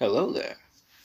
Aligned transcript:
Hello 0.00 0.32
there. 0.32 0.56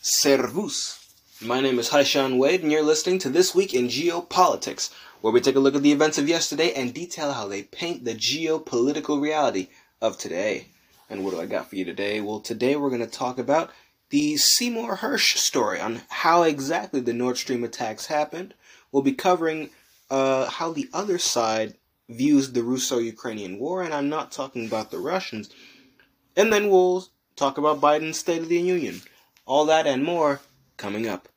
Servus. 0.01 1.05
My 1.41 1.59
name 1.59 1.79
is 1.79 1.89
Haishan 1.89 2.37
Wade, 2.37 2.63
and 2.63 2.71
you're 2.71 2.81
listening 2.81 3.19
to 3.19 3.29
This 3.29 3.53
Week 3.53 3.73
in 3.73 3.89
Geopolitics, 3.89 4.89
where 5.19 5.33
we 5.33 5.41
take 5.41 5.57
a 5.57 5.59
look 5.59 5.75
at 5.75 5.81
the 5.81 5.91
events 5.91 6.17
of 6.17 6.29
yesterday 6.29 6.71
and 6.71 6.93
detail 6.93 7.33
how 7.33 7.45
they 7.45 7.63
paint 7.63 8.05
the 8.05 8.15
geopolitical 8.15 9.21
reality 9.21 9.67
of 9.99 10.17
today. 10.17 10.67
And 11.09 11.25
what 11.25 11.31
do 11.31 11.41
I 11.41 11.45
got 11.45 11.69
for 11.69 11.75
you 11.75 11.83
today? 11.83 12.21
Well, 12.21 12.39
today 12.39 12.77
we're 12.77 12.87
going 12.87 13.01
to 13.01 13.07
talk 13.07 13.37
about 13.37 13.69
the 14.11 14.37
Seymour 14.37 14.95
Hersh 14.95 15.35
story 15.35 15.81
on 15.81 16.03
how 16.07 16.43
exactly 16.43 17.01
the 17.01 17.11
Nord 17.11 17.35
Stream 17.35 17.65
attacks 17.65 18.05
happened. 18.05 18.53
We'll 18.93 19.03
be 19.03 19.11
covering 19.11 19.71
uh, 20.09 20.45
how 20.45 20.71
the 20.71 20.87
other 20.93 21.17
side 21.17 21.73
views 22.07 22.53
the 22.53 22.63
Russo 22.63 22.99
Ukrainian 22.99 23.59
war, 23.59 23.83
and 23.83 23.93
I'm 23.93 24.07
not 24.07 24.31
talking 24.31 24.65
about 24.65 24.89
the 24.89 24.99
Russians. 24.99 25.49
And 26.37 26.53
then 26.53 26.69
we'll 26.69 27.09
talk 27.35 27.57
about 27.57 27.81
Biden's 27.81 28.17
State 28.17 28.41
of 28.41 28.49
the 28.49 28.59
Union. 28.59 29.01
All 29.45 29.65
that 29.65 29.87
and 29.87 30.03
more 30.03 30.41
coming 30.77 31.07
up. 31.07 31.29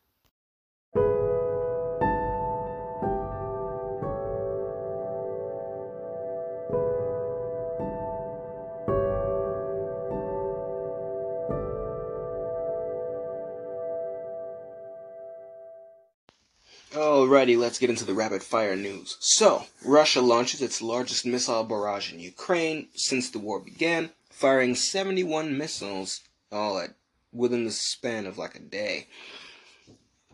Alrighty, 16.94 17.58
let's 17.58 17.78
get 17.78 17.90
into 17.90 18.04
the 18.04 18.14
rapid 18.14 18.42
fire 18.42 18.74
news. 18.74 19.16
So, 19.20 19.66
Russia 19.84 20.20
launches 20.20 20.62
its 20.62 20.80
largest 20.80 21.26
missile 21.26 21.62
barrage 21.62 22.12
in 22.12 22.18
Ukraine 22.18 22.88
since 22.94 23.28
the 23.28 23.38
war 23.38 23.60
began 23.60 24.10
firing 24.38 24.72
71 24.72 25.58
missiles 25.58 26.20
all 26.52 26.78
at 26.78 26.94
within 27.32 27.64
the 27.64 27.72
span 27.72 28.24
of 28.24 28.38
like 28.38 28.54
a 28.54 28.60
day. 28.60 29.08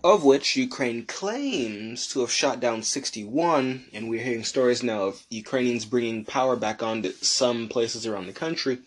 Of 0.05 0.23
which 0.23 0.57
Ukraine 0.57 1.07
claims 1.07 2.07
to 2.09 2.21
have 2.21 2.31
shot 2.31 2.61
down 2.61 2.83
61, 2.83 3.87
and 3.95 4.11
we're 4.11 4.23
hearing 4.23 4.45
stories 4.45 4.83
now 4.83 5.05
of 5.05 5.25
Ukrainians 5.31 5.87
bringing 5.87 6.27
power 6.27 6.55
back 6.55 6.83
on 6.83 7.01
to 7.03 7.15
some 7.25 7.67
places 7.71 8.07
around 8.07 8.27
the 8.27 8.35
country. 8.35 8.81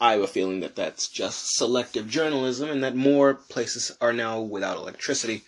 I 0.00 0.12
have 0.12 0.22
a 0.22 0.26
feeling 0.26 0.60
that 0.60 0.76
that's 0.76 1.06
just 1.06 1.54
selective 1.54 2.08
journalism 2.08 2.70
and 2.70 2.82
that 2.82 2.96
more 2.96 3.34
places 3.34 3.92
are 4.00 4.14
now 4.14 4.40
without 4.40 4.78
electricity 4.78 5.42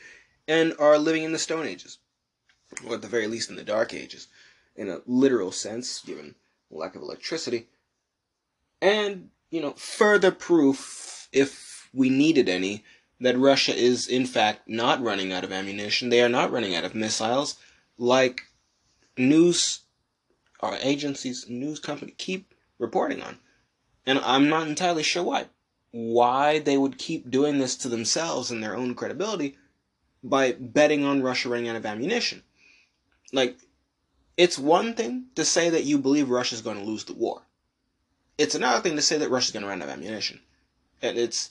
and 0.46 0.74
are 0.78 0.98
living 0.98 1.22
in 1.22 1.32
the 1.32 1.38
Stone 1.38 1.66
Ages, 1.66 1.96
or 2.86 2.96
at 2.96 3.02
the 3.02 3.08
very 3.08 3.28
least 3.28 3.48
in 3.48 3.56
the 3.56 3.64
Dark 3.64 3.94
Ages, 3.94 4.28
in 4.76 4.90
a 4.90 5.00
literal 5.06 5.52
sense, 5.52 6.02
given 6.02 6.34
lack 6.70 6.94
of 6.94 7.00
electricity 7.00 7.68
and 8.80 9.30
you 9.50 9.60
know 9.60 9.72
further 9.72 10.30
proof 10.30 11.28
if 11.32 11.88
we 11.92 12.10
needed 12.10 12.48
any 12.48 12.84
that 13.20 13.38
Russia 13.38 13.74
is 13.74 14.08
in 14.08 14.26
fact 14.26 14.68
not 14.68 15.02
running 15.02 15.32
out 15.32 15.44
of 15.44 15.52
ammunition. 15.52 16.08
They 16.10 16.22
are 16.22 16.28
not 16.28 16.52
running 16.52 16.74
out 16.74 16.84
of 16.84 16.94
missiles. 16.94 17.56
Like 17.98 18.42
news 19.16 19.80
or 20.60 20.76
agencies 20.82 21.48
news 21.48 21.80
company 21.80 22.14
keep 22.16 22.54
reporting 22.78 23.22
on. 23.22 23.38
And 24.04 24.18
I'm 24.20 24.48
not 24.48 24.68
entirely 24.68 25.02
sure 25.02 25.22
why. 25.22 25.46
Why 25.92 26.58
they 26.58 26.76
would 26.76 26.98
keep 26.98 27.30
doing 27.30 27.58
this 27.58 27.76
to 27.78 27.88
themselves 27.88 28.50
and 28.50 28.62
their 28.62 28.76
own 28.76 28.94
credibility 28.94 29.56
by 30.22 30.52
betting 30.52 31.04
on 31.04 31.22
Russia 31.22 31.48
running 31.48 31.68
out 31.68 31.76
of 31.76 31.86
ammunition. 31.86 32.42
Like 33.32 33.56
it's 34.36 34.58
one 34.58 34.94
thing 34.94 35.26
to 35.36 35.44
say 35.44 35.70
that 35.70 35.84
you 35.84 35.96
believe 35.96 36.28
Russia's 36.28 36.60
going 36.60 36.78
to 36.78 36.84
lose 36.84 37.04
the 37.04 37.14
war 37.14 37.45
it's 38.38 38.54
another 38.54 38.82
thing 38.82 38.96
to 38.96 39.02
say 39.02 39.18
that 39.18 39.30
Russia's 39.30 39.52
going 39.52 39.62
to 39.62 39.68
run 39.68 39.82
out 39.82 39.88
of 39.88 39.94
ammunition. 39.94 40.40
And 41.02 41.18
it's 41.18 41.50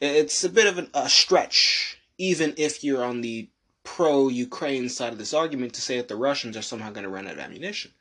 it's 0.00 0.44
a 0.44 0.48
bit 0.48 0.66
of 0.66 0.78
an, 0.78 0.88
a 0.94 1.08
stretch, 1.08 1.98
even 2.18 2.54
if 2.56 2.82
you're 2.82 3.04
on 3.04 3.20
the 3.20 3.48
pro-Ukraine 3.84 4.88
side 4.88 5.12
of 5.12 5.18
this 5.18 5.34
argument, 5.34 5.74
to 5.74 5.80
say 5.82 5.96
that 5.96 6.08
the 6.08 6.16
Russians 6.16 6.56
are 6.56 6.62
somehow 6.62 6.90
going 6.90 7.04
to 7.04 7.10
run 7.10 7.26
out 7.26 7.34
of 7.34 7.38
ammunition. 7.38 7.92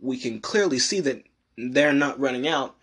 We 0.00 0.18
can 0.18 0.40
clearly 0.40 0.78
see 0.78 1.00
that 1.00 1.24
they're 1.56 1.92
not 1.92 2.20
running 2.20 2.46
out, 2.46 2.76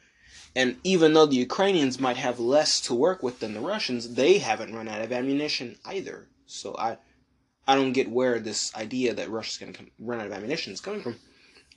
and 0.55 0.77
even 0.83 1.13
though 1.13 1.25
the 1.25 1.35
Ukrainians 1.35 1.99
might 1.99 2.17
have 2.17 2.39
less 2.39 2.81
to 2.81 2.93
work 2.93 3.23
with 3.23 3.39
than 3.39 3.53
the 3.53 3.61
Russians, 3.61 4.15
they 4.15 4.39
haven't 4.39 4.73
run 4.73 4.87
out 4.87 5.01
of 5.01 5.11
ammunition 5.11 5.77
either. 5.85 6.27
So 6.45 6.75
I 6.77 6.97
I 7.67 7.75
don't 7.75 7.93
get 7.93 8.09
where 8.09 8.39
this 8.39 8.75
idea 8.75 9.13
that 9.13 9.29
Russia's 9.29 9.57
going 9.57 9.73
to 9.73 9.85
run 9.99 10.19
out 10.19 10.27
of 10.27 10.33
ammunition 10.33 10.73
is 10.73 10.81
coming 10.81 11.01
from. 11.01 11.15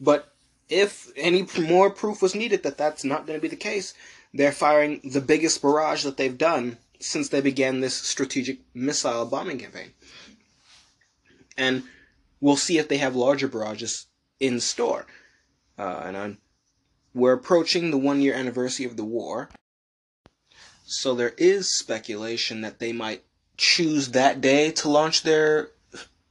But 0.01 0.35
if 0.69 1.11
any 1.17 1.47
more 1.59 1.91
proof 1.91 2.21
was 2.23 2.35
needed 2.35 2.63
that 2.63 2.79
that's 2.79 3.05
not 3.05 3.27
going 3.27 3.39
to 3.39 3.43
be 3.43 3.49
the 3.49 3.57
case, 3.57 3.95
they're 4.35 4.53
firing 4.53 5.01
the 5.05 5.21
biggest 5.21 5.63
barrage 5.63 6.05
that 6.05 6.17
they've 6.17 6.37
done 6.39 6.79
since 7.01 7.29
they 7.29 7.41
began 7.41 7.81
this 7.81 7.95
strategic 7.95 8.59
missile 8.75 9.25
bombing 9.25 9.59
campaign. 9.59 9.93
And 11.57 11.85
we'll 12.41 12.57
see 12.57 12.79
if 12.79 12.89
they 12.89 12.99
have 12.99 13.17
larger 13.17 13.49
barrages 13.49 14.07
in 14.41 14.61
store. 14.61 15.07
Uh, 15.79 16.03
and 16.05 16.17
I'm, 16.17 16.39
we're 17.15 17.33
approaching 17.33 17.91
the 17.91 17.99
one 17.99 18.21
year 18.21 18.35
anniversary 18.35 18.87
of 18.87 18.97
the 18.97 19.05
war. 19.05 19.49
So 20.85 21.15
there 21.15 21.35
is 21.37 21.71
speculation 21.71 22.63
that 22.63 22.79
they 22.79 22.93
might 22.93 23.25
choose 23.57 24.11
that 24.11 24.41
day 24.41 24.71
to 24.73 24.89
launch 24.89 25.23
their 25.23 25.71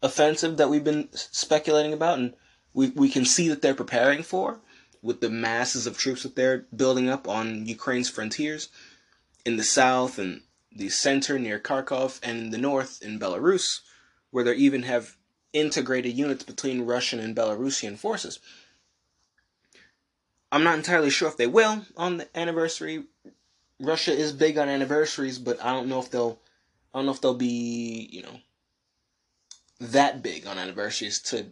offensive 0.02 0.58
that 0.58 0.70
we've 0.70 0.84
been 0.84 1.09
speculating 1.14 1.94
about. 1.94 2.20
And 2.20 2.34
we, 2.78 2.90
we 2.90 3.10
can 3.10 3.26
see 3.26 3.48
that 3.48 3.64
they're 3.64 3.74
preparing 3.74 4.22
for 4.22 4.60
with 5.02 5.20
the 5.20 5.32
masses 5.32 5.88
of 5.88 5.98
troops 5.98 6.22
that 6.22 6.36
they're 6.36 6.68
building 6.76 7.10
up 7.10 7.28
on 7.28 7.66
Ukraine's 7.66 8.08
frontiers 8.08 8.70
in 9.44 9.58
the 9.58 9.64
south 9.64 10.20
and 10.20 10.42
the 10.72 10.90
center 10.90 11.40
near 11.40 11.60
Kharkov 11.60 12.20
and 12.22 12.38
in 12.38 12.50
the 12.52 12.58
north 12.60 13.02
in 13.02 13.20
Belarus, 13.20 13.80
where 14.30 14.44
they 14.44 14.54
even 14.54 14.84
have 14.84 15.16
integrated 15.54 16.14
units 16.14 16.44
between 16.44 16.84
Russian 16.84 17.20
and 17.20 17.36
Belarusian 17.36 17.98
forces. 17.98 18.40
I'm 20.52 20.64
not 20.64 20.78
entirely 20.78 21.09
sure 21.09 21.28
if 21.28 21.38
they 21.38 21.48
will 21.48 21.84
on 21.98 22.18
the 22.18 22.38
anniversary. 22.38 23.06
Russia 23.80 24.12
is 24.12 24.34
big 24.34 24.59
on 24.59 24.70
anniversaries, 24.70 25.40
but 25.40 25.59
I 25.66 25.74
don't 25.74 25.90
know 25.90 26.00
if 26.00 26.12
they'll 26.12 26.38
I 26.94 27.00
don't 27.00 27.08
know 27.08 27.12
if 27.12 27.22
they'll 27.22 27.34
be, 27.34 28.08
you 28.12 28.22
know, 28.22 28.40
that 29.80 30.22
big 30.22 30.46
on 30.46 30.59
anniversaries 30.59 31.20
to 31.22 31.48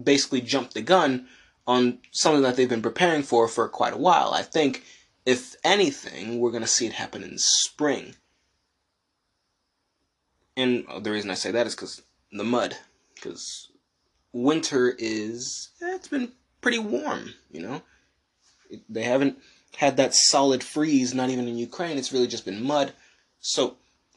basically 0.00 0.40
jumped 0.40 0.74
the 0.74 0.82
gun 0.82 1.28
on 1.66 1.98
something 2.10 2.42
that 2.42 2.56
they've 2.56 2.68
been 2.68 2.82
preparing 2.82 3.22
for 3.22 3.48
for 3.48 3.68
quite 3.68 3.92
a 3.92 3.98
while. 3.98 4.32
I 4.32 4.42
think, 4.42 4.84
if 5.24 5.54
anything, 5.64 6.38
we're 6.38 6.50
going 6.50 6.62
to 6.62 6.68
see 6.68 6.86
it 6.86 6.92
happen 6.92 7.22
in 7.22 7.38
spring. 7.38 8.14
And 10.56 10.84
the 11.00 11.10
reason 11.10 11.30
I 11.30 11.34
say 11.34 11.50
that 11.52 11.66
is 11.66 11.74
because 11.74 12.02
the 12.30 12.44
mud. 12.44 12.76
Because 13.14 13.70
winter 14.32 14.94
is, 14.98 15.70
eh, 15.80 15.94
it's 15.94 16.08
been 16.08 16.32
pretty 16.60 16.78
warm, 16.78 17.34
you 17.50 17.62
know? 17.62 17.82
They 18.88 19.02
haven't 19.02 19.38
had 19.76 19.96
that 19.96 20.14
solid 20.14 20.62
freeze, 20.62 21.14
not 21.14 21.30
even 21.30 21.46
in 21.46 21.58
Ukraine. 21.58 21.98
It's 21.98 22.12
really 22.12 22.26
just 22.26 22.44
been 22.44 22.62
mud. 22.62 22.92
So 23.40 23.76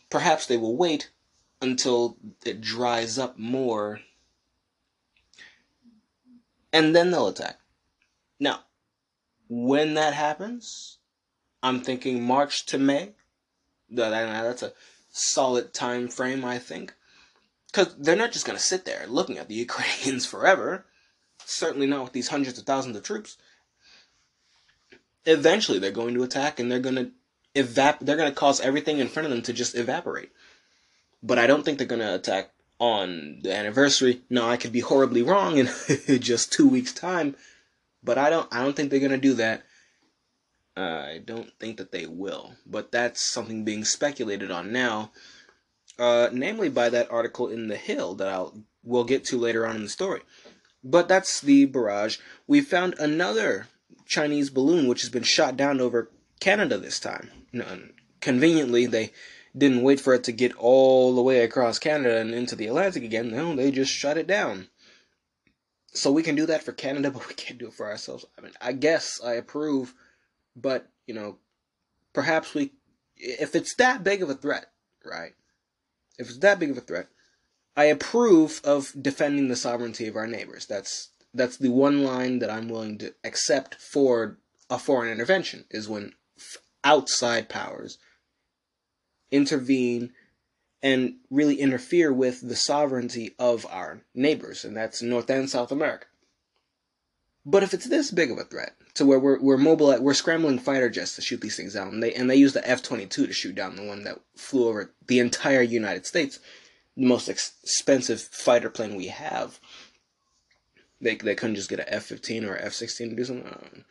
perhaps 0.09 0.47
they 0.47 0.57
will 0.57 0.75
wait 0.75 1.09
until 1.61 2.17
it 2.45 2.61
dries 2.61 3.17
up 3.17 3.37
more 3.37 3.99
and 6.75 6.93
then 6.93 7.09
they'll 7.09 7.29
attack. 7.29 7.57
Now, 8.37 8.59
when 9.47 9.93
that 9.93 10.13
happens, 10.13 10.97
I'm 11.63 11.79
thinking 11.79 12.21
March 12.21 12.65
to 12.65 12.77
May. 12.77 13.13
That's 13.89 14.61
a 14.61 14.73
solid 15.09 15.73
time 15.73 16.09
frame, 16.09 16.43
I 16.43 16.59
think. 16.59 16.93
Because 17.67 17.95
they're 17.95 18.17
not 18.17 18.33
just 18.33 18.45
going 18.45 18.57
to 18.57 18.63
sit 18.63 18.83
there 18.83 19.05
looking 19.07 19.37
at 19.37 19.47
the 19.47 19.55
Ukrainians 19.67 20.25
forever. 20.25 20.85
Certainly 21.45 21.87
not 21.87 22.03
with 22.03 22.13
these 22.13 22.27
hundreds 22.27 22.59
of 22.59 22.65
thousands 22.65 22.97
of 22.97 23.03
troops. 23.03 23.37
Eventually, 25.25 25.79
they're 25.79 25.91
going 25.91 26.13
to 26.15 26.23
attack 26.23 26.59
and 26.59 26.69
they're 26.69 26.79
going 26.79 26.95
to 26.95 27.11
evap. 27.55 27.99
They're 28.01 28.17
going 28.17 28.29
to 28.29 28.35
cause 28.35 28.59
everything 28.59 28.99
in 28.99 29.07
front 29.07 29.27
of 29.27 29.31
them 29.31 29.43
to 29.43 29.53
just 29.53 29.75
evaporate. 29.75 30.31
But 31.23 31.39
I 31.39 31.47
don't 31.47 31.63
think 31.63 31.77
they're 31.77 31.87
going 31.87 32.01
to 32.01 32.15
attack 32.15 32.51
on 32.79 33.39
the 33.41 33.55
anniversary. 33.55 34.21
No, 34.29 34.47
I 34.47 34.57
could 34.57 34.71
be 34.71 34.81
horribly 34.81 35.23
wrong 35.23 35.57
in 35.57 35.69
just 36.19 36.51
two 36.51 36.67
weeks' 36.67 36.93
time, 36.93 37.35
but 38.03 38.17
I 38.17 38.29
don't. 38.29 38.47
I 38.53 38.63
don't 38.63 38.75
think 38.75 38.89
they're 38.89 38.99
gonna 38.99 39.17
do 39.17 39.35
that. 39.35 39.63
Uh, 40.77 41.05
I 41.07 41.21
don't 41.23 41.51
think 41.59 41.77
that 41.77 41.91
they 41.91 42.05
will, 42.05 42.55
but 42.65 42.91
that's 42.91 43.21
something 43.21 43.63
being 43.63 43.85
speculated 43.85 44.51
on 44.51 44.73
now, 44.73 45.11
uh, 45.97 46.29
namely 46.33 46.67
by 46.67 46.89
that 46.89 47.09
article 47.09 47.47
in 47.47 47.67
the 47.67 47.77
Hill 47.77 48.15
that 48.15 48.27
I'll 48.27 48.61
we'll 48.83 49.05
get 49.05 49.25
to 49.25 49.37
later 49.37 49.65
on 49.65 49.77
in 49.77 49.83
the 49.83 49.89
story. 49.89 50.21
But 50.83 51.07
that's 51.07 51.41
the 51.41 51.65
barrage. 51.65 52.19
We 52.45 52.61
found 52.61 52.95
another 52.99 53.67
Chinese 54.05 54.49
balloon 54.49 54.87
which 54.87 55.01
has 55.01 55.09
been 55.09 55.23
shot 55.23 55.57
down 55.57 55.81
over 55.81 56.11
Canada 56.39 56.77
this 56.77 56.99
time. 56.99 57.31
conveniently, 58.21 58.85
they 58.85 59.11
didn't 59.57 59.83
wait 59.83 59.99
for 59.99 60.13
it 60.13 60.23
to 60.25 60.31
get 60.31 60.55
all 60.57 61.15
the 61.15 61.21
way 61.21 61.39
across 61.39 61.79
Canada 61.79 62.17
and 62.17 62.33
into 62.33 62.55
the 62.55 62.67
Atlantic 62.67 63.03
again. 63.03 63.31
No, 63.31 63.55
they 63.55 63.71
just 63.71 63.91
shut 63.91 64.17
it 64.17 64.27
down. 64.27 64.67
So 65.93 66.11
we 66.11 66.23
can 66.23 66.35
do 66.35 66.45
that 66.47 66.63
for 66.63 66.73
Canada, 66.73 67.11
but 67.13 67.27
we 67.27 67.33
can't 67.33 67.59
do 67.59 67.67
it 67.67 67.73
for 67.73 67.87
ourselves. 67.87 68.25
I 68.37 68.41
mean, 68.41 68.51
I 68.61 68.73
guess 68.73 69.21
I 69.23 69.33
approve, 69.33 69.93
but 70.55 70.89
you 71.07 71.13
know, 71.13 71.37
perhaps 72.13 72.53
we, 72.53 72.73
if 73.15 73.55
it's 73.55 73.75
that 73.75 74.03
big 74.03 74.21
of 74.21 74.29
a 74.29 74.35
threat, 74.35 74.71
right? 75.05 75.33
If 76.17 76.29
it's 76.29 76.39
that 76.39 76.59
big 76.59 76.71
of 76.71 76.77
a 76.77 76.81
threat, 76.81 77.07
I 77.77 77.85
approve 77.85 78.61
of 78.63 78.93
defending 78.99 79.47
the 79.47 79.55
sovereignty 79.55 80.07
of 80.07 80.15
our 80.15 80.27
neighbors. 80.27 80.65
That's 80.65 81.09
that's 81.33 81.57
the 81.57 81.69
one 81.69 82.03
line 82.03 82.39
that 82.39 82.49
I'm 82.49 82.69
willing 82.69 82.97
to 82.99 83.13
accept 83.25 83.75
for 83.75 84.37
a 84.69 84.79
foreign 84.79 85.11
intervention 85.11 85.65
is 85.69 85.89
when 85.89 86.13
outside 86.83 87.49
powers 87.49 87.97
intervene 89.35 90.13
and 90.81 91.15
really 91.29 91.59
interfere 91.59 92.13
with 92.13 92.47
the 92.47 92.55
sovereignty 92.55 93.35
of 93.39 93.65
our 93.69 94.01
neighbors, 94.13 94.63
and 94.63 94.77
that's 94.77 95.01
North 95.01 95.29
and 95.29 95.49
South 95.49 95.71
America. 95.71 96.05
But 97.45 97.63
if 97.63 97.73
it's 97.73 97.85
this 97.87 98.11
big 98.11 98.31
of 98.31 98.37
a 98.37 98.43
threat, 98.43 98.75
to 98.95 99.05
where 99.05 99.19
we're 99.19 99.39
we're 99.39 99.57
mobile, 99.57 99.99
we're 100.01 100.13
scrambling 100.13 100.57
fighter 100.57 100.89
jets 100.89 101.15
to 101.15 101.21
shoot 101.21 101.41
these 101.41 101.55
things 101.55 101.73
down, 101.73 101.89
and 101.89 102.01
they 102.01 102.13
and 102.13 102.29
they 102.29 102.35
use 102.35 102.53
the 102.53 102.67
F 102.67 102.81
twenty 102.81 103.05
two 103.05 103.27
to 103.27 103.33
shoot 103.33 103.55
down 103.55 103.75
the 103.75 103.83
one 103.83 104.03
that 104.03 104.19
flew 104.35 104.67
over 104.67 104.93
the 105.07 105.19
entire 105.19 105.61
United 105.61 106.05
States, 106.05 106.39
the 106.95 107.05
most 107.05 107.29
expensive 107.29 108.21
fighter 108.21 108.69
plane 108.69 108.95
we 108.95 109.07
have. 109.07 109.59
They 111.01 111.15
they 111.15 111.35
couldn't 111.35 111.55
just 111.55 111.69
get 111.69 111.79
an 111.79 111.85
F 111.89 112.05
fifteen 112.05 112.45
or 112.45 112.57
F 112.57 112.73
sixteen 112.73 113.09
to 113.09 113.15
do 113.15 113.25
something. 113.25 113.83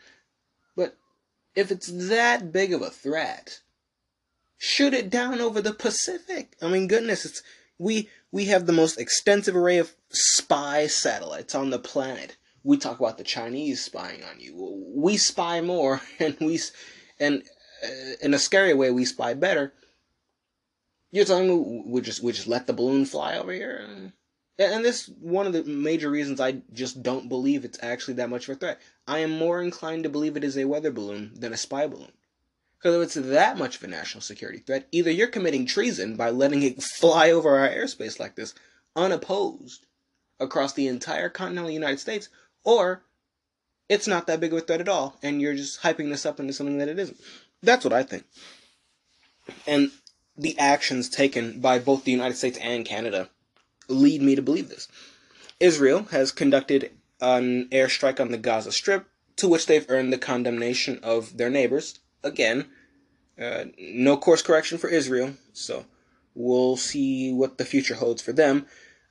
But 0.74 0.96
if 1.54 1.70
it's 1.70 2.08
that 2.08 2.50
big 2.50 2.72
of 2.72 2.82
a 2.82 2.90
threat, 2.90 3.60
shoot 4.56 4.94
it 4.94 5.10
down 5.10 5.40
over 5.40 5.60
the 5.60 5.72
Pacific. 5.72 6.56
I 6.62 6.68
mean, 6.68 6.86
goodness, 6.88 7.24
it's 7.24 7.42
we 7.78 8.08
we 8.30 8.46
have 8.46 8.66
the 8.66 8.72
most 8.72 8.98
extensive 8.98 9.56
array 9.56 9.78
of 9.78 9.94
spy 10.10 10.86
satellites 10.86 11.54
on 11.54 11.70
the 11.70 11.78
planet. 11.78 12.36
We 12.62 12.78
talk 12.78 12.98
about 12.98 13.18
the 13.18 13.24
Chinese 13.24 13.84
spying 13.84 14.22
on 14.24 14.40
you. 14.40 14.84
We 14.94 15.16
spy 15.16 15.60
more, 15.60 16.00
and 16.18 16.36
we 16.40 16.60
and 17.20 17.42
uh, 17.84 18.14
in 18.22 18.34
a 18.34 18.38
scary 18.38 18.74
way 18.74 18.90
we 18.90 19.04
spy 19.04 19.34
better. 19.34 19.72
You're 21.10 21.24
telling 21.24 21.48
me 21.48 21.82
we 21.86 22.00
just 22.00 22.22
we 22.22 22.32
just 22.32 22.48
let 22.48 22.66
the 22.66 22.72
balloon 22.72 23.04
fly 23.04 23.36
over 23.36 23.52
here? 23.52 24.12
And 24.58 24.84
this 24.84 25.08
one 25.20 25.46
of 25.46 25.52
the 25.52 25.64
major 25.64 26.10
reasons 26.10 26.40
I 26.40 26.62
just 26.72 27.02
don't 27.02 27.28
believe 27.28 27.64
it's 27.64 27.82
actually 27.82 28.14
that 28.14 28.30
much 28.30 28.48
of 28.48 28.56
a 28.56 28.58
threat. 28.58 28.80
I 29.06 29.18
am 29.18 29.36
more 29.36 29.60
inclined 29.60 30.04
to 30.04 30.08
believe 30.08 30.36
it 30.36 30.44
is 30.44 30.56
a 30.56 30.64
weather 30.64 30.90
balloon 30.90 31.32
than 31.34 31.52
a 31.52 31.56
spy 31.56 31.86
balloon. 31.86 32.12
Because 32.84 32.96
if 32.96 33.16
it's 33.16 33.28
that 33.30 33.56
much 33.56 33.76
of 33.76 33.84
a 33.84 33.86
national 33.86 34.20
security 34.20 34.58
threat, 34.58 34.86
either 34.92 35.10
you're 35.10 35.26
committing 35.26 35.64
treason 35.64 36.16
by 36.16 36.28
letting 36.28 36.62
it 36.62 36.82
fly 36.98 37.30
over 37.30 37.56
our 37.56 37.66
airspace 37.66 38.20
like 38.20 38.36
this, 38.36 38.52
unopposed, 38.94 39.86
across 40.38 40.74
the 40.74 40.86
entire 40.86 41.30
continental 41.30 41.70
United 41.70 41.98
States, 41.98 42.28
or 42.62 43.02
it's 43.88 44.06
not 44.06 44.26
that 44.26 44.38
big 44.38 44.52
of 44.52 44.58
a 44.58 44.60
threat 44.60 44.82
at 44.82 44.88
all, 44.90 45.16
and 45.22 45.40
you're 45.40 45.54
just 45.54 45.80
hyping 45.80 46.10
this 46.10 46.26
up 46.26 46.38
into 46.38 46.52
something 46.52 46.76
that 46.76 46.88
it 46.88 46.98
isn't. 46.98 47.18
That's 47.62 47.84
what 47.84 47.94
I 47.94 48.02
think. 48.02 48.24
And 49.66 49.90
the 50.36 50.58
actions 50.58 51.08
taken 51.08 51.60
by 51.60 51.78
both 51.78 52.04
the 52.04 52.12
United 52.12 52.36
States 52.36 52.58
and 52.58 52.84
Canada 52.84 53.30
lead 53.88 54.20
me 54.20 54.34
to 54.34 54.42
believe 54.42 54.68
this. 54.68 54.88
Israel 55.58 56.02
has 56.10 56.32
conducted 56.32 56.90
an 57.22 57.66
airstrike 57.70 58.20
on 58.20 58.30
the 58.30 58.36
Gaza 58.36 58.72
Strip, 58.72 59.06
to 59.36 59.48
which 59.48 59.64
they've 59.64 59.88
earned 59.88 60.12
the 60.12 60.18
condemnation 60.18 61.00
of 61.02 61.38
their 61.38 61.48
neighbors, 61.48 62.00
again, 62.24 62.66
uh, 63.40 63.64
no 63.78 64.16
course 64.16 64.42
correction 64.42 64.78
for 64.78 64.88
Israel, 64.88 65.34
so 65.52 65.84
we'll 66.34 66.76
see 66.76 67.32
what 67.32 67.58
the 67.58 67.64
future 67.64 67.94
holds 67.94 68.22
for 68.22 68.32
them. 68.32 68.66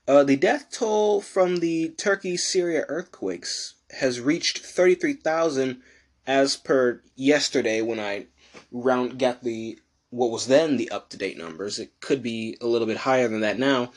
Uh, 0.07 0.23
the 0.23 0.35
death 0.35 0.67
toll 0.71 1.21
from 1.21 1.57
the 1.57 1.89
Turkey 1.89 2.35
Syria 2.35 2.83
earthquakes 2.89 3.75
has 3.99 4.19
reached 4.19 4.59
33,000 4.59 5.81
as 6.27 6.57
per 6.57 7.01
yesterday 7.15 7.81
when 7.81 7.99
I 7.99 8.27
round 8.71 9.19
got 9.19 9.43
the 9.43 9.79
what 10.09 10.29
was 10.29 10.47
then 10.47 10.77
the 10.77 10.91
up 10.91 11.09
to 11.09 11.17
date 11.17 11.37
numbers. 11.37 11.79
It 11.79 11.99
could 11.99 12.21
be 12.21 12.57
a 12.61 12.67
little 12.67 12.85
bit 12.85 12.97
higher 12.97 13.27
than 13.27 13.41
that 13.41 13.57
now, 13.57 13.91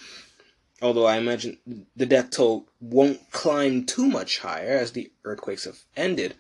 although 0.80 1.06
I 1.06 1.16
imagine 1.18 1.58
the 1.94 2.06
death 2.06 2.30
toll 2.30 2.68
won't 2.80 3.30
climb 3.32 3.84
too 3.84 4.06
much 4.06 4.38
higher 4.38 4.78
as 4.78 4.92
the 4.92 5.10
earthquakes 5.24 5.64
have 5.64 5.80
ended. 5.96 6.34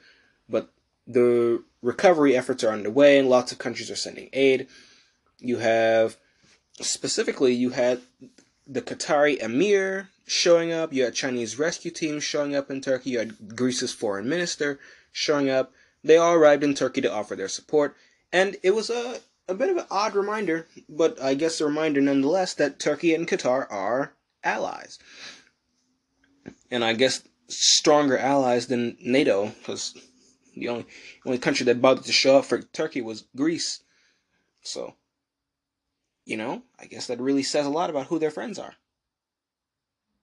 But 0.48 0.70
the 1.06 1.62
recovery 1.86 2.36
efforts 2.36 2.64
are 2.64 2.72
underway 2.72 3.16
and 3.16 3.30
lots 3.30 3.52
of 3.52 3.58
countries 3.58 3.92
are 3.92 3.96
sending 3.96 4.28
aid. 4.32 4.66
You 5.38 5.58
have, 5.58 6.16
specifically, 6.80 7.54
you 7.54 7.70
had 7.70 8.00
the 8.66 8.82
Qatari 8.82 9.38
emir 9.38 10.08
showing 10.26 10.72
up, 10.72 10.92
you 10.92 11.04
had 11.04 11.14
Chinese 11.14 11.60
rescue 11.60 11.92
teams 11.92 12.24
showing 12.24 12.56
up 12.56 12.72
in 12.72 12.80
Turkey, 12.80 13.10
you 13.10 13.20
had 13.20 13.54
Greece's 13.54 13.92
foreign 13.92 14.28
minister 14.28 14.80
showing 15.12 15.48
up. 15.48 15.72
They 16.02 16.16
all 16.16 16.34
arrived 16.34 16.64
in 16.64 16.74
Turkey 16.74 17.02
to 17.02 17.12
offer 17.12 17.36
their 17.36 17.46
support, 17.46 17.94
and 18.32 18.56
it 18.64 18.74
was 18.74 18.90
a, 18.90 19.20
a 19.48 19.54
bit 19.54 19.70
of 19.70 19.76
an 19.76 19.86
odd 19.88 20.16
reminder, 20.16 20.66
but 20.88 21.22
I 21.22 21.34
guess 21.34 21.60
a 21.60 21.66
reminder 21.66 22.00
nonetheless, 22.00 22.54
that 22.54 22.80
Turkey 22.80 23.14
and 23.14 23.28
Qatar 23.28 23.70
are 23.70 24.12
allies. 24.42 24.98
And 26.68 26.84
I 26.84 26.94
guess 26.94 27.22
stronger 27.46 28.18
allies 28.18 28.66
than 28.66 28.96
NATO, 29.00 29.52
because 29.60 29.96
the 30.56 30.68
only 30.68 30.86
only 31.24 31.38
country 31.38 31.64
that 31.66 31.82
bothered 31.82 32.04
to 32.04 32.12
show 32.12 32.38
up 32.38 32.46
for 32.46 32.60
Turkey 32.60 33.02
was 33.02 33.26
Greece. 33.36 33.82
So, 34.62 34.94
you 36.24 36.36
know, 36.36 36.62
I 36.78 36.86
guess 36.86 37.06
that 37.06 37.20
really 37.20 37.42
says 37.42 37.66
a 37.66 37.70
lot 37.70 37.90
about 37.90 38.06
who 38.06 38.18
their 38.18 38.30
friends 38.30 38.58
are. 38.58 38.74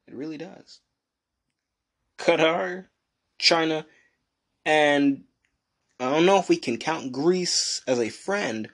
It 0.08 0.16
really 0.16 0.38
does. 0.38 0.82
Qatar, 2.18 2.88
China, 3.38 3.86
and 4.66 5.24
I 6.00 6.10
don't 6.10 6.26
know 6.26 6.40
if 6.40 6.50
we 6.50 6.58
can 6.58 6.78
count 6.78 7.12
Greece 7.12 7.82
as 7.88 8.00
a 8.00 8.10
friend, 8.10 8.70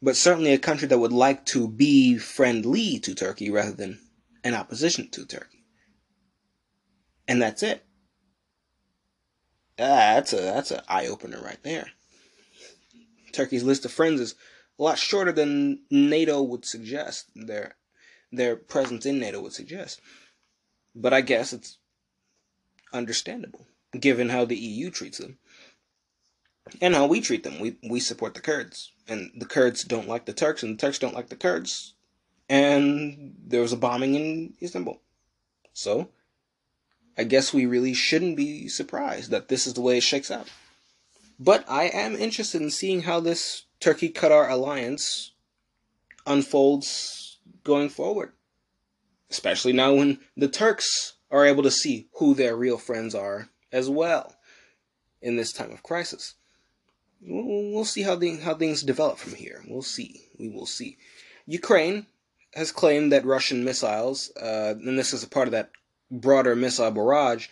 but 0.00 0.16
certainly 0.16 0.52
a 0.52 0.58
country 0.58 0.88
that 0.88 0.98
would 0.98 1.12
like 1.12 1.44
to 1.46 1.68
be 1.68 2.16
friendly 2.18 2.98
to 3.00 3.14
Turkey 3.14 3.50
rather 3.50 3.72
than 3.72 3.98
in 4.44 4.54
opposition 4.54 5.10
to 5.10 5.26
Turkey. 5.26 5.64
And 7.28 7.40
that's 7.40 7.62
it. 7.62 7.84
Ah, 9.78 10.14
that's 10.14 10.32
a 10.32 10.36
that's 10.36 10.70
an 10.70 10.80
eye 10.88 11.06
opener 11.06 11.40
right 11.40 11.62
there. 11.62 11.86
Turkey's 13.32 13.62
list 13.62 13.84
of 13.84 13.92
friends 13.92 14.20
is 14.20 14.34
a 14.78 14.82
lot 14.82 14.98
shorter 14.98 15.32
than 15.32 15.80
NATO 15.90 16.42
would 16.42 16.64
suggest. 16.64 17.30
Their 17.34 17.76
their 18.30 18.56
presence 18.56 19.06
in 19.06 19.18
NATO 19.18 19.40
would 19.40 19.52
suggest. 19.52 20.00
But 20.94 21.14
I 21.14 21.22
guess 21.22 21.52
it's 21.52 21.78
understandable 22.92 23.66
given 23.98 24.28
how 24.28 24.44
the 24.44 24.56
EU 24.56 24.90
treats 24.90 25.18
them 25.18 25.38
and 26.80 26.94
how 26.94 27.06
we 27.06 27.20
treat 27.20 27.42
them. 27.42 27.58
We 27.60 27.76
we 27.82 28.00
support 28.00 28.34
the 28.34 28.40
Kurds, 28.40 28.92
and 29.08 29.30
the 29.34 29.46
Kurds 29.46 29.84
don't 29.84 30.08
like 30.08 30.26
the 30.26 30.32
Turks, 30.32 30.62
and 30.62 30.78
the 30.78 30.80
Turks 30.80 30.98
don't 30.98 31.14
like 31.14 31.28
the 31.28 31.36
Kurds. 31.36 31.94
And 32.48 33.36
there 33.46 33.62
was 33.62 33.72
a 33.72 33.76
bombing 33.76 34.14
in 34.14 34.54
Istanbul, 34.60 35.00
so 35.72 36.10
I 37.16 37.24
guess 37.24 37.52
we 37.52 37.66
really 37.66 37.94
shouldn't 37.94 38.36
be 38.36 38.68
surprised 38.68 39.30
that 39.30 39.48
this 39.48 39.66
is 39.66 39.74
the 39.74 39.80
way 39.80 39.98
it 39.98 40.02
shakes 40.02 40.30
out. 40.30 40.48
But 41.38 41.64
I 41.68 41.84
am 41.84 42.16
interested 42.16 42.62
in 42.62 42.70
seeing 42.70 43.02
how 43.02 43.20
this 43.20 43.64
Turkey 43.80 44.10
Qatar 44.10 44.48
alliance 44.50 45.32
unfolds 46.26 47.38
going 47.64 47.88
forward. 47.88 48.32
Especially 49.30 49.72
now 49.72 49.94
when 49.94 50.20
the 50.36 50.48
Turks 50.48 51.14
are 51.30 51.46
able 51.46 51.62
to 51.62 51.70
see 51.70 52.08
who 52.14 52.34
their 52.34 52.56
real 52.56 52.78
friends 52.78 53.14
are 53.14 53.48
as 53.72 53.88
well 53.88 54.36
in 55.20 55.36
this 55.36 55.52
time 55.52 55.72
of 55.72 55.82
crisis. 55.82 56.34
We'll 57.20 57.84
see 57.84 58.02
how, 58.02 58.16
the, 58.16 58.36
how 58.36 58.54
things 58.54 58.82
develop 58.82 59.18
from 59.18 59.34
here. 59.34 59.62
We'll 59.66 59.82
see. 59.82 60.22
We 60.38 60.48
will 60.48 60.66
see. 60.66 60.98
Ukraine 61.46 62.06
has 62.54 62.72
claimed 62.72 63.12
that 63.12 63.24
Russian 63.24 63.64
missiles, 63.64 64.30
uh, 64.36 64.74
and 64.76 64.98
this 64.98 65.12
is 65.12 65.22
a 65.22 65.28
part 65.28 65.48
of 65.48 65.52
that 65.52 65.70
broader 66.12 66.54
missile 66.54 66.90
barrage, 66.90 67.48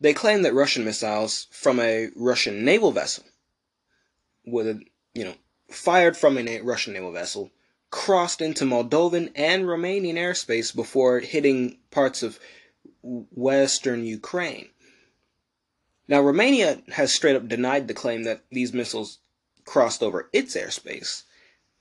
they 0.00 0.14
claim 0.14 0.42
that 0.42 0.54
Russian 0.54 0.84
missiles 0.84 1.48
from 1.50 1.80
a 1.80 2.08
Russian 2.14 2.64
naval 2.64 2.92
vessel, 2.92 3.24
with 4.46 4.80
you 5.14 5.24
know, 5.24 5.34
fired 5.70 6.16
from 6.16 6.38
a 6.38 6.60
Russian 6.60 6.94
naval 6.94 7.12
vessel, 7.12 7.50
crossed 7.90 8.40
into 8.40 8.64
Moldovan 8.64 9.32
and 9.34 9.64
Romanian 9.64 10.14
airspace 10.14 10.74
before 10.74 11.18
hitting 11.18 11.78
parts 11.90 12.22
of 12.22 12.38
western 13.02 14.04
Ukraine. 14.04 14.68
Now, 16.06 16.20
Romania 16.22 16.80
has 16.92 17.12
straight 17.12 17.36
up 17.36 17.48
denied 17.48 17.88
the 17.88 17.94
claim 17.94 18.22
that 18.24 18.42
these 18.50 18.72
missiles 18.72 19.18
crossed 19.64 20.02
over 20.02 20.30
its 20.32 20.56
airspace. 20.56 21.24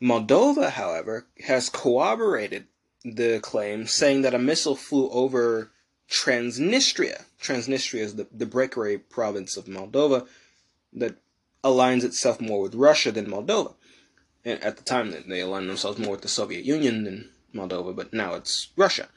Moldova, 0.02 0.72
however, 0.72 1.28
has 1.46 1.70
corroborated 1.70 2.68
the 3.06 3.40
claim, 3.42 3.88
saying 3.88 4.24
that 4.24 4.34
a 4.34 4.40
missile 4.40 4.76
flew 4.76 5.10
over 5.10 5.72
Transnistria. 6.10 7.26
Transnistria 7.42 8.02
is 8.02 8.16
the, 8.16 8.28
the 8.32 8.46
breakaway 8.46 8.98
province 8.98 9.58
of 9.58 9.66
Moldova 9.66 10.28
that 10.94 11.18
aligns 11.64 12.04
itself 12.04 12.40
more 12.40 12.62
with 12.62 12.76
Russia 12.76 13.12
than 13.12 13.28
Moldova. 13.28 13.76
And 14.46 14.64
at 14.64 14.78
the 14.78 14.84
time, 14.84 15.14
they 15.28 15.42
aligned 15.42 15.70
themselves 15.70 16.00
more 16.00 16.12
with 16.12 16.22
the 16.22 16.30
Soviet 16.30 16.64
Union 16.64 17.04
than 17.04 17.30
Moldova, 17.54 17.96
but 17.96 18.14
now 18.14 18.36
it's 18.36 18.70
Russia. 18.78 19.10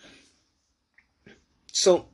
So, 1.72 2.08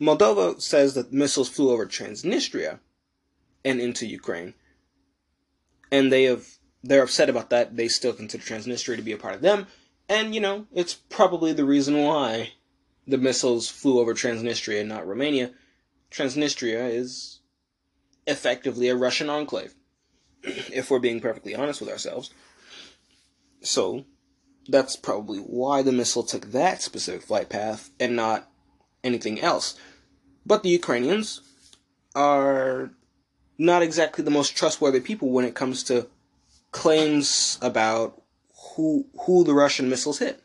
Moldova 0.00 0.60
says 0.60 0.94
that 0.94 1.12
missiles 1.12 1.48
flew 1.48 1.70
over 1.70 1.86
Transnistria 1.86 2.80
and 3.64 3.80
into 3.80 4.06
Ukraine, 4.06 4.54
and 5.90 6.12
they 6.12 6.24
have 6.24 6.46
they're 6.84 7.02
upset 7.02 7.28
about 7.28 7.50
that. 7.50 7.76
They 7.76 7.88
still 7.88 8.12
consider 8.12 8.44
Transnistria 8.44 8.96
to 8.96 9.02
be 9.02 9.12
a 9.12 9.16
part 9.16 9.34
of 9.34 9.40
them, 9.40 9.66
and 10.08 10.34
you 10.34 10.40
know, 10.40 10.66
it's 10.72 10.94
probably 10.94 11.52
the 11.52 11.64
reason 11.64 12.04
why 12.04 12.52
the 13.08 13.18
missiles 13.18 13.68
flew 13.68 13.98
over 13.98 14.14
Transnistria 14.14 14.80
and 14.80 14.88
not 14.88 15.06
Romania. 15.06 15.50
Transnistria 16.10 16.92
is 16.92 17.40
effectively 18.26 18.88
a 18.88 18.96
Russian 18.96 19.30
enclave, 19.30 19.74
if 20.44 20.90
we're 20.90 20.98
being 20.98 21.20
perfectly 21.20 21.54
honest 21.54 21.80
with 21.80 21.90
ourselves. 21.90 22.32
So, 23.62 24.04
that's 24.68 24.94
probably 24.94 25.38
why 25.38 25.82
the 25.82 25.92
missile 25.92 26.22
took 26.22 26.52
that 26.52 26.82
specific 26.82 27.22
flight 27.22 27.48
path 27.48 27.90
and 27.98 28.14
not 28.14 28.50
anything 29.02 29.40
else. 29.40 29.74
But 30.44 30.62
the 30.62 30.68
Ukrainians 30.68 31.40
are 32.14 32.90
not 33.56 33.82
exactly 33.82 34.22
the 34.22 34.30
most 34.30 34.56
trustworthy 34.56 35.00
people 35.00 35.30
when 35.30 35.46
it 35.46 35.54
comes 35.54 35.82
to 35.84 36.08
claims 36.70 37.58
about 37.62 38.22
who 38.74 39.06
who 39.20 39.44
the 39.44 39.54
Russian 39.54 39.88
missiles 39.88 40.18
hit. 40.18 40.42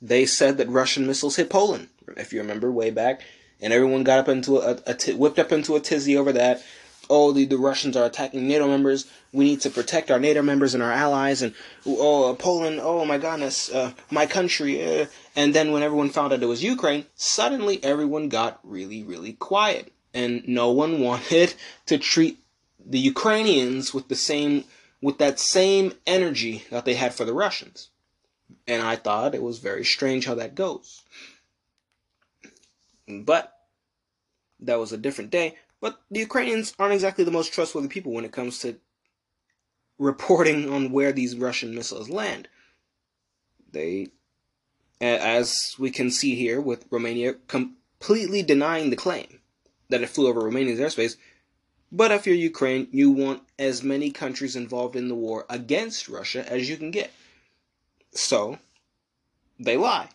They 0.00 0.26
said 0.26 0.58
that 0.58 0.68
Russian 0.68 1.06
missiles 1.06 1.36
hit 1.36 1.50
Poland, 1.50 1.88
if 2.16 2.32
you 2.32 2.40
remember 2.40 2.70
way 2.70 2.90
back, 2.90 3.22
and 3.60 3.72
everyone 3.72 4.04
got 4.04 4.18
up 4.18 4.28
into 4.28 4.58
a, 4.58 4.78
a 4.86 4.94
t- 4.94 5.14
whipped 5.14 5.38
up 5.38 5.52
into 5.52 5.76
a 5.76 5.80
tizzy 5.80 6.16
over 6.16 6.32
that. 6.32 6.62
Oh, 7.10 7.32
the, 7.32 7.44
the 7.44 7.58
Russians 7.58 7.96
are 7.96 8.06
attacking 8.06 8.48
NATO 8.48 8.66
members. 8.66 9.06
We 9.32 9.44
need 9.44 9.60
to 9.62 9.70
protect 9.70 10.10
our 10.10 10.18
NATO 10.18 10.40
members 10.42 10.72
and 10.74 10.82
our 10.82 10.92
allies. 10.92 11.42
And 11.42 11.54
oh, 11.86 12.30
uh, 12.30 12.34
Poland. 12.34 12.80
Oh 12.82 13.04
my 13.04 13.18
goodness, 13.18 13.70
uh, 13.70 13.92
my 14.10 14.26
country. 14.26 15.00
Uh. 15.00 15.06
And 15.36 15.54
then 15.54 15.72
when 15.72 15.82
everyone 15.82 16.10
found 16.10 16.32
out 16.32 16.42
it 16.42 16.46
was 16.46 16.62
Ukraine, 16.62 17.06
suddenly 17.14 17.82
everyone 17.82 18.28
got 18.28 18.60
really, 18.62 19.02
really 19.02 19.34
quiet, 19.34 19.92
and 20.12 20.46
no 20.46 20.70
one 20.70 21.00
wanted 21.08 21.54
to 21.86 21.98
treat 21.98 22.38
the 22.84 22.98
Ukrainians 22.98 23.94
with 23.94 24.08
the 24.08 24.16
same 24.16 24.64
with 25.02 25.18
that 25.18 25.38
same 25.38 25.92
energy 26.06 26.64
that 26.70 26.86
they 26.86 26.94
had 26.94 27.14
for 27.14 27.26
the 27.26 27.34
Russians. 27.34 27.90
And 28.66 28.82
I 28.82 28.96
thought 28.96 29.34
it 29.34 29.42
was 29.42 29.58
very 29.58 29.84
strange 29.84 30.24
how 30.24 30.34
that 30.36 30.54
goes. 30.54 31.02
But 33.08 33.52
that 34.60 34.78
was 34.78 34.92
a 34.92 34.98
different 34.98 35.30
day. 35.30 35.56
But 35.80 36.00
the 36.10 36.20
Ukrainians 36.20 36.74
aren't 36.78 36.94
exactly 36.94 37.24
the 37.24 37.30
most 37.30 37.52
trustworthy 37.52 37.88
people 37.88 38.12
when 38.12 38.24
it 38.24 38.32
comes 38.32 38.58
to 38.60 38.76
reporting 39.98 40.72
on 40.72 40.90
where 40.90 41.12
these 41.12 41.36
Russian 41.36 41.74
missiles 41.74 42.08
land. 42.08 42.48
They, 43.70 44.08
as 45.00 45.74
we 45.78 45.90
can 45.90 46.10
see 46.10 46.34
here 46.34 46.60
with 46.60 46.86
Romania 46.90 47.34
completely 47.48 48.42
denying 48.42 48.90
the 48.90 48.96
claim 48.96 49.40
that 49.90 50.02
it 50.02 50.08
flew 50.08 50.28
over 50.28 50.40
Romania's 50.40 50.80
airspace, 50.80 51.16
but 51.92 52.10
if 52.10 52.26
you're 52.26 52.34
Ukraine, 52.34 52.88
you 52.90 53.10
want 53.10 53.42
as 53.58 53.84
many 53.84 54.10
countries 54.10 54.56
involved 54.56 54.96
in 54.96 55.08
the 55.08 55.14
war 55.14 55.46
against 55.48 56.08
Russia 56.08 56.44
as 56.50 56.68
you 56.68 56.76
can 56.76 56.90
get. 56.90 57.12
So, 58.12 58.58
they 59.60 59.76
lie. 59.76 60.08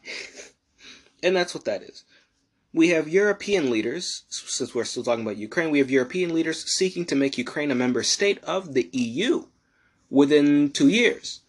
and 1.24 1.36
that's 1.36 1.54
what 1.54 1.66
that 1.66 1.84
is. 1.84 2.04
We 2.72 2.90
have 2.90 3.08
European 3.08 3.72
leaders, 3.72 4.24
since 4.30 4.76
we're 4.76 4.84
still 4.84 5.04
talking 5.04 5.26
about 5.26 5.38
Ukraine, 5.38 5.72
we 5.72 5.80
have 5.80 5.90
European 5.90 6.34
leaders 6.34 6.64
seeking 6.72 7.06
to 7.06 7.16
make 7.16 7.38
Ukraine 7.38 7.72
a 7.72 7.76
member 7.76 8.04
state 8.04 8.44
of 8.44 8.74
the 8.76 8.90
EU 8.94 9.46
within 10.10 10.72
two 10.72 10.88
years. 10.88 11.42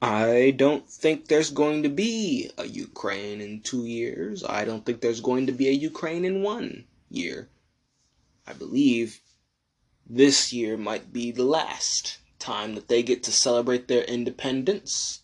I 0.00 0.52
don't 0.56 0.88
think 0.90 1.28
there's 1.28 1.50
going 1.50 1.84
to 1.84 1.88
be 1.88 2.50
a 2.58 2.66
Ukraine 2.66 3.40
in 3.40 3.60
two 3.60 3.84
years. 3.84 4.42
I 4.42 4.64
don't 4.64 4.84
think 4.84 5.00
there's 5.00 5.20
going 5.20 5.46
to 5.46 5.52
be 5.52 5.68
a 5.68 5.72
Ukraine 5.90 6.24
in 6.24 6.42
one 6.42 6.86
year. 7.08 7.48
I 8.46 8.52
believe 8.52 9.20
this 10.04 10.52
year 10.52 10.76
might 10.76 11.12
be 11.12 11.30
the 11.30 11.44
last 11.44 12.18
time 12.40 12.74
that 12.74 12.88
they 12.88 13.02
get 13.04 13.22
to 13.24 13.32
celebrate 13.32 13.86
their 13.86 14.02
independence. 14.02 15.21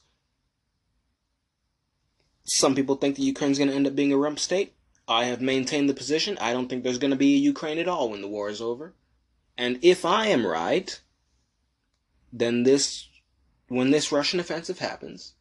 Some 2.48 2.74
people 2.74 2.96
think 2.96 3.16
that 3.16 3.22
Ukraine's 3.22 3.58
going 3.58 3.68
to 3.68 3.76
end 3.76 3.86
up 3.86 3.94
being 3.94 4.12
a 4.12 4.16
rump 4.16 4.38
state. 4.38 4.74
I 5.06 5.24
have 5.24 5.40
maintained 5.40 5.88
the 5.88 5.94
position. 5.94 6.38
I 6.40 6.52
don't 6.52 6.68
think 6.68 6.82
there's 6.82 6.98
going 6.98 7.10
to 7.10 7.16
be 7.16 7.34
a 7.34 7.38
Ukraine 7.38 7.78
at 7.78 7.88
all 7.88 8.10
when 8.10 8.22
the 8.22 8.28
war 8.28 8.48
is 8.48 8.60
over. 8.60 8.94
And 9.56 9.78
if 9.82 10.04
I 10.04 10.28
am 10.28 10.46
right, 10.46 10.98
then 12.32 12.62
this, 12.62 13.08
when 13.68 13.90
this 13.90 14.12
Russian 14.12 14.40
offensive 14.40 14.78
happens, 14.78 15.34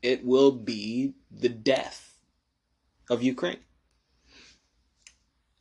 it 0.00 0.24
will 0.24 0.52
be 0.52 1.14
the 1.30 1.48
death 1.48 2.14
of 3.10 3.22
Ukraine. 3.22 3.60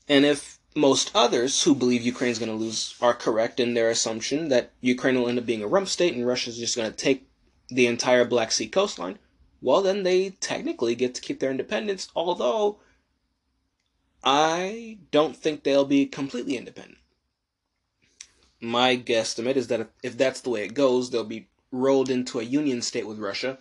And 0.08 0.25
if 0.25 0.60
most 0.74 1.12
others 1.13 1.63
who 1.63 1.75
believe 1.75 2.03
Ukraine 2.03 2.32
is 2.32 2.39
going 2.39 2.51
to 2.51 2.56
lose 2.56 2.96
are 3.01 3.13
correct 3.13 3.60
in 3.60 3.74
their 3.74 3.89
assumption 3.89 4.50
that 4.50 4.72
Ukraine 4.79 5.20
will 5.20 5.27
end 5.27 5.39
up 5.39 5.46
being 5.46 5.63
a 5.63 5.67
rump 5.67 5.89
state 5.89 6.13
and 6.13 6.25
Russia 6.25 6.50
is 6.50 6.58
just 6.58 6.77
going 6.77 6.89
to 6.89 6.96
take 6.96 7.27
the 7.70 7.88
entire 7.88 8.24
Black 8.24 8.51
Sea 8.51 8.67
coastline. 8.67 9.20
Well, 9.62 9.82
then 9.82 10.04
they 10.04 10.32
technically 10.32 10.96
get 10.96 11.16
to 11.16 11.22
keep 11.22 11.40
their 11.40 11.52
independence, 11.52 12.10
although 12.16 12.80
I 14.24 15.00
don't 15.12 15.36
think 15.36 15.64
they'll 15.64 15.86
be 15.86 16.06
completely 16.06 16.58
independent. 16.58 17.00
My 18.60 18.98
guesstimate 18.98 19.56
is 19.56 19.68
that 19.68 19.90
if, 20.04 20.18
that's 20.18 20.42
the 20.42 20.50
way 20.50 20.64
it 20.64 20.74
goes, 20.74 21.10
they'll 21.10 21.24
be 21.24 21.48
rolled 21.72 22.10
into 22.10 22.40
a 22.40 22.44
union 22.44 22.82
state 22.82 23.08
with 23.08 23.20
Russia, 23.20 23.58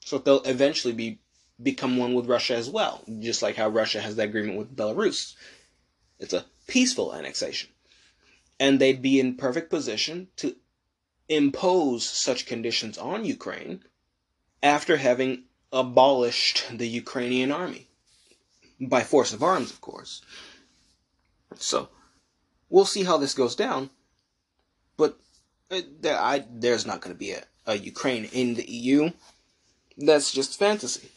so 0.00 0.18
they'll 0.18 0.42
eventually 0.42 0.94
be 0.94 1.18
become 1.62 1.96
one 1.96 2.14
with 2.14 2.26
Russia 2.26 2.54
as 2.54 2.68
well, 2.68 3.02
just 3.18 3.42
like 3.42 3.56
how 3.56 3.68
Russia 3.68 4.00
has 4.00 4.16
that 4.16 4.28
agreement 4.28 4.58
with 4.58 4.76
Belarus. 4.76 5.34
It's 6.18 6.34
a 6.34 6.44
peaceful 6.66 7.14
annexation. 7.14 7.70
And 8.60 8.78
they'd 8.78 9.00
be 9.02 9.18
in 9.20 9.36
perfect 9.36 9.70
position 9.70 10.28
to 10.36 10.56
impose 11.28 12.04
such 12.06 12.46
conditions 12.46 12.98
on 12.98 13.24
Ukraine 13.24 13.82
after 14.62 14.96
having 14.96 15.44
abolished 15.72 16.64
the 16.72 16.86
Ukrainian 16.86 17.52
army. 17.52 17.88
By 18.80 19.02
force 19.02 19.32
of 19.32 19.42
arms, 19.42 19.70
of 19.70 19.80
course. 19.80 20.22
So, 21.56 21.88
we'll 22.68 22.84
see 22.84 23.04
how 23.04 23.16
this 23.16 23.34
goes 23.34 23.56
down. 23.56 23.90
But 24.96 25.18
uh, 25.70 25.80
I, 26.04 26.44
there's 26.50 26.86
not 26.86 27.00
going 27.00 27.14
to 27.14 27.18
be 27.18 27.32
a, 27.32 27.42
a 27.66 27.76
Ukraine 27.76 28.24
in 28.32 28.54
the 28.54 28.68
EU. 28.70 29.10
That's 29.96 30.32
just 30.32 30.58
fantasy. 30.58 31.10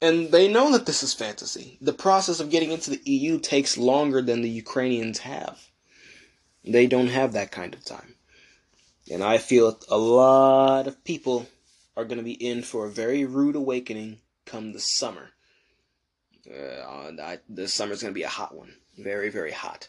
And 0.00 0.30
they 0.30 0.48
know 0.48 0.72
that 0.72 0.86
this 0.86 1.02
is 1.02 1.12
fantasy. 1.12 1.76
The 1.80 1.92
process 1.92 2.40
of 2.40 2.50
getting 2.50 2.70
into 2.70 2.90
the 2.90 3.02
EU 3.04 3.38
takes 3.40 3.76
longer 3.76 4.22
than 4.22 4.42
the 4.42 4.50
Ukrainians 4.50 5.18
have. 5.18 5.58
They 6.64 6.86
don't 6.86 7.08
have 7.08 7.32
that 7.32 7.50
kind 7.50 7.74
of 7.74 7.84
time. 7.84 8.14
And 9.10 9.24
I 9.24 9.38
feel 9.38 9.78
a 9.88 9.98
lot 9.98 10.86
of 10.86 11.02
people 11.02 11.46
are 11.98 12.04
going 12.04 12.18
to 12.18 12.24
be 12.24 12.32
in 12.32 12.62
for 12.62 12.86
a 12.86 12.90
very 12.90 13.24
rude 13.24 13.56
awakening 13.56 14.20
come 14.46 14.72
the 14.72 14.78
summer. 14.78 15.30
Uh, 16.48 17.10
I, 17.20 17.38
summer's 17.66 18.02
going 18.02 18.14
to 18.14 18.18
be 18.18 18.22
a 18.22 18.28
hot 18.28 18.54
one. 18.54 18.74
Very, 18.96 19.30
very 19.30 19.50
hot. 19.50 19.88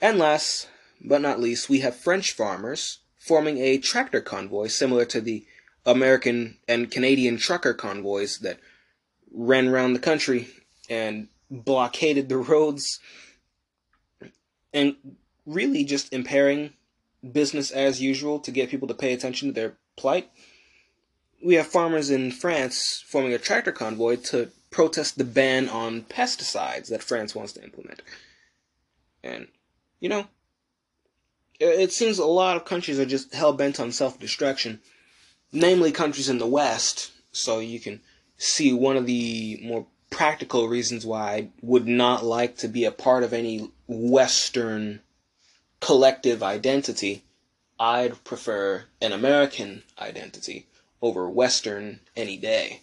And 0.00 0.18
last 0.18 0.66
but 0.98 1.20
not 1.20 1.38
least, 1.38 1.68
we 1.68 1.80
have 1.80 1.94
French 1.94 2.32
farmers 2.32 3.00
forming 3.18 3.58
a 3.58 3.76
tractor 3.76 4.22
convoy 4.22 4.68
similar 4.68 5.04
to 5.04 5.20
the 5.20 5.44
American 5.84 6.56
and 6.66 6.90
Canadian 6.90 7.36
trucker 7.36 7.74
convoys 7.74 8.38
that 8.38 8.58
ran 9.30 9.68
around 9.68 9.92
the 9.92 9.98
country 9.98 10.48
and 10.88 11.28
blockaded 11.50 12.30
the 12.30 12.38
roads 12.38 12.98
and 14.72 14.96
really 15.44 15.84
just 15.84 16.14
impairing 16.14 16.72
business 17.30 17.70
as 17.70 18.00
usual 18.00 18.38
to 18.40 18.50
get 18.50 18.70
people 18.70 18.88
to 18.88 18.94
pay 18.94 19.12
attention 19.12 19.48
to 19.48 19.52
their 19.52 19.76
plight. 19.96 20.30
We 21.42 21.54
have 21.54 21.66
farmers 21.66 22.10
in 22.10 22.32
France 22.32 23.04
forming 23.06 23.32
a 23.32 23.38
tractor 23.38 23.72
convoy 23.72 24.16
to 24.16 24.50
protest 24.70 25.16
the 25.16 25.24
ban 25.24 25.68
on 25.68 26.02
pesticides 26.02 26.88
that 26.88 27.02
France 27.02 27.34
wants 27.34 27.52
to 27.54 27.62
implement. 27.64 28.02
And, 29.22 29.48
you 30.00 30.08
know, 30.08 30.26
it 31.58 31.92
seems 31.92 32.18
a 32.18 32.26
lot 32.26 32.56
of 32.56 32.64
countries 32.64 32.98
are 32.98 33.06
just 33.06 33.34
hell 33.34 33.52
bent 33.52 33.80
on 33.80 33.92
self 33.92 34.18
destruction, 34.20 34.80
namely 35.52 35.92
countries 35.92 36.28
in 36.28 36.38
the 36.38 36.46
West, 36.46 37.12
so 37.32 37.58
you 37.58 37.80
can 37.80 38.00
see 38.36 38.72
one 38.72 38.96
of 38.96 39.06
the 39.06 39.58
more 39.62 39.86
practical 40.10 40.68
reasons 40.68 41.06
why 41.06 41.32
I 41.32 41.48
would 41.62 41.86
not 41.86 42.24
like 42.24 42.58
to 42.58 42.68
be 42.68 42.84
a 42.84 42.90
part 42.90 43.22
of 43.22 43.32
any 43.32 43.70
Western 43.86 45.00
collective 45.80 46.42
identity. 46.42 47.22
I'd 47.78 48.24
prefer 48.24 48.84
an 49.02 49.12
American 49.12 49.82
identity 49.98 50.66
over 51.02 51.28
Western 51.28 52.00
any 52.16 52.36
day. 52.36 52.80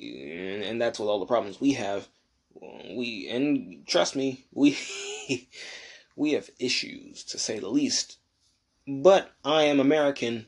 And 0.00 0.80
that's 0.80 0.98
with 0.98 1.08
all 1.08 1.20
the 1.20 1.26
problems 1.26 1.60
we 1.60 1.72
have. 1.74 2.08
We 2.60 3.28
and 3.28 3.86
trust 3.86 4.16
me, 4.16 4.46
we 4.52 4.76
we 6.16 6.32
have 6.32 6.50
issues 6.58 7.24
to 7.24 7.38
say 7.38 7.58
the 7.58 7.68
least. 7.68 8.18
But 8.86 9.32
I 9.44 9.64
am 9.64 9.80
American, 9.80 10.46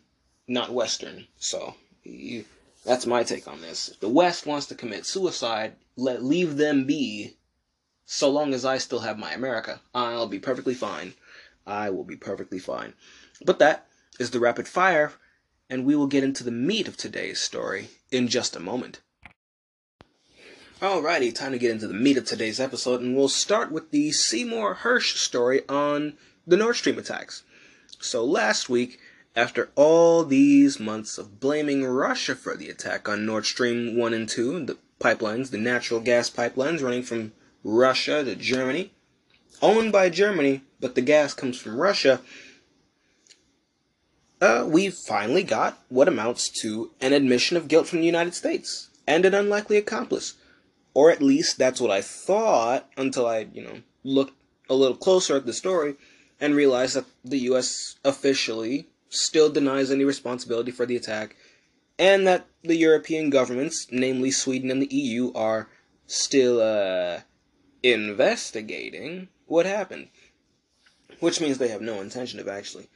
not 0.48 0.72
Western, 0.72 1.26
so 1.38 1.74
you, 2.04 2.44
that's 2.84 3.06
my 3.06 3.22
take 3.22 3.46
on 3.46 3.60
this. 3.60 3.88
If 3.88 4.00
the 4.00 4.08
West 4.08 4.46
wants 4.46 4.66
to 4.66 4.74
commit 4.74 5.04
suicide, 5.04 5.76
let 5.96 6.24
leave 6.24 6.56
them 6.56 6.86
be. 6.86 7.36
So 8.06 8.30
long 8.30 8.54
as 8.54 8.64
I 8.64 8.78
still 8.78 9.00
have 9.00 9.18
my 9.18 9.32
America, 9.32 9.80
I'll 9.94 10.26
be 10.26 10.40
perfectly 10.40 10.74
fine. 10.74 11.14
I 11.66 11.90
will 11.90 12.04
be 12.04 12.16
perfectly 12.16 12.58
fine. 12.58 12.94
But 13.44 13.58
that 13.58 13.86
is 14.18 14.30
the 14.30 14.40
rapid 14.40 14.66
fire, 14.66 15.12
and 15.70 15.86
we 15.86 15.94
will 15.94 16.08
get 16.08 16.24
into 16.24 16.42
the 16.42 16.50
meat 16.50 16.88
of 16.88 16.96
today's 16.96 17.38
story 17.40 17.88
in 18.10 18.26
just 18.26 18.56
a 18.56 18.60
moment. 18.60 19.00
Alrighty, 20.82 21.32
time 21.34 21.52
to 21.52 21.58
get 21.58 21.70
into 21.70 21.86
the 21.86 21.94
meat 21.94 22.16
of 22.16 22.24
today's 22.24 22.58
episode, 22.58 23.00
and 23.00 23.16
we'll 23.16 23.28
start 23.28 23.70
with 23.70 23.90
the 23.90 24.10
Seymour 24.10 24.78
Hersh 24.82 25.16
story 25.16 25.60
on 25.68 26.14
the 26.46 26.56
Nord 26.56 26.76
Stream 26.76 26.98
attacks. 26.98 27.44
So 28.00 28.24
last 28.24 28.68
week, 28.68 28.98
after 29.36 29.70
all 29.76 30.24
these 30.24 30.80
months 30.80 31.18
of 31.18 31.38
blaming 31.38 31.84
Russia 31.84 32.34
for 32.34 32.56
the 32.56 32.68
attack 32.68 33.08
on 33.08 33.26
Nord 33.26 33.46
Stream 33.46 33.96
1 33.96 34.14
and 34.14 34.28
2, 34.28 34.64
the 34.64 34.78
pipelines, 34.98 35.50
the 35.50 35.58
natural 35.58 36.00
gas 36.00 36.30
pipelines 36.30 36.82
running 36.82 37.02
from 37.02 37.32
Russia 37.62 38.24
to 38.24 38.34
Germany, 38.34 38.90
owned 39.62 39.92
by 39.92 40.08
Germany, 40.08 40.62
but 40.80 40.94
the 40.94 41.02
gas 41.02 41.34
comes 41.34 41.60
from 41.60 41.76
Russia, 41.76 42.20
uh, 44.40 44.64
we 44.66 44.88
finally 44.90 45.42
got 45.42 45.78
what 45.88 46.08
amounts 46.08 46.48
to 46.48 46.90
an 47.00 47.12
admission 47.12 47.56
of 47.56 47.68
guilt 47.68 47.86
from 47.86 48.00
the 48.00 48.06
United 48.06 48.34
States 48.34 48.88
and 49.06 49.24
an 49.24 49.34
unlikely 49.34 49.76
accomplice. 49.76 50.34
Or 50.94 51.10
at 51.10 51.22
least 51.22 51.58
that's 51.58 51.80
what 51.80 51.90
I 51.90 52.00
thought 52.00 52.88
until 52.96 53.26
I, 53.26 53.46
you 53.52 53.62
know, 53.62 53.82
looked 54.02 54.34
a 54.68 54.74
little 54.74 54.96
closer 54.96 55.36
at 55.36 55.46
the 55.46 55.52
story 55.52 55.96
and 56.40 56.54
realized 56.54 56.96
that 56.96 57.04
the 57.24 57.38
US 57.50 57.96
officially 58.04 58.88
still 59.08 59.50
denies 59.50 59.90
any 59.90 60.04
responsibility 60.04 60.70
for 60.70 60.86
the 60.86 60.96
attack 60.96 61.36
and 61.98 62.26
that 62.26 62.46
the 62.62 62.76
European 62.76 63.28
governments, 63.28 63.88
namely 63.90 64.30
Sweden 64.30 64.70
and 64.70 64.80
the 64.80 64.94
EU, 64.94 65.32
are 65.34 65.68
still 66.06 66.60
uh, 66.62 67.20
investigating 67.82 69.28
what 69.46 69.66
happened. 69.66 70.08
Which 71.18 71.40
means 71.42 71.58
they 71.58 71.68
have 71.68 71.82
no 71.82 72.00
intention 72.00 72.40
of 72.40 72.48
actually 72.48 72.88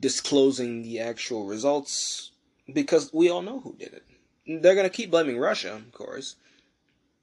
disclosing 0.00 0.82
the 0.82 1.00
actual 1.00 1.46
results 1.46 2.30
because 2.72 3.12
we 3.12 3.28
all 3.28 3.42
know 3.42 3.60
who 3.60 3.76
did 3.76 3.92
it. 3.92 4.04
They're 4.46 4.74
going 4.74 4.88
to 4.88 4.94
keep 4.94 5.10
blaming 5.10 5.38
Russia, 5.38 5.74
of 5.74 5.92
course, 5.92 6.36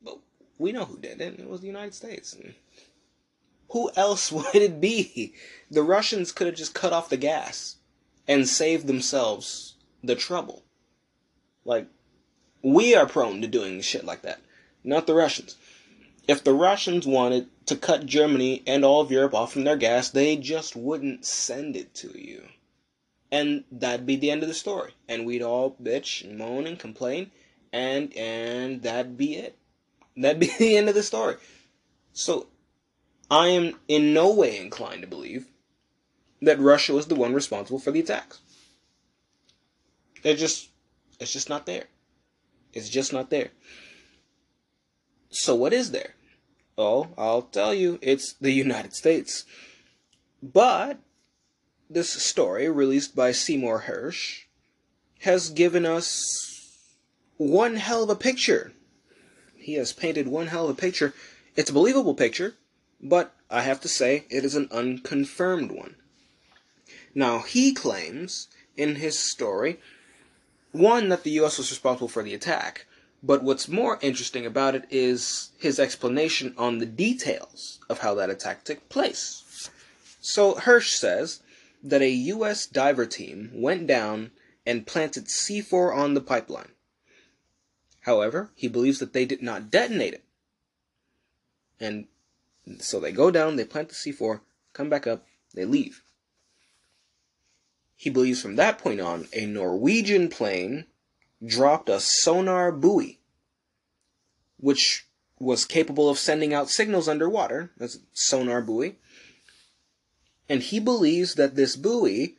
but 0.01 0.17
we 0.57 0.71
know 0.71 0.85
who 0.85 0.97
did 0.97 1.21
it. 1.21 1.39
It 1.39 1.49
was 1.49 1.61
the 1.61 1.67
United 1.67 1.93
States. 1.93 2.37
Who 3.69 3.91
else 3.95 4.31
would 4.31 4.55
it 4.55 4.81
be? 4.81 5.33
The 5.69 5.83
Russians 5.83 6.31
could 6.31 6.47
have 6.47 6.55
just 6.55 6.73
cut 6.73 6.93
off 6.93 7.09
the 7.09 7.17
gas 7.17 7.77
and 8.27 8.47
saved 8.47 8.87
themselves 8.87 9.75
the 10.03 10.15
trouble. 10.15 10.63
Like, 11.63 11.87
we 12.63 12.95
are 12.95 13.05
prone 13.07 13.41
to 13.41 13.47
doing 13.47 13.81
shit 13.81 14.05
like 14.05 14.21
that, 14.23 14.41
not 14.83 15.07
the 15.07 15.13
Russians. 15.13 15.55
If 16.27 16.43
the 16.43 16.53
Russians 16.53 17.07
wanted 17.07 17.49
to 17.65 17.75
cut 17.75 18.05
Germany 18.05 18.63
and 18.67 18.85
all 18.85 19.01
of 19.01 19.11
Europe 19.11 19.33
off 19.33 19.53
from 19.53 19.63
their 19.63 19.77
gas, 19.77 20.09
they 20.09 20.35
just 20.35 20.75
wouldn't 20.75 21.25
send 21.25 21.75
it 21.75 21.93
to 21.95 22.17
you. 22.17 22.47
And 23.31 23.63
that'd 23.71 24.05
be 24.05 24.17
the 24.17 24.29
end 24.29 24.43
of 24.43 24.49
the 24.49 24.55
story. 24.55 24.91
And 25.07 25.25
we'd 25.25 25.41
all 25.41 25.75
bitch 25.81 26.23
and 26.23 26.37
moan 26.37 26.67
and 26.67 26.77
complain, 26.77 27.31
and 27.71 28.15
and 28.15 28.81
that'd 28.81 29.17
be 29.17 29.35
it. 29.35 29.57
That'd 30.17 30.39
be 30.39 30.51
the 30.59 30.77
end 30.77 30.89
of 30.89 30.95
the 30.95 31.03
story. 31.03 31.37
So, 32.13 32.47
I 33.29 33.47
am 33.47 33.75
in 33.87 34.13
no 34.13 34.33
way 34.33 34.57
inclined 34.59 35.01
to 35.01 35.07
believe 35.07 35.47
that 36.41 36.59
Russia 36.59 36.93
was 36.93 37.07
the 37.07 37.15
one 37.15 37.33
responsible 37.33 37.79
for 37.79 37.91
the 37.91 38.01
attacks. 38.01 38.39
It 40.23 40.35
just, 40.35 40.69
it's 41.19 41.31
just 41.31 41.49
not 41.49 41.65
there. 41.65 41.85
It's 42.73 42.89
just 42.89 43.13
not 43.13 43.29
there. 43.29 43.51
So 45.31 45.55
what 45.55 45.73
is 45.73 45.91
there? 45.91 46.13
Oh, 46.77 47.09
I'll 47.17 47.41
tell 47.41 47.73
you, 47.73 47.99
it's 48.01 48.33
the 48.33 48.51
United 48.51 48.93
States. 48.93 49.45
But 50.41 50.99
this 51.89 52.09
story, 52.09 52.69
released 52.69 53.15
by 53.15 53.31
Seymour 53.31 53.85
Hersh, 53.87 54.43
has 55.21 55.49
given 55.49 55.85
us 55.85 56.77
one 57.37 57.75
hell 57.77 58.03
of 58.03 58.09
a 58.09 58.15
picture 58.15 58.73
he 59.61 59.75
has 59.75 59.93
painted 59.93 60.27
one 60.27 60.47
hell 60.47 60.65
of 60.65 60.71
a 60.71 60.81
picture. 60.81 61.13
It's 61.55 61.69
a 61.69 61.73
believable 61.73 62.15
picture, 62.15 62.55
but 62.99 63.33
I 63.49 63.61
have 63.61 63.79
to 63.81 63.87
say 63.87 64.25
it 64.29 64.43
is 64.43 64.55
an 64.55 64.67
unconfirmed 64.71 65.71
one. 65.71 65.95
Now, 67.13 67.39
he 67.39 67.73
claims 67.73 68.47
in 68.75 68.95
his 68.95 69.19
story, 69.19 69.79
one, 70.71 71.09
that 71.09 71.23
the 71.23 71.31
U.S. 71.31 71.57
was 71.57 71.69
responsible 71.69 72.07
for 72.07 72.23
the 72.23 72.33
attack, 72.33 72.87
but 73.23 73.43
what's 73.43 73.67
more 73.67 73.99
interesting 74.01 74.45
about 74.45 74.75
it 74.75 74.85
is 74.89 75.51
his 75.59 75.79
explanation 75.79 76.55
on 76.57 76.79
the 76.79 76.85
details 76.85 77.79
of 77.89 77.99
how 77.99 78.15
that 78.15 78.29
attack 78.29 78.63
took 78.63 78.89
place. 78.89 79.69
So, 80.19 80.55
Hersh 80.55 80.89
says 80.89 81.41
that 81.83 82.01
a 82.01 82.09
U.S. 82.09 82.65
diver 82.65 83.05
team 83.05 83.51
went 83.53 83.87
down 83.87 84.31
and 84.65 84.87
planted 84.87 85.25
C4 85.25 85.95
on 85.95 86.13
the 86.13 86.21
pipeline. 86.21 86.71
However, 88.01 88.51
he 88.55 88.67
believes 88.67 88.99
that 88.99 89.13
they 89.13 89.25
did 89.25 89.41
not 89.41 89.69
detonate 89.69 90.13
it. 90.13 90.23
And 91.79 92.07
so 92.79 92.99
they 92.99 93.11
go 93.11 93.31
down, 93.31 93.55
they 93.55 93.65
plant 93.65 93.89
the 93.89 93.95
C4, 93.95 94.41
come 94.73 94.89
back 94.89 95.07
up, 95.07 95.25
they 95.53 95.65
leave. 95.65 96.03
He 97.95 98.09
believes 98.09 98.41
from 98.41 98.55
that 98.55 98.79
point 98.79 98.99
on, 98.99 99.27
a 99.33 99.45
Norwegian 99.45 100.29
plane 100.29 100.85
dropped 101.45 101.89
a 101.89 101.99
sonar 101.99 102.71
buoy, 102.71 103.19
which 104.57 105.07
was 105.39 105.65
capable 105.65 106.09
of 106.09 106.19
sending 106.19 106.53
out 106.53 106.69
signals 106.69 107.07
underwater. 107.07 107.71
That's 107.77 107.95
a 107.95 107.99
sonar 108.13 108.61
buoy. 108.61 108.97
And 110.47 110.61
he 110.61 110.79
believes 110.79 111.35
that 111.35 111.55
this 111.55 111.75
buoy 111.75 112.35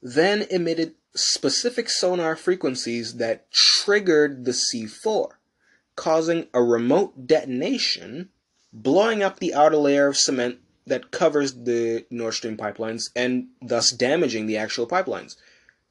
then 0.00 0.42
emitted 0.50 0.94
specific 1.14 1.88
sonar 1.88 2.36
frequencies 2.36 3.16
that 3.16 3.50
triggered 3.50 4.44
the 4.44 4.52
C4, 4.52 5.30
causing 5.96 6.46
a 6.54 6.62
remote 6.62 7.26
detonation, 7.26 8.30
blowing 8.72 9.22
up 9.22 9.38
the 9.38 9.54
outer 9.54 9.76
layer 9.76 10.08
of 10.08 10.16
cement 10.16 10.58
that 10.86 11.10
covers 11.10 11.52
the 11.54 12.06
Nord 12.10 12.34
Stream 12.34 12.56
pipelines 12.56 13.10
and 13.16 13.48
thus 13.60 13.90
damaging 13.90 14.46
the 14.46 14.56
actual 14.56 14.86
pipelines 14.86 15.36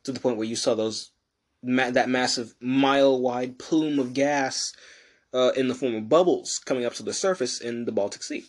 to 0.03 0.11
the 0.11 0.19
point 0.19 0.37
where 0.37 0.47
you 0.47 0.55
saw 0.55 0.75
those 0.75 1.11
ma- 1.63 1.91
that 1.91 2.09
massive 2.09 2.55
mile 2.59 3.19
wide 3.19 3.57
plume 3.59 3.99
of 3.99 4.13
gas 4.13 4.73
uh, 5.33 5.51
in 5.55 5.67
the 5.67 5.75
form 5.75 5.95
of 5.95 6.09
bubbles 6.09 6.59
coming 6.65 6.85
up 6.85 6.93
to 6.93 7.03
the 7.03 7.13
surface 7.13 7.59
in 7.59 7.85
the 7.85 7.91
Baltic 7.91 8.23
Sea. 8.23 8.45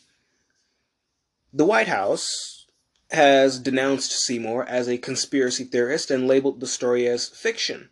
The 1.52 1.64
White 1.64 1.88
House 1.88 2.66
has 3.10 3.58
denounced 3.58 4.12
Seymour 4.12 4.64
as 4.64 4.88
a 4.88 4.98
conspiracy 4.98 5.64
theorist 5.64 6.10
and 6.10 6.26
labeled 6.26 6.60
the 6.60 6.66
story 6.66 7.06
as 7.06 7.28
fiction. 7.28 7.90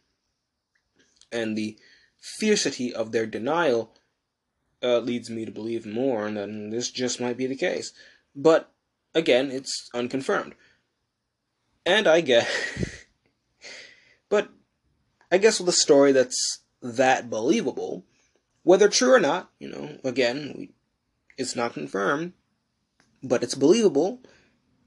And 1.33 1.57
the 1.57 1.79
fiercity 2.41 2.93
of 2.93 3.13
their 3.13 3.27
denial 3.27 3.95
uh, 4.83 4.99
leads 4.99 5.31
me 5.31 5.45
to 5.45 5.53
believe 5.53 5.87
more 5.87 6.31
that 6.31 6.69
this 6.71 6.91
just 6.91 7.21
might 7.21 7.37
be 7.37 7.47
the 7.47 7.57
case. 7.57 7.93
But 8.37 8.73
again, 9.15 9.51
it's 9.51 9.89
unconfirmed. 9.95 10.55
And 11.87 12.07
I 12.07 12.21
guess. 12.21 12.49
I 15.35 15.39
guess 15.39 15.59
with 15.59 15.69
a 15.69 15.73
story 15.73 16.13
that's 16.13 16.61
that 16.81 17.29
believable, 17.29 18.05
whether 18.63 18.89
true 18.89 19.13
or 19.13 19.21
not, 19.21 19.51
you 19.59 19.69
know, 19.69 19.99
again, 20.05 20.55
we, 20.57 20.71
it's 21.37 21.57
not 21.57 21.75
confirmed, 21.75 22.33
but 23.23 23.43
it's 23.43 23.55
believable 23.55 24.21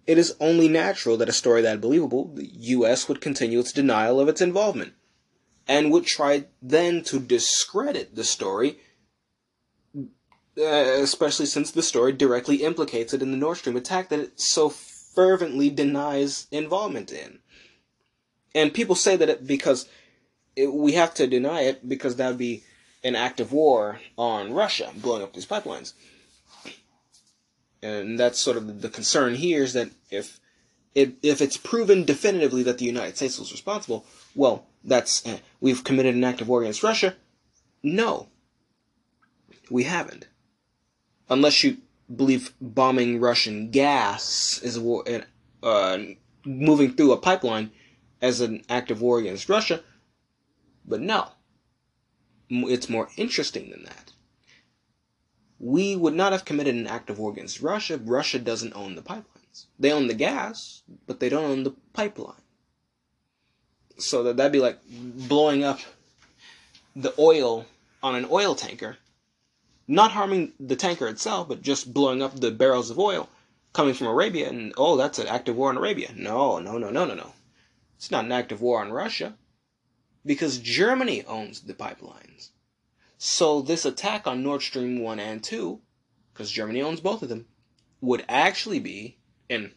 it 0.07 0.17
is 0.17 0.37
only 0.39 0.69
natural 0.69 1.17
that 1.17 1.27
a 1.27 1.33
story 1.33 1.61
that 1.61 1.81
believable, 1.81 2.33
the 2.33 2.49
U.S. 2.53 3.09
would 3.09 3.19
continue 3.19 3.59
its 3.59 3.73
denial 3.73 4.21
of 4.21 4.29
its 4.29 4.39
involvement, 4.39 4.93
and 5.67 5.91
would 5.91 6.05
try 6.05 6.45
then 6.61 7.03
to 7.03 7.19
discredit 7.19 8.15
the 8.15 8.23
story, 8.23 8.79
uh, 9.93 10.63
especially 10.63 11.45
since 11.45 11.71
the 11.71 11.83
story 11.83 12.13
directly 12.13 12.63
implicates 12.63 13.13
it 13.13 13.21
in 13.21 13.31
the 13.31 13.37
Nord 13.37 13.57
Stream 13.57 13.75
attack 13.75 14.07
that 14.07 14.19
it 14.19 14.39
so 14.39 14.69
fervently 14.69 15.69
denies 15.69 16.47
involvement 16.51 17.11
in. 17.11 17.39
And 18.55 18.73
people 18.73 18.95
say 18.95 19.17
that 19.17 19.29
it 19.29 19.45
because 19.45 19.89
it, 20.57 20.73
we 20.73 20.93
have 20.93 21.13
to 21.13 21.27
deny 21.27 21.61
it 21.61 21.87
because 21.87 22.15
that 22.17 22.29
would 22.29 22.37
be 22.37 22.63
an 23.03 23.15
act 23.15 23.39
of 23.39 23.53
war 23.53 24.01
on 24.17 24.51
Russia, 24.51 24.91
blowing 24.95 25.21
up 25.21 25.33
these 25.33 25.45
pipelines. 25.45 25.93
And 27.81 28.19
that's 28.19 28.39
sort 28.39 28.57
of 28.57 28.81
the 28.81 28.89
concern 28.89 29.35
here 29.35 29.63
is 29.63 29.73
that 29.73 29.91
if 30.09 30.39
if 30.95 31.41
it's 31.41 31.57
proven 31.57 32.05
definitively 32.05 32.63
that 32.63 32.79
the 32.79 32.85
United 32.85 33.15
States 33.15 33.37
was 33.37 33.51
responsible, 33.51 34.03
well, 34.33 34.65
that's 34.83 35.23
eh, 35.27 35.37
we've 35.61 35.83
committed 35.83 36.15
an 36.15 36.23
act 36.23 36.41
of 36.41 36.47
war 36.47 36.63
against 36.63 36.81
Russia. 36.81 37.15
No, 37.83 38.29
we 39.69 39.83
haven't. 39.83 40.27
Unless 41.29 41.63
you 41.63 41.77
believe 42.13 42.51
bombing 42.59 43.19
Russian 43.19 43.69
gas 43.69 44.59
is 44.63 44.77
a 44.77 44.81
war, 44.81 45.03
eh, 45.05 45.21
uh, 45.61 45.99
moving 46.43 46.93
through 46.93 47.11
a 47.11 47.17
pipeline 47.17 47.69
as 48.19 48.41
an 48.41 48.63
act 48.67 48.89
of 48.89 48.99
war 48.99 49.19
against 49.19 49.49
Russia. 49.49 49.83
But 50.87 51.01
no, 51.01 51.29
it's 52.49 52.89
more 52.89 53.09
interesting 53.17 53.69
than 53.69 53.83
that 53.83 54.13
we 55.59 55.95
would 55.95 56.13
not 56.13 56.31
have 56.31 56.45
committed 56.45 56.75
an 56.75 56.87
act 56.87 57.09
of 57.09 57.19
war 57.19 57.31
against 57.31 57.61
Russia. 57.61 57.97
Russia 57.97 58.39
doesn't 58.39 58.75
own 58.75 58.95
the 58.95 59.01
pipelines. 59.01 59.65
They 59.79 59.91
own 59.91 60.07
the 60.07 60.13
gas, 60.13 60.83
but 61.07 61.19
they 61.19 61.29
don't 61.29 61.45
own 61.45 61.63
the 61.63 61.73
pipeline. 61.93 62.41
So 63.97 64.23
that 64.23 64.37
that'd 64.37 64.51
be 64.51 64.59
like 64.59 64.79
blowing 64.87 65.63
up 65.63 65.79
the 66.95 67.13
oil 67.17 67.65
on 68.03 68.15
an 68.15 68.27
oil 68.29 68.53
tanker, 68.53 68.97
not 69.87 70.11
harming 70.11 70.53
the 70.59 70.75
tanker 70.75 71.07
itself, 71.07 71.47
but 71.47 71.63
just 71.63 71.93
blowing 71.93 72.21
up 72.21 72.39
the 72.39 72.51
barrels 72.51 72.91
of 72.91 72.99
oil 72.99 73.27
coming 73.73 73.95
from 73.95 74.07
Arabia. 74.07 74.49
And 74.49 74.73
oh, 74.77 74.95
that's 74.97 75.17
an 75.17 75.27
act 75.27 75.49
of 75.49 75.55
war 75.55 75.71
in 75.71 75.77
Arabia. 75.77 76.11
No, 76.15 76.59
no, 76.59 76.77
no, 76.77 76.91
no, 76.91 77.05
no, 77.05 77.15
no. 77.15 77.33
It's 77.95 78.11
not 78.11 78.25
an 78.25 78.31
act 78.31 78.51
of 78.51 78.61
war 78.61 78.79
on 78.79 78.91
Russia 78.91 79.35
because 80.27 80.59
Germany 80.59 81.23
owns 81.25 81.61
the 81.61 81.73
pipelines. 81.73 82.49
So 83.17 83.61
this 83.61 83.85
attack 83.85 84.27
on 84.27 84.43
Nord 84.43 84.61
Stream 84.61 84.99
1 84.99 85.19
and 85.19 85.43
2, 85.43 85.79
because 86.33 86.51
Germany 86.51 86.81
owns 86.81 86.99
both 86.99 87.23
of 87.23 87.29
them, 87.29 87.47
would 88.01 88.23
actually 88.27 88.79
be, 88.79 89.17
and 89.49 89.71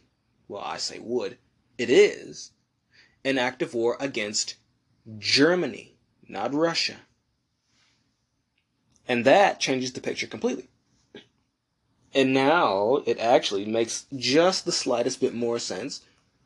well, 0.47 0.61
I 0.63 0.77
say 0.77 0.99
would, 0.99 1.37
it 1.77 1.89
is, 1.89 2.51
an 3.23 3.37
act 3.37 3.61
of 3.61 3.73
war 3.73 3.97
against 3.99 4.55
Germany, 5.17 5.95
not 6.27 6.53
Russia. 6.53 6.97
And 9.07 9.25
that 9.25 9.59
changes 9.59 9.93
the 9.93 10.01
picture 10.01 10.27
completely. 10.27 10.69
And 12.13 12.33
now 12.33 13.01
it 13.05 13.17
actually 13.19 13.65
makes 13.65 14.05
just 14.15 14.65
the 14.65 14.71
slightest 14.71 15.21
bit 15.21 15.33
more 15.33 15.59
sense 15.59 16.01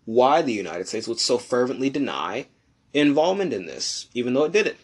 why 0.06 0.44
the 0.44 0.54
United 0.54 0.88
States 0.88 1.08
would 1.08 1.20
so 1.20 1.40
fervently 1.40 1.90
deny 1.90 2.46
involvement 2.96 3.54
in 3.54 3.66
this, 3.66 4.08
even 4.14 4.34
though 4.34 4.46
it 4.46 4.54
did 4.54 4.68
it. 4.68 4.78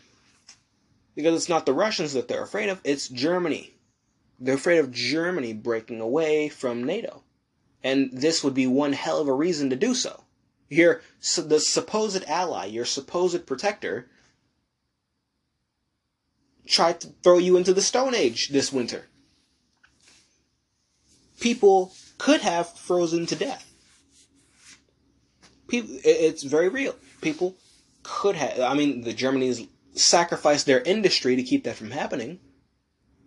Because 1.16 1.36
it's 1.36 1.50
not 1.50 1.66
the 1.66 1.74
Russians 1.74 2.14
that 2.14 2.28
they're 2.28 2.44
afraid 2.44 2.70
of, 2.70 2.80
it's 2.84 3.08
Germany. 3.08 3.74
They're 4.40 4.56
afraid 4.56 4.80
of 4.80 4.92
Germany 4.92 5.54
breaking 5.54 6.02
away 6.02 6.50
from 6.50 6.84
NATO. 6.84 7.24
And 7.84 8.12
this 8.12 8.44
would 8.44 8.54
be 8.54 8.68
one 8.68 8.94
hell 8.94 9.20
of 9.20 9.28
a 9.28 9.34
reason 9.34 9.70
to 9.70 9.76
do 9.76 9.96
so. 9.96 10.24
Your 10.70 11.02
so 11.20 11.42
the 11.42 11.60
supposed 11.60 12.24
ally, 12.26 12.66
your 12.66 12.86
supposed 12.86 13.46
protector, 13.46 14.10
tried 16.66 17.02
to 17.02 17.08
throw 17.24 17.38
you 17.38 17.58
into 17.58 17.74
the 17.74 17.82
Stone 17.82 18.16
Age 18.16 18.50
this 18.50 18.72
winter. 18.72 19.08
People 21.40 21.94
could 22.18 22.42
have 22.42 22.70
frozen 22.78 23.26
to 23.26 23.36
death. 23.36 23.68
People, 25.68 25.98
it's 26.04 26.44
very 26.44 26.70
real. 26.70 26.96
People 27.22 27.56
could 28.04 28.36
have. 28.36 28.60
I 28.60 28.74
mean, 28.74 29.02
the 29.02 29.14
Germans 29.14 29.62
sacrificed 29.94 30.66
their 30.66 30.82
industry 30.82 31.36
to 31.36 31.44
keep 31.44 31.64
that 31.64 31.76
from 31.76 31.92
happening 31.92 32.40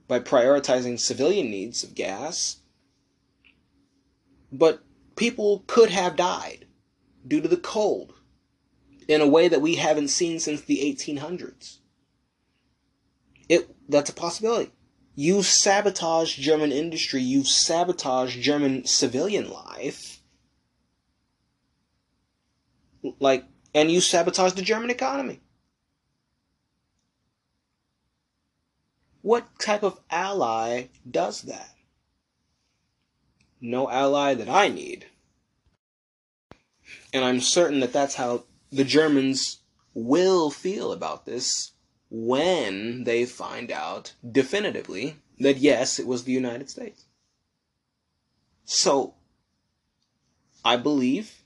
by 0.09 0.21
prioritizing 0.21 0.99
civilian 0.99 1.51
needs 1.51 1.83
of 1.83 1.95
gas. 1.95 2.59
But 4.53 4.83
people 5.17 5.65
could 5.67 5.91
have 5.91 6.17
died 6.17 6.67
due 7.27 7.41
to 7.41 7.49
the 7.49 7.57
cold 7.57 8.15
in 9.09 9.21
a 9.21 9.29
way 9.29 9.49
that 9.49 9.61
we 9.61 9.77
haven't 9.77 10.09
seen 10.09 10.41
since 10.41 10.61
the 10.61 10.79
1800s. 10.79 11.79
It 13.49 13.75
that's 13.89 14.11
a 14.11 14.15
possibility. 14.15 14.71
You 15.15 15.43
sabotage 15.43 16.37
German 16.37 16.73
industry, 16.73 17.23
you 17.23 17.45
sabotage 17.45 18.37
German 18.39 18.85
civilian 18.87 19.51
life. 19.51 20.21
Like 23.21 23.45
and 23.75 23.91
you 23.91 24.01
sabotage 24.01 24.53
the 24.53 24.63
German 24.63 24.91
economy. 24.91 25.41
What 29.23 29.59
type 29.59 29.83
of 29.83 30.01
ally 30.11 30.89
does 31.11 31.43
that? 31.43 31.75
No 33.61 33.91
ally 33.91 34.35
that 34.35 34.49
I 34.49 34.69
need. 34.69 35.07
And 37.13 37.25
I'm 37.25 37.41
certain 37.41 37.81
that 37.81 37.93
that's 37.93 38.17
how 38.17 38.45
the 38.71 38.85
Germans 38.85 39.61
will 39.95 40.51
feel 40.51 40.93
about 40.93 41.25
this 41.25 41.73
when 42.11 43.05
they 43.05 43.25
find 43.25 43.73
out 43.73 44.15
definitively 44.31 45.17
that 45.41 45.57
yes, 45.57 45.99
it 45.99 46.07
was 46.07 46.25
the 46.25 46.33
United 46.33 46.69
States. 46.69 47.07
So, 48.65 49.15
I 50.65 50.77
believe 50.77 51.44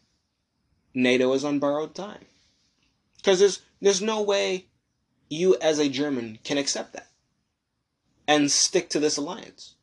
NATO 0.99 1.33
is 1.33 1.45
on 1.45 1.61
borrowed 1.61 1.95
time. 1.95 2.25
Because 3.19 3.39
there's 3.39 3.61
there's 3.81 4.03
no 4.03 4.21
way 4.21 4.67
you 5.29 5.57
as 5.61 5.79
a 5.79 5.89
German 5.89 6.41
can 6.43 6.59
accept 6.59 6.93
that 6.93 7.09
and 8.27 8.51
stick 8.51 8.91
to 8.91 8.99
this 8.99 9.17
alliance. 9.17 9.77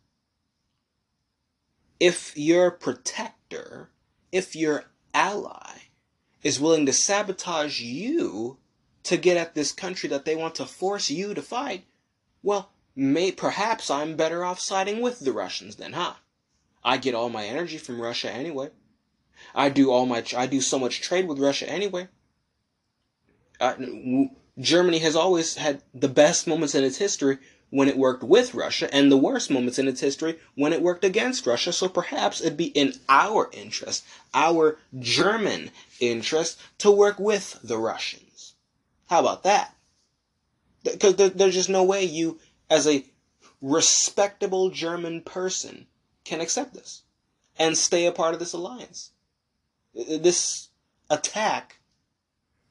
If 2.01 2.37
your 2.37 2.69
protector, 2.69 3.91
if 4.33 4.57
your 4.57 4.85
ally 5.13 5.83
is 6.43 6.59
willing 6.59 6.85
to 6.85 6.93
sabotage 6.93 7.79
you 7.79 8.57
to 9.03 9.15
get 9.15 9.37
at 9.37 9.55
this 9.55 9.71
country 9.71 10.09
that 10.09 10.25
they 10.25 10.35
want 10.35 10.55
to 10.55 10.65
force 10.65 11.09
you 11.09 11.33
to 11.33 11.41
fight, 11.41 11.85
well, 12.43 12.71
may 12.93 13.31
perhaps 13.31 13.89
I'm 13.89 14.17
better 14.17 14.43
off 14.43 14.59
siding 14.59 14.99
with 14.99 15.19
the 15.19 15.31
Russians 15.31 15.77
then, 15.77 15.93
huh? 15.93 16.15
I 16.83 16.97
get 16.97 17.15
all 17.15 17.29
my 17.29 17.45
energy 17.45 17.77
from 17.77 18.01
Russia 18.01 18.29
anyway. 18.29 18.71
I 19.53 19.69
do 19.69 19.91
all 19.91 20.05
my 20.05 20.23
I 20.35 20.47
do 20.47 20.61
so 20.61 20.79
much 20.79 21.01
trade 21.01 21.27
with 21.27 21.39
Russia 21.39 21.69
anyway. 21.69 22.07
Uh, 23.59 23.75
Germany 24.59 24.99
has 24.99 25.15
always 25.15 25.55
had 25.55 25.81
the 25.93 26.07
best 26.07 26.47
moments 26.47 26.75
in 26.75 26.83
its 26.83 26.97
history 26.97 27.37
when 27.69 27.89
it 27.89 27.97
worked 27.97 28.23
with 28.23 28.53
Russia 28.53 28.93
and 28.93 29.11
the 29.11 29.17
worst 29.17 29.49
moments 29.49 29.77
in 29.77 29.87
its 29.87 29.99
history 29.99 30.39
when 30.55 30.71
it 30.71 30.81
worked 30.81 31.03
against 31.03 31.45
Russia. 31.45 31.73
So 31.73 31.89
perhaps 31.89 32.39
it'd 32.39 32.57
be 32.57 32.67
in 32.67 32.93
our 33.09 33.49
interest, 33.51 34.05
our 34.33 34.77
German 34.97 35.71
interest, 35.99 36.59
to 36.79 36.91
work 36.91 37.19
with 37.19 37.59
the 37.63 37.77
Russians. 37.77 38.53
How 39.09 39.19
about 39.19 39.43
that? 39.43 39.75
Because 40.83 41.15
there's 41.15 41.55
just 41.55 41.69
no 41.69 41.83
way 41.83 42.03
you, 42.05 42.39
as 42.69 42.87
a 42.87 43.05
respectable 43.61 44.69
German 44.69 45.21
person, 45.21 45.87
can 46.23 46.41
accept 46.41 46.73
this 46.73 47.01
and 47.57 47.77
stay 47.77 48.05
a 48.05 48.11
part 48.11 48.33
of 48.33 48.39
this 48.39 48.53
alliance. 48.53 49.11
This 49.95 50.69
attack 51.09 51.79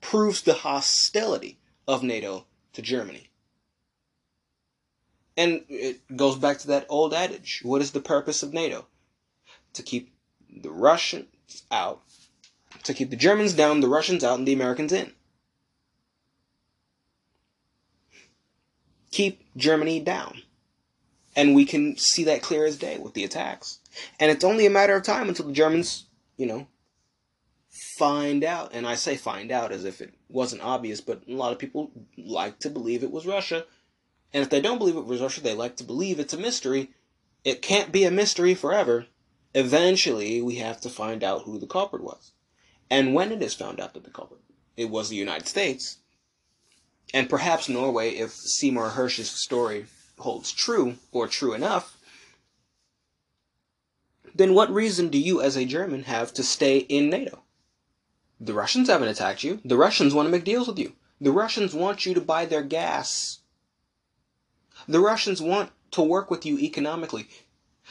proves 0.00 0.42
the 0.42 0.54
hostility 0.54 1.58
of 1.88 2.02
NATO 2.02 2.44
to 2.74 2.82
Germany. 2.82 3.30
And 5.36 5.64
it 5.68 6.16
goes 6.16 6.36
back 6.36 6.58
to 6.58 6.66
that 6.68 6.86
old 6.88 7.12
adage 7.12 7.60
what 7.64 7.82
is 7.82 7.90
the 7.90 8.00
purpose 8.00 8.42
of 8.42 8.52
NATO? 8.52 8.86
To 9.72 9.82
keep 9.82 10.12
the 10.48 10.70
Russians 10.70 11.26
out, 11.70 12.02
to 12.84 12.94
keep 12.94 13.10
the 13.10 13.16
Germans 13.16 13.54
down, 13.54 13.80
the 13.80 13.88
Russians 13.88 14.22
out, 14.22 14.38
and 14.38 14.46
the 14.46 14.52
Americans 14.52 14.92
in. 14.92 15.12
Keep 19.10 19.42
Germany 19.56 20.00
down. 20.00 20.42
And 21.34 21.54
we 21.54 21.64
can 21.64 21.96
see 21.96 22.24
that 22.24 22.42
clear 22.42 22.64
as 22.64 22.78
day 22.78 22.98
with 22.98 23.14
the 23.14 23.24
attacks. 23.24 23.80
And 24.20 24.30
it's 24.30 24.44
only 24.44 24.66
a 24.66 24.70
matter 24.70 24.94
of 24.94 25.02
time 25.02 25.28
until 25.28 25.46
the 25.46 25.52
Germans, 25.52 26.06
you 26.36 26.46
know, 26.46 26.68
find 27.74 28.44
out, 28.44 28.70
and 28.72 28.86
I 28.86 28.94
say 28.94 29.16
find 29.16 29.50
out 29.50 29.72
as 29.72 29.84
if 29.84 30.00
it 30.00 30.14
wasn't 30.28 30.62
obvious, 30.62 31.00
but 31.00 31.22
a 31.28 31.32
lot 31.32 31.52
of 31.52 31.58
people 31.58 31.90
like 32.16 32.60
to 32.60 32.70
believe 32.70 33.02
it 33.02 33.10
was 33.10 33.26
Russia. 33.26 33.66
And 34.32 34.42
if 34.42 34.50
they 34.50 34.60
don't 34.60 34.78
believe 34.78 34.96
it 34.96 35.04
was 35.04 35.20
Russia, 35.20 35.40
they 35.40 35.54
like 35.54 35.76
to 35.76 35.84
believe 35.84 36.18
it's 36.18 36.34
a 36.34 36.38
mystery. 36.38 36.90
It 37.44 37.62
can't 37.62 37.92
be 37.92 38.04
a 38.04 38.10
mystery 38.10 38.54
forever. 38.54 39.06
Eventually, 39.54 40.40
we 40.40 40.56
have 40.56 40.80
to 40.82 40.90
find 40.90 41.24
out 41.24 41.42
who 41.42 41.58
the 41.58 41.66
culprit 41.66 42.02
was. 42.02 42.32
And 42.90 43.14
when 43.14 43.32
it 43.32 43.42
is 43.42 43.54
found 43.54 43.80
out 43.80 43.94
that 43.94 44.04
the 44.04 44.10
culprit 44.10 44.40
it 44.76 44.90
was 44.90 45.08
the 45.08 45.16
United 45.16 45.46
States, 45.46 45.98
and 47.12 47.30
perhaps 47.30 47.68
Norway, 47.68 48.10
if 48.10 48.32
Seymour 48.32 48.90
Hersh's 48.90 49.30
story 49.30 49.86
holds 50.18 50.50
true, 50.50 50.96
or 51.12 51.28
true 51.28 51.54
enough, 51.54 51.96
then 54.34 54.52
what 54.52 54.70
reason 54.70 55.10
do 55.10 55.18
you 55.18 55.40
as 55.40 55.56
a 55.56 55.64
German 55.64 56.04
have 56.04 56.34
to 56.34 56.42
stay 56.42 56.78
in 56.78 57.08
NATO? 57.08 57.43
The 58.40 58.54
Russians 58.54 58.88
haven't 58.88 59.08
attacked 59.08 59.44
you. 59.44 59.60
The 59.64 59.76
Russians 59.76 60.12
want 60.12 60.26
to 60.26 60.32
make 60.32 60.44
deals 60.44 60.68
with 60.68 60.78
you. 60.78 60.94
The 61.20 61.32
Russians 61.32 61.74
want 61.74 62.04
you 62.04 62.14
to 62.14 62.20
buy 62.20 62.44
their 62.44 62.62
gas. 62.62 63.40
The 64.88 65.00
Russians 65.00 65.40
want 65.40 65.70
to 65.92 66.02
work 66.02 66.30
with 66.30 66.44
you 66.44 66.58
economically. 66.58 67.28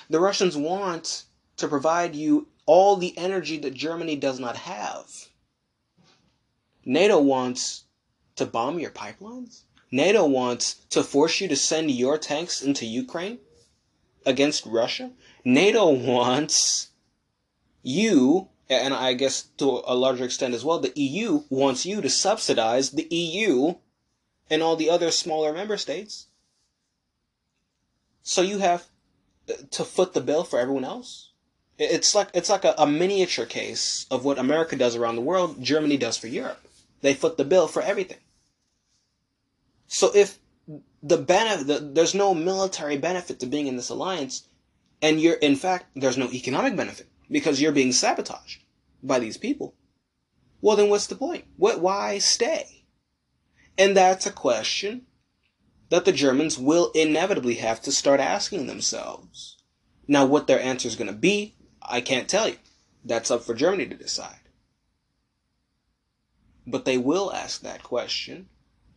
The 0.09 0.19
Russians 0.19 0.57
want 0.57 1.23
to 1.57 1.67
provide 1.67 2.15
you 2.15 2.47
all 2.65 2.97
the 2.97 3.17
energy 3.17 3.57
that 3.59 3.73
Germany 3.73 4.15
does 4.15 4.39
not 4.39 4.57
have. 4.57 5.29
NATO 6.85 7.19
wants 7.19 7.85
to 8.35 8.45
bomb 8.45 8.79
your 8.79 8.91
pipelines. 8.91 9.61
NATO 9.91 10.25
wants 10.25 10.75
to 10.89 11.03
force 11.03 11.39
you 11.39 11.47
to 11.47 11.55
send 11.55 11.91
your 11.91 12.17
tanks 12.17 12.61
into 12.61 12.85
Ukraine 12.85 13.39
against 14.25 14.65
Russia. 14.65 15.11
NATO 15.45 15.89
wants 16.13 16.89
you 17.81 18.49
and 18.81 18.93
I 18.93 19.13
guess 19.13 19.43
to 19.57 19.81
a 19.85 19.95
larger 19.95 20.25
extent 20.25 20.53
as 20.53 20.63
well, 20.65 20.79
the 20.79 20.93
EU 20.99 21.43
wants 21.49 21.85
you 21.85 22.01
to 22.01 22.09
subsidize 22.09 22.91
the 22.91 23.07
EU 23.09 23.75
and 24.49 24.61
all 24.61 24.75
the 24.75 24.89
other 24.89 25.11
smaller 25.11 25.53
member 25.53 25.77
states. 25.77 26.27
So 28.21 28.41
you 28.41 28.59
have 28.59 28.85
uh, 29.49 29.53
to 29.71 29.83
foot 29.83 30.13
the 30.13 30.21
bill 30.21 30.43
for 30.43 30.59
everyone 30.59 30.85
else. 30.85 31.29
It's 31.77 32.13
like 32.15 32.29
it's 32.33 32.49
like 32.49 32.63
a, 32.63 32.75
a 32.77 32.87
miniature 32.87 33.45
case 33.45 34.05
of 34.11 34.23
what 34.23 34.37
America 34.39 34.75
does 34.75 34.95
around 34.95 35.15
the 35.15 35.21
world, 35.21 35.61
Germany 35.61 35.97
does 35.97 36.17
for 36.17 36.27
Europe. 36.27 36.65
They 37.01 37.13
foot 37.13 37.35
the 37.37 37.43
bill 37.45 37.67
for 37.67 37.81
everything. 37.81 38.19
So 39.87 40.11
if 40.15 40.39
the 41.01 41.17
benefit, 41.17 41.67
the, 41.67 41.79
there's 41.79 42.15
no 42.15 42.33
military 42.33 42.97
benefit 42.97 43.39
to 43.41 43.45
being 43.45 43.67
in 43.67 43.75
this 43.75 43.89
alliance, 43.89 44.47
and 45.01 45.19
you're, 45.19 45.35
in 45.35 45.55
fact, 45.55 45.87
there's 45.95 46.17
no 46.17 46.29
economic 46.31 46.75
benefit 46.75 47.07
because 47.29 47.59
you're 47.61 47.73
being 47.73 47.91
sabotaged 47.91 48.62
by 49.03 49.19
these 49.19 49.37
people. 49.37 49.75
Well, 50.61 50.77
then 50.77 50.89
what's 50.89 51.07
the 51.07 51.15
point? 51.15 51.45
What, 51.57 51.81
why 51.81 52.17
stay? 52.19 52.85
And 53.77 53.97
that's 53.97 54.25
a 54.25 54.31
question 54.31 55.05
that 55.89 56.05
the 56.05 56.11
Germans 56.11 56.57
will 56.57 56.91
inevitably 56.95 57.55
have 57.55 57.81
to 57.81 57.91
start 57.91 58.19
asking 58.19 58.65
themselves. 58.65 59.57
Now, 60.07 60.25
what 60.25 60.47
their 60.47 60.59
answer 60.59 60.87
is 60.87 60.95
going 60.95 61.11
to 61.11 61.13
be, 61.13 61.55
I 61.81 62.01
can't 62.01 62.29
tell 62.29 62.49
you. 62.49 62.57
That's 63.05 63.29
up 63.29 63.43
for 63.43 63.53
Germany 63.53 63.87
to 63.87 63.95
decide. 63.95 64.39
But 66.65 66.85
they 66.85 66.97
will 66.97 67.33
ask 67.33 67.61
that 67.61 67.83
question, 67.83 68.47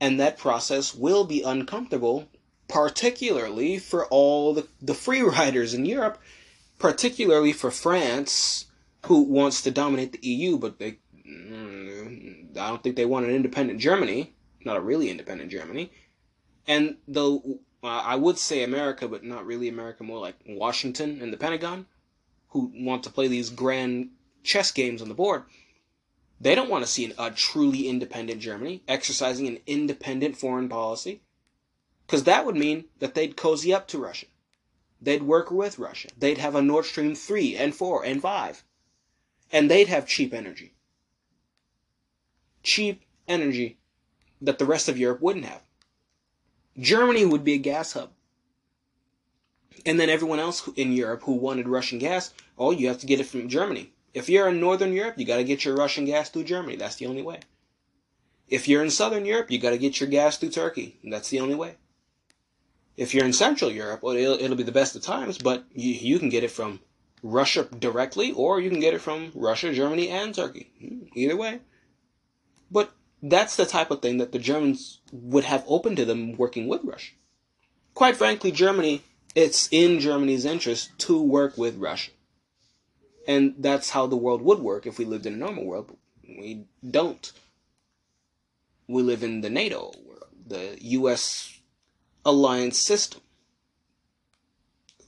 and 0.01 0.21
that 0.21 0.39
process 0.39 0.95
will 0.95 1.25
be 1.25 1.43
uncomfortable, 1.43 2.29
particularly 2.69 3.79
for 3.79 4.07
all 4.07 4.55
the, 4.55 4.69
the 4.81 4.95
free 4.95 5.23
riders 5.23 5.75
in 5.75 5.85
Europe, 5.85 6.19
particularly 6.79 7.53
for 7.53 7.71
France, 7.71 8.67
who 9.07 9.23
wants 9.23 9.63
to 9.63 9.71
dominate 9.71 10.13
the 10.13 10.27
EU, 10.29 10.59
but 10.59 10.79
they, 10.81 10.99
mm, 11.27 12.57
I 12.59 12.69
don't 12.69 12.83
think 12.83 12.97
they 12.97 13.07
want 13.07 13.27
an 13.27 13.35
independent 13.35 13.79
Germany, 13.79 14.35
not 14.65 14.77
a 14.77 14.81
really 14.81 15.11
independent 15.11 15.51
Germany. 15.51 15.93
And 16.67 16.97
though 17.07 17.61
uh, 17.85 17.87
I 17.87 18.17
would 18.17 18.37
say 18.37 18.65
America, 18.65 19.07
but 19.07 19.23
not 19.23 19.47
really 19.47 19.69
America, 19.69 20.03
more 20.03 20.19
like 20.19 20.35
Washington 20.45 21.23
and 21.23 21.33
the 21.33 21.37
Pentagon, 21.37 21.87
who 22.49 22.73
want 22.75 23.05
to 23.05 23.11
play 23.11 23.29
these 23.29 23.49
grand 23.51 24.11
chess 24.43 24.73
games 24.73 25.01
on 25.01 25.09
the 25.09 25.15
board, 25.15 25.45
they 26.41 26.57
don't 26.57 26.69
want 26.69 26.85
to 26.85 26.91
see 26.91 27.13
a 27.17 27.31
truly 27.31 27.89
independent 27.89 28.41
Germany 28.41 28.83
exercising 28.89 29.47
an 29.47 29.61
independent 29.69 30.37
foreign 30.37 30.69
policy. 30.69 31.23
Because 32.07 32.25
that 32.25 32.45
would 32.45 32.57
mean 32.57 32.87
that 32.99 33.15
they'd 33.15 33.37
cozy 33.37 33.73
up 33.73 33.87
to 33.89 33.99
Russia. 33.99 34.27
They'd 35.01 35.23
work 35.23 35.53
with 35.53 35.79
Russia. 35.79 36.09
They'd 36.19 36.39
have 36.39 36.57
a 36.57 36.63
Nord 36.63 36.87
Stream 36.87 37.15
3 37.15 37.57
and 37.57 37.73
4 37.73 38.05
and 38.05 38.21
5. 38.21 38.65
And 39.57 39.71
they'd 39.71 39.89
have 39.89 40.07
cheap 40.07 40.35
energy. 40.35 40.75
Cheap 42.63 43.01
energy 43.27 43.79
that 44.43 44.59
the 44.59 44.67
rest 44.67 44.87
of 44.87 44.99
Europe 44.99 45.23
wouldn't 45.23 45.47
have. 45.47 45.63
Germany 46.79 47.25
would 47.25 47.43
be 47.43 47.55
a 47.55 47.69
gas 47.71 47.95
hub. 47.95 48.11
And 49.87 49.99
then 49.99 50.11
everyone 50.11 50.41
else 50.41 50.69
in 50.77 50.93
Europe 50.93 51.23
who 51.23 51.33
wanted 51.33 51.69
Russian 51.69 51.99
gas, 51.99 52.35
oh, 52.59 52.71
you 52.71 52.89
have 52.89 52.99
to 52.99 53.07
get 53.07 53.19
it 53.19 53.29
from 53.29 53.49
Germany. 53.49 53.95
If 54.13 54.29
you're 54.29 54.47
in 54.51 54.61
Northern 54.61 54.93
Europe, 54.93 55.15
you 55.17 55.25
got 55.25 55.39
to 55.39 55.45
get 55.45 55.65
your 55.65 55.75
Russian 55.75 56.05
gas 56.05 56.29
through 56.29 56.45
Germany. 56.45 56.77
That's 56.77 56.97
the 56.97 57.07
only 57.07 57.23
way. 57.23 57.41
If 58.49 58.69
you're 58.69 58.85
in 58.85 58.91
Southern 58.91 59.25
Europe, 59.25 59.51
you 59.51 59.59
got 59.59 59.71
to 59.71 59.79
get 59.79 60.01
your 60.01 60.11
gas 60.11 60.37
through 60.37 60.51
Turkey. 60.51 60.99
That's 61.03 61.31
the 61.31 61.41
only 61.41 61.55
way. 61.55 61.77
If 62.99 63.15
you're 63.15 63.25
in 63.25 63.33
Central 63.33 63.71
Europe, 63.71 64.03
well, 64.03 64.17
it'll, 64.17 64.35
it'll 64.39 64.55
be 64.55 64.65
the 64.65 64.71
best 64.71 64.97
of 64.97 65.01
times, 65.01 65.39
but 65.39 65.65
you, 65.73 65.93
you 65.93 66.19
can 66.19 66.29
get 66.29 66.45
it 66.45 66.51
from 66.51 66.81
Russia 67.31 67.69
directly, 67.79 68.33
or 68.33 68.61
you 68.61 68.71
can 68.71 68.81
get 68.81 68.95
it 68.95 69.01
from 69.01 69.33
Russia, 69.35 69.73
Germany, 69.73 70.09
and 70.09 70.35
Turkey. 70.35 70.71
Hmm, 70.81 71.07
either 71.15 71.37
way. 71.37 71.61
But 72.71 72.93
that's 73.23 73.57
the 73.57 73.67
type 73.67 73.91
of 73.91 74.03
thing 74.03 74.19
that 74.19 74.33
the 74.33 74.39
Germans 74.39 75.01
would 75.13 75.45
have 75.45 75.65
open 75.67 75.97
to 75.97 76.05
them 76.05 76.37
working 76.37 76.69
with 76.69 76.85
Russia. 76.85 77.13
Quite 77.95 78.17
frankly, 78.17 78.51
Germany 78.53 79.03
it's 79.37 79.69
in 79.71 80.01
Germany's 80.01 80.47
interest 80.47 80.99
to 81.01 81.23
work 81.23 81.59
with 81.59 81.77
Russia. 81.77 82.11
And 83.29 83.55
that's 83.59 83.91
how 83.91 84.07
the 84.07 84.17
world 84.17 84.41
would 84.41 84.61
work 84.61 84.87
if 84.87 84.99
we 84.99 85.05
lived 85.05 85.27
in 85.27 85.35
a 85.35 85.37
normal 85.37 85.67
world. 85.67 85.89
But 85.89 85.99
we 86.27 86.65
don't. 86.91 87.31
We 88.89 89.03
live 89.03 89.23
in 89.23 89.43
the 89.43 89.51
NATO 89.51 89.93
world, 90.07 90.31
the 90.47 90.79
US 90.81 91.61
alliance 92.25 92.79
system, 92.79 93.21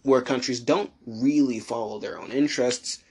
where 0.08 0.22
countries 0.22 0.60
don't 0.60 0.90
really 1.06 1.60
follow 1.60 1.98
their 1.98 2.18
own 2.18 2.32
interests 2.32 3.02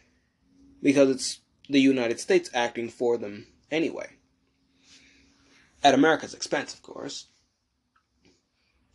because 0.81 1.09
it's 1.09 1.39
the 1.69 1.79
United 1.79 2.19
States 2.19 2.49
acting 2.53 2.89
for 2.89 3.17
them 3.17 3.47
anyway. 3.71 4.09
At 5.83 5.93
America's 5.93 6.33
expense, 6.33 6.73
of 6.73 6.81
course. 6.81 7.27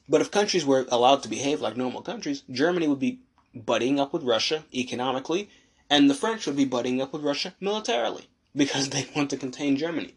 But 0.08 0.20
if 0.20 0.30
countries 0.30 0.66
were 0.66 0.86
allowed 0.90 1.22
to 1.22 1.28
behave 1.28 1.60
like 1.60 1.76
normal 1.76 2.02
countries, 2.02 2.42
Germany 2.50 2.88
would 2.88 2.98
be 2.98 3.20
buddying 3.56 3.98
up 3.98 4.12
with 4.12 4.24
Russia 4.24 4.64
economically, 4.74 5.48
and 5.88 6.10
the 6.10 6.14
French 6.14 6.46
would 6.46 6.56
be 6.56 6.66
buddying 6.66 7.00
up 7.00 7.12
with 7.12 7.22
Russia 7.22 7.54
militarily 7.60 8.28
because 8.54 8.88
they 8.90 9.06
want 9.14 9.30
to 9.30 9.36
contain 9.36 9.76
Germany. 9.76 10.14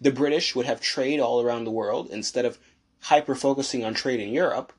The 0.00 0.12
British 0.12 0.54
would 0.54 0.66
have 0.66 0.80
trade 0.80 1.18
all 1.18 1.40
around 1.40 1.64
the 1.64 1.70
world 1.70 2.10
instead 2.10 2.44
of 2.44 2.58
hyper 3.00 3.34
focusing 3.34 3.84
on 3.84 3.94
trade 3.94 4.20
in 4.20 4.32
Europe. 4.32 4.72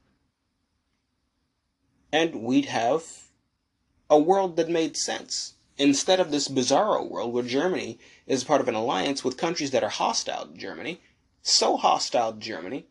And 2.13 2.43
we'd 2.43 2.65
have 2.65 3.31
a 4.07 4.19
world 4.19 4.55
that 4.57 4.69
made 4.69 4.95
sense. 4.95 5.55
Instead 5.79 6.19
of 6.19 6.29
this 6.29 6.47
bizarro 6.47 7.09
world 7.09 7.33
where 7.33 7.43
Germany 7.43 7.97
is 8.27 8.43
part 8.43 8.61
of 8.61 8.67
an 8.67 8.75
alliance 8.75 9.23
with 9.23 9.35
countries 9.35 9.71
that 9.71 9.83
are 9.83 9.89
hostile 9.89 10.45
to 10.45 10.55
Germany, 10.55 11.01
so 11.41 11.75
hostile 11.75 12.31
to 12.31 12.39
Germany 12.39 12.85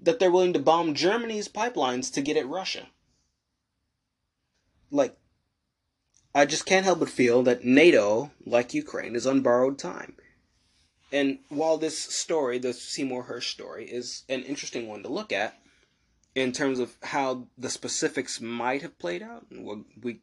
that 0.00 0.18
they're 0.18 0.30
willing 0.30 0.54
to 0.54 0.58
bomb 0.58 0.94
Germany's 0.94 1.48
pipelines 1.48 2.10
to 2.14 2.22
get 2.22 2.38
at 2.38 2.48
Russia. 2.48 2.86
Like, 4.90 5.18
I 6.34 6.46
just 6.46 6.64
can't 6.64 6.86
help 6.86 7.00
but 7.00 7.10
feel 7.10 7.42
that 7.42 7.66
NATO, 7.66 8.30
like 8.46 8.72
Ukraine, 8.72 9.14
is 9.14 9.26
on 9.26 9.42
borrowed 9.42 9.78
time. 9.78 10.16
And 11.12 11.40
while 11.50 11.76
this 11.76 11.98
story, 11.98 12.58
the 12.58 12.72
Seymour 12.72 13.24
Hersh 13.24 13.50
story, 13.50 13.84
is 13.84 14.22
an 14.30 14.44
interesting 14.44 14.88
one 14.88 15.02
to 15.02 15.10
look 15.10 15.30
at 15.30 15.59
in 16.34 16.52
terms 16.52 16.78
of 16.78 16.96
how 17.02 17.46
the 17.58 17.70
specifics 17.70 18.40
might 18.40 18.82
have 18.82 18.98
played 18.98 19.22
out, 19.22 19.46
we 20.02 20.20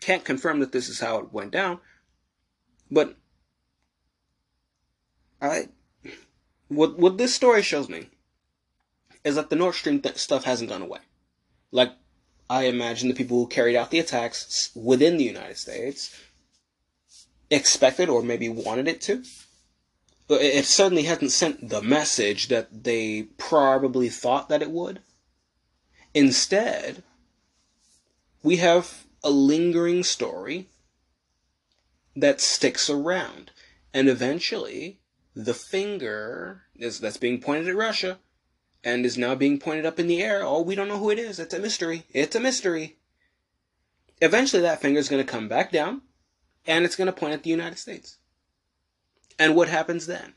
can't 0.00 0.24
confirm 0.24 0.60
that 0.60 0.72
this 0.72 0.88
is 0.88 1.00
how 1.00 1.18
it 1.18 1.32
went 1.32 1.50
down, 1.50 1.80
but 2.90 3.16
I 5.40 5.68
what 6.68 6.98
what 6.98 7.18
this 7.18 7.34
story 7.34 7.62
shows 7.62 7.88
me 7.88 8.08
is 9.24 9.34
that 9.34 9.50
the 9.50 9.56
Nord 9.56 9.74
Stream 9.74 10.00
th- 10.00 10.16
stuff 10.16 10.44
hasn't 10.44 10.70
gone 10.70 10.82
away. 10.82 11.00
Like, 11.70 11.92
I 12.48 12.64
imagine 12.64 13.08
the 13.08 13.14
people 13.14 13.38
who 13.38 13.46
carried 13.46 13.76
out 13.76 13.90
the 13.90 13.98
attacks 13.98 14.70
within 14.74 15.16
the 15.16 15.24
United 15.24 15.58
States 15.58 16.16
expected 17.50 18.08
or 18.08 18.22
maybe 18.22 18.48
wanted 18.48 18.88
it 18.88 19.00
to. 19.02 19.22
It 20.30 20.66
certainly 20.66 21.04
hasn't 21.04 21.32
sent 21.32 21.68
the 21.68 21.82
message 21.82 22.48
that 22.48 22.84
they 22.84 23.22
probably 23.38 24.08
thought 24.08 24.48
that 24.50 24.62
it 24.62 24.70
would. 24.70 25.00
Instead, 26.14 27.02
we 28.42 28.56
have 28.56 29.04
a 29.22 29.30
lingering 29.30 30.02
story 30.02 30.68
that 32.16 32.40
sticks 32.40 32.88
around. 32.88 33.50
And 33.92 34.08
eventually, 34.08 35.00
the 35.34 35.54
finger 35.54 36.62
is, 36.76 37.00
that's 37.00 37.16
being 37.16 37.40
pointed 37.40 37.68
at 37.68 37.76
Russia 37.76 38.18
and 38.84 39.04
is 39.04 39.18
now 39.18 39.34
being 39.34 39.58
pointed 39.58 39.86
up 39.86 39.98
in 39.98 40.06
the 40.06 40.22
air. 40.22 40.42
Oh, 40.42 40.62
we 40.62 40.74
don't 40.74 40.88
know 40.88 40.98
who 40.98 41.10
it 41.10 41.18
is. 41.18 41.38
It's 41.38 41.54
a 41.54 41.58
mystery. 41.58 42.04
It's 42.12 42.36
a 42.36 42.40
mystery. 42.40 42.96
Eventually, 44.20 44.62
that 44.62 44.80
finger 44.80 44.98
is 44.98 45.08
going 45.08 45.24
to 45.24 45.30
come 45.30 45.48
back 45.48 45.70
down 45.70 46.02
and 46.66 46.84
it's 46.84 46.96
going 46.96 47.06
to 47.06 47.12
point 47.12 47.34
at 47.34 47.42
the 47.42 47.50
United 47.50 47.78
States. 47.78 48.18
And 49.38 49.54
what 49.54 49.68
happens 49.68 50.06
then? 50.06 50.34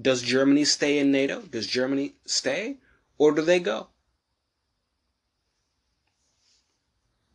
Does 0.00 0.22
Germany 0.22 0.64
stay 0.64 0.98
in 0.98 1.10
NATO? 1.10 1.40
Does 1.40 1.66
Germany 1.66 2.14
stay? 2.24 2.76
Or 3.16 3.32
do 3.32 3.42
they 3.42 3.58
go? 3.58 3.88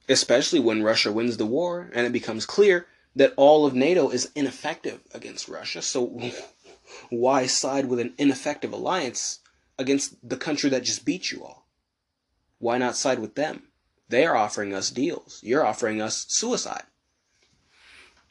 Especially 0.09 0.59
when 0.59 0.83
Russia 0.83 1.11
wins 1.11 1.37
the 1.37 1.45
war 1.45 1.89
and 1.93 2.05
it 2.05 2.11
becomes 2.11 2.45
clear 2.45 2.87
that 3.15 3.33
all 3.37 3.65
of 3.65 3.73
NATO 3.73 4.09
is 4.09 4.31
ineffective 4.35 5.01
against 5.13 5.47
Russia. 5.47 5.81
So 5.81 6.19
why 7.09 7.45
side 7.45 7.85
with 7.85 7.99
an 7.99 8.13
ineffective 8.17 8.73
alliance 8.73 9.39
against 9.77 10.15
the 10.27 10.37
country 10.37 10.69
that 10.71 10.83
just 10.83 11.05
beat 11.05 11.31
you 11.31 11.43
all? 11.43 11.67
Why 12.59 12.77
not 12.77 12.97
side 12.97 13.19
with 13.19 13.35
them? 13.35 13.69
They 14.09 14.25
are 14.25 14.35
offering 14.35 14.73
us 14.73 14.89
deals. 14.89 15.39
You're 15.43 15.65
offering 15.65 16.01
us 16.01 16.25
suicide. 16.27 16.83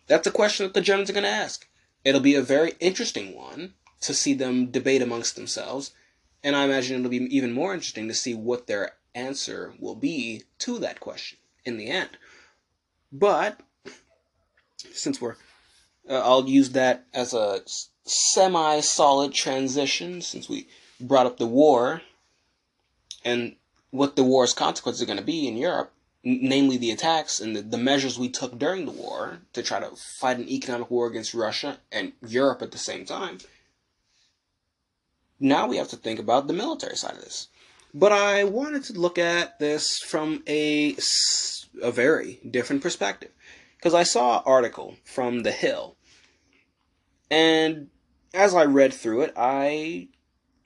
That's 0.07 0.27
a 0.27 0.33
question 0.33 0.67
that 0.67 0.75
the 0.75 0.81
Germans 0.81 1.09
are 1.11 1.15
going 1.15 1.25
to 1.25 1.31
ask. 1.31 1.67
It'll 2.05 2.21
be 2.21 2.35
a 2.35 2.43
very 2.43 2.73
interesting 2.81 3.35
one 3.35 3.75
to 4.01 4.13
see 4.13 4.35
them 4.35 4.71
debate 4.71 5.01
amongst 5.01 5.37
themselves, 5.37 5.93
and 6.43 6.57
I 6.57 6.65
imagine 6.65 6.99
it'll 6.99 7.11
be 7.11 7.37
even 7.37 7.53
more 7.53 7.73
interesting 7.73 8.09
to 8.09 8.15
see 8.15 8.35
what 8.35 8.67
their 8.67 8.95
answer 9.15 9.75
will 9.79 9.95
be 9.95 10.43
to 10.59 10.79
that 10.81 11.01
question 11.01 11.39
in 11.65 11.77
the 11.77 11.89
end. 11.89 12.11
But 13.13 13.61
since 14.93 15.21
we're, 15.21 15.37
uh, 16.09 16.21
I'll 16.21 16.49
use 16.49 16.71
that 16.71 17.05
as 17.13 17.35
a 17.35 17.63
semi-solid 18.05 19.33
transition 19.33 20.23
since 20.23 20.49
we 20.49 20.69
brought 21.01 21.27
up 21.27 21.39
the 21.39 21.47
war 21.47 22.03
and 23.25 23.57
what 23.91 24.17
the 24.17 24.25
war's 24.25 24.55
consequences 24.55 25.03
are 25.03 25.07
going 25.07 25.19
to 25.19 25.25
be 25.25 25.47
in 25.47 25.57
Europe, 25.57 25.93
namely 26.25 26.77
the 26.77 26.91
attacks 26.91 27.41
and 27.41 27.55
the, 27.55 27.63
the 27.63 27.79
measures 27.79 28.19
we 28.19 28.29
took 28.29 28.59
during 28.59 28.87
the 28.87 28.93
war 28.93 29.39
to 29.53 29.63
try 29.63 29.81
to 29.81 29.91
fight 30.21 30.39
an 30.39 30.49
economic 30.49 30.91
war 30.91 31.07
against 31.07 31.35
Russia 31.35 31.79
and 31.91 32.13
Europe 32.27 32.63
at 32.63 32.73
the 32.73 32.79
same 32.79 33.05
time, 33.05 33.39
now 35.39 35.67
we 35.67 35.77
have 35.77 35.89
to 35.89 35.97
think 35.97 36.19
about 36.19 36.47
the 36.47 36.53
military 36.53 36.97
side 36.97 37.15
of 37.15 37.21
this. 37.21 37.49
But 37.95 38.13
I 38.13 38.45
wanted 38.45 38.85
to 38.85 38.95
look 38.95 39.19
at 39.19 39.59
this 39.59 39.99
from 39.99 40.43
a, 40.49 40.97
a 41.83 41.91
very 41.91 42.41
different 42.49 42.83
perspective. 42.83 43.31
Because 43.77 43.95
I 43.95 44.03
saw 44.03 44.39
an 44.39 44.45
article 44.47 44.97
from 45.05 45.41
The 45.41 45.51
Hill. 45.51 45.97
And 47.31 47.89
as 48.33 48.55
I 48.55 48.65
read 48.65 48.95
through 48.95 49.23
it, 49.23 49.33
I 49.37 50.09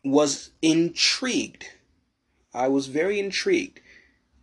was 0.05 0.51
intrigued. 0.63 1.67
I 2.55 2.69
was 2.69 2.87
very 2.87 3.19
intrigued. 3.19 3.81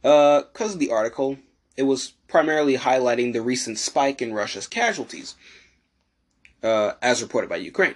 Because 0.01 0.43
uh, 0.59 0.73
of 0.73 0.79
the 0.79 0.91
article, 0.91 1.37
it 1.77 1.83
was 1.83 2.13
primarily 2.27 2.77
highlighting 2.77 3.31
the 3.31 3.41
recent 3.41 3.77
spike 3.77 4.21
in 4.21 4.33
Russia's 4.33 4.67
casualties, 4.67 5.35
uh, 6.61 6.93
as 7.01 7.21
reported 7.21 7.49
by 7.49 7.57
Ukraine. 7.57 7.95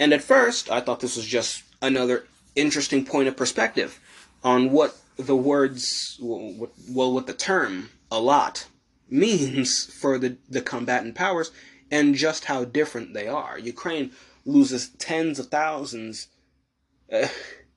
And 0.00 0.12
at 0.12 0.22
first, 0.22 0.70
I 0.70 0.80
thought 0.80 1.00
this 1.00 1.16
was 1.16 1.26
just 1.26 1.62
another 1.82 2.26
interesting 2.54 3.04
point 3.04 3.28
of 3.28 3.36
perspective 3.36 4.00
on 4.44 4.70
what 4.70 4.96
the 5.16 5.34
words, 5.34 6.18
well, 6.20 6.68
what 7.12 7.26
the 7.26 7.32
term 7.32 7.88
a 8.12 8.20
lot 8.20 8.66
means 9.08 9.84
for 10.00 10.18
the, 10.18 10.36
the 10.48 10.60
combatant 10.60 11.14
powers 11.14 11.50
and 11.90 12.14
just 12.14 12.44
how 12.44 12.64
different 12.64 13.14
they 13.14 13.26
are. 13.26 13.58
Ukraine 13.58 14.12
loses 14.44 14.90
tens 14.90 15.38
of 15.38 15.46
thousands 15.46 16.28
uh, 17.10 17.28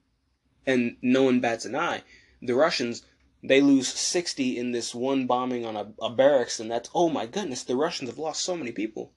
and 0.65 0.97
no 1.01 1.23
one 1.23 1.39
bats 1.39 1.65
an 1.65 1.75
eye. 1.75 2.03
The 2.41 2.55
Russians, 2.55 3.03
they 3.41 3.61
lose 3.61 3.87
60 3.87 4.57
in 4.57 4.71
this 4.71 4.93
one 4.93 5.25
bombing 5.25 5.65
on 5.65 5.75
a, 5.75 5.93
a 6.01 6.09
barracks, 6.09 6.59
and 6.59 6.69
that's, 6.69 6.89
oh 6.93 7.09
my 7.09 7.25
goodness, 7.25 7.63
the 7.63 7.75
Russians 7.75 8.09
have 8.09 8.19
lost 8.19 8.43
so 8.43 8.55
many 8.57 8.71
people. 8.71 9.11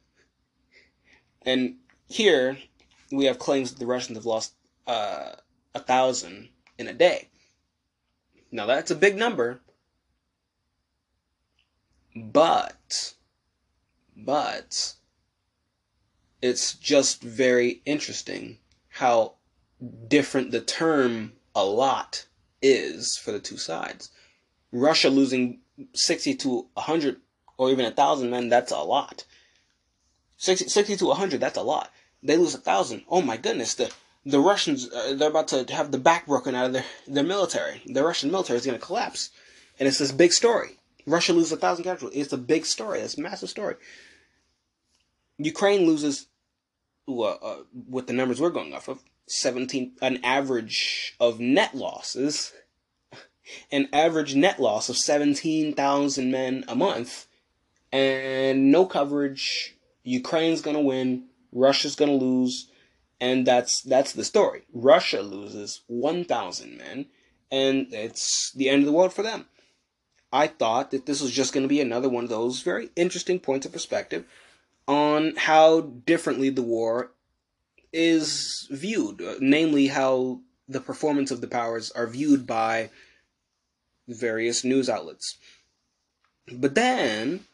And 1.42 1.76
here, 2.06 2.58
we 3.10 3.24
have 3.24 3.38
claims 3.38 3.72
that 3.72 3.78
the 3.78 3.86
Russians 3.86 4.18
have 4.18 4.26
lost 4.26 4.54
uh, 4.86 5.32
a 5.74 5.80
thousand 5.80 6.50
in 6.78 6.86
a 6.86 6.94
day. 6.94 7.28
Now 8.50 8.66
that's 8.66 8.90
a 8.90 8.96
big 8.96 9.16
number, 9.16 9.60
but, 12.16 13.14
but, 14.16 14.94
it's 16.42 16.74
just 16.74 17.22
very 17.22 17.82
interesting 17.84 18.58
how 18.88 19.34
different 20.08 20.50
the 20.50 20.60
term 20.60 21.32
a 21.54 21.64
lot 21.64 22.26
is 22.60 23.16
for 23.16 23.32
the 23.32 23.40
two 23.40 23.56
sides. 23.56 24.10
Russia 24.72 25.10
losing 25.10 25.60
60 25.94 26.34
to 26.36 26.66
100 26.74 27.16
or 27.56 27.70
even 27.70 27.84
a 27.84 27.88
1,000 27.88 28.30
men, 28.30 28.48
that's 28.48 28.72
a 28.72 28.78
lot. 28.78 29.24
60, 30.38 30.68
60 30.68 30.96
to 30.96 31.06
100, 31.06 31.40
that's 31.40 31.58
a 31.58 31.62
lot. 31.62 31.92
They 32.22 32.36
lose 32.36 32.54
a 32.54 32.58
1,000. 32.58 33.04
Oh 33.08 33.22
my 33.22 33.36
goodness, 33.36 33.74
the, 33.74 33.92
the 34.24 34.40
Russians, 34.40 34.90
uh, 34.90 35.14
they're 35.16 35.30
about 35.30 35.48
to 35.48 35.64
have 35.72 35.90
the 35.90 35.98
back 35.98 36.26
broken 36.26 36.54
out 36.54 36.66
of 36.66 36.72
their, 36.72 36.84
their 37.06 37.24
military. 37.24 37.82
The 37.86 38.04
Russian 38.04 38.30
military 38.30 38.58
is 38.58 38.66
going 38.66 38.78
to 38.78 38.84
collapse. 38.84 39.30
And 39.78 39.88
it's 39.88 39.98
this 39.98 40.12
big 40.12 40.32
story. 40.32 40.78
Russia 41.06 41.32
loses 41.32 41.52
a 41.52 41.56
1,000 41.56 41.84
casualties. 41.84 42.24
It's 42.24 42.32
a 42.32 42.38
big 42.38 42.66
story. 42.66 43.00
It's 43.00 43.16
a 43.16 43.22
massive 43.22 43.48
story. 43.48 43.76
Ukraine 45.38 45.86
loses, 45.86 46.26
well, 47.06 47.38
uh, 47.42 47.56
with 47.88 48.06
the 48.06 48.12
numbers 48.12 48.40
we're 48.40 48.50
going 48.50 48.74
off 48.74 48.88
of, 48.88 49.02
17 49.30 49.92
an 50.02 50.18
average 50.24 51.14
of 51.20 51.38
net 51.38 51.72
losses 51.72 52.52
an 53.70 53.88
average 53.92 54.34
net 54.34 54.58
loss 54.58 54.88
of 54.88 54.96
17,000 54.96 56.30
men 56.30 56.64
a 56.66 56.74
month 56.74 57.26
and 57.92 58.72
no 58.72 58.86
coverage 58.86 59.76
Ukraine's 60.02 60.60
going 60.60 60.76
to 60.76 60.82
win 60.82 61.26
Russia's 61.52 61.94
going 61.94 62.10
to 62.10 62.24
lose 62.24 62.69
and 63.20 63.46
that's 63.46 63.82
that's 63.82 64.12
the 64.12 64.24
story 64.24 64.62
Russia 64.72 65.20
loses 65.20 65.82
1,000 65.86 66.78
men 66.78 67.06
and 67.50 67.92
it's 67.92 68.52
the 68.52 68.68
end 68.68 68.80
of 68.80 68.86
the 68.86 68.92
world 68.92 69.12
for 69.12 69.22
them 69.22 69.46
I 70.32 70.46
thought 70.46 70.92
that 70.92 71.06
this 71.06 71.20
was 71.20 71.32
just 71.32 71.52
going 71.52 71.64
to 71.64 71.68
be 71.68 71.80
another 71.80 72.08
one 72.08 72.24
of 72.24 72.30
those 72.30 72.62
very 72.62 72.90
interesting 72.94 73.40
points 73.40 73.66
of 73.66 73.72
perspective 73.72 74.24
on 74.86 75.34
how 75.36 75.80
differently 75.80 76.50
the 76.50 76.62
war 76.62 77.10
is 77.92 78.68
viewed, 78.70 79.20
uh, 79.20 79.34
namely 79.40 79.88
how 79.88 80.40
the 80.68 80.80
performance 80.80 81.30
of 81.30 81.40
the 81.40 81.48
powers 81.48 81.90
are 81.92 82.06
viewed 82.06 82.46
by 82.46 82.90
various 84.06 84.62
news 84.62 84.88
outlets. 84.88 85.36
But 86.52 86.74
then, 86.74 87.44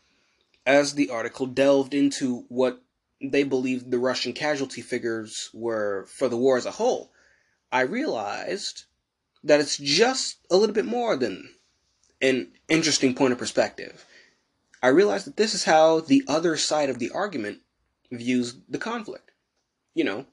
as 0.67 0.95
the 0.95 1.11
article 1.11 1.47
delved 1.47 1.95
into 1.95 2.45
what 2.49 2.83
they 3.21 3.45
believed 3.45 3.91
the 3.91 3.99
Russian 3.99 4.33
casualty 4.33 4.83
figures 4.83 5.51
were 5.53 6.07
for 6.09 6.29
the 6.29 6.37
war 6.37 6.57
as 6.57 6.67
a 6.67 6.73
whole, 6.73 7.13
I 7.73 7.83
realized 7.83 8.85
that 9.45 9.61
it's 9.61 9.77
just 9.77 10.39
a 10.51 10.57
little 10.57 10.75
bit 10.75 10.87
more 10.87 11.17
than 11.17 11.51
an 12.21 12.53
interesting 12.69 13.15
point 13.15 13.33
of 13.33 13.39
perspective. 13.39 14.05
I 14.83 14.89
realized 14.89 15.27
that 15.27 15.37
this 15.37 15.55
is 15.55 15.65
how 15.65 16.01
the 16.01 16.23
other 16.29 16.57
side 16.57 16.91
of 16.91 16.99
the 16.99 17.11
argument 17.11 17.61
views 18.11 18.57
the 18.69 18.79
conflict 18.79 19.27
you 19.97 20.05
know, 20.05 20.27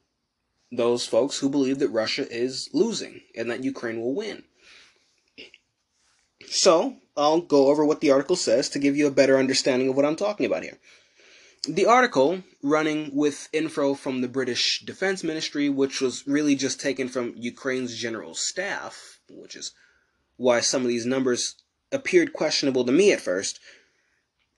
those 0.72 1.08
folks 1.08 1.40
who 1.40 1.50
believe 1.50 1.80
that 1.80 1.88
Russia 1.88 2.28
is 2.30 2.70
losing 2.74 3.22
and 3.36 3.50
that 3.50 3.64
Ukraine 3.64 4.00
will 4.00 4.14
win. 4.14 4.44
So, 6.48 6.98
I'll 7.16 7.40
go 7.42 7.68
over 7.68 7.86
what 7.86 8.02
the 8.02 8.12
article 8.12 8.36
says 8.36 8.70
to 8.70 8.80
give 8.80 8.98
you 8.98 9.08
a 9.08 9.12
better 9.12 9.38
understanding 9.38 9.88
of 9.88 9.96
what 9.96 10.06
I'm 10.06 10.18
talking 10.18 10.46
about 10.46 10.64
here. 10.64 10.78
The 11.68 11.86
article, 11.86 12.44
running 12.62 13.16
with 13.16 13.48
info 13.54 13.94
from 13.94 14.20
the 14.20 14.28
British 14.28 14.84
Defense 14.86 15.24
Ministry, 15.24 15.70
which 15.70 16.02
was 16.02 16.28
really 16.28 16.56
just 16.56 16.82
taken 16.82 17.08
from 17.08 17.36
Ukraine's 17.38 17.96
general 17.96 18.36
staff, 18.36 19.20
which 19.30 19.56
is 19.56 19.72
why 20.36 20.60
some 20.60 20.82
of 20.82 20.90
these 20.90 21.06
numbers 21.06 21.56
appeared 21.90 22.34
questionable 22.34 22.84
to 22.84 22.92
me 22.92 23.14
at 23.14 23.22
first. 23.22 23.62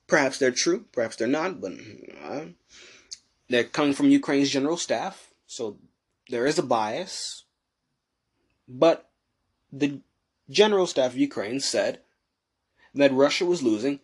Perhaps 0.07 0.39
they're 0.39 0.49
true, 0.49 0.85
perhaps 0.91 1.15
they're 1.15 1.27
not, 1.27 1.61
but 1.61 1.73
uh, 2.23 2.45
they're 3.49 3.63
coming 3.65 3.93
from 3.93 4.09
Ukraine's 4.09 4.49
general 4.49 4.77
staff, 4.77 5.31
so 5.45 5.77
there 6.29 6.47
is 6.47 6.57
a 6.57 6.63
bias. 6.63 7.43
But 8.67 9.09
the 9.71 10.01
general 10.49 10.87
staff 10.87 11.11
of 11.11 11.17
Ukraine 11.17 11.59
said 11.59 11.99
that 12.95 13.13
Russia 13.13 13.45
was 13.45 13.61
losing 13.61 13.99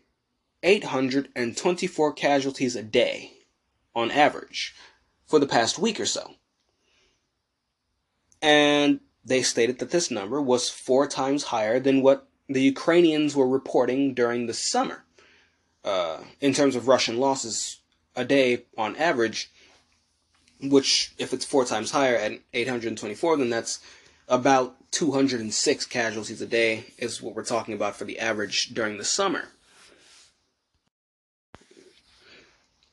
824 0.63 2.13
casualties 2.13 2.75
a 2.75 2.83
day 2.83 3.33
on 3.95 4.11
average 4.11 4.75
for 5.25 5.39
the 5.39 5.47
past 5.47 5.79
week 5.79 5.99
or 5.99 6.05
so. 6.05 6.35
And 8.41 8.99
they 9.23 9.41
stated 9.41 9.79
that 9.79 9.91
this 9.91 10.09
number 10.09 10.41
was 10.41 10.69
four 10.69 11.07
times 11.07 11.43
higher 11.45 11.79
than 11.79 12.01
what 12.01 12.27
the 12.49 12.61
Ukrainians 12.61 13.35
were 13.35 13.47
reporting 13.47 14.13
during 14.13 14.45
the 14.45 14.53
summer 14.53 15.03
uh, 15.83 16.19
in 16.39 16.53
terms 16.53 16.75
of 16.75 16.87
Russian 16.87 17.17
losses 17.17 17.79
a 18.15 18.25
day 18.25 18.63
on 18.77 18.95
average, 18.97 19.51
which 20.61 21.13
if 21.17 21.33
it's 21.33 21.45
four 21.45 21.65
times 21.65 21.91
higher 21.91 22.15
at 22.15 22.39
824, 22.53 23.37
then 23.37 23.49
that's 23.49 23.79
about 24.27 24.75
206 24.91 25.85
casualties 25.85 26.41
a 26.41 26.45
day 26.45 26.85
is 26.97 27.21
what 27.21 27.35
we're 27.35 27.43
talking 27.43 27.73
about 27.73 27.95
for 27.95 28.05
the 28.05 28.19
average 28.19 28.73
during 28.73 28.97
the 28.97 29.05
summer. 29.05 29.49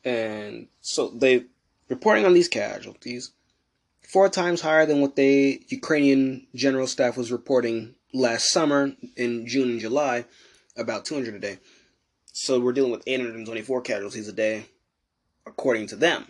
And 0.04 0.68
so 0.80 1.08
they 1.10 1.44
reporting 1.88 2.24
on 2.24 2.34
these 2.34 2.48
casualties 2.48 3.32
four 4.02 4.28
times 4.28 4.60
higher 4.60 4.86
than 4.86 5.00
what 5.00 5.16
the 5.16 5.62
Ukrainian 5.68 6.46
general 6.54 6.86
staff 6.86 7.16
was 7.16 7.32
reporting 7.32 7.94
last 8.14 8.50
summer 8.50 8.92
in 9.16 9.46
June 9.46 9.70
and 9.70 9.80
July, 9.80 10.24
about 10.76 11.04
200 11.04 11.34
a 11.34 11.38
day. 11.38 11.58
So 12.32 12.60
we're 12.60 12.72
dealing 12.72 12.92
with 12.92 13.02
824 13.06 13.82
casualties 13.82 14.28
a 14.28 14.32
day 14.32 14.66
according 15.46 15.88
to 15.88 15.96
them. 15.96 16.26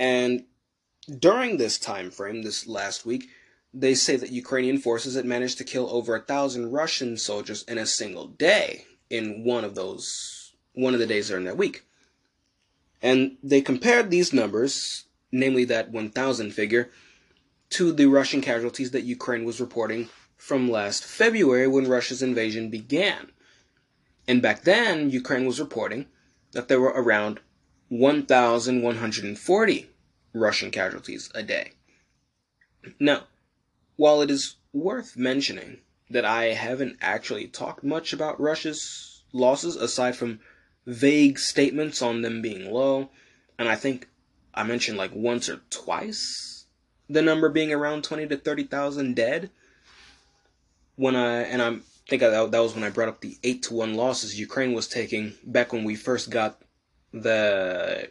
And 0.00 0.44
during 1.18 1.56
this 1.56 1.78
time 1.78 2.10
frame, 2.10 2.42
this 2.42 2.66
last 2.66 3.04
week, 3.04 3.28
they 3.74 3.94
say 3.94 4.16
that 4.16 4.30
Ukrainian 4.30 4.78
forces 4.78 5.14
had 5.14 5.24
managed 5.24 5.58
to 5.58 5.64
kill 5.64 5.88
over 5.90 6.16
a 6.16 6.22
thousand 6.22 6.72
Russian 6.72 7.16
soldiers 7.16 7.62
in 7.64 7.78
a 7.78 7.86
single 7.86 8.28
day 8.28 8.86
in 9.10 9.44
one 9.44 9.64
of 9.64 9.74
those 9.74 10.54
one 10.74 10.94
of 10.94 11.00
the 11.00 11.06
days 11.06 11.28
during 11.28 11.44
that 11.44 11.56
week. 11.56 11.84
And 13.00 13.36
they 13.42 13.60
compared 13.60 14.10
these 14.10 14.32
numbers, 14.32 15.04
namely 15.30 15.64
that 15.66 15.90
1,000 15.90 16.52
figure, 16.52 16.90
to 17.70 17.92
the 17.92 18.06
Russian 18.06 18.40
casualties 18.40 18.92
that 18.92 19.04
Ukraine 19.04 19.44
was 19.44 19.60
reporting 19.60 20.08
from 20.36 20.70
last 20.70 21.04
February 21.04 21.68
when 21.68 21.88
Russia's 21.88 22.22
invasion 22.22 22.70
began. 22.70 23.32
And 24.26 24.42
back 24.42 24.62
then, 24.62 25.10
Ukraine 25.10 25.46
was 25.46 25.60
reporting 25.60 26.06
that 26.52 26.68
there 26.68 26.80
were 26.80 26.88
around 26.88 27.40
1,140 27.88 29.90
Russian 30.32 30.70
casualties 30.70 31.30
a 31.34 31.42
day. 31.42 31.72
Now, 33.00 33.24
while 33.96 34.22
it 34.22 34.30
is 34.30 34.56
worth 34.72 35.16
mentioning 35.16 35.80
that 36.10 36.24
I 36.24 36.52
haven't 36.52 36.96
actually 37.00 37.48
talked 37.48 37.84
much 37.84 38.12
about 38.12 38.40
Russia's 38.40 39.24
losses 39.32 39.76
aside 39.76 40.16
from 40.16 40.40
vague 40.88 41.38
statements 41.38 42.00
on 42.00 42.22
them 42.22 42.40
being 42.40 42.72
low, 42.72 43.10
and 43.58 43.68
I 43.68 43.76
think 43.76 44.08
I 44.54 44.62
mentioned 44.62 44.96
like 44.96 45.14
once 45.14 45.48
or 45.48 45.60
twice 45.68 46.64
the 47.10 47.20
number 47.20 47.50
being 47.50 47.72
around 47.72 48.04
twenty 48.04 48.26
to 48.26 48.36
thirty 48.36 48.64
thousand 48.64 49.14
dead. 49.14 49.50
When 50.96 51.14
I 51.14 51.42
and 51.42 51.62
I 51.62 51.76
think 52.08 52.22
I, 52.22 52.30
that 52.46 52.58
was 52.58 52.74
when 52.74 52.84
I 52.84 52.90
brought 52.90 53.10
up 53.10 53.20
the 53.20 53.36
eight 53.44 53.62
to 53.64 53.74
one 53.74 53.94
losses 53.94 54.40
Ukraine 54.40 54.72
was 54.72 54.88
taking 54.88 55.34
back 55.44 55.72
when 55.72 55.84
we 55.84 55.94
first 55.94 56.30
got 56.30 56.60
the 57.12 58.10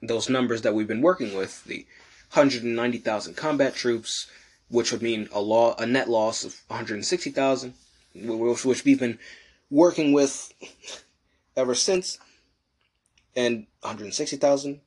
those 0.00 0.30
numbers 0.30 0.62
that 0.62 0.74
we've 0.74 0.88
been 0.88 1.02
working 1.02 1.36
with 1.36 1.64
the 1.64 1.86
190,000 2.32 3.36
combat 3.36 3.74
troops, 3.74 4.26
which 4.68 4.90
would 4.90 5.02
mean 5.02 5.28
a 5.32 5.40
law 5.40 5.74
a 5.76 5.86
net 5.86 6.08
loss 6.08 6.44
of 6.44 6.60
160,000, 6.68 7.74
which 8.14 8.64
we've 8.64 8.98
been 9.00 9.18
working 9.70 10.12
with 10.12 10.52
ever 11.56 11.74
since, 11.74 12.18
and 13.34 13.66
160,000, 13.80 14.80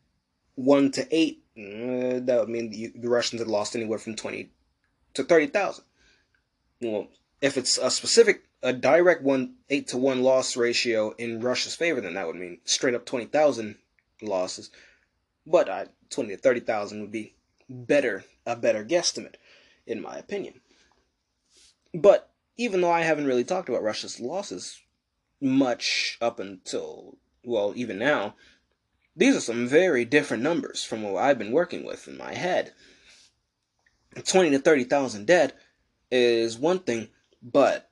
one 0.56 0.92
to 0.92 1.08
eight, 1.16 1.44
uh, 1.58 2.20
that 2.26 2.38
would 2.40 2.50
mean 2.50 2.70
the, 2.70 2.92
the 2.96 3.10
Russians 3.10 3.42
had 3.42 3.48
lost 3.48 3.76
anywhere 3.76 4.00
from 4.00 4.16
20 4.16 4.50
to 5.14 5.24
30,000. 5.24 5.84
Well, 6.82 7.08
if 7.42 7.58
it's 7.58 7.78
a 7.78 7.90
specific, 7.90 8.44
a 8.62 8.74
direct 8.74 9.22
one 9.22 9.56
eight 9.70 9.88
to 9.90 9.98
one 9.98 10.24
loss 10.24 10.58
ratio 10.58 11.12
in 11.12 11.42
Russia's 11.42 11.76
favor, 11.76 12.02
then 12.02 12.16
that 12.16 12.28
would 12.28 12.36
mean 12.36 12.60
straight 12.66 12.96
up 12.96 13.06
20,000 13.06 13.76
losses. 14.22 14.72
But 15.46 15.70
uh, 15.70 15.86
20 16.10 16.36
to 16.36 16.38
30,000 16.38 17.02
would 17.02 17.12
be 17.12 17.36
better, 17.70 18.26
a 18.46 18.56
better 18.56 18.84
guesstimate, 18.84 19.36
in 19.86 20.02
my 20.02 20.18
opinion. 20.18 20.62
But 21.94 22.32
even 22.58 22.82
though 22.82 22.92
I 22.92 23.02
haven't 23.02 23.28
really 23.28 23.44
talked 23.44 23.70
about 23.70 23.84
Russia's 23.84 24.20
losses 24.20 24.82
much 25.42 26.18
up 26.22 26.40
until, 26.40 27.18
well, 27.44 27.74
even 27.76 27.98
now, 27.98 28.36
these 29.16 29.36
are 29.36 29.42
some 29.42 29.68
very 29.68 30.06
different 30.06 30.44
numbers 30.44 30.84
from 30.84 31.04
what 31.04 31.22
I've 31.22 31.40
been 31.40 31.52
working 31.52 31.86
with 31.86 32.08
in 32.08 32.18
my 32.18 32.34
head. 32.34 32.74
20 34.24 34.52
to 34.52 34.60
30,000 34.60 35.26
dead 35.26 35.54
is 36.12 36.58
one 36.58 36.80
thing, 36.80 37.10
but 37.42 37.90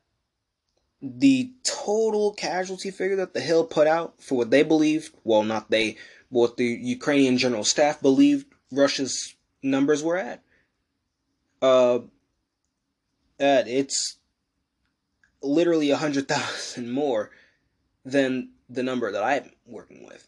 the 1.01 1.51
total 1.63 2.33
casualty 2.33 2.91
figure 2.91 3.17
that 3.17 3.33
the 3.33 3.41
Hill 3.41 3.65
put 3.65 3.87
out 3.87 4.21
for 4.21 4.37
what 4.37 4.51
they 4.51 4.63
believed, 4.63 5.13
well, 5.23 5.43
not 5.43 5.69
they, 5.69 5.97
what 6.29 6.57
the 6.57 6.65
Ukrainian 6.65 7.37
general 7.37 7.65
staff 7.65 8.01
believed 8.01 8.45
Russia's 8.71 9.35
numbers 9.61 10.01
were 10.01 10.17
at, 10.17 10.41
uh, 11.61 11.99
at 13.39 13.67
it's 13.67 14.17
literally 15.43 15.91
a 15.91 15.97
hundred 15.97 16.27
thousand 16.27 16.91
more 16.91 17.29
than 18.05 18.49
the 18.69 18.83
number 18.83 19.11
that 19.11 19.23
I'm 19.23 19.51
working 19.65 20.05
with. 20.05 20.27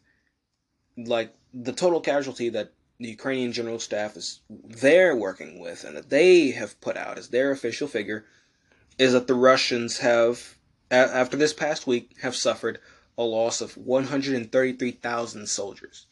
Like 0.98 1.34
the 1.54 1.74
total 1.74 2.02
casualty 2.02 2.50
that 2.50 2.74
the 3.00 3.10
Ukrainian 3.10 3.52
general 3.52 3.80
staff 3.80 4.16
is 4.16 4.42
they're 4.50 5.16
working 5.16 5.60
with 5.60 5.84
and 5.84 5.98
that 5.98 6.10
they 6.10 6.52
have 6.52 6.80
put 6.80 6.96
out 6.96 7.18
as 7.18 7.30
their 7.30 7.52
official 7.52 7.88
figure 7.88 8.26
is 8.98 9.14
that 9.14 9.28
the 9.28 9.34
Russians 9.34 9.98
have 10.00 10.58
after 10.92 11.36
this 11.36 11.52
past 11.54 11.88
week 11.88 12.16
have 12.22 12.36
suffered 12.36 12.80
a 13.18 13.24
loss 13.24 13.60
of 13.60 13.76
133,000 13.76 15.48
soldiers. 15.48 16.08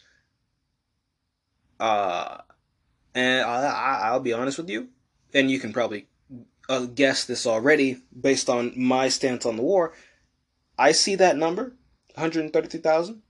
Uh 1.79 2.39
and 3.15 3.45
I, 3.45 4.11
will 4.11 4.21
be 4.21 4.33
honest 4.33 4.57
with 4.57 4.69
you, 4.69 4.89
and 5.35 5.51
you 5.51 5.59
can 5.59 5.71
probably 5.71 6.07
uh, 6.69 6.85
guess 6.85 7.25
this 7.25 7.45
already 7.45 7.97
based 8.19 8.49
on 8.49 8.73
my 8.75 9.09
stance 9.09 9.45
on 9.45 9.57
the 9.57 9.63
war. 9.63 9.93
I 10.77 10.91
see 10.91 11.15
that 11.15 11.37
number, 11.37 11.75
133,000, 12.15 13.21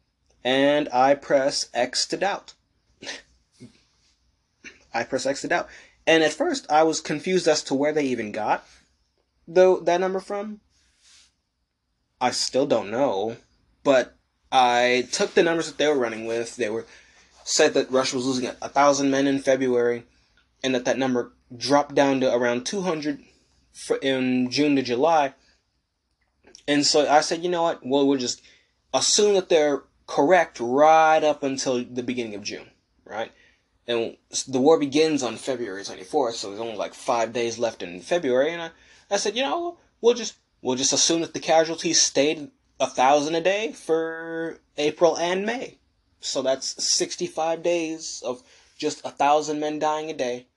and 0.43 0.89
I 0.93 1.15
press 1.15 1.69
X 1.73 2.05
to 2.07 2.17
doubt. 2.17 2.53
I 4.93 5.03
press 5.03 5.25
X 5.25 5.41
to 5.41 5.47
doubt. 5.47 5.67
And 6.05 6.23
at 6.23 6.33
first, 6.33 6.69
I 6.69 6.83
was 6.83 7.01
confused 7.01 7.47
as 7.47 7.63
to 7.63 7.73
where 7.73 7.93
they 7.93 8.05
even 8.05 8.31
got 8.31 8.65
though 9.47 9.79
that 9.79 9.99
number 9.99 10.19
from. 10.19 10.61
I 12.19 12.31
still 12.31 12.65
don't 12.65 12.91
know, 12.91 13.37
but 13.83 14.15
I 14.51 15.07
took 15.11 15.33
the 15.33 15.43
numbers 15.43 15.67
that 15.67 15.77
they 15.77 15.87
were 15.87 15.99
running 15.99 16.25
with. 16.25 16.55
They 16.55 16.69
were 16.69 16.85
said 17.43 17.73
that 17.73 17.91
Russia 17.91 18.15
was 18.15 18.25
losing 18.25 18.49
a 18.61 18.69
thousand 18.69 19.11
men 19.11 19.27
in 19.27 19.39
February, 19.39 20.05
and 20.63 20.73
that 20.73 20.85
that 20.85 20.97
number 20.97 21.33
dropped 21.55 21.93
down 21.93 22.21
to 22.21 22.33
around 22.33 22.65
200 22.65 23.23
for, 23.73 23.97
in 23.97 24.49
June 24.49 24.75
to 24.75 24.81
July. 24.81 25.33
And 26.67 26.85
so 26.85 27.07
I 27.09 27.21
said, 27.21 27.43
you 27.43 27.49
know 27.49 27.63
what? 27.63 27.85
Well, 27.85 28.07
we'll 28.07 28.19
just 28.19 28.41
assume 28.93 29.33
that 29.33 29.49
they're 29.49 29.83
correct 30.07 30.59
right 30.59 31.23
up 31.23 31.43
until 31.43 31.83
the 31.83 32.03
beginning 32.03 32.35
of 32.35 32.43
June, 32.43 32.69
right? 33.05 33.31
And 33.87 34.15
the 34.47 34.61
war 34.61 34.79
begins 34.79 35.23
on 35.23 35.35
February 35.35 35.83
24th, 35.83 36.33
so 36.33 36.47
there's 36.47 36.61
only 36.61 36.77
like 36.77 36.93
five 36.93 37.33
days 37.33 37.59
left 37.59 37.83
in 37.83 37.99
February. 37.99 38.51
And 38.51 38.61
I, 38.61 38.69
I 39.11 39.17
said, 39.17 39.35
you 39.35 39.43
know, 39.43 39.77
we'll 39.99 40.13
just 40.13 40.35
we'll 40.61 40.77
just 40.77 40.93
assume 40.93 41.21
that 41.21 41.33
the 41.33 41.39
casualties 41.39 42.01
stayed 42.01 42.49
a 42.79 42.87
thousand 42.87 43.35
a 43.35 43.41
day 43.41 43.73
for 43.73 44.59
April 44.77 45.17
and 45.17 45.45
May. 45.45 45.79
So 46.21 46.41
that's 46.41 46.81
65 46.81 47.61
days 47.61 48.23
of 48.25 48.41
just 48.77 49.05
a 49.05 49.09
thousand 49.09 49.59
men 49.59 49.79
dying 49.79 50.09
a 50.09 50.13
day 50.13 50.47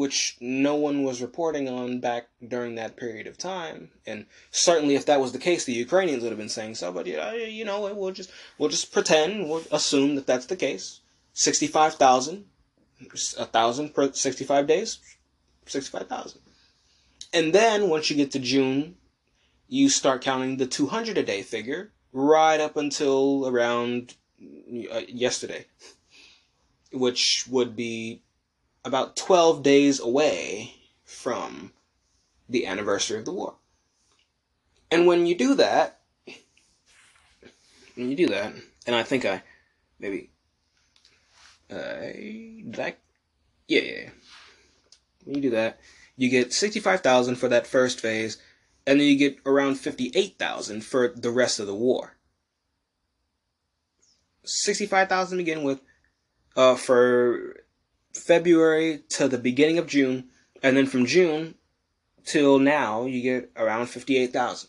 which 0.00 0.38
no 0.40 0.74
one 0.76 1.02
was 1.02 1.20
reporting 1.20 1.68
on 1.68 2.00
back 2.00 2.28
during 2.48 2.74
that 2.74 2.96
period 2.96 3.26
of 3.26 3.36
time. 3.36 3.90
And 4.06 4.24
certainly, 4.50 4.94
if 4.94 5.04
that 5.04 5.20
was 5.20 5.32
the 5.32 5.38
case, 5.38 5.66
the 5.66 5.74
Ukrainians 5.74 6.22
would 6.22 6.32
have 6.32 6.38
been 6.38 6.48
saying 6.48 6.76
so. 6.76 6.90
But 6.90 7.04
yeah, 7.04 7.34
you 7.34 7.66
know, 7.66 7.82
we'll 7.94 8.10
just 8.10 8.30
we'll 8.56 8.70
just 8.70 8.92
pretend, 8.92 9.46
we'll 9.46 9.62
assume 9.70 10.14
that 10.14 10.26
that's 10.26 10.46
the 10.46 10.56
case. 10.56 11.00
Sixty-five 11.34 11.96
thousand, 11.96 12.46
a 13.36 13.44
thousand 13.44 13.94
per 13.94 14.10
sixty-five 14.10 14.66
days, 14.66 15.00
sixty-five 15.66 16.08
thousand. 16.08 16.40
And 17.34 17.52
then 17.52 17.90
once 17.90 18.08
you 18.08 18.16
get 18.16 18.32
to 18.32 18.38
June, 18.38 18.96
you 19.68 19.90
start 19.90 20.22
counting 20.22 20.56
the 20.56 20.66
two 20.76 20.86
hundred 20.86 21.18
a 21.18 21.22
day 21.22 21.42
figure 21.42 21.92
right 22.14 22.58
up 22.58 22.78
until 22.78 23.46
around 23.46 24.14
uh, 24.94 25.02
yesterday, 25.08 25.66
which 26.90 27.44
would 27.50 27.76
be 27.76 28.22
about 28.84 29.16
12 29.16 29.62
days 29.62 30.00
away 30.00 30.74
from 31.04 31.72
the 32.48 32.66
anniversary 32.66 33.18
of 33.18 33.24
the 33.24 33.32
war. 33.32 33.54
And 34.90 35.06
when 35.06 35.26
you 35.26 35.36
do 35.36 35.54
that, 35.54 36.00
when 37.94 38.10
you 38.10 38.16
do 38.16 38.28
that, 38.28 38.54
and 38.86 38.96
I 38.96 39.02
think 39.02 39.24
I 39.24 39.42
maybe 39.98 40.30
uh, 41.70 41.76
that 42.76 42.98
yeah, 43.68 43.80
yeah, 43.80 44.00
yeah. 44.02 44.10
When 45.24 45.36
you 45.36 45.42
do 45.42 45.50
that, 45.50 45.78
you 46.16 46.28
get 46.28 46.52
65,000 46.52 47.36
for 47.36 47.48
that 47.48 47.66
first 47.66 48.00
phase, 48.00 48.38
and 48.86 48.98
then 48.98 49.06
you 49.06 49.16
get 49.16 49.38
around 49.46 49.76
58,000 49.76 50.82
for 50.82 51.08
the 51.08 51.30
rest 51.30 51.60
of 51.60 51.66
the 51.66 51.74
war. 51.74 52.16
65,000 54.42 55.38
to 55.38 55.44
begin 55.44 55.62
with, 55.62 55.80
uh, 56.56 56.74
for 56.74 57.62
February 58.12 59.02
to 59.10 59.28
the 59.28 59.38
beginning 59.38 59.78
of 59.78 59.86
June, 59.86 60.28
and 60.62 60.76
then 60.76 60.86
from 60.86 61.06
June 61.06 61.54
till 62.24 62.58
now, 62.58 63.04
you 63.06 63.22
get 63.22 63.50
around 63.56 63.86
58,000. 63.86 64.68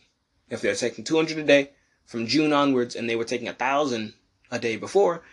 If 0.49 0.61
they're 0.61 0.75
taking 0.75 1.03
200 1.03 1.37
a 1.37 1.43
day 1.43 1.71
from 2.05 2.27
June 2.27 2.53
onwards 2.53 2.95
and 2.95 3.09
they 3.09 3.15
were 3.15 3.23
taking 3.23 3.47
1,000 3.47 4.13
a 4.51 4.59
day 4.59 4.75
before, 4.75 5.23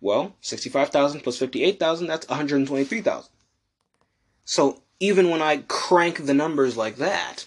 well, 0.00 0.36
65,000 0.40 1.20
plus 1.20 1.38
58,000, 1.38 2.06
that's 2.06 2.28
123,000. 2.28 3.30
So 4.44 4.82
even 4.98 5.30
when 5.30 5.42
I 5.42 5.58
crank 5.68 6.26
the 6.26 6.34
numbers 6.34 6.76
like 6.76 6.96
that, 6.96 7.46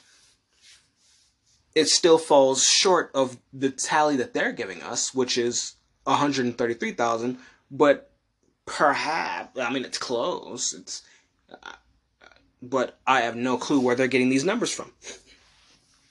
it 1.76 1.88
still 1.90 2.18
falls 2.18 2.64
short 2.64 3.12
of 3.14 3.38
the 3.52 3.70
tally 3.70 4.16
that 4.18 4.34
they're 4.34 4.52
giving 4.52 4.82
us, 4.82 5.14
which 5.14 5.38
is 5.38 5.76
133,000, 6.04 7.38
but 7.72 8.13
Perhaps. 8.66 9.60
I 9.60 9.72
mean, 9.72 9.86
it's 9.86 9.98
close. 9.98 10.74
It's, 10.74 11.04
uh, 11.52 11.74
but 12.62 12.98
I 13.06 13.22
have 13.22 13.36
no 13.36 13.58
clue 13.58 13.80
where 13.80 13.96
they're 13.96 14.08
getting 14.08 14.30
these 14.30 14.46
numbers 14.46 14.72
from. 14.72 14.92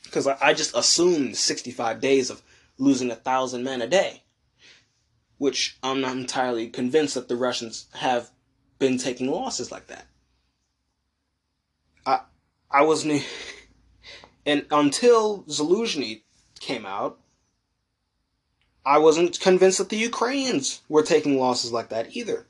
Because 0.05 0.27
I, 0.27 0.37
I 0.41 0.55
just 0.55 0.77
assumed 0.77 1.37
65 1.37 2.01
days 2.01 2.31
of 2.31 2.43
losing 2.79 3.11
a 3.11 3.17
thousand 3.17 3.65
men 3.65 3.81
a 3.81 3.87
day, 3.87 4.23
which 5.39 5.79
I'm 5.83 6.01
not 6.01 6.17
entirely 6.17 6.69
convinced 6.69 7.15
that 7.15 7.29
the 7.29 7.37
Russians 7.37 7.87
have 7.95 8.31
been 8.79 8.99
taking 8.99 9.31
losses 9.31 9.71
like 9.71 9.87
that. 9.87 10.07
I 12.05 12.21
I 12.71 12.83
wasn't, 12.83 13.25
and 14.47 14.67
until 14.71 15.45
Zaluzhny 15.45 16.23
came 16.61 16.85
out, 16.85 17.19
I 18.85 18.99
wasn't 18.99 19.39
convinced 19.41 19.79
that 19.79 19.89
the 19.91 19.97
Ukrainians 19.97 20.83
were 20.89 21.03
taking 21.03 21.39
losses 21.39 21.73
like 21.73 21.89
that 21.91 22.17
either. 22.17 22.47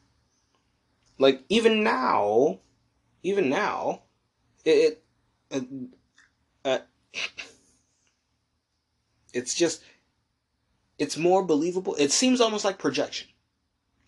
Like 1.18 1.42
even 1.48 1.84
now, 1.84 2.60
even 3.22 3.50
now, 3.50 4.02
it, 4.64 5.02
it 5.50 5.68
uh, 6.64 6.78
it's 9.34 9.54
just 9.54 9.82
it's 10.98 11.16
more 11.16 11.44
believable. 11.44 11.94
It 11.96 12.12
seems 12.12 12.40
almost 12.40 12.64
like 12.64 12.78
projection. 12.78 13.28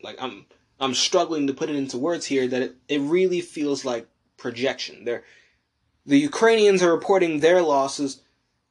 Like 0.02 0.16
I'm 0.20 0.46
I'm 0.80 0.94
struggling 0.94 1.46
to 1.46 1.54
put 1.54 1.70
it 1.70 1.76
into 1.76 1.98
words 1.98 2.26
here 2.26 2.48
that 2.48 2.62
it, 2.62 2.76
it 2.88 3.00
really 3.00 3.40
feels 3.40 3.84
like 3.84 4.08
projection. 4.36 5.04
They're, 5.04 5.24
the 6.06 6.18
Ukrainians 6.18 6.82
are 6.82 6.92
reporting 6.92 7.40
their 7.40 7.62
losses 7.62 8.20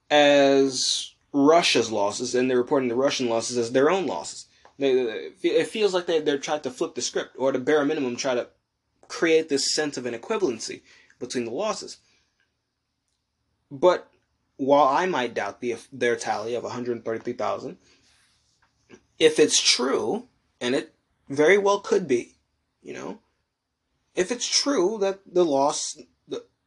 as 0.10 1.13
Russia's 1.34 1.92
losses, 1.92 2.36
and 2.36 2.50
they're 2.50 2.58
reporting 2.58 2.90
the 2.90 2.96
Russian 2.96 3.28
losses 3.28 3.58
as 3.58 3.72
their 3.72 3.90
own 3.90 4.06
losses. 4.06 4.46
They, 4.78 4.92
it 5.42 5.68
feels 5.68 5.94
like 5.94 6.06
they, 6.06 6.20
they're 6.20 6.38
trying 6.38 6.62
to 6.62 6.72
flip 6.72 6.96
the 6.96 7.02
script, 7.02 7.36
or 7.38 7.50
at 7.50 7.56
a 7.56 7.60
bare 7.60 7.84
minimum, 7.84 8.16
try 8.16 8.36
to 8.36 8.48
create 9.08 9.50
this 9.50 9.74
sense 9.74 9.98
of 9.98 10.06
an 10.06 10.14
equivalency 10.14 10.82
between 11.20 11.46
the 11.46 11.52
losses. 11.52 11.98
But 13.72 14.10
while 14.58 14.88
I 14.88 15.08
might 15.08 15.34
doubt 15.34 15.60
the, 15.60 15.76
their 15.92 16.16
tally 16.16 16.54
of 16.54 16.64
133,000, 16.64 17.78
if 19.20 19.40
it's 19.40 19.60
true, 19.60 20.28
and 20.62 20.76
it 20.76 20.94
very 21.30 21.58
well 21.58 21.80
could 21.80 22.08
be, 22.08 22.36
you 22.82 22.94
know, 22.94 23.20
if 24.16 24.32
it's 24.32 24.48
true 24.48 24.98
that 25.00 25.22
the 25.26 25.46
loss 25.46 25.98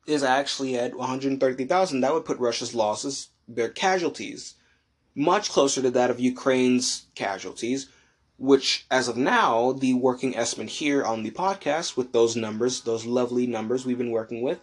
is 0.07 0.23
actually 0.23 0.77
at 0.77 0.97
130,000, 0.97 2.01
that 2.01 2.13
would 2.13 2.25
put 2.25 2.39
Russia's 2.39 2.75
losses, 2.75 3.29
their 3.47 3.69
casualties, 3.69 4.55
much 5.17 5.51
closer 5.51 5.81
to 5.83 5.91
that 5.91 6.11
of 6.11 6.21
Ukraine's 6.21 7.07
casualties, 7.15 7.89
which, 8.39 8.87
as 8.91 9.09
of 9.09 9.17
now, 9.17 9.73
the 9.73 9.95
working 9.95 10.37
estimate 10.37 10.69
here 10.69 11.03
on 11.03 11.23
the 11.23 11.31
podcast 11.31 11.97
with 11.97 12.13
those 12.13 12.37
numbers, 12.37 12.83
those 12.83 13.07
lovely 13.07 13.47
numbers 13.47 13.87
we've 13.87 13.99
been 13.99 14.11
working 14.11 14.43
with, 14.43 14.61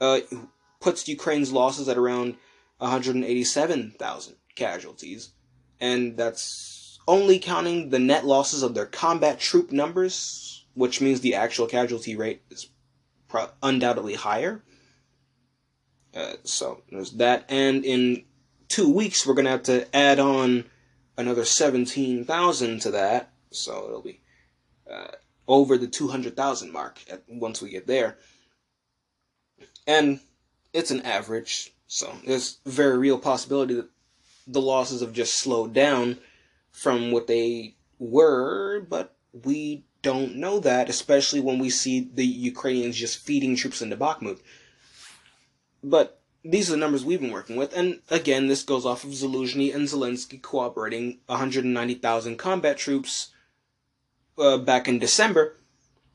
uh, 0.00 0.20
puts 0.80 1.08
Ukraine's 1.08 1.52
losses 1.52 1.88
at 1.88 1.98
around 1.98 2.36
187,000 2.78 4.36
casualties. 4.54 5.30
And 5.80 6.16
that's 6.16 7.00
only 7.08 7.40
counting 7.40 7.90
the 7.90 7.98
net 7.98 8.24
losses 8.24 8.62
of 8.62 8.74
their 8.74 8.86
combat 8.86 9.40
troop 9.40 9.72
numbers, 9.72 10.64
which 10.74 11.00
means 11.00 11.20
the 11.20 11.34
actual 11.34 11.66
casualty 11.66 12.14
rate 12.14 12.42
is 12.48 12.68
pro- 13.26 13.50
undoubtedly 13.60 14.14
higher. 14.14 14.62
Uh, 16.14 16.34
so 16.44 16.82
there's 16.90 17.12
that. 17.12 17.44
And 17.48 17.84
in 17.84 18.24
two 18.70 18.88
weeks, 18.88 19.26
we're 19.26 19.34
going 19.34 19.44
to 19.44 19.50
have 19.50 19.64
to 19.64 19.94
add 19.94 20.18
on 20.18 20.64
another 21.18 21.44
17,000 21.44 22.80
to 22.80 22.90
that. 22.92 23.30
So 23.50 23.84
it'll 23.86 24.00
be 24.00 24.20
uh, 24.90 25.08
over 25.46 25.76
the 25.76 25.88
200,000 25.88 26.72
mark 26.72 27.00
at, 27.10 27.24
once 27.28 27.60
we 27.60 27.68
get 27.68 27.86
there. 27.86 28.16
And 29.86 30.20
it's 30.72 30.90
an 30.90 31.02
average, 31.02 31.74
so 31.86 32.14
there's 32.24 32.58
very 32.64 32.96
real 32.96 33.18
possibility 33.18 33.74
that 33.74 33.90
the 34.46 34.60
losses 34.62 35.00
have 35.00 35.12
just 35.12 35.34
slowed 35.34 35.74
down 35.74 36.18
from 36.70 37.10
what 37.10 37.26
they 37.26 37.74
were, 37.98 38.86
but 38.88 39.16
we 39.44 39.84
don't 40.02 40.36
know 40.36 40.60
that, 40.60 40.88
especially 40.88 41.40
when 41.40 41.58
we 41.58 41.70
see 41.70 42.08
the 42.14 42.24
Ukrainians 42.24 42.96
just 42.96 43.18
feeding 43.18 43.56
troops 43.56 43.82
into 43.82 43.96
Bakhmut. 43.96 44.38
But 45.82 46.19
these 46.44 46.68
are 46.68 46.72
the 46.72 46.78
numbers 46.78 47.04
we've 47.04 47.20
been 47.20 47.32
working 47.32 47.56
with, 47.56 47.76
and 47.76 48.00
again, 48.10 48.46
this 48.46 48.62
goes 48.62 48.86
off 48.86 49.04
of 49.04 49.10
Zaluzhny 49.10 49.74
and 49.74 49.86
Zelensky 49.86 50.40
cooperating 50.40 51.18
190,000 51.26 52.36
combat 52.38 52.78
troops 52.78 53.28
uh, 54.38 54.56
back 54.56 54.88
in 54.88 54.98
December, 54.98 55.56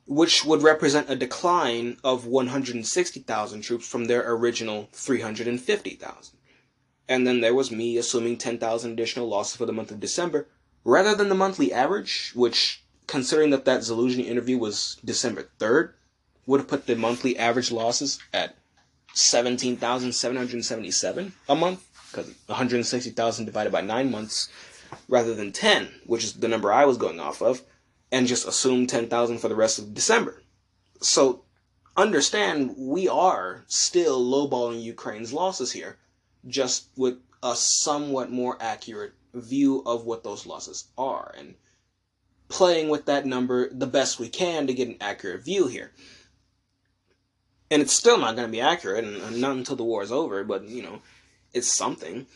which 0.08 0.44
would 0.44 0.64
represent 0.64 1.10
a 1.10 1.16
decline 1.16 1.98
of 2.04 2.26
160,000 2.26 3.62
troops 3.62 3.88
from 3.88 4.06
their 4.06 4.32
original 4.32 4.90
350,000. 4.94 6.38
And 7.08 7.28
then 7.28 7.42
there 7.42 7.54
was 7.54 7.70
me 7.70 7.98
assuming 7.98 8.38
10,000 8.38 8.92
additional 8.92 9.28
losses 9.28 9.56
for 9.56 9.68
the 9.68 9.74
month 9.74 9.92
of 9.92 10.00
December, 10.00 10.48
rather 10.84 11.14
than 11.14 11.30
the 11.30 11.36
monthly 11.36 11.72
average, 11.72 12.32
which, 12.34 12.84
considering 13.06 13.52
that 13.52 13.66
that 13.66 13.82
Zaluzhny 13.82 14.26
interview 14.26 14.58
was 14.58 14.98
December 15.06 15.50
3rd, 15.60 15.92
would 16.48 16.62
have 16.62 16.70
put 16.70 16.88
the 16.88 16.96
monthly 16.96 17.38
average 17.38 17.72
losses 17.72 18.18
at 18.34 18.56
17,777 19.16 21.34
a 21.50 21.56
month, 21.56 21.84
because 22.12 22.28
160,000 22.46 23.46
divided 23.46 23.72
by 23.72 23.82
9 23.82 24.12
months 24.12 24.50
rather 25.08 25.34
than 25.34 25.52
10, 25.52 25.90
which 26.06 26.24
is 26.24 26.34
the 26.34 26.48
number 26.48 26.72
I 26.72 26.86
was 26.86 26.98
going 26.98 27.20
off 27.20 27.42
of 27.42 27.64
and 28.12 28.28
just 28.28 28.48
assume 28.48 28.86
10,000 28.86 29.40
for 29.40 29.48
the 29.48 29.56
rest 29.56 29.80
of 29.80 29.94
December. 29.94 30.44
So 31.02 31.44
understand 31.98 32.76
we 32.78 33.08
are 33.08 33.64
still 33.68 34.24
lowballing 34.24 34.84
Ukraine's 34.84 35.34
losses 35.34 35.72
here, 35.72 35.98
just 36.48 36.90
with 36.96 37.18
a 37.42 37.56
somewhat 37.56 38.32
more 38.32 38.58
accurate 38.60 39.14
view 39.34 39.82
of 39.86 40.06
what 40.06 40.24
those 40.24 40.46
losses 40.46 40.86
are 40.98 41.34
and 41.38 41.56
playing 42.48 42.90
with 42.90 43.06
that 43.06 43.26
number 43.26 43.74
the 43.74 43.88
best 43.88 44.20
we 44.20 44.30
can 44.30 44.68
to 44.68 44.74
get 44.74 44.88
an 44.88 44.98
accurate 45.02 45.44
view 45.44 45.68
here. 45.68 45.92
And 47.72 47.82
it's 47.82 47.94
still 47.94 48.18
not 48.18 48.36
going 48.36 48.48
to 48.48 48.52
be 48.52 48.62
accurate, 48.62 49.04
and 49.04 49.42
not 49.42 49.56
until 49.56 49.76
the 49.76 49.84
war 49.84 50.04
is 50.04 50.12
over, 50.12 50.44
but, 50.44 50.68
you 50.68 50.84
know, 50.84 51.02
it's 51.54 51.68
something. 51.68 52.28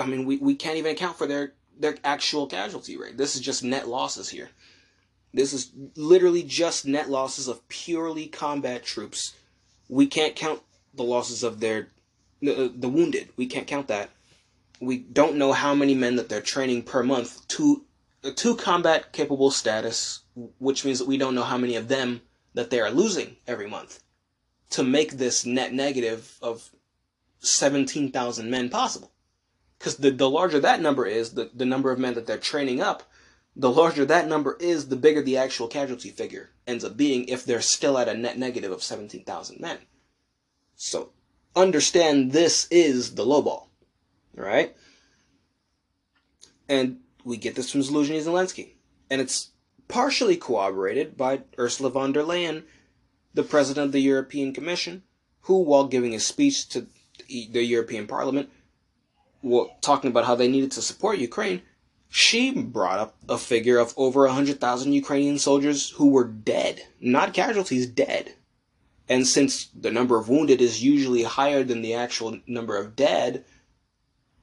I 0.00 0.06
mean, 0.06 0.26
we, 0.26 0.36
we 0.36 0.54
can't 0.54 0.76
even 0.76 0.92
account 0.92 1.18
for 1.18 1.26
their, 1.26 1.54
their 1.78 1.96
actual 2.04 2.46
casualty 2.46 2.96
rate. 2.96 3.16
This 3.16 3.34
is 3.34 3.40
just 3.40 3.64
net 3.64 3.88
losses 3.88 4.28
here. 4.28 4.50
This 5.34 5.52
is 5.52 5.70
literally 5.96 6.42
just 6.42 6.86
net 6.86 7.10
losses 7.10 7.48
of 7.48 7.66
purely 7.68 8.26
combat 8.26 8.84
troops. 8.84 9.34
We 9.88 10.06
can't 10.06 10.36
count 10.36 10.62
the 10.94 11.02
losses 11.04 11.42
of 11.42 11.60
their 11.60 11.88
the, 12.40 12.66
uh, 12.66 12.68
the 12.74 12.88
wounded. 12.88 13.30
We 13.36 13.46
can't 13.46 13.66
count 13.66 13.88
that. 13.88 14.10
We 14.80 14.98
don't 14.98 15.36
know 15.36 15.52
how 15.52 15.74
many 15.74 15.94
men 15.94 16.16
that 16.16 16.28
they're 16.28 16.40
training 16.40 16.84
per 16.84 17.02
month 17.02 17.46
to 17.48 17.84
uh, 18.24 18.30
to 18.36 18.56
combat 18.56 19.12
capable 19.12 19.50
status, 19.50 20.20
which 20.58 20.84
means 20.84 20.98
that 20.98 21.08
we 21.08 21.18
don't 21.18 21.34
know 21.34 21.42
how 21.42 21.58
many 21.58 21.76
of 21.76 21.88
them 21.88 22.22
that 22.54 22.70
they 22.70 22.80
are 22.80 22.90
losing 22.90 23.36
every 23.46 23.68
month 23.68 24.02
to 24.70 24.82
make 24.82 25.12
this 25.12 25.46
net 25.46 25.72
negative 25.72 26.38
of 26.42 26.70
17,000 27.40 28.50
men 28.50 28.68
possible. 28.68 29.12
Because 29.78 29.96
the, 29.96 30.10
the 30.10 30.28
larger 30.28 30.60
that 30.60 30.80
number 30.80 31.06
is, 31.06 31.34
the, 31.34 31.50
the 31.54 31.64
number 31.64 31.90
of 31.90 31.98
men 31.98 32.14
that 32.14 32.26
they're 32.26 32.38
training 32.38 32.80
up, 32.80 33.04
the 33.54 33.70
larger 33.70 34.04
that 34.04 34.28
number 34.28 34.56
is, 34.60 34.88
the 34.88 34.96
bigger 34.96 35.22
the 35.22 35.36
actual 35.36 35.68
casualty 35.68 36.10
figure 36.10 36.50
ends 36.66 36.84
up 36.84 36.96
being 36.96 37.26
if 37.28 37.44
they're 37.44 37.60
still 37.60 37.98
at 37.98 38.08
a 38.08 38.14
net 38.14 38.38
negative 38.38 38.72
of 38.72 38.82
17,000 38.82 39.60
men. 39.60 39.78
So, 40.76 41.10
understand 41.56 42.32
this 42.32 42.68
is 42.70 43.14
the 43.14 43.24
lowball. 43.24 43.66
right? 44.34 44.76
And 46.68 46.98
we 47.24 47.36
get 47.36 47.56
this 47.56 47.70
from 47.70 47.80
Zaluzhny 47.80 48.16
and 48.18 48.26
Zelensky. 48.26 48.74
And 49.10 49.20
it's 49.20 49.50
partially 49.88 50.36
corroborated 50.36 51.16
by 51.16 51.42
Ursula 51.58 51.90
von 51.90 52.12
der 52.12 52.22
Leyen, 52.22 52.64
the 53.38 53.44
president 53.44 53.86
of 53.86 53.92
the 53.92 54.00
European 54.00 54.52
Commission, 54.52 55.04
who, 55.42 55.62
while 55.62 55.86
giving 55.86 56.12
a 56.12 56.18
speech 56.18 56.68
to 56.70 56.88
the 57.28 57.62
European 57.62 58.04
Parliament, 58.08 58.50
talking 59.80 60.10
about 60.10 60.24
how 60.24 60.34
they 60.34 60.48
needed 60.48 60.72
to 60.72 60.82
support 60.82 61.18
Ukraine, 61.18 61.62
she 62.08 62.50
brought 62.50 62.98
up 62.98 63.14
a 63.28 63.38
figure 63.38 63.78
of 63.78 63.94
over 63.96 64.22
100,000 64.26 64.92
Ukrainian 64.92 65.38
soldiers 65.38 65.90
who 65.90 66.08
were 66.10 66.24
dead, 66.24 66.82
not 67.00 67.32
casualties, 67.32 67.86
dead. 67.86 68.34
And 69.08 69.24
since 69.24 69.66
the 69.66 69.92
number 69.92 70.18
of 70.18 70.28
wounded 70.28 70.60
is 70.60 70.82
usually 70.82 71.22
higher 71.22 71.62
than 71.62 71.80
the 71.80 71.94
actual 71.94 72.40
number 72.48 72.76
of 72.76 72.96
dead, 72.96 73.44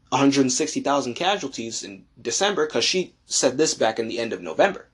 160,000 0.08 1.16
casualties 1.16 1.84
in 1.84 2.06
December, 2.22 2.66
because 2.66 2.86
she 2.86 3.16
said 3.26 3.58
this 3.58 3.74
back 3.74 4.00
in 4.00 4.08
the 4.08 4.20
end 4.20 4.32
of 4.32 4.42
November. 4.42 4.88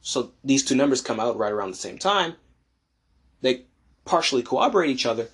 So 0.00 0.30
these 0.44 0.64
two 0.64 0.76
numbers 0.76 1.00
come 1.00 1.18
out 1.18 1.36
right 1.36 1.50
around 1.50 1.72
the 1.72 1.88
same 1.88 1.98
time. 1.98 2.36
They 3.42 3.66
partially 4.04 4.42
corroborate 4.42 4.90
each 4.90 5.06
other. 5.06 5.28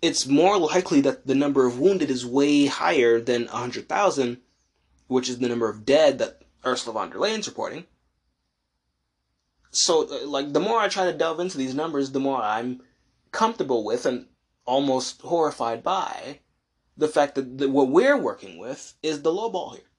It's 0.00 0.26
more 0.26 0.58
likely 0.58 1.00
that 1.00 1.26
the 1.26 1.34
number 1.34 1.66
of 1.66 1.78
wounded 1.78 2.10
is 2.10 2.24
way 2.24 2.66
higher 2.66 3.20
than 3.20 3.46
100,000 3.46 4.40
which 5.08 5.28
is 5.28 5.38
the 5.38 5.48
number 5.48 5.68
of 5.68 5.84
dead 5.84 6.18
that 6.18 6.42
Ursula 6.64 6.94
von 6.94 7.10
der 7.10 7.18
Leyen's 7.18 7.46
reporting. 7.46 7.86
So, 9.70 10.08
uh, 10.08 10.26
like, 10.26 10.52
the 10.52 10.60
more 10.60 10.80
I 10.80 10.88
try 10.88 11.04
to 11.04 11.16
delve 11.16 11.40
into 11.40 11.58
these 11.58 11.74
numbers, 11.74 12.10
the 12.10 12.20
more 12.20 12.40
I'm 12.40 12.82
comfortable 13.30 13.84
with 13.84 14.06
and 14.06 14.26
almost 14.64 15.20
horrified 15.20 15.82
by 15.82 16.40
the 16.96 17.08
fact 17.08 17.34
that 17.34 17.58
the, 17.58 17.68
what 17.68 17.88
we're 17.88 18.16
working 18.16 18.58
with 18.58 18.94
is 19.02 19.22
the 19.22 19.32
low 19.32 19.50
ball 19.50 19.70
here. 19.70 19.90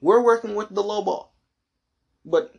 We're 0.00 0.22
working 0.22 0.54
with 0.54 0.68
the 0.70 0.82
low 0.82 1.02
ball. 1.02 1.34
But, 2.24 2.54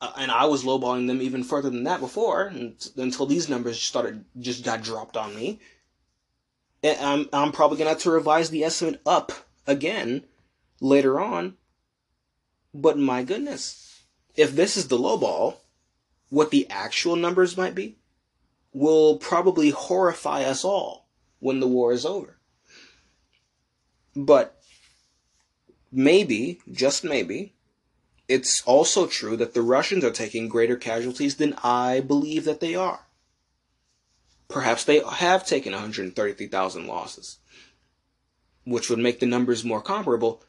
uh, 0.00 0.12
and 0.16 0.30
I 0.30 0.46
was 0.46 0.64
lowballing 0.64 1.06
them 1.06 1.20
even 1.20 1.42
further 1.42 1.70
than 1.70 1.84
that 1.84 2.00
before, 2.00 2.52
until 2.96 3.26
these 3.26 3.48
numbers 3.48 3.80
started, 3.80 4.24
just 4.38 4.64
got 4.64 4.82
dropped 4.82 5.16
on 5.16 5.34
me. 5.34 5.60
And 6.82 6.98
I'm, 7.00 7.28
I'm 7.32 7.52
probably 7.52 7.78
going 7.78 7.86
to 7.86 7.94
have 7.94 8.02
to 8.02 8.10
revise 8.10 8.50
the 8.50 8.62
estimate 8.64 9.00
up 9.04 9.32
again 9.66 10.24
later 10.80 11.18
on. 11.18 11.56
But 12.72 12.98
my 12.98 13.24
goodness, 13.24 14.02
if 14.36 14.54
this 14.54 14.76
is 14.76 14.86
the 14.86 14.98
low 14.98 15.16
ball, 15.16 15.60
what 16.28 16.50
the 16.50 16.68
actual 16.70 17.16
numbers 17.16 17.56
might 17.56 17.74
be 17.74 17.96
will 18.72 19.16
probably 19.16 19.70
horrify 19.70 20.42
us 20.42 20.64
all 20.64 21.08
when 21.40 21.58
the 21.58 21.66
war 21.66 21.92
is 21.92 22.06
over. 22.06 22.38
But 24.14 24.60
maybe, 25.90 26.60
just 26.70 27.02
maybe, 27.02 27.54
it's 28.28 28.62
also 28.62 29.06
true 29.06 29.36
that 29.38 29.54
the 29.54 29.62
Russians 29.62 30.04
are 30.04 30.10
taking 30.10 30.48
greater 30.48 30.76
casualties 30.76 31.36
than 31.36 31.54
I 31.64 32.00
believe 32.00 32.44
that 32.44 32.60
they 32.60 32.74
are. 32.74 33.06
Perhaps 34.48 34.84
they 34.84 35.00
have 35.00 35.46
taken 35.46 35.72
133,000 35.72 36.86
losses, 36.86 37.38
which 38.64 38.88
would 38.90 38.98
make 38.98 39.20
the 39.20 39.26
numbers 39.26 39.64
more 39.64 39.82
comparable. 39.82 40.42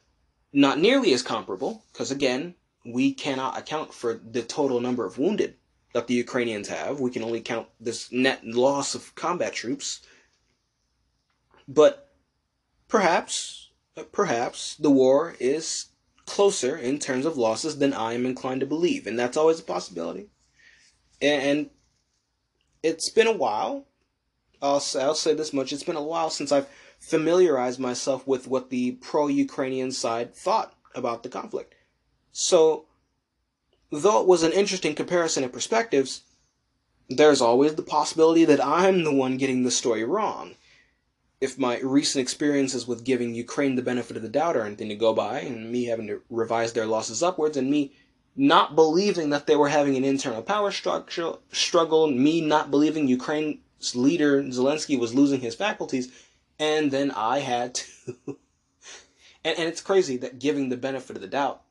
Not 0.51 0.79
nearly 0.79 1.13
as 1.13 1.21
comparable, 1.21 1.83
because 1.91 2.11
again, 2.11 2.55
we 2.85 3.13
cannot 3.13 3.57
account 3.57 3.93
for 3.93 4.13
the 4.13 4.41
total 4.41 4.79
number 4.79 5.05
of 5.05 5.17
wounded 5.17 5.55
that 5.93 6.07
the 6.07 6.13
Ukrainians 6.13 6.67
have. 6.67 6.99
We 6.99 7.11
can 7.11 7.23
only 7.23 7.41
count 7.41 7.67
this 7.79 8.11
net 8.11 8.45
loss 8.45 8.95
of 8.95 9.15
combat 9.15 9.53
troops. 9.53 10.01
But 11.67 12.11
perhaps, 12.87 13.69
perhaps 14.11 14.75
the 14.75 14.89
war 14.89 15.35
is 15.39 15.87
closer 16.29 16.77
in 16.77 16.99
terms 16.99 17.25
of 17.25 17.37
losses 17.37 17.79
than 17.79 17.91
I 17.91 18.13
am 18.13 18.23
inclined 18.23 18.59
to 18.59 18.67
believe, 18.67 19.07
and 19.07 19.17
that's 19.17 19.35
always 19.35 19.59
a 19.59 19.63
possibility. 19.63 20.27
And 21.19 21.71
it's 22.83 23.09
been 23.09 23.25
a 23.25 23.31
while. 23.31 23.87
I'll 24.61 24.79
say, 24.79 25.01
I'll 25.01 25.15
say 25.15 25.33
this 25.33 25.53
much: 25.53 25.73
it's 25.73 25.83
been 25.83 25.95
a 25.95 26.03
while 26.03 26.29
since 26.29 26.51
I've 26.51 26.69
familiarized 26.99 27.79
myself 27.79 28.27
with 28.27 28.47
what 28.47 28.69
the 28.69 28.91
pro-Ukrainian 28.91 29.91
side 29.91 30.35
thought 30.35 30.75
about 30.93 31.23
the 31.23 31.29
conflict. 31.29 31.73
So, 32.31 32.85
though 33.89 34.21
it 34.21 34.27
was 34.27 34.43
an 34.43 34.51
interesting 34.51 34.93
comparison 34.93 35.43
of 35.43 35.51
perspectives, 35.51 36.21
there's 37.09 37.41
always 37.41 37.73
the 37.73 37.81
possibility 37.81 38.45
that 38.45 38.63
I'm 38.63 39.03
the 39.03 39.13
one 39.13 39.37
getting 39.37 39.63
the 39.63 39.71
story 39.71 40.03
wrong 40.03 40.55
if 41.41 41.57
my 41.57 41.79
recent 41.79 42.21
experiences 42.21 42.87
with 42.87 43.05
giving 43.05 43.33
Ukraine 43.33 43.75
the 43.75 43.81
benefit 43.81 44.17
of 44.17 44.23
the 44.23 44.29
doubt 44.29 44.57
are 44.57 44.65
anything 44.65 44.89
to 44.89 44.95
go 44.95 45.13
by, 45.13 45.39
and 45.39 45.71
me 45.71 45.85
having 45.85 46.07
to 46.07 46.21
revise 46.29 46.73
their 46.73 46.85
losses 46.85 47.23
upwards, 47.23 47.55
and 47.55 47.69
me 47.69 47.93
not 48.35 48.75
believing 48.75 49.29
that 49.29 49.47
they 49.47 49.55
were 49.55 49.69
having 49.69 49.95
an 49.95 50.03
internal 50.03 50.41
power 50.41 50.71
structure, 50.71 51.33
struggle, 51.51 52.07
me 52.07 52.41
not 52.41 52.71
believing 52.71 53.07
Ukraine's 53.07 53.95
leader 53.95 54.43
Zelensky 54.43 54.99
was 54.99 55.13
losing 55.13 55.39
his 55.39 55.55
faculties, 55.55 56.11
and 56.57 56.91
then 56.91 57.11
I 57.11 57.39
had 57.39 57.75
to. 57.75 57.85
and, 59.45 59.57
and 59.57 59.69
it's 59.69 59.81
crazy 59.81 60.17
that 60.17 60.39
giving 60.39 60.69
the 60.69 60.77
benefit 60.77 61.15
of 61.15 61.21
the 61.21 61.27
doubt 61.27 61.61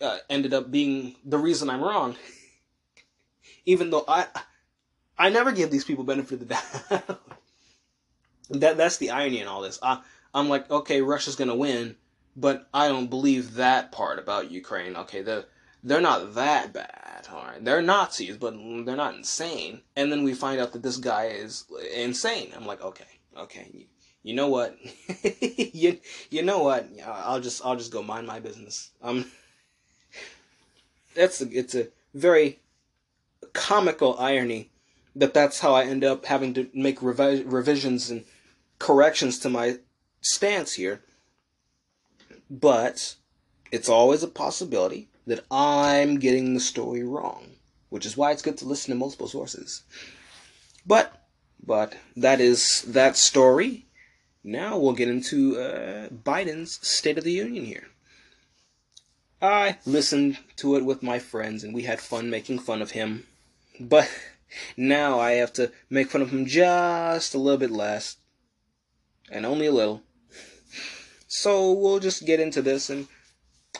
uh, 0.00 0.18
ended 0.30 0.54
up 0.54 0.70
being 0.70 1.16
the 1.24 1.38
reason 1.38 1.68
I'm 1.68 1.82
wrong. 1.82 2.16
Even 3.66 3.90
though 3.90 4.04
I, 4.06 4.26
I 5.18 5.28
never 5.28 5.52
give 5.52 5.70
these 5.70 5.84
people 5.84 6.04
benefit 6.04 6.42
of 6.42 6.48
the 6.48 6.54
doubt. 7.02 7.20
That 8.52 8.76
that's 8.76 8.98
the 8.98 9.10
irony 9.10 9.40
in 9.40 9.48
all 9.48 9.62
this. 9.62 9.78
I 9.82 10.00
I'm 10.34 10.48
like, 10.48 10.70
okay, 10.70 11.00
Russia's 11.02 11.36
gonna 11.36 11.56
win, 11.56 11.96
but 12.36 12.68
I 12.72 12.88
don't 12.88 13.10
believe 13.10 13.54
that 13.54 13.92
part 13.92 14.18
about 14.18 14.50
Ukraine. 14.50 14.96
Okay, 14.96 15.22
the 15.22 15.46
they're 15.82 16.00
not 16.00 16.34
that 16.34 16.72
bad. 16.72 17.28
All 17.32 17.44
right, 17.44 17.64
they're 17.64 17.82
Nazis, 17.82 18.36
but 18.36 18.54
they're 18.84 18.96
not 18.96 19.14
insane. 19.14 19.80
And 19.96 20.12
then 20.12 20.22
we 20.22 20.34
find 20.34 20.60
out 20.60 20.72
that 20.72 20.82
this 20.82 20.96
guy 20.96 21.26
is 21.26 21.64
insane. 21.94 22.52
I'm 22.54 22.66
like, 22.66 22.82
okay, 22.82 23.04
okay, 23.36 23.68
you, 23.72 23.84
you 24.22 24.34
know 24.34 24.48
what? 24.48 24.76
you 25.74 25.98
you 26.30 26.42
know 26.42 26.62
what? 26.62 26.88
I'll 27.04 27.40
just 27.40 27.64
I'll 27.64 27.76
just 27.76 27.92
go 27.92 28.02
mind 28.02 28.26
my 28.26 28.40
business. 28.40 28.90
Um, 29.02 29.26
that's 31.14 31.40
a, 31.40 31.48
it's 31.50 31.74
a 31.74 31.88
very 32.14 32.60
comical 33.52 34.18
irony 34.18 34.70
that 35.14 35.34
that's 35.34 35.60
how 35.60 35.74
I 35.74 35.84
end 35.84 36.04
up 36.04 36.24
having 36.24 36.54
to 36.54 36.68
make 36.72 37.00
revi- 37.00 37.44
revisions 37.44 38.10
and 38.10 38.24
corrections 38.82 39.38
to 39.38 39.48
my 39.48 39.78
stance 40.20 40.72
here, 40.72 41.02
but 42.50 43.14
it's 43.70 43.88
always 43.88 44.24
a 44.24 44.28
possibility 44.28 45.08
that 45.24 45.44
I'm 45.52 46.18
getting 46.18 46.52
the 46.52 46.60
story 46.60 47.04
wrong, 47.04 47.52
which 47.90 48.04
is 48.04 48.16
why 48.16 48.32
it's 48.32 48.42
good 48.42 48.58
to 48.58 48.64
listen 48.64 48.90
to 48.90 48.98
multiple 48.98 49.28
sources. 49.28 49.84
But, 50.84 51.28
but 51.64 51.94
that 52.16 52.40
is 52.40 52.82
that 52.82 53.16
story. 53.16 53.86
Now 54.42 54.76
we'll 54.76 54.94
get 54.94 55.08
into 55.08 55.60
uh, 55.60 56.08
Biden's 56.08 56.84
State 56.84 57.18
of 57.18 57.24
the 57.24 57.30
Union 57.30 57.64
here. 57.64 57.86
I 59.40 59.78
listened 59.86 60.38
to 60.56 60.74
it 60.74 60.84
with 60.84 61.04
my 61.04 61.20
friends 61.20 61.62
and 61.62 61.72
we 61.72 61.82
had 61.82 62.00
fun 62.00 62.30
making 62.30 62.58
fun 62.58 62.82
of 62.82 62.90
him. 62.90 63.28
But 63.78 64.10
now 64.76 65.20
I 65.20 65.32
have 65.34 65.52
to 65.52 65.70
make 65.88 66.10
fun 66.10 66.20
of 66.20 66.30
him 66.30 66.46
just 66.46 67.32
a 67.32 67.38
little 67.38 67.58
bit 67.58 67.70
less 67.70 68.16
and 69.32 69.46
only 69.46 69.66
a 69.66 69.72
little. 69.72 70.02
So 71.26 71.72
we'll 71.72 71.98
just 71.98 72.26
get 72.26 72.38
into 72.38 72.62
this 72.62 72.90
and 72.90 73.08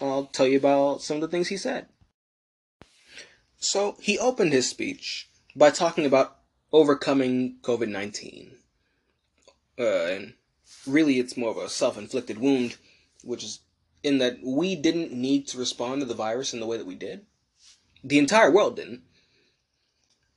I'll 0.01 0.25
tell 0.25 0.47
you 0.47 0.57
about 0.57 1.03
some 1.03 1.17
of 1.17 1.21
the 1.21 1.29
things 1.29 1.49
he 1.49 1.57
said. 1.57 1.87
So 3.59 3.97
he 4.01 4.19
opened 4.19 4.53
his 4.53 4.69
speech 4.69 5.29
by 5.55 5.71
talking 5.71 6.07
about 6.07 6.39
overcoming 6.73 7.59
COVID 7.63 7.89
19. 7.89 8.53
Uh, 9.79 9.85
and 9.85 10.35
really, 10.87 11.19
it's 11.19 11.37
more 11.37 11.51
of 11.51 11.59
a 11.59 11.69
self 11.69 11.97
inflicted 11.97 12.39
wound, 12.39 12.77
which 13.23 13.45
is 13.45 13.61
in 14.03 14.19
that 14.19 14.39
we 14.43 14.75
didn't 14.75 15.13
need 15.13 15.47
to 15.49 15.59
respond 15.59 16.01
to 16.01 16.07
the 16.07 16.15
virus 16.15 16.53
in 16.53 16.61
the 16.61 16.67
way 16.67 16.77
that 16.77 16.87
we 16.87 16.95
did. 16.95 17.27
The 18.03 18.19
entire 18.19 18.51
world 18.51 18.77
didn't. 18.77 19.03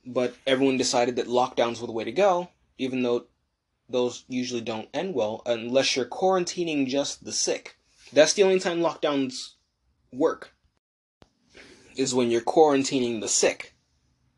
But 0.04 0.36
everyone 0.46 0.76
decided 0.76 1.16
that 1.16 1.26
lockdowns 1.26 1.80
were 1.80 1.88
the 1.88 1.92
way 1.92 2.04
to 2.04 2.12
go, 2.12 2.50
even 2.78 3.02
though 3.02 3.26
those 3.88 4.24
usually 4.28 4.60
don't 4.60 4.88
end 4.92 5.14
well 5.14 5.42
unless 5.46 5.96
you're 5.96 6.04
quarantining 6.04 6.86
just 6.86 7.24
the 7.24 7.32
sick. 7.32 7.76
That's 8.12 8.32
the 8.32 8.42
only 8.42 8.60
time 8.60 8.80
lockdowns 8.80 9.52
work. 10.12 10.52
Is 11.96 12.14
when 12.14 12.30
you're 12.30 12.42
quarantining 12.42 13.20
the 13.20 13.28
sick, 13.28 13.74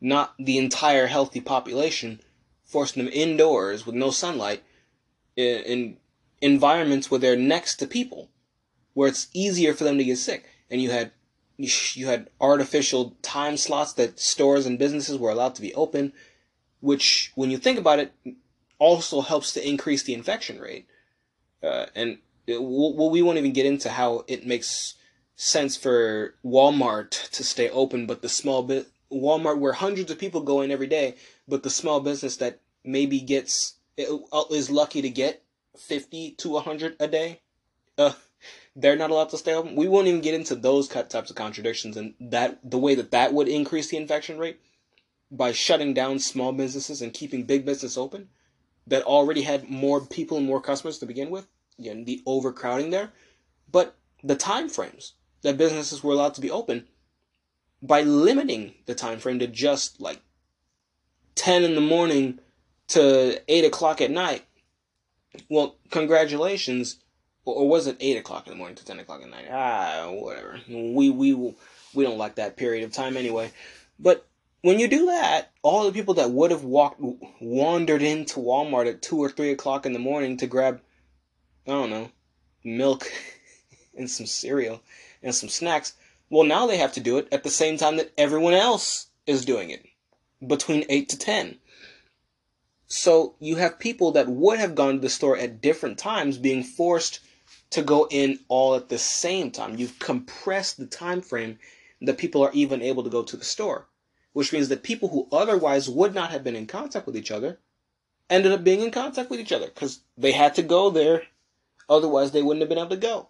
not 0.00 0.34
the 0.38 0.58
entire 0.58 1.06
healthy 1.06 1.40
population, 1.40 2.20
forcing 2.64 3.04
them 3.04 3.12
indoors 3.12 3.84
with 3.84 3.94
no 3.94 4.10
sunlight 4.10 4.62
in, 5.36 5.96
environments 6.40 7.10
where 7.10 7.18
they're 7.18 7.36
next 7.36 7.76
to 7.76 7.86
people, 7.86 8.30
where 8.94 9.08
it's 9.08 9.28
easier 9.32 9.74
for 9.74 9.84
them 9.84 9.98
to 9.98 10.04
get 10.04 10.18
sick. 10.18 10.44
And 10.70 10.80
you 10.80 10.90
had 10.90 11.12
you 11.58 12.06
had 12.06 12.30
artificial 12.40 13.16
time 13.22 13.56
slots 13.56 13.92
that 13.94 14.20
stores 14.20 14.64
and 14.64 14.78
businesses 14.78 15.18
were 15.18 15.30
allowed 15.30 15.56
to 15.56 15.62
be 15.62 15.74
open, 15.74 16.12
which, 16.80 17.32
when 17.34 17.50
you 17.50 17.58
think 17.58 17.78
about 17.78 17.98
it, 17.98 18.12
also 18.78 19.20
helps 19.20 19.52
to 19.52 19.68
increase 19.68 20.02
the 20.02 20.14
infection 20.14 20.60
rate. 20.60 20.86
Uh, 21.62 21.86
and 21.94 22.18
it, 22.46 22.62
well, 22.62 23.10
we 23.10 23.22
won't 23.22 23.38
even 23.38 23.52
get 23.52 23.66
into 23.66 23.90
how 23.90 24.24
it 24.26 24.46
makes 24.46 24.94
sense 25.36 25.76
for 25.76 26.34
Walmart 26.44 27.30
to 27.30 27.44
stay 27.44 27.68
open, 27.70 28.06
but 28.06 28.22
the 28.22 28.28
small 28.28 28.62
bit 28.62 28.88
Walmart 29.10 29.58
where 29.58 29.72
hundreds 29.72 30.10
of 30.10 30.18
people 30.18 30.40
go 30.40 30.60
in 30.60 30.70
every 30.70 30.86
day, 30.86 31.14
but 31.46 31.62
the 31.62 31.70
small 31.70 32.00
business 32.00 32.36
that 32.36 32.60
maybe 32.84 33.20
gets 33.20 33.74
uh, 33.98 34.44
is 34.50 34.70
lucky 34.70 35.02
to 35.02 35.10
get 35.10 35.42
50 35.78 36.32
to 36.32 36.48
100 36.50 36.96
a 37.00 37.08
day, 37.08 37.40
uh, 37.96 38.12
they're 38.76 38.96
not 38.96 39.10
allowed 39.10 39.30
to 39.30 39.38
stay 39.38 39.54
open. 39.54 39.76
We 39.76 39.88
won't 39.88 40.06
even 40.06 40.20
get 40.20 40.34
into 40.34 40.54
those 40.54 40.88
types 40.88 41.30
of 41.30 41.36
contradictions 41.36 41.96
and 41.96 42.14
that 42.20 42.58
the 42.68 42.78
way 42.78 42.94
that 42.94 43.10
that 43.10 43.32
would 43.32 43.48
increase 43.48 43.88
the 43.88 43.96
infection 43.96 44.38
rate 44.38 44.60
by 45.30 45.52
shutting 45.52 45.94
down 45.94 46.18
small 46.18 46.52
businesses 46.52 47.02
and 47.02 47.12
keeping 47.12 47.44
big 47.44 47.64
business 47.64 47.96
open 47.98 48.28
that 48.88 49.02
already 49.02 49.42
had 49.42 49.68
more 49.68 50.00
people 50.00 50.38
and 50.38 50.46
more 50.46 50.60
customers 50.60 50.98
to 50.98 51.06
begin 51.06 51.30
with. 51.30 51.46
Again, 51.78 52.04
the 52.04 52.22
overcrowding 52.26 52.90
there, 52.90 53.12
but 53.70 53.96
the 54.24 54.34
time 54.34 54.68
frames 54.68 55.14
that 55.42 55.56
businesses 55.56 56.02
were 56.02 56.12
allowed 56.12 56.34
to 56.34 56.40
be 56.40 56.50
open 56.50 56.88
by 57.80 58.02
limiting 58.02 58.74
the 58.86 58.94
time 58.94 59.20
frame 59.20 59.38
to 59.38 59.46
just 59.46 60.00
like 60.00 60.20
10 61.36 61.62
in 61.62 61.74
the 61.74 61.80
morning 61.80 62.40
to 62.88 63.40
8 63.46 63.64
o'clock 63.64 64.00
at 64.00 64.10
night. 64.10 64.44
Well, 65.48 65.76
congratulations. 65.90 66.96
Or 67.44 67.68
was 67.68 67.86
it 67.86 67.96
8 68.00 68.16
o'clock 68.16 68.46
in 68.46 68.52
the 68.52 68.58
morning 68.58 68.76
to 68.76 68.84
10 68.84 68.98
o'clock 68.98 69.22
at 69.22 69.30
night? 69.30 69.46
Ah, 69.50 70.08
whatever. 70.10 70.58
We, 70.68 71.10
we, 71.10 71.54
we 71.94 72.04
don't 72.04 72.18
like 72.18 72.34
that 72.34 72.56
period 72.56 72.84
of 72.84 72.92
time 72.92 73.16
anyway. 73.16 73.52
But 73.98 74.26
when 74.68 74.78
you 74.78 74.86
do 74.86 75.06
that, 75.06 75.50
all 75.62 75.86
the 75.86 75.92
people 75.92 76.12
that 76.12 76.30
would 76.30 76.50
have 76.50 76.62
walked 76.62 77.00
wandered 77.40 78.02
into 78.02 78.38
Walmart 78.38 78.86
at 78.86 79.00
two 79.00 79.16
or 79.16 79.30
three 79.30 79.50
o'clock 79.50 79.86
in 79.86 79.94
the 79.94 79.98
morning 79.98 80.36
to 80.36 80.46
grab, 80.46 80.82
I 81.66 81.70
don't 81.70 81.88
know, 81.88 82.10
milk 82.62 83.10
and 83.96 84.10
some 84.10 84.26
cereal 84.26 84.82
and 85.22 85.34
some 85.34 85.48
snacks, 85.48 85.94
well, 86.28 86.44
now 86.44 86.66
they 86.66 86.76
have 86.76 86.92
to 86.92 87.00
do 87.00 87.16
it 87.16 87.28
at 87.32 87.44
the 87.44 87.50
same 87.50 87.78
time 87.78 87.96
that 87.96 88.12
everyone 88.18 88.52
else 88.52 89.06
is 89.26 89.46
doing 89.46 89.70
it, 89.70 89.86
between 90.46 90.84
eight 90.90 91.08
to 91.08 91.18
ten. 91.18 91.58
So 92.88 93.36
you 93.38 93.56
have 93.56 93.78
people 93.78 94.12
that 94.12 94.28
would 94.28 94.58
have 94.58 94.74
gone 94.74 94.96
to 94.96 95.00
the 95.00 95.08
store 95.08 95.38
at 95.38 95.62
different 95.62 95.96
times 95.96 96.36
being 96.36 96.62
forced 96.62 97.20
to 97.70 97.80
go 97.80 98.06
in 98.10 98.40
all 98.48 98.74
at 98.74 98.90
the 98.90 98.98
same 98.98 99.50
time. 99.50 99.76
You've 99.76 99.98
compressed 99.98 100.76
the 100.76 100.84
time 100.84 101.22
frame 101.22 101.58
that 102.02 102.18
people 102.18 102.42
are 102.42 102.52
even 102.52 102.82
able 102.82 103.04
to 103.04 103.08
go 103.08 103.22
to 103.22 103.36
the 103.38 103.46
store 103.46 103.88
which 104.32 104.52
means 104.52 104.68
that 104.68 104.82
people 104.82 105.08
who 105.08 105.28
otherwise 105.32 105.88
would 105.88 106.14
not 106.14 106.30
have 106.30 106.44
been 106.44 106.56
in 106.56 106.66
contact 106.66 107.06
with 107.06 107.16
each 107.16 107.30
other 107.30 107.58
ended 108.30 108.52
up 108.52 108.64
being 108.64 108.80
in 108.80 108.90
contact 108.90 109.30
with 109.30 109.40
each 109.40 109.52
other 109.52 109.66
because 109.66 110.00
they 110.16 110.32
had 110.32 110.54
to 110.54 110.62
go 110.62 110.90
there. 110.90 111.22
Otherwise, 111.88 112.32
they 112.32 112.42
wouldn't 112.42 112.60
have 112.60 112.68
been 112.68 112.78
able 112.78 112.90
to 112.90 112.96
go. 112.96 113.28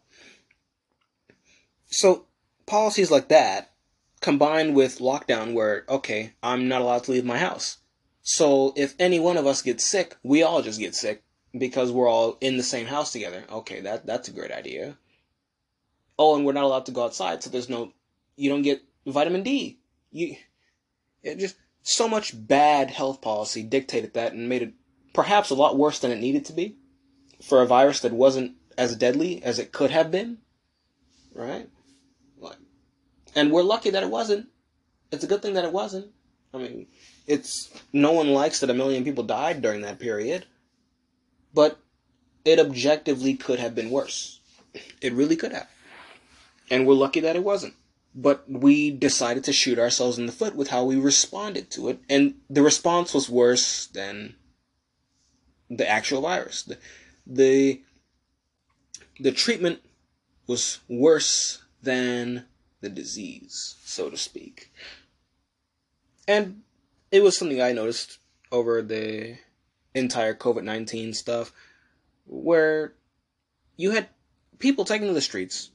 So, 1.86 2.26
policies 2.66 3.10
like 3.10 3.28
that 3.28 3.72
combined 4.20 4.74
with 4.74 4.98
lockdown 4.98 5.54
where 5.54 5.84
okay 5.88 6.32
i'm 6.42 6.68
not 6.68 6.80
allowed 6.80 7.04
to 7.04 7.12
leave 7.12 7.24
my 7.24 7.38
house 7.38 7.78
so 8.22 8.72
if 8.76 8.94
any 8.98 9.18
one 9.18 9.36
of 9.36 9.46
us 9.46 9.62
gets 9.62 9.84
sick 9.84 10.16
we 10.22 10.42
all 10.42 10.60
just 10.60 10.80
get 10.80 10.94
sick 10.94 11.22
because 11.56 11.90
we're 11.92 12.08
all 12.08 12.36
in 12.40 12.56
the 12.56 12.62
same 12.62 12.86
house 12.86 13.12
together 13.12 13.44
okay 13.50 13.80
that 13.80 14.04
that's 14.06 14.28
a 14.28 14.32
great 14.32 14.50
idea 14.50 14.96
oh 16.18 16.36
and 16.36 16.44
we're 16.44 16.52
not 16.52 16.64
allowed 16.64 16.84
to 16.86 16.92
go 16.92 17.04
outside 17.04 17.42
so 17.42 17.50
there's 17.50 17.68
no 17.68 17.92
you 18.36 18.50
don't 18.50 18.62
get 18.62 18.82
vitamin 19.06 19.42
d 19.42 19.78
you 20.10 20.36
it 21.28 21.38
just 21.38 21.56
so 21.82 22.08
much 22.08 22.32
bad 22.34 22.90
health 22.90 23.20
policy 23.20 23.62
dictated 23.62 24.14
that 24.14 24.32
and 24.32 24.48
made 24.48 24.62
it 24.62 24.74
perhaps 25.12 25.50
a 25.50 25.54
lot 25.54 25.78
worse 25.78 25.98
than 25.98 26.10
it 26.10 26.20
needed 26.20 26.44
to 26.44 26.52
be 26.52 26.76
for 27.42 27.62
a 27.62 27.66
virus 27.66 28.00
that 28.00 28.12
wasn't 28.12 28.52
as 28.76 28.96
deadly 28.96 29.42
as 29.42 29.58
it 29.58 29.72
could 29.72 29.90
have 29.90 30.10
been 30.10 30.38
right 31.34 31.68
Like, 32.38 32.56
and 33.34 33.52
we're 33.52 33.62
lucky 33.62 33.90
that 33.90 34.02
it 34.02 34.10
wasn't. 34.10 34.48
It's 35.10 35.24
a 35.24 35.28
good 35.28 35.42
thing 35.42 35.54
that 35.54 35.64
it 35.64 35.72
wasn't. 35.72 36.08
I 36.52 36.58
mean, 36.58 36.86
it's 37.26 37.70
no 37.92 38.12
one 38.12 38.32
likes 38.32 38.60
that 38.60 38.70
a 38.70 38.74
million 38.74 39.04
people 39.04 39.24
died 39.24 39.62
during 39.62 39.82
that 39.82 39.98
period, 39.98 40.46
but 41.54 41.78
it 42.44 42.58
objectively 42.58 43.34
could 43.34 43.58
have 43.58 43.74
been 43.74 43.90
worse. 43.90 44.40
It 45.00 45.12
really 45.12 45.36
could 45.36 45.52
have. 45.52 45.68
And 46.70 46.86
we're 46.86 46.94
lucky 46.94 47.20
that 47.20 47.36
it 47.36 47.44
wasn't. 47.44 47.74
But 48.20 48.50
we 48.50 48.90
decided 48.90 49.44
to 49.44 49.52
shoot 49.52 49.78
ourselves 49.78 50.18
in 50.18 50.26
the 50.26 50.32
foot 50.32 50.56
with 50.56 50.70
how 50.70 50.82
we 50.82 50.96
responded 50.96 51.70
to 51.70 51.88
it, 51.88 52.00
and 52.10 52.34
the 52.50 52.62
response 52.62 53.14
was 53.14 53.30
worse 53.30 53.86
than 53.86 54.34
the 55.70 55.88
actual 55.88 56.22
virus. 56.22 56.62
The 56.62 56.78
the, 57.24 57.82
the 59.20 59.30
treatment 59.30 59.82
was 60.48 60.80
worse 60.88 61.62
than 61.80 62.46
the 62.80 62.88
disease, 62.88 63.76
so 63.84 64.10
to 64.10 64.16
speak. 64.16 64.72
And 66.26 66.62
it 67.12 67.22
was 67.22 67.38
something 67.38 67.62
I 67.62 67.72
noticed 67.72 68.18
over 68.50 68.82
the 68.82 69.36
entire 69.94 70.34
COVID 70.34 70.64
19 70.64 71.14
stuff 71.14 71.52
where 72.26 72.94
you 73.76 73.92
had 73.92 74.08
people 74.58 74.84
taking 74.84 75.06
to 75.06 75.14
the 75.14 75.20
streets 75.20 75.70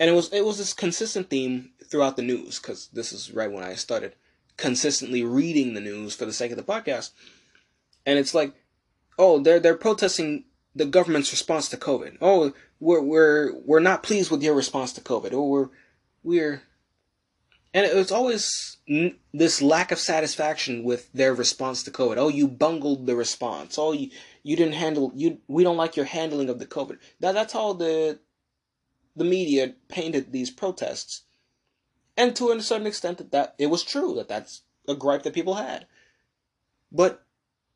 and 0.00 0.10
it 0.10 0.12
was 0.12 0.32
it 0.32 0.44
was 0.44 0.58
this 0.58 0.72
consistent 0.72 1.30
theme 1.30 1.70
throughout 1.84 2.16
the 2.16 2.22
news 2.22 2.58
because 2.58 2.88
this 2.92 3.12
is 3.12 3.32
right 3.32 3.50
when 3.50 3.64
I 3.64 3.74
started 3.74 4.14
consistently 4.56 5.24
reading 5.24 5.74
the 5.74 5.80
news 5.80 6.14
for 6.14 6.24
the 6.24 6.32
sake 6.32 6.50
of 6.50 6.56
the 6.56 6.62
podcast 6.62 7.10
and 8.06 8.18
it's 8.18 8.34
like 8.34 8.54
oh 9.18 9.40
they're 9.40 9.60
they're 9.60 9.76
protesting 9.76 10.44
the 10.74 10.84
government's 10.84 11.32
response 11.32 11.68
to 11.68 11.76
COVID 11.76 12.18
oh 12.20 12.52
we're 12.80 13.00
we're 13.00 13.54
we're 13.64 13.80
not 13.80 14.02
pleased 14.02 14.30
with 14.30 14.42
your 14.42 14.54
response 14.54 14.92
to 14.92 15.00
COVID 15.00 15.32
oh 15.32 15.48
we're 15.48 15.68
we're 16.22 16.62
and 17.74 17.84
it 17.84 17.96
was 17.96 18.12
always 18.12 18.76
n- 18.88 19.16
this 19.32 19.60
lack 19.60 19.90
of 19.90 19.98
satisfaction 19.98 20.84
with 20.84 21.12
their 21.12 21.34
response 21.34 21.82
to 21.82 21.90
COVID. 21.90 22.16
Oh, 22.16 22.28
you 22.28 22.46
bungled 22.46 23.06
the 23.06 23.16
response. 23.16 23.76
Oh, 23.78 23.92
you 23.92 24.10
you 24.44 24.54
didn't 24.56 24.74
handle 24.74 25.10
you. 25.14 25.38
We 25.48 25.64
don't 25.64 25.76
like 25.76 25.96
your 25.96 26.06
handling 26.06 26.48
of 26.48 26.60
the 26.60 26.66
COVID. 26.66 26.98
That 27.18 27.32
that's 27.32 27.54
all 27.54 27.74
the 27.74 28.20
the 29.16 29.24
media 29.24 29.74
painted 29.88 30.32
these 30.32 30.50
protests, 30.50 31.22
and 32.16 32.34
to 32.36 32.50
a 32.50 32.62
certain 32.62 32.86
extent 32.86 33.18
that 33.18 33.32
that 33.32 33.54
it 33.58 33.66
was 33.66 33.82
true 33.82 34.14
that 34.14 34.28
that's 34.28 34.62
a 34.88 34.94
gripe 34.94 35.22
that 35.22 35.34
people 35.34 35.54
had. 35.54 35.86
But 36.92 37.24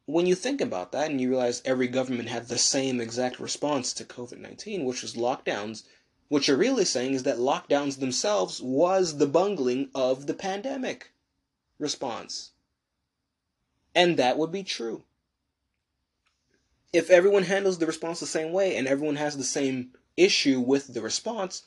when 0.07 0.26
you 0.26 0.34
think 0.34 0.61
about 0.61 0.93
that 0.93 1.11
and 1.11 1.20
you 1.20 1.28
realize 1.28 1.62
every 1.64 1.89
government 1.89 2.28
had 2.28 2.49
the 2.49 2.59
same 2.59 3.01
exact 3.01 3.39
response 3.41 3.93
to 3.95 4.05
COVID 4.05 4.39
nineteen, 4.39 4.84
which 4.84 5.03
was 5.03 5.14
lockdowns 5.14 5.84
what 6.28 6.47
you're 6.47 6.57
really 6.57 6.84
saying 6.84 7.14
is 7.14 7.22
that 7.22 7.39
lockdowns 7.39 7.99
themselves 7.99 8.61
was 8.61 9.16
the 9.16 9.26
bungling 9.26 9.89
of 9.95 10.26
the 10.26 10.34
pandemic 10.34 11.12
response. 11.78 12.53
And 13.95 14.16
that 14.18 14.36
would 14.39 14.53
be 14.53 14.62
true. 14.62 15.05
If 16.93 17.11
everyone 17.11 17.45
handles 17.45 17.78
the 17.78 17.86
response 17.86 18.20
the 18.20 18.26
same 18.26 18.53
way 18.53 18.76
and 18.76 18.86
everyone 18.86 19.16
has 19.16 19.36
the 19.36 19.45
same 19.45 19.93
issue 20.18 20.60
with 20.60 20.94
the 20.94 21.00
response, 21.00 21.62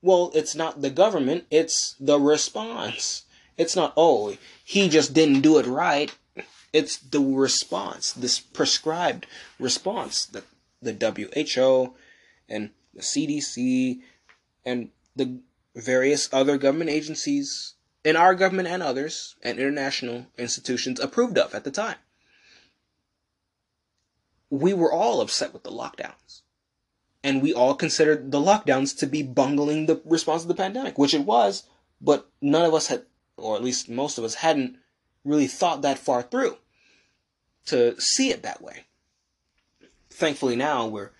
well, 0.00 0.30
it's 0.34 0.54
not 0.54 0.82
the 0.82 0.90
government, 0.90 1.44
it's 1.50 1.94
the 2.00 2.18
response. 2.18 3.24
It's 3.56 3.76
not, 3.76 3.92
oh, 3.96 4.36
he 4.64 4.88
just 4.88 5.14
didn't 5.14 5.42
do 5.42 5.58
it 5.58 5.66
right. 5.66 6.14
It's 6.72 6.96
the 6.96 7.20
response, 7.20 8.12
this 8.12 8.40
prescribed 8.40 9.26
response 9.58 10.24
that 10.26 10.44
the 10.80 10.92
WHO 10.94 11.94
and 12.48 12.70
the 12.94 13.02
CDC, 13.02 14.00
and 14.64 14.90
the 15.14 15.40
various 15.74 16.28
other 16.32 16.58
government 16.58 16.90
agencies 16.90 17.74
in 18.04 18.16
our 18.16 18.34
government 18.34 18.68
and 18.68 18.82
others 18.82 19.36
and 19.42 19.58
international 19.58 20.26
institutions 20.36 21.00
approved 21.00 21.38
of 21.38 21.54
at 21.54 21.64
the 21.64 21.70
time. 21.70 21.96
We 24.50 24.74
were 24.74 24.92
all 24.92 25.20
upset 25.20 25.52
with 25.52 25.62
the 25.62 25.70
lockdowns. 25.70 26.41
And 27.24 27.40
we 27.40 27.54
all 27.54 27.74
considered 27.74 28.32
the 28.32 28.40
lockdowns 28.40 28.96
to 28.98 29.06
be 29.06 29.22
bungling 29.22 29.86
the 29.86 30.00
response 30.04 30.42
to 30.42 30.48
the 30.48 30.54
pandemic, 30.54 30.98
which 30.98 31.14
it 31.14 31.24
was, 31.24 31.64
but 32.00 32.28
none 32.40 32.64
of 32.64 32.74
us 32.74 32.88
had, 32.88 33.04
or 33.36 33.54
at 33.54 33.62
least 33.62 33.88
most 33.88 34.18
of 34.18 34.24
us 34.24 34.34
hadn't 34.34 34.76
really 35.24 35.46
thought 35.46 35.82
that 35.82 35.98
far 35.98 36.22
through 36.22 36.56
to 37.66 38.00
see 38.00 38.30
it 38.30 38.42
that 38.42 38.60
way. 38.60 38.84
Thankfully, 40.10 40.56
now 40.56 40.86
we're 40.86 41.10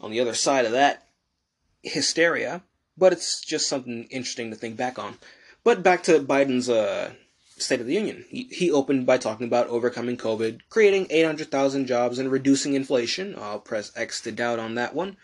on 0.00 0.10
the 0.10 0.20
other 0.20 0.34
side 0.34 0.64
of 0.64 0.72
that 0.72 1.08
hysteria, 1.82 2.62
but 2.96 3.12
it's 3.12 3.40
just 3.40 3.68
something 3.68 4.04
interesting 4.04 4.50
to 4.50 4.56
think 4.56 4.76
back 4.76 4.98
on. 4.98 5.18
But 5.64 5.82
back 5.82 6.02
to 6.04 6.20
Biden's 6.20 6.68
uh, 6.68 7.12
State 7.56 7.80
of 7.80 7.86
the 7.86 7.94
Union. 7.94 8.24
He, 8.28 8.44
he 8.50 8.70
opened 8.70 9.06
by 9.06 9.18
talking 9.18 9.46
about 9.46 9.68
overcoming 9.68 10.16
COVID, 10.16 10.60
creating 10.70 11.08
800,000 11.10 11.86
jobs, 11.86 12.18
and 12.18 12.30
reducing 12.30 12.74
inflation. 12.74 13.34
I'll 13.36 13.58
press 13.58 13.92
X 13.96 14.20
to 14.22 14.32
doubt 14.32 14.58
on 14.58 14.76
that 14.76 14.94
one. 14.94 15.16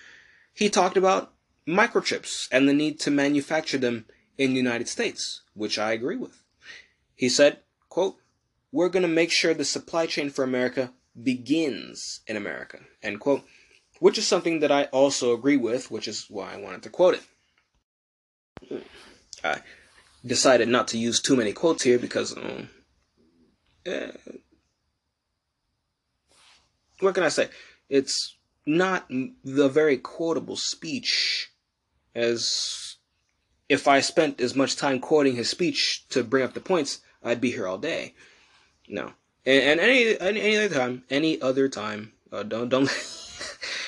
He 0.55 0.71
talked 0.71 0.97
about 0.97 1.33
microchips 1.69 2.49
and 2.51 2.69
the 2.69 2.73
need 2.73 3.01
to 3.01 3.11
manufacture 3.11 3.79
them 3.79 4.07
in 4.39 4.51
the 4.51 4.57
United 4.57 4.89
States, 4.89 5.43
which 5.55 5.79
I 5.79 5.93
agree 5.93 6.17
with. 6.17 6.43
He 7.15 7.29
said, 7.29 7.59
quote, 7.89 8.17
we're 8.73 8.89
going 8.89 9.03
to 9.03 9.09
make 9.09 9.31
sure 9.31 9.55
the 9.55 9.65
supply 9.65 10.07
chain 10.07 10.31
for 10.31 10.43
America 10.43 10.93
begins 11.21 12.21
in 12.27 12.37
America, 12.37 12.81
end 13.03 13.21
quote 13.21 13.45
which 14.05 14.19
is 14.19 14.27
something 14.27 14.61
that 14.61 14.71
I 14.73 14.85
also 14.85 15.33
agree 15.33 15.57
with, 15.57 15.91
which 15.91 16.09
is 16.09 16.27
why 16.29 16.53
I 16.53 16.57
wanted 16.59 16.83
to 16.83 16.91
quote 16.91 17.21
it. 18.71 18.85
I 19.43 19.61
decided 20.25 20.69
not 20.69 20.89
to 20.89 20.99
use 20.99 21.21
too 21.21 21.37
many 21.37 21.53
quotes 21.53 21.83
here 21.83 21.99
because, 21.99 22.37
um, 22.37 22.69
eh, 23.87 24.11
what 27.01 27.15
can 27.15 27.25
I 27.25 27.29
say? 27.29 27.49
It's 27.89 28.34
not 28.67 29.07
the 29.45 29.69
very 29.69 29.97
quotable 29.99 30.57
speech 30.57 31.51
as 32.15 32.97
if 33.69 33.89
I 33.89 34.01
spent 34.01 34.41
as 34.41 34.55
much 34.55 34.77
time 34.77 35.01
quoting 35.01 35.37
his 35.37 35.51
speech 35.51 36.07
to 36.11 36.23
bring 36.23 36.45
up 36.45 36.55
the 36.55 36.61
points, 36.61 37.01
I'd 37.23 37.41
be 37.41 37.51
here 37.51 37.67
all 37.67 37.79
day. 37.79 38.15
No, 38.89 39.13
and, 39.47 39.63
and 39.63 39.81
any, 39.81 40.19
any 40.21 40.41
any 40.41 40.57
other 40.57 40.75
time, 40.75 41.05
any 41.09 41.41
other 41.41 41.69
time, 41.69 42.13
uh, 42.31 42.43
don't 42.43 42.69
don't 42.69 42.89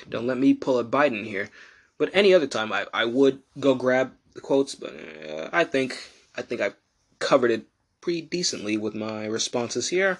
Don't 0.09 0.27
let 0.27 0.39
me 0.39 0.55
pull 0.55 0.79
a 0.79 0.85
Biden 0.85 1.25
here. 1.25 1.51
But 1.99 2.11
any 2.13 2.35
other 2.35 2.47
time, 2.47 2.73
I, 2.73 2.87
I 2.93 3.05
would 3.05 3.43
go 3.59 3.75
grab 3.75 4.13
the 4.35 4.41
quotes. 4.41 4.75
But 4.75 4.95
uh, 5.29 5.49
I 5.53 5.65
think 5.65 5.99
I 6.35 6.43
think 6.43 6.61
I 6.61 6.73
covered 7.19 7.51
it 7.51 7.67
pretty 8.01 8.23
decently 8.23 8.77
with 8.77 8.95
my 8.95 9.27
responses 9.27 9.89
here. 9.89 10.19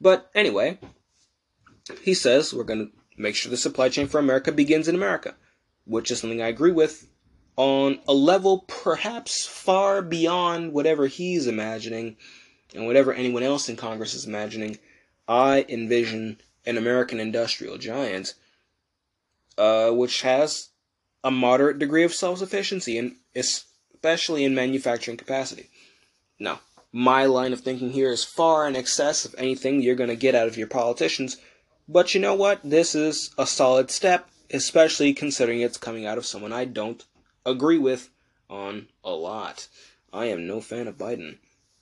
But 0.00 0.30
anyway, 0.34 0.78
he 2.02 2.14
says 2.14 2.54
we're 2.54 2.64
to 2.64 2.90
make 3.18 3.34
sure 3.34 3.50
the 3.50 3.56
supply 3.56 3.88
chain 3.88 4.06
for 4.06 4.18
America 4.18 4.52
begins 4.52 4.88
in 4.88 4.94
America, 4.94 5.34
which 5.84 6.10
is 6.10 6.20
something 6.20 6.42
I 6.42 6.48
agree 6.48 6.72
with 6.72 7.08
on 7.56 7.98
a 8.06 8.14
level 8.14 8.60
perhaps 8.68 9.44
far 9.44 10.00
beyond 10.00 10.72
whatever 10.72 11.08
he's 11.08 11.48
imagining 11.48 12.16
and 12.74 12.86
whatever 12.86 13.12
anyone 13.12 13.42
else 13.42 13.68
in 13.68 13.76
Congress 13.76 14.14
is 14.14 14.26
imagining. 14.26 14.78
I 15.26 15.66
envision 15.68 16.38
an 16.64 16.78
American 16.78 17.18
industrial 17.18 17.78
giant, 17.78 18.34
uh, 19.56 19.90
which 19.90 20.22
has 20.22 20.68
a 21.24 21.30
moderate 21.30 21.78
degree 21.78 22.04
of 22.04 22.14
self 22.14 22.38
sufficiency, 22.38 22.96
and 22.96 23.16
especially 23.34 24.44
in 24.44 24.54
manufacturing 24.54 25.16
capacity. 25.16 25.68
Now, 26.38 26.60
my 26.92 27.24
line 27.24 27.52
of 27.52 27.60
thinking 27.60 27.90
here 27.90 28.10
is 28.10 28.24
far 28.24 28.68
in 28.68 28.76
excess 28.76 29.24
of 29.24 29.34
anything 29.36 29.82
you're 29.82 29.96
going 29.96 30.10
to 30.10 30.16
get 30.16 30.34
out 30.34 30.46
of 30.46 30.56
your 30.56 30.68
politicians, 30.68 31.36
but 31.88 32.14
you 32.14 32.20
know 32.20 32.34
what? 32.34 32.60
This 32.62 32.94
is 32.94 33.30
a 33.38 33.46
solid 33.46 33.90
step, 33.90 34.28
especially 34.50 35.14
considering 35.14 35.60
it's 35.60 35.78
coming 35.78 36.06
out 36.06 36.18
of 36.18 36.26
someone 36.26 36.52
I 36.52 36.64
don't 36.64 37.04
agree 37.46 37.78
with 37.78 38.10
on 38.50 38.88
a 39.02 39.10
lot. 39.10 39.68
I 40.12 40.26
am 40.26 40.46
no 40.46 40.60
fan 40.60 40.86
of 40.86 40.98
Biden, 40.98 41.38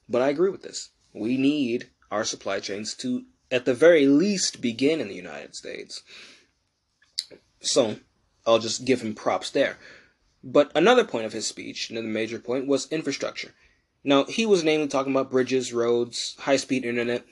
but 0.09 0.23
I 0.23 0.29
agree 0.29 0.51
with 0.51 0.63
this. 0.63 0.91
We 1.13 1.37
need 1.37 1.91
our 2.11 2.25
supply 2.25 2.61
chains 2.61 2.95
to 2.95 3.25
at 3.51 3.65
the 3.65 3.75
very 3.75 4.07
least 4.07 4.61
begin 4.61 5.01
in 5.01 5.09
the 5.09 5.15
United 5.15 5.55
States. 5.55 6.03
So 7.61 7.97
I'll 8.47 8.59
just 8.59 8.85
give 8.85 9.01
him 9.01 9.15
props 9.15 9.51
there. 9.51 9.79
But 10.43 10.71
another 10.75 11.05
point 11.05 11.27
of 11.27 11.33
his 11.33 11.47
speech, 11.47 11.91
another 11.91 12.07
major 12.07 12.39
point, 12.39 12.67
was 12.67 12.91
infrastructure. 12.93 13.55
Now, 14.05 14.25
he 14.25 14.47
was 14.47 14.63
namely 14.63 14.87
talking 14.87 15.13
about 15.13 15.31
bridges, 15.31 15.73
roads, 15.73 16.37
high 16.39 16.57
speed 16.57 16.85
internet. 16.85 17.25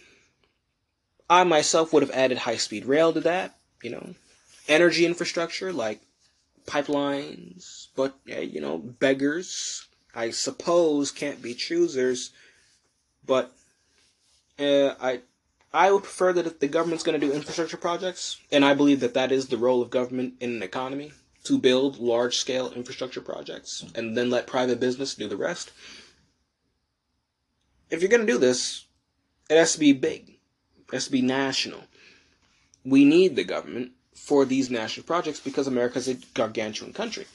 I 1.29 1.45
myself 1.45 1.93
would 1.93 2.03
have 2.03 2.12
added 2.12 2.39
high 2.39 2.57
speed 2.57 2.85
rail 2.85 3.12
to 3.12 3.20
that, 3.20 3.57
you 3.83 3.91
know, 3.91 4.14
energy 4.68 5.07
infrastructure 5.07 5.72
like 5.72 6.01
pipelines, 6.66 7.89
but, 7.97 8.14
you 8.27 8.61
know, 8.61 8.79
beggars, 8.79 9.87
I 10.14 10.31
suppose, 10.31 11.11
can't 11.11 11.43
be 11.43 11.55
choosers. 11.55 12.31
But 13.27 13.53
uh, 14.59 14.95
I 15.01 15.20
I 15.72 15.91
would 15.91 16.05
prefer 16.05 16.33
that 16.35 16.47
if 16.47 16.61
the 16.61 16.68
government's 16.68 17.03
going 17.03 17.20
to 17.20 17.27
do 17.27 17.33
infrastructure 17.33 17.77
projects, 17.77 18.39
and 18.53 18.64
I 18.64 18.75
believe 18.75 19.01
that 19.01 19.14
that 19.14 19.33
is 19.33 19.49
the 19.49 19.59
role 19.59 19.83
of 19.83 19.91
government 19.91 20.35
in 20.41 20.55
an 20.55 20.62
economy 20.62 21.12
to 21.45 21.59
build 21.59 21.99
large 21.99 22.37
scale 22.37 22.72
infrastructure 22.72 23.20
projects 23.20 23.85
and 23.95 24.16
then 24.16 24.31
let 24.31 24.47
private 24.47 24.79
business 24.79 25.16
do 25.16 25.29
the 25.29 25.37
rest. 25.37 25.72
If 27.91 28.01
you're 28.01 28.11
going 28.11 28.27
to 28.27 28.33
do 28.33 28.39
this, 28.39 28.87
it 29.51 29.57
has 29.57 29.72
to 29.72 29.81
be 29.81 29.93
big, 29.93 30.34
has 30.93 31.07
to 31.07 31.12
be 31.12 31.22
national. 31.22 31.85
We 32.85 33.05
need 33.05 33.37
the 33.37 33.45
government 33.45 33.93
for 34.14 34.45
these 34.45 34.70
national 34.70 35.07
projects 35.07 35.41
because 35.41 35.66
America 35.66 35.99
is 35.99 36.09
a 36.09 36.14
gargantuan 36.35 36.93
country. 36.93 37.26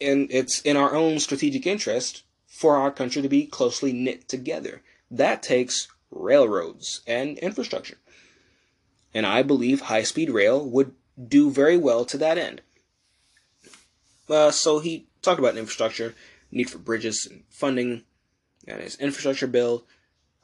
And 0.00 0.28
it's 0.30 0.60
in 0.62 0.76
our 0.76 0.94
own 0.94 1.18
strategic 1.18 1.66
interest 1.66 2.22
for 2.46 2.76
our 2.76 2.90
country 2.90 3.22
to 3.22 3.28
be 3.28 3.46
closely 3.46 3.92
knit 3.92 4.28
together. 4.28 4.82
That 5.10 5.42
takes 5.42 5.88
railroads 6.10 7.02
and 7.06 7.38
infrastructure. 7.38 7.98
And 9.12 9.26
I 9.26 9.42
believe 9.42 9.82
high 9.82 10.02
speed 10.02 10.30
rail 10.30 10.64
would 10.64 10.94
do 11.22 11.50
very 11.50 11.76
well 11.76 12.04
to 12.06 12.18
that 12.18 12.38
end. 12.38 12.62
Uh, 14.28 14.50
so 14.50 14.78
he 14.78 15.06
talked 15.22 15.38
about 15.38 15.56
infrastructure, 15.56 16.14
need 16.50 16.70
for 16.70 16.78
bridges 16.78 17.26
and 17.26 17.44
funding, 17.48 18.04
and 18.66 18.80
his 18.80 18.96
infrastructure 18.96 19.46
bill. 19.46 19.84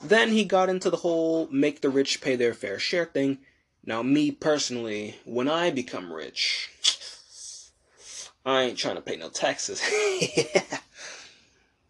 Then 0.04 0.32
he 0.32 0.44
got 0.44 0.68
into 0.68 0.90
the 0.90 0.98
whole 0.98 1.48
make 1.50 1.80
the 1.80 1.88
rich 1.88 2.20
pay 2.20 2.36
their 2.36 2.52
fair 2.52 2.78
share 2.78 3.06
thing. 3.06 3.38
Now, 3.86 4.02
me 4.02 4.30
personally, 4.30 5.16
when 5.24 5.48
I 5.48 5.70
become 5.70 6.12
rich, 6.12 6.70
I 8.44 8.62
ain't 8.62 8.78
trying 8.78 8.96
to 8.96 9.00
pay 9.00 9.16
no 9.16 9.30
taxes. 9.30 9.82
yeah. 10.36 10.62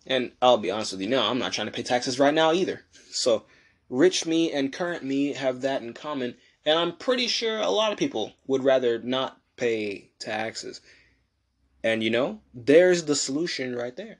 And 0.06 0.32
I'll 0.42 0.58
be 0.58 0.70
honest 0.70 0.92
with 0.92 1.00
you, 1.00 1.08
no, 1.08 1.22
I'm 1.22 1.38
not 1.38 1.54
trying 1.54 1.66
to 1.66 1.72
pay 1.72 1.82
taxes 1.82 2.18
right 2.18 2.34
now 2.34 2.52
either. 2.52 2.82
So, 3.10 3.44
rich 3.88 4.26
me 4.26 4.52
and 4.52 4.70
current 4.70 5.02
me 5.02 5.32
have 5.32 5.62
that 5.62 5.80
in 5.80 5.94
common, 5.94 6.34
and 6.66 6.78
I'm 6.78 6.94
pretty 6.98 7.26
sure 7.26 7.56
a 7.56 7.70
lot 7.70 7.90
of 7.90 7.98
people 7.98 8.34
would 8.46 8.62
rather 8.62 8.98
not 8.98 9.40
pay 9.56 10.10
taxes. 10.18 10.82
And 11.82 12.04
you 12.04 12.10
know, 12.10 12.42
there's 12.52 13.04
the 13.04 13.16
solution 13.16 13.74
right 13.74 13.96
there. 13.96 14.18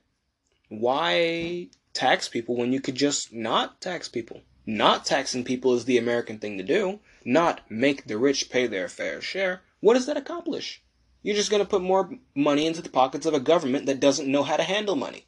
Why 0.69 1.69
tax 1.95 2.29
people 2.29 2.55
when 2.55 2.71
you 2.71 2.79
could 2.79 2.93
just 2.93 3.33
not 3.33 3.81
tax 3.81 4.07
people? 4.07 4.41
Not 4.67 5.05
taxing 5.05 5.43
people 5.43 5.73
is 5.73 5.85
the 5.85 5.97
American 5.97 6.37
thing 6.37 6.59
to 6.59 6.63
do, 6.63 6.99
not 7.23 7.61
make 7.71 8.05
the 8.05 8.19
rich 8.19 8.51
pay 8.51 8.67
their 8.67 8.87
fair 8.87 9.19
share. 9.21 9.63
What 9.79 9.95
does 9.95 10.05
that 10.05 10.17
accomplish? 10.17 10.83
You're 11.23 11.35
just 11.35 11.49
going 11.49 11.63
to 11.63 11.69
put 11.69 11.81
more 11.81 12.11
money 12.35 12.67
into 12.67 12.83
the 12.83 12.89
pockets 12.89 13.25
of 13.25 13.33
a 13.33 13.39
government 13.39 13.87
that 13.87 13.99
doesn't 13.99 14.31
know 14.31 14.43
how 14.43 14.57
to 14.57 14.63
handle 14.63 14.95
money 14.95 15.25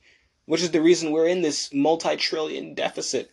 which 0.47 0.61
is 0.63 0.71
the 0.71 0.81
reason 0.81 1.11
we're 1.11 1.27
in 1.27 1.41
this 1.41 1.73
multi 1.73 2.15
trillion 2.15 2.73
deficit, 2.73 3.31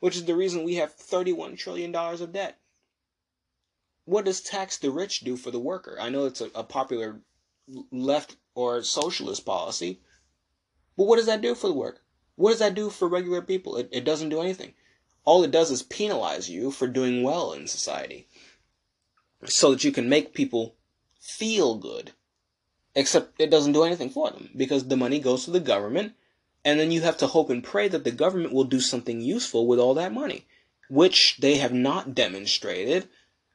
which 0.00 0.16
is 0.16 0.24
the 0.24 0.34
reason 0.34 0.64
we 0.64 0.74
have 0.74 0.96
$31 0.96 1.56
trillion 1.56 1.94
of 1.94 2.32
debt. 2.32 2.58
What 4.04 4.24
does 4.24 4.40
tax 4.40 4.76
the 4.78 4.90
rich 4.90 5.20
do 5.20 5.36
for 5.36 5.52
the 5.52 5.60
worker? 5.60 5.96
I 6.00 6.08
know 6.08 6.26
it's 6.26 6.40
a, 6.40 6.50
a 6.56 6.64
popular 6.64 7.20
left 7.92 8.36
or 8.56 8.82
socialist 8.82 9.46
policy, 9.46 10.00
but 10.96 11.04
what 11.04 11.16
does 11.16 11.26
that 11.26 11.40
do 11.40 11.54
for 11.54 11.68
the 11.68 11.74
worker? 11.74 12.01
What 12.36 12.50
does 12.50 12.58
that 12.60 12.74
do 12.74 12.90
for 12.90 13.08
regular 13.08 13.42
people? 13.42 13.76
It, 13.76 13.88
it 13.92 14.04
doesn't 14.04 14.30
do 14.30 14.40
anything. 14.40 14.74
All 15.24 15.44
it 15.44 15.50
does 15.50 15.70
is 15.70 15.82
penalize 15.82 16.50
you 16.50 16.70
for 16.70 16.88
doing 16.88 17.22
well 17.22 17.52
in 17.52 17.66
society 17.66 18.26
so 19.44 19.72
that 19.72 19.84
you 19.84 19.92
can 19.92 20.08
make 20.08 20.34
people 20.34 20.74
feel 21.20 21.76
good 21.76 22.12
Except 22.94 23.40
it 23.40 23.50
doesn't 23.50 23.72
do 23.72 23.84
anything 23.84 24.10
for 24.10 24.30
them 24.30 24.50
because 24.54 24.86
the 24.86 24.96
money 24.96 25.18
goes 25.18 25.44
to 25.44 25.50
the 25.50 25.60
government 25.60 26.12
and 26.64 26.78
then 26.78 26.90
you 26.90 27.00
have 27.00 27.16
to 27.18 27.26
hope 27.26 27.48
and 27.48 27.64
pray 27.64 27.88
that 27.88 28.04
the 28.04 28.10
government 28.10 28.52
will 28.52 28.64
do 28.64 28.80
something 28.80 29.20
useful 29.20 29.66
with 29.66 29.78
all 29.78 29.94
that 29.94 30.12
money, 30.12 30.46
which 30.90 31.38
they 31.38 31.56
have 31.56 31.72
not 31.72 32.14
demonstrated 32.14 33.08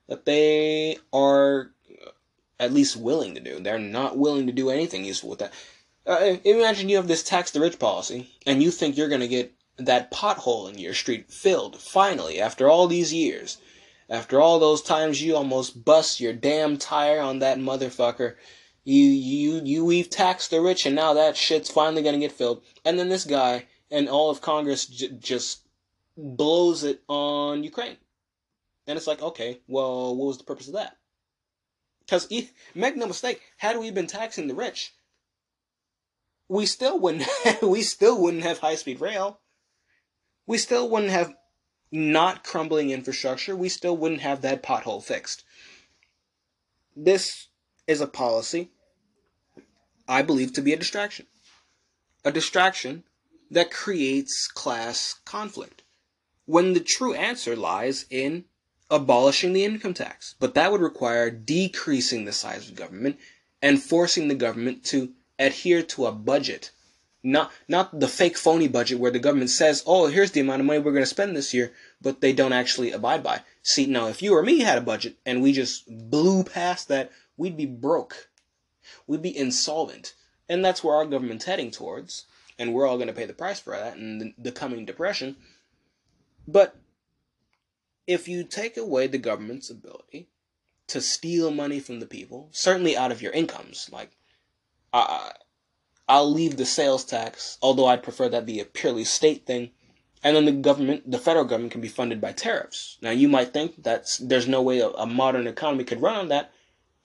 that 0.07 0.25
they 0.25 0.97
are 1.13 1.71
uh, 1.89 2.09
at 2.59 2.73
least 2.73 2.97
willing 2.97 3.35
to 3.35 3.39
do. 3.39 3.59
They're 3.59 3.77
not 3.77 4.17
willing 4.17 4.47
to 4.47 4.53
do 4.53 4.69
anything 4.71 5.05
useful 5.05 5.29
with 5.29 5.39
that. 5.39 5.53
Uh, 6.07 6.37
imagine 6.45 6.89
you 6.89 6.95
have 6.95 7.07
this 7.07 7.23
tax 7.23 7.51
the 7.51 7.59
rich 7.59 7.77
policy 7.77 8.31
and 8.45 8.63
you 8.63 8.71
think 8.71 8.95
you're 8.95 9.09
going 9.09 9.21
to 9.21 9.27
get 9.27 9.53
that 9.77 10.11
pothole 10.11 10.71
in 10.71 10.79
your 10.79 10.93
street 10.93 11.29
filled 11.29 11.79
finally 11.79 12.39
after 12.39 12.69
all 12.69 12.87
these 12.87 13.13
years. 13.13 13.57
After 14.09 14.39
all 14.39 14.57
those 14.57 14.81
times 14.81 15.21
you 15.21 15.35
almost 15.35 15.83
bust 15.83 16.21
your 16.21 16.31
damn 16.31 16.77
tire 16.77 17.19
on 17.19 17.39
that 17.39 17.59
motherfucker 17.59 18.35
you 18.87 19.03
you 19.03 19.61
you 19.65 19.83
we've 19.83 20.09
taxed 20.09 20.49
the 20.49 20.61
rich, 20.61 20.85
and 20.85 20.95
now 20.95 21.13
that 21.13 21.35
shit's 21.35 21.69
finally 21.69 22.01
gonna 22.01 22.19
get 22.19 22.31
filled. 22.31 22.63
And 22.85 22.97
then 22.97 23.09
this 23.09 23.25
guy 23.25 23.65
and 23.91 24.07
all 24.07 24.29
of 24.29 24.39
Congress 24.39 24.85
j- 24.85 25.09
just 25.19 25.67
blows 26.15 26.85
it 26.85 27.01
on 27.09 27.65
Ukraine, 27.65 27.97
and 28.87 28.95
it's 28.95 29.05
like, 29.05 29.21
okay, 29.21 29.59
well, 29.67 30.15
what 30.15 30.27
was 30.27 30.37
the 30.37 30.45
purpose 30.45 30.69
of 30.69 30.75
that? 30.75 30.95
Because 31.99 32.31
make 32.73 32.95
no 32.95 33.07
mistake, 33.07 33.41
had 33.57 33.77
we 33.77 33.91
been 33.91 34.07
taxing 34.07 34.47
the 34.47 34.55
rich, 34.55 34.93
we 36.49 36.65
still 36.65 36.99
wouldn't 36.99 37.27
we 37.61 37.81
still 37.81 38.19
wouldn't 38.21 38.43
have 38.43 38.59
high 38.59 38.75
speed 38.75 39.01
rail. 39.01 39.39
We 40.45 40.57
still 40.57 40.89
wouldn't 40.89 41.11
have 41.11 41.33
not 41.91 42.43
crumbling 42.43 42.89
infrastructure. 42.89 43.55
We 43.55 43.69
still 43.69 43.97
wouldn't 43.97 44.21
have 44.21 44.41
that 44.41 44.63
pothole 44.63 45.03
fixed. 45.03 45.43
This 46.95 47.47
is 47.85 48.01
a 48.01 48.07
policy 48.07 48.71
I 50.07 50.21
believe 50.21 50.53
to 50.53 50.61
be 50.61 50.73
a 50.73 50.77
distraction. 50.77 51.27
A 52.23 52.31
distraction 52.31 53.03
that 53.51 53.71
creates 53.71 54.47
class 54.47 55.15
conflict. 55.25 55.83
When 56.45 56.73
the 56.73 56.79
true 56.79 57.13
answer 57.13 57.55
lies 57.55 58.05
in 58.09 58.45
abolishing 58.89 59.53
the 59.53 59.65
income 59.65 59.93
tax. 59.93 60.35
But 60.39 60.53
that 60.55 60.71
would 60.71 60.81
require 60.81 61.29
decreasing 61.29 62.25
the 62.25 62.31
size 62.31 62.69
of 62.69 62.75
government 62.75 63.19
and 63.61 63.81
forcing 63.81 64.27
the 64.27 64.35
government 64.35 64.85
to 64.85 65.13
adhere 65.39 65.83
to 65.83 66.05
a 66.05 66.11
budget. 66.11 66.71
Not 67.23 67.51
not 67.67 67.99
the 67.99 68.07
fake 68.07 68.37
phony 68.37 68.67
budget 68.67 68.99
where 68.99 69.11
the 69.11 69.19
government 69.19 69.49
says, 69.49 69.83
"Oh, 69.85 70.07
here's 70.07 70.31
the 70.31 70.39
amount 70.39 70.61
of 70.61 70.65
money 70.65 70.79
we're 70.79 70.91
going 70.91 71.03
to 71.03 71.07
spend 71.07 71.35
this 71.35 71.53
year," 71.53 71.73
but 72.01 72.21
they 72.21 72.31
don't 72.31 72.53
actually 72.53 72.91
abide 72.91 73.23
by. 73.23 73.41
See, 73.63 73.85
now 73.85 74.07
if 74.07 74.21
you 74.21 74.35
or 74.35 74.43
me 74.43 74.59
had 74.59 74.77
a 74.77 74.81
budget 74.81 75.17
and 75.25 75.41
we 75.41 75.51
just 75.51 75.85
blew 75.87 76.43
past 76.43 76.87
that, 76.87 77.11
we'd 77.35 77.57
be 77.57 77.65
broke 77.65 78.29
we'd 79.05 79.21
be 79.21 79.35
insolvent. 79.35 80.13
And 80.49 80.63
that's 80.63 80.83
where 80.83 80.95
our 80.95 81.05
government's 81.05 81.45
heading 81.45 81.71
towards. 81.71 82.25
And 82.59 82.73
we're 82.73 82.87
all 82.87 82.97
going 82.97 83.07
to 83.07 83.13
pay 83.13 83.25
the 83.25 83.33
price 83.33 83.59
for 83.59 83.71
that 83.71 83.97
in 83.97 84.17
the, 84.19 84.33
the 84.37 84.51
coming 84.51 84.85
depression. 84.85 85.37
But 86.47 86.75
if 88.05 88.27
you 88.27 88.43
take 88.43 88.77
away 88.77 89.07
the 89.07 89.17
government's 89.17 89.69
ability 89.69 90.29
to 90.87 91.01
steal 91.01 91.51
money 91.51 91.79
from 91.79 91.99
the 91.99 92.05
people, 92.05 92.49
certainly 92.51 92.95
out 92.95 93.11
of 93.11 93.21
your 93.21 93.33
incomes, 93.33 93.89
like, 93.91 94.11
uh, 94.93 95.29
I'll 96.07 96.31
leave 96.31 96.57
the 96.57 96.65
sales 96.65 97.03
tax, 97.03 97.57
although 97.61 97.87
I'd 97.87 98.03
prefer 98.03 98.29
that 98.29 98.45
be 98.45 98.59
a 98.59 98.65
purely 98.65 99.03
state 99.03 99.45
thing. 99.45 99.71
And 100.23 100.35
then 100.35 100.45
the 100.45 100.51
government, 100.51 101.09
the 101.09 101.19
federal 101.19 101.45
government, 101.45 101.71
can 101.71 101.81
be 101.81 101.87
funded 101.87 102.19
by 102.19 102.31
tariffs. 102.31 102.97
Now, 103.01 103.11
you 103.11 103.27
might 103.27 103.53
think 103.53 103.83
that 103.83 104.17
there's 104.19 104.47
no 104.47 104.61
way 104.61 104.79
a, 104.79 104.89
a 104.89 105.05
modern 105.05 105.47
economy 105.47 105.83
could 105.83 106.01
run 106.01 106.15
on 106.15 106.29
that, 106.29 106.51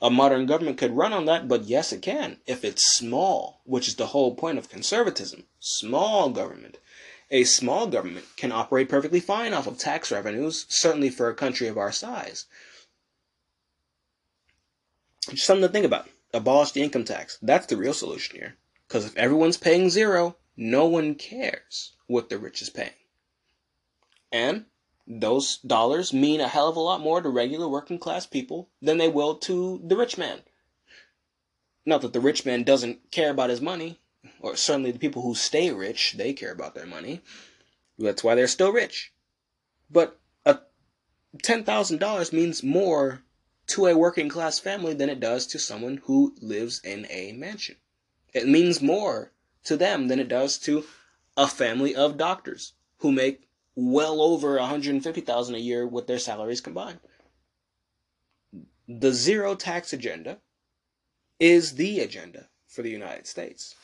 a 0.02 0.10
modern 0.10 0.46
government 0.46 0.78
could 0.78 0.96
run 0.96 1.12
on 1.12 1.26
that, 1.26 1.46
but 1.46 1.62
yes, 1.62 1.92
it 1.92 2.02
can 2.02 2.38
if 2.44 2.64
it's 2.64 2.96
small, 2.96 3.60
which 3.64 3.86
is 3.86 3.94
the 3.94 4.08
whole 4.08 4.34
point 4.34 4.58
of 4.58 4.68
conservatism. 4.68 5.44
Small 5.60 6.30
government. 6.30 6.78
A 7.30 7.44
small 7.44 7.86
government 7.86 8.26
can 8.36 8.50
operate 8.50 8.88
perfectly 8.88 9.20
fine 9.20 9.54
off 9.54 9.68
of 9.68 9.78
tax 9.78 10.10
revenues, 10.10 10.66
certainly 10.68 11.08
for 11.08 11.28
a 11.28 11.34
country 11.34 11.68
of 11.68 11.78
our 11.78 11.92
size. 11.92 12.46
Just 15.30 15.46
something 15.46 15.68
to 15.68 15.72
think 15.72 15.86
about. 15.86 16.08
Abolish 16.32 16.72
the 16.72 16.82
income 16.82 17.04
tax. 17.04 17.38
That's 17.42 17.66
the 17.66 17.76
real 17.76 17.94
solution 17.94 18.36
here. 18.36 18.56
Because 18.88 19.04
if 19.04 19.16
everyone's 19.16 19.56
paying 19.56 19.90
zero, 19.90 20.36
no 20.56 20.86
one 20.86 21.14
cares 21.14 21.92
what 22.06 22.28
the 22.28 22.38
rich 22.38 22.62
is 22.62 22.70
paying. 22.70 22.90
And 24.30 24.66
those 25.06 25.58
dollars 25.58 26.12
mean 26.12 26.40
a 26.40 26.48
hell 26.48 26.68
of 26.68 26.76
a 26.76 26.80
lot 26.80 27.00
more 27.00 27.20
to 27.20 27.28
regular 27.28 27.68
working 27.68 27.98
class 27.98 28.26
people 28.26 28.70
than 28.80 28.98
they 28.98 29.08
will 29.08 29.36
to 29.36 29.80
the 29.84 29.96
rich 29.96 30.16
man. 30.16 30.42
Not 31.84 32.02
that 32.02 32.12
the 32.12 32.20
rich 32.20 32.46
man 32.46 32.62
doesn't 32.62 33.10
care 33.10 33.30
about 33.30 33.50
his 33.50 33.60
money, 33.60 33.98
or 34.40 34.56
certainly 34.56 34.92
the 34.92 34.98
people 34.98 35.22
who 35.22 35.34
stay 35.34 35.70
rich, 35.72 36.14
they 36.16 36.32
care 36.32 36.52
about 36.52 36.74
their 36.74 36.86
money. 36.86 37.20
That's 37.98 38.22
why 38.22 38.34
they're 38.34 38.46
still 38.46 38.72
rich. 38.72 39.12
But 39.90 40.18
a 40.44 40.60
$10,000 41.38 42.32
means 42.32 42.62
more 42.62 43.22
to 43.68 43.86
a 43.86 43.96
working 43.96 44.28
class 44.28 44.58
family 44.58 44.94
than 44.94 45.08
it 45.08 45.20
does 45.20 45.46
to 45.46 45.58
someone 45.58 46.00
who 46.04 46.34
lives 46.40 46.80
in 46.84 47.06
a 47.10 47.32
mansion. 47.32 47.76
It 48.34 48.48
means 48.48 48.82
more 48.82 49.32
to 49.64 49.76
them 49.76 50.08
than 50.08 50.18
it 50.18 50.28
does 50.28 50.58
to 50.58 50.84
a 51.36 51.46
family 51.46 51.94
of 51.94 52.16
doctors 52.16 52.74
who 52.98 53.12
make 53.12 53.48
well 53.74 54.20
over 54.20 54.56
150,000 54.58 55.54
a 55.54 55.58
year 55.58 55.86
with 55.86 56.06
their 56.06 56.18
salaries 56.18 56.60
combined. 56.60 57.00
The 58.88 59.12
zero 59.12 59.54
tax 59.54 59.92
agenda 59.92 60.38
is 61.38 61.74
the 61.76 62.00
agenda 62.00 62.48
for 62.66 62.82
the 62.82 62.90
United 62.90 63.26
States. 63.26 63.74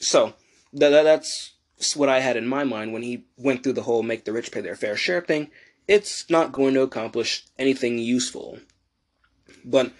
So, 0.00 0.34
that's 0.72 1.52
what 1.94 2.08
I 2.08 2.20
had 2.20 2.36
in 2.36 2.46
my 2.46 2.64
mind 2.64 2.92
when 2.92 3.02
he 3.02 3.24
went 3.36 3.62
through 3.62 3.74
the 3.74 3.82
whole 3.82 4.02
make 4.02 4.24
the 4.24 4.32
rich 4.32 4.52
pay 4.52 4.60
their 4.60 4.76
fair 4.76 4.96
share 4.96 5.20
thing. 5.20 5.50
It's 5.88 6.28
not 6.30 6.52
going 6.52 6.74
to 6.74 6.82
accomplish 6.82 7.44
anything 7.58 7.98
useful. 7.98 8.58
But 9.64 9.92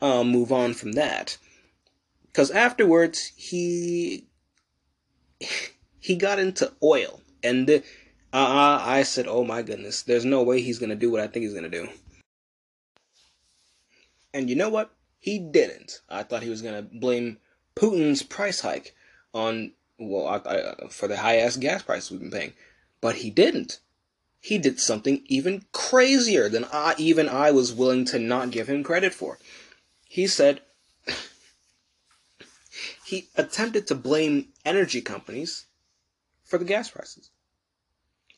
I'll 0.00 0.24
move 0.24 0.52
on 0.52 0.74
from 0.74 0.92
that. 0.92 1.38
Because 2.26 2.50
afterwards, 2.50 3.32
he 3.36 4.26
he 6.00 6.16
got 6.16 6.38
into 6.38 6.72
oil. 6.82 7.20
And 7.42 7.68
uh, 7.70 7.82
I 8.32 9.02
said, 9.02 9.26
oh 9.28 9.44
my 9.44 9.62
goodness, 9.62 10.02
there's 10.02 10.24
no 10.24 10.42
way 10.42 10.60
he's 10.60 10.78
to 10.90 10.96
do 10.96 11.10
what 11.10 11.20
I 11.20 11.26
think 11.26 11.44
he's 11.44 11.54
to 11.70 11.70
do. 11.70 11.88
And 14.34 14.50
you 14.50 14.56
know 14.56 14.68
what? 14.68 14.90
He 15.18 15.38
didn't. 15.38 16.00
I 16.08 16.22
thought 16.22 16.42
he 16.42 16.50
was 16.50 16.62
to 16.74 16.82
blame 16.82 17.38
Putin's 17.74 18.22
price 18.22 18.60
hike 18.60 18.94
on, 19.32 19.72
well, 19.98 20.26
I, 20.26 20.36
I, 20.36 20.88
for 20.88 21.08
the 21.08 21.16
high 21.16 21.38
ass 21.38 21.56
gas 21.56 21.82
prices 21.82 22.10
we've 22.10 22.20
been 22.20 22.30
paying. 22.30 22.52
But 23.00 23.16
he 23.16 23.30
didn't. 23.30 23.80
He 24.40 24.58
did 24.58 24.78
something 24.78 25.22
even 25.26 25.64
crazier 25.72 26.48
than 26.48 26.64
I, 26.72 26.94
even 26.98 27.28
I 27.28 27.50
was 27.50 27.72
willing 27.72 28.04
to 28.06 28.18
not 28.18 28.50
give 28.50 28.68
him 28.68 28.84
credit 28.84 29.12
for. 29.12 29.38
He 30.08 30.26
said, 30.26 30.60
he 33.04 33.28
attempted 33.36 33.86
to 33.86 33.94
blame 33.94 34.48
energy 34.64 35.00
companies 35.00 35.66
for 36.44 36.58
the 36.58 36.64
gas 36.64 36.90
prices. 36.90 37.30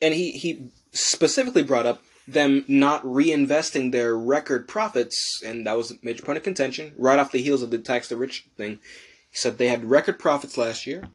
And 0.01 0.13
he, 0.13 0.31
he 0.31 0.71
specifically 0.91 1.63
brought 1.63 1.85
up 1.85 2.01
them 2.27 2.65
not 2.67 3.03
reinvesting 3.03 3.91
their 3.91 4.17
record 4.17 4.67
profits, 4.67 5.41
and 5.45 5.65
that 5.67 5.77
was 5.77 5.91
a 5.91 5.95
major 6.01 6.23
point 6.23 6.37
of 6.37 6.43
contention, 6.43 6.93
right 6.97 7.19
off 7.19 7.31
the 7.31 7.41
heels 7.41 7.61
of 7.61 7.71
the 7.71 7.77
tax 7.77 8.07
the 8.07 8.17
rich 8.17 8.47
thing. 8.57 8.79
He 9.29 9.37
said 9.37 9.57
they 9.57 9.67
had 9.67 9.89
record 9.89 10.19
profits 10.19 10.57
last 10.57 10.85
year, 10.87 11.09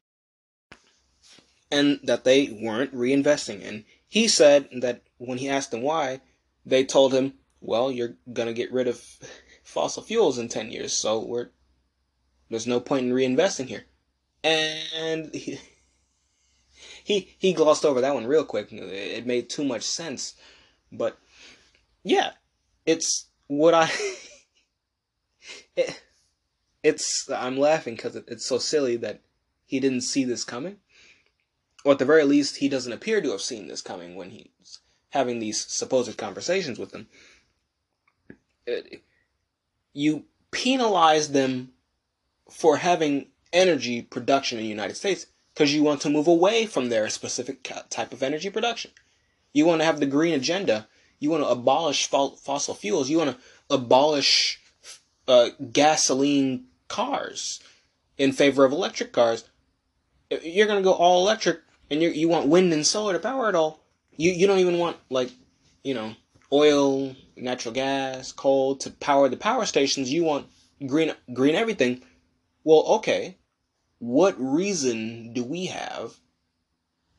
and 1.70 2.00
that 2.04 2.24
they 2.24 2.58
weren't 2.60 2.94
reinvesting. 2.94 3.66
And 3.66 3.84
he 4.16 4.28
said 4.28 4.66
that 4.72 5.02
when 5.18 5.36
he 5.36 5.50
asked 5.50 5.72
them 5.72 5.82
why, 5.82 6.22
they 6.64 6.86
told 6.86 7.12
him, 7.12 7.34
well, 7.60 7.92
you're 7.92 8.16
going 8.32 8.48
to 8.48 8.54
get 8.54 8.72
rid 8.72 8.88
of 8.88 8.98
fossil 9.62 10.02
fuels 10.02 10.38
in 10.38 10.48
10 10.48 10.70
years, 10.70 10.94
so 10.94 11.50
there's 12.48 12.66
no 12.66 12.80
point 12.80 13.04
in 13.04 13.12
reinvesting 13.12 13.66
here. 13.66 13.84
And 14.42 15.34
he, 15.34 15.60
he, 17.04 17.36
he 17.36 17.52
glossed 17.52 17.84
over 17.84 18.00
that 18.00 18.14
one 18.14 18.26
real 18.26 18.46
quick. 18.46 18.72
It 18.72 19.26
made 19.26 19.50
too 19.50 19.64
much 19.64 19.82
sense. 19.82 20.34
But 20.90 21.18
yeah, 22.02 22.30
it's 22.86 23.26
what 23.48 23.74
I. 23.74 23.90
it, 25.76 26.02
it's 26.82 27.28
I'm 27.30 27.58
laughing 27.58 27.96
because 27.96 28.16
it, 28.16 28.24
it's 28.28 28.46
so 28.46 28.56
silly 28.56 28.96
that 28.96 29.20
he 29.66 29.78
didn't 29.78 30.00
see 30.04 30.24
this 30.24 30.42
coming, 30.42 30.78
or 31.86 31.92
at 31.92 32.00
the 32.00 32.04
very 32.04 32.24
least, 32.24 32.56
he 32.56 32.68
doesn't 32.68 32.92
appear 32.92 33.20
to 33.20 33.30
have 33.30 33.40
seen 33.40 33.68
this 33.68 33.80
coming 33.80 34.16
when 34.16 34.30
he's 34.30 34.80
having 35.10 35.38
these 35.38 35.64
supposed 35.64 36.16
conversations 36.16 36.80
with 36.80 36.90
them. 36.90 37.06
You 39.92 40.24
penalize 40.50 41.30
them 41.30 41.70
for 42.50 42.78
having 42.78 43.28
energy 43.52 44.02
production 44.02 44.58
in 44.58 44.64
the 44.64 44.68
United 44.70 44.96
States 44.96 45.26
because 45.54 45.72
you 45.72 45.84
want 45.84 46.00
to 46.00 46.10
move 46.10 46.26
away 46.26 46.66
from 46.66 46.88
their 46.88 47.08
specific 47.08 47.62
type 47.88 48.12
of 48.12 48.20
energy 48.20 48.50
production. 48.50 48.90
You 49.52 49.64
want 49.64 49.80
to 49.80 49.86
have 49.86 50.00
the 50.00 50.06
green 50.06 50.34
agenda. 50.34 50.88
You 51.20 51.30
want 51.30 51.44
to 51.44 51.48
abolish 51.48 52.08
fossil 52.08 52.74
fuels. 52.74 53.08
You 53.08 53.18
want 53.18 53.30
to 53.30 53.38
abolish 53.70 54.60
uh, 55.28 55.50
gasoline 55.72 56.64
cars 56.88 57.60
in 58.18 58.32
favor 58.32 58.64
of 58.64 58.72
electric 58.72 59.12
cars. 59.12 59.44
You're 60.30 60.66
going 60.66 60.80
to 60.80 60.84
go 60.84 60.92
all 60.92 61.22
electric, 61.22 61.60
and 61.90 62.02
you 62.02 62.10
you 62.10 62.28
want 62.28 62.48
wind 62.48 62.72
and 62.72 62.86
solar 62.86 63.12
to 63.12 63.18
power 63.18 63.48
it 63.48 63.54
all. 63.54 63.80
You 64.16 64.32
you 64.32 64.46
don't 64.46 64.58
even 64.58 64.78
want 64.78 64.96
like 65.10 65.30
you 65.82 65.94
know 65.94 66.14
oil, 66.52 67.14
natural 67.36 67.74
gas, 67.74 68.32
coal 68.32 68.76
to 68.76 68.90
power 68.90 69.28
the 69.28 69.36
power 69.36 69.66
stations. 69.66 70.12
You 70.12 70.24
want 70.24 70.46
green 70.86 71.12
green 71.32 71.54
everything. 71.54 72.02
Well, 72.64 72.84
okay. 72.98 73.36
What 73.98 74.34
reason 74.38 75.32
do 75.32 75.42
we 75.42 75.66
have 75.66 76.20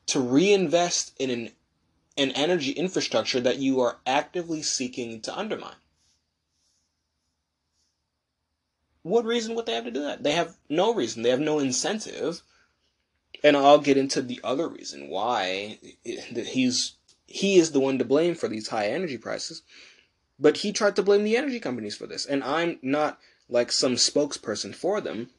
to 0.07 0.19
reinvest 0.19 1.13
in 1.19 1.29
an 1.29 1.51
an 2.17 2.31
energy 2.31 2.71
infrastructure 2.71 3.39
that 3.39 3.59
you 3.59 3.79
are 3.79 3.99
actively 4.07 4.63
seeking 4.63 5.21
to 5.21 5.37
undermine. 5.37 5.75
What 9.03 9.23
reason 9.23 9.55
would 9.55 9.67
they 9.67 9.75
have 9.75 9.85
to 9.85 9.91
do 9.91 10.01
that? 10.01 10.23
They 10.23 10.31
have 10.31 10.57
no 10.67 10.93
reason. 10.93 11.21
They 11.21 11.29
have 11.29 11.39
no 11.39 11.59
incentive. 11.59 12.41
And 13.43 13.55
I'll 13.55 13.79
get 13.79 13.97
into 13.97 14.21
the 14.21 14.39
other 14.43 14.67
reason 14.67 15.09
why 15.09 15.79
that 16.31 16.47
he's 16.47 16.93
he 17.25 17.57
is 17.57 17.71
the 17.71 17.79
one 17.79 17.97
to 17.99 18.05
blame 18.05 18.35
for 18.35 18.47
these 18.47 18.69
high 18.69 18.87
energy 18.87 19.17
prices. 19.17 19.61
But 20.39 20.57
he 20.57 20.71
tried 20.71 20.95
to 20.95 21.03
blame 21.03 21.23
the 21.23 21.37
energy 21.37 21.59
companies 21.59 21.95
for 21.95 22.07
this. 22.07 22.25
And 22.25 22.43
I'm 22.43 22.79
not 22.81 23.19
like 23.49 23.71
some 23.71 23.95
spokesperson 23.95 24.73
for 24.73 25.01
them. 25.01 25.29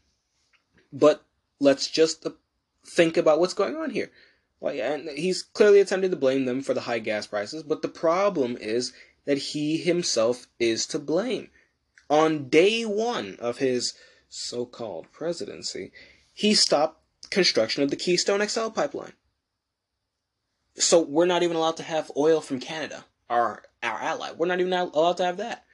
But 0.92 1.22
let's 1.60 1.88
just 1.88 2.26
uh, 2.26 2.30
think 2.86 3.16
about 3.16 3.40
what's 3.40 3.54
going 3.54 3.76
on 3.76 3.90
here. 3.90 4.10
Yeah, 4.60 4.94
and 4.94 5.08
he's 5.10 5.42
clearly 5.42 5.80
attempting 5.80 6.10
to 6.10 6.16
blame 6.16 6.44
them 6.44 6.62
for 6.62 6.74
the 6.74 6.82
high 6.82 6.98
gas 6.98 7.26
prices, 7.26 7.62
but 7.62 7.82
the 7.82 7.88
problem 7.88 8.56
is 8.56 8.92
that 9.24 9.38
he 9.38 9.76
himself 9.76 10.46
is 10.58 10.86
to 10.86 10.98
blame. 10.98 11.50
On 12.10 12.48
day 12.48 12.82
one 12.82 13.36
of 13.38 13.58
his 13.58 13.94
so 14.28 14.66
called 14.66 15.12
presidency, 15.12 15.92
he 16.32 16.54
stopped 16.54 16.97
construction 17.30 17.82
of 17.82 17.90
the 17.90 17.96
Keystone 17.96 18.46
XL 18.46 18.68
pipeline. 18.68 19.12
So 20.76 21.00
we're 21.00 21.26
not 21.26 21.42
even 21.42 21.56
allowed 21.56 21.76
to 21.78 21.82
have 21.82 22.10
oil 22.16 22.40
from 22.40 22.60
Canada, 22.60 23.04
our, 23.28 23.62
our 23.82 24.00
ally. 24.00 24.30
We're 24.36 24.46
not 24.46 24.60
even 24.60 24.72
allowed 24.72 25.16
to 25.16 25.24
have 25.24 25.38
that. 25.38 25.64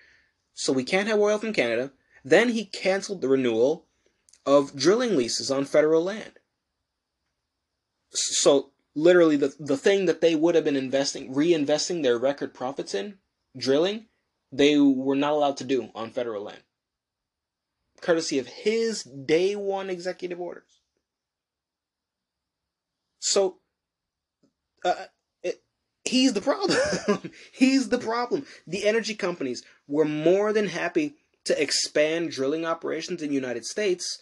So 0.54 0.72
we 0.72 0.84
can't 0.84 1.08
have 1.08 1.18
oil 1.18 1.38
from 1.38 1.52
Canada. 1.52 1.92
Then 2.24 2.50
he 2.50 2.64
canceled 2.64 3.20
the 3.20 3.28
renewal 3.28 3.86
of 4.46 4.74
drilling 4.74 5.16
leases 5.16 5.50
on 5.50 5.64
federal 5.64 6.02
land. 6.02 6.32
So 8.10 8.70
literally 8.94 9.36
the, 9.36 9.54
the 9.58 9.76
thing 9.76 10.06
that 10.06 10.20
they 10.20 10.34
would 10.34 10.54
have 10.54 10.64
been 10.64 10.76
investing, 10.76 11.34
reinvesting 11.34 12.02
their 12.02 12.18
record 12.18 12.54
profits 12.54 12.94
in, 12.94 13.18
drilling, 13.56 14.06
they 14.52 14.78
were 14.78 15.16
not 15.16 15.32
allowed 15.32 15.56
to 15.58 15.64
do 15.64 15.90
on 15.94 16.10
federal 16.10 16.44
land. 16.44 16.62
Courtesy 18.00 18.38
of 18.38 18.46
his 18.46 19.02
day 19.02 19.56
one 19.56 19.90
executive 19.90 20.40
orders. 20.40 20.73
So, 23.24 23.56
uh, 24.84 25.06
it, 25.42 25.62
he's 26.04 26.34
the 26.34 26.42
problem. 26.42 26.78
he's 27.52 27.88
the 27.88 27.96
problem. 27.96 28.44
The 28.66 28.86
energy 28.86 29.14
companies 29.14 29.62
were 29.88 30.04
more 30.04 30.52
than 30.52 30.66
happy 30.66 31.14
to 31.44 31.60
expand 31.60 32.32
drilling 32.32 32.66
operations 32.66 33.22
in 33.22 33.30
the 33.30 33.34
United 33.34 33.64
States, 33.64 34.18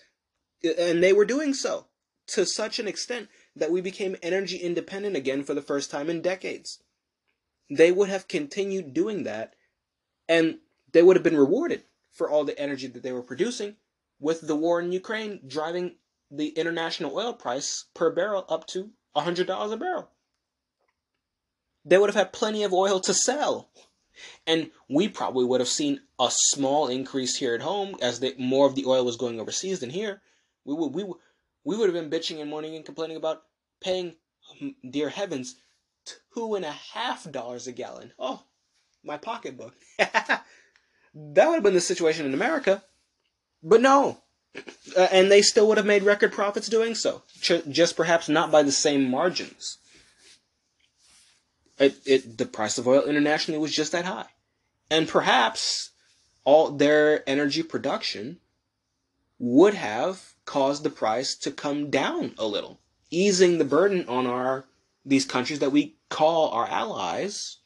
and 0.78 1.02
they 1.02 1.12
were 1.12 1.24
doing 1.24 1.52
so 1.52 1.86
to 2.28 2.46
such 2.46 2.78
an 2.78 2.86
extent 2.86 3.28
that 3.56 3.72
we 3.72 3.80
became 3.80 4.14
energy 4.22 4.56
independent 4.56 5.16
again 5.16 5.42
for 5.42 5.54
the 5.54 5.62
first 5.62 5.90
time 5.90 6.08
in 6.08 6.22
decades. 6.22 6.80
They 7.68 7.90
would 7.90 8.08
have 8.08 8.28
continued 8.28 8.94
doing 8.94 9.24
that, 9.24 9.54
and 10.28 10.58
they 10.92 11.02
would 11.02 11.16
have 11.16 11.24
been 11.24 11.36
rewarded 11.36 11.82
for 12.12 12.30
all 12.30 12.44
the 12.44 12.56
energy 12.56 12.86
that 12.86 13.02
they 13.02 13.12
were 13.12 13.22
producing, 13.22 13.74
with 14.20 14.46
the 14.46 14.54
war 14.54 14.80
in 14.80 14.92
Ukraine 14.92 15.40
driving 15.44 15.96
the 16.32 16.48
international 16.48 17.16
oil 17.16 17.34
price 17.34 17.84
per 17.94 18.10
barrel 18.10 18.44
up 18.48 18.66
to 18.68 18.90
$100 19.14 19.72
a 19.72 19.76
barrel. 19.76 20.10
They 21.84 21.98
would 21.98 22.08
have 22.08 22.16
had 22.16 22.32
plenty 22.32 22.62
of 22.62 22.72
oil 22.72 23.00
to 23.00 23.12
sell. 23.12 23.70
And 24.46 24.70
we 24.88 25.08
probably 25.08 25.44
would 25.44 25.60
have 25.60 25.68
seen 25.68 26.00
a 26.18 26.28
small 26.30 26.88
increase 26.88 27.36
here 27.36 27.54
at 27.54 27.62
home 27.62 27.96
as 28.00 28.22
more 28.38 28.66
of 28.66 28.74
the 28.74 28.86
oil 28.86 29.04
was 29.04 29.16
going 29.16 29.40
overseas 29.40 29.80
than 29.80 29.90
here. 29.90 30.22
We 30.64 30.74
would, 30.74 30.94
we 30.94 31.04
would, 31.04 31.18
we 31.64 31.76
would 31.76 31.92
have 31.92 31.94
been 31.94 32.10
bitching 32.10 32.40
and 32.40 32.50
moaning 32.50 32.76
and 32.76 32.84
complaining 32.84 33.16
about 33.16 33.42
paying, 33.82 34.16
dear 34.88 35.08
heavens, 35.08 35.56
two 36.34 36.54
and 36.54 36.64
a 36.64 36.72
half 36.72 37.30
dollars 37.30 37.66
a 37.66 37.72
gallon. 37.72 38.12
Oh, 38.18 38.42
my 39.04 39.16
pocketbook. 39.16 39.74
that 39.98 40.44
would 41.14 41.54
have 41.54 41.62
been 41.62 41.74
the 41.74 41.80
situation 41.80 42.26
in 42.26 42.34
America. 42.34 42.82
But 43.62 43.80
no. 43.80 44.22
Uh, 44.96 45.08
and 45.10 45.30
they 45.30 45.42
still 45.42 45.66
would 45.68 45.78
have 45.78 45.86
made 45.86 46.02
record 46.02 46.32
profits 46.32 46.68
doing 46.68 46.94
so. 46.94 47.22
Ch- 47.40 47.64
just 47.68 47.96
perhaps 47.96 48.28
not 48.28 48.50
by 48.50 48.62
the 48.62 48.72
same 48.72 49.08
margins. 49.08 49.78
It, 51.78 51.96
it, 52.04 52.38
the 52.38 52.46
price 52.46 52.78
of 52.78 52.86
oil 52.86 53.02
internationally 53.02 53.58
was 53.58 53.74
just 53.74 53.92
that 53.92 54.04
high. 54.04 54.26
And 54.90 55.08
perhaps 55.08 55.90
all 56.44 56.70
their 56.70 57.28
energy 57.28 57.62
production 57.62 58.38
would 59.38 59.74
have 59.74 60.34
caused 60.44 60.82
the 60.82 60.90
price 60.90 61.34
to 61.36 61.50
come 61.50 61.90
down 61.90 62.34
a 62.38 62.46
little, 62.46 62.78
easing 63.10 63.58
the 63.58 63.64
burden 63.64 64.06
on 64.08 64.26
our 64.26 64.66
these 65.04 65.24
countries 65.24 65.58
that 65.58 65.72
we 65.72 65.96
call 66.10 66.50
our 66.50 66.66
allies. 66.68 67.56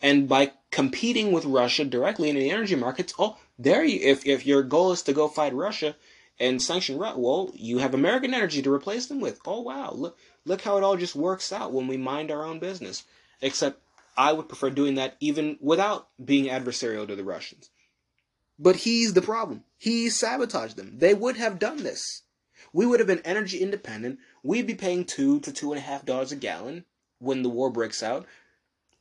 And 0.00 0.28
by 0.28 0.52
competing 0.70 1.32
with 1.32 1.44
Russia 1.44 1.84
directly 1.84 2.28
in 2.28 2.36
the 2.36 2.50
energy 2.50 2.74
markets, 2.74 3.14
oh, 3.18 3.38
there 3.58 3.84
you, 3.84 3.98
if 4.02 4.26
if 4.26 4.44
your 4.44 4.62
goal 4.62 4.92
is 4.92 5.02
to 5.02 5.12
go 5.12 5.28
fight 5.28 5.54
Russia 5.54 5.96
and 6.38 6.60
sanction 6.60 6.98
Russia, 6.98 7.18
well, 7.18 7.50
you 7.54 7.78
have 7.78 7.94
American 7.94 8.34
energy 8.34 8.62
to 8.62 8.72
replace 8.72 9.06
them 9.06 9.20
with. 9.20 9.40
Oh 9.46 9.60
wow, 9.60 9.92
look 9.92 10.18
look 10.44 10.62
how 10.62 10.76
it 10.76 10.84
all 10.84 10.96
just 10.96 11.14
works 11.14 11.52
out 11.52 11.72
when 11.72 11.86
we 11.86 11.96
mind 11.96 12.30
our 12.30 12.44
own 12.44 12.58
business. 12.58 13.04
Except 13.40 13.80
I 14.16 14.32
would 14.32 14.48
prefer 14.48 14.70
doing 14.70 14.94
that 14.96 15.16
even 15.20 15.58
without 15.60 16.08
being 16.22 16.46
adversarial 16.46 17.06
to 17.08 17.16
the 17.16 17.24
Russians. 17.24 17.70
But 18.58 18.76
he's 18.76 19.14
the 19.14 19.22
problem. 19.22 19.64
He 19.78 20.10
sabotaged 20.10 20.76
them. 20.76 20.98
They 20.98 21.14
would 21.14 21.36
have 21.36 21.58
done 21.58 21.82
this. 21.82 22.22
We 22.72 22.86
would 22.86 23.00
have 23.00 23.06
been 23.06 23.22
energy 23.24 23.58
independent. 23.58 24.18
We'd 24.42 24.66
be 24.66 24.74
paying 24.74 25.04
two 25.04 25.40
to 25.40 25.52
two 25.52 25.72
and 25.72 25.78
a 25.78 25.82
half 25.82 26.04
dollars 26.04 26.32
a 26.32 26.36
gallon 26.36 26.84
when 27.18 27.42
the 27.42 27.48
war 27.48 27.70
breaks 27.70 28.02
out, 28.02 28.26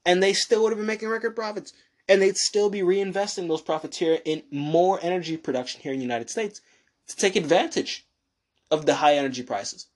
and 0.05 0.21
they 0.21 0.33
still 0.33 0.63
would 0.63 0.71
have 0.71 0.77
been 0.77 0.87
making 0.87 1.09
record 1.09 1.35
profits. 1.35 1.73
And 2.07 2.21
they'd 2.21 2.37
still 2.37 2.69
be 2.69 2.81
reinvesting 2.81 3.47
those 3.47 3.61
profits 3.61 3.97
here 3.97 4.19
in 4.25 4.43
more 4.51 4.99
energy 5.01 5.37
production 5.37 5.81
here 5.81 5.93
in 5.93 5.99
the 5.99 6.03
United 6.03 6.29
States 6.29 6.61
to 7.11 7.17
take 7.17 7.35
advantage 7.35 8.07
of 8.69 8.85
the 8.85 8.95
high 8.95 9.15
energy 9.15 9.43
prices. 9.43 9.87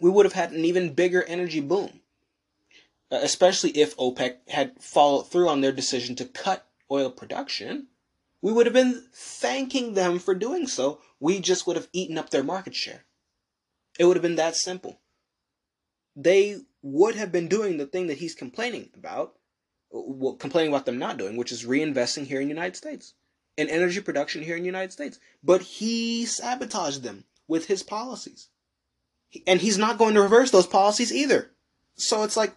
We 0.00 0.10
would 0.10 0.26
have 0.26 0.32
had 0.32 0.52
an 0.52 0.64
even 0.64 0.94
bigger 0.94 1.22
energy 1.22 1.60
boom, 1.60 2.00
uh, 3.10 3.20
especially 3.22 3.70
if 3.70 3.96
OPEC 3.96 4.48
had 4.48 4.82
followed 4.82 5.30
through 5.30 5.48
on 5.48 5.60
their 5.60 5.72
decision 5.72 6.16
to 6.16 6.24
cut 6.24 6.66
oil 6.90 7.10
production. 7.10 7.88
We 8.40 8.52
would 8.52 8.66
have 8.66 8.72
been 8.72 9.06
thanking 9.12 9.94
them 9.94 10.18
for 10.18 10.34
doing 10.34 10.66
so. 10.66 11.00
We 11.20 11.38
just 11.38 11.66
would 11.66 11.76
have 11.76 11.88
eaten 11.92 12.18
up 12.18 12.30
their 12.30 12.42
market 12.42 12.74
share. 12.74 13.04
It 13.98 14.06
would 14.06 14.16
have 14.16 14.22
been 14.22 14.36
that 14.36 14.56
simple. 14.56 15.00
They 16.16 16.62
would 16.82 17.14
have 17.14 17.30
been 17.30 17.46
doing 17.46 17.76
the 17.76 17.86
thing 17.86 18.08
that 18.08 18.18
he's 18.18 18.34
complaining 18.34 18.90
about, 18.94 19.34
well, 19.90 20.34
complaining 20.34 20.72
about 20.72 20.86
them 20.86 20.98
not 20.98 21.18
doing, 21.18 21.36
which 21.36 21.52
is 21.52 21.64
reinvesting 21.64 22.26
here 22.26 22.40
in 22.40 22.48
the 22.48 22.54
United 22.54 22.76
States 22.76 23.14
and 23.58 23.68
energy 23.68 24.00
production 24.00 24.42
here 24.42 24.56
in 24.56 24.62
the 24.62 24.66
United 24.66 24.92
States. 24.92 25.18
But 25.42 25.62
he 25.62 26.24
sabotaged 26.24 27.02
them 27.02 27.24
with 27.48 27.66
his 27.66 27.82
policies. 27.82 28.48
And 29.46 29.60
he's 29.60 29.78
not 29.78 29.98
going 29.98 30.14
to 30.14 30.22
reverse 30.22 30.50
those 30.50 30.66
policies 30.66 31.12
either. 31.12 31.50
So 31.94 32.22
it's 32.22 32.36
like, 32.36 32.54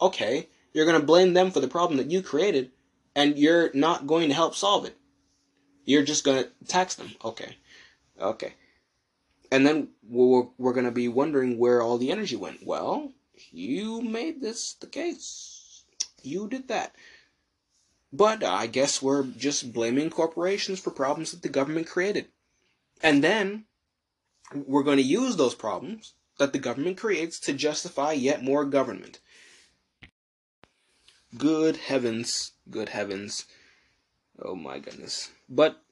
okay, 0.00 0.48
you're 0.72 0.86
going 0.86 1.00
to 1.00 1.06
blame 1.06 1.34
them 1.34 1.50
for 1.50 1.60
the 1.60 1.68
problem 1.68 1.98
that 1.98 2.10
you 2.10 2.22
created, 2.22 2.70
and 3.14 3.38
you're 3.38 3.70
not 3.74 4.06
going 4.06 4.28
to 4.28 4.34
help 4.34 4.54
solve 4.54 4.84
it. 4.84 4.96
You're 5.84 6.04
just 6.04 6.24
going 6.24 6.44
to 6.44 6.50
tax 6.66 6.94
them. 6.94 7.10
Okay. 7.24 7.56
Okay. 8.20 8.54
And 9.50 9.66
then 9.66 9.88
we're, 10.08 10.46
we're 10.58 10.72
going 10.72 10.86
to 10.86 10.92
be 10.92 11.08
wondering 11.08 11.58
where 11.58 11.82
all 11.82 11.98
the 11.98 12.10
energy 12.10 12.36
went. 12.36 12.64
Well, 12.64 13.12
you 13.50 14.00
made 14.00 14.40
this 14.40 14.74
the 14.74 14.86
case. 14.86 15.84
You 16.22 16.48
did 16.48 16.68
that. 16.68 16.94
But 18.12 18.44
I 18.44 18.66
guess 18.66 19.00
we're 19.00 19.24
just 19.24 19.72
blaming 19.72 20.10
corporations 20.10 20.80
for 20.80 20.90
problems 20.90 21.30
that 21.30 21.42
the 21.42 21.48
government 21.48 21.86
created. 21.86 22.28
And 23.02 23.24
then 23.24 23.64
we're 24.54 24.82
going 24.82 24.98
to 24.98 25.02
use 25.02 25.36
those 25.36 25.54
problems 25.54 26.14
that 26.38 26.52
the 26.52 26.58
government 26.58 26.98
creates 26.98 27.40
to 27.40 27.52
justify 27.52 28.12
yet 28.12 28.42
more 28.42 28.64
government. 28.64 29.20
Good 31.36 31.76
heavens, 31.76 32.52
good 32.70 32.90
heavens. 32.90 33.46
Oh 34.40 34.54
my 34.54 34.78
goodness. 34.78 35.30
But 35.48 35.82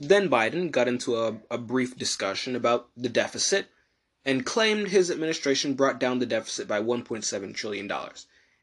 then 0.00 0.28
Biden 0.28 0.70
got 0.70 0.88
into 0.88 1.16
a, 1.16 1.38
a 1.50 1.58
brief 1.58 1.98
discussion 1.98 2.56
about 2.56 2.88
the 2.96 3.08
deficit 3.08 3.66
and 4.24 4.46
claimed 4.46 4.88
his 4.88 5.10
administration 5.10 5.74
brought 5.74 6.00
down 6.00 6.18
the 6.18 6.26
deficit 6.26 6.68
by 6.68 6.80
$1.7 6.80 7.54
trillion. 7.54 7.90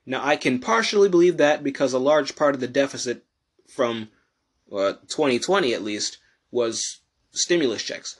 Now, 0.06 0.24
I 0.24 0.36
can 0.36 0.60
partially 0.60 1.10
believe 1.10 1.38
that 1.38 1.64
because 1.64 1.94
a 1.94 2.00
large 2.00 2.36
part 2.36 2.54
of 2.54 2.62
the 2.62 2.68
deficit 2.68 3.26
from 3.68 4.10
uh, 4.72 4.94
2020 5.08 5.74
at 5.74 5.84
least 5.84 6.20
was 6.52 7.00
stimulus 7.32 7.84
checks. 7.84 8.20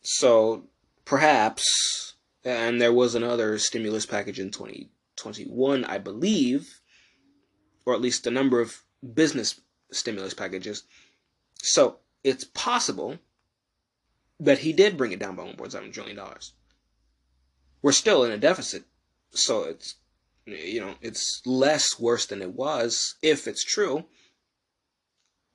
So 0.00 0.64
perhaps, 1.04 2.14
and 2.44 2.80
there 2.80 2.92
was 2.92 3.14
another 3.14 3.58
stimulus 3.58 4.06
package 4.06 4.40
in 4.40 4.50
2021, 4.50 5.84
I 5.84 5.98
believe, 5.98 6.80
or 7.86 7.94
at 7.94 8.00
least 8.00 8.26
a 8.26 8.30
number 8.30 8.60
of 8.60 8.82
business 9.14 9.60
stimulus 9.92 10.34
packages. 10.34 10.82
So 11.62 11.98
it's 12.24 12.44
possible 12.44 13.18
that 14.40 14.58
he 14.58 14.72
did 14.72 14.96
bring 14.96 15.12
it 15.12 15.20
down 15.20 15.36
by 15.36 15.44
1.7 15.44 15.92
trillion 15.92 16.16
dollars. 16.16 16.52
We're 17.80 17.92
still 17.92 18.24
in 18.24 18.32
a 18.32 18.38
deficit, 18.38 18.84
so 19.30 19.64
it's 19.64 19.96
you 20.46 20.80
know, 20.80 20.94
it's 21.00 21.42
less 21.46 21.98
worse 21.98 22.26
than 22.26 22.42
it 22.42 22.52
was 22.52 23.16
if 23.22 23.46
it's 23.46 23.64
true. 23.64 24.04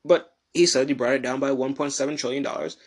But 0.06 0.34
he 0.54 0.66
said 0.66 0.88
he 0.88 0.94
brought 0.94 1.14
it 1.14 1.22
down 1.22 1.40
by 1.40 1.50
1.7 1.50 2.18
trillion 2.18 2.44
dollars. 2.44 2.78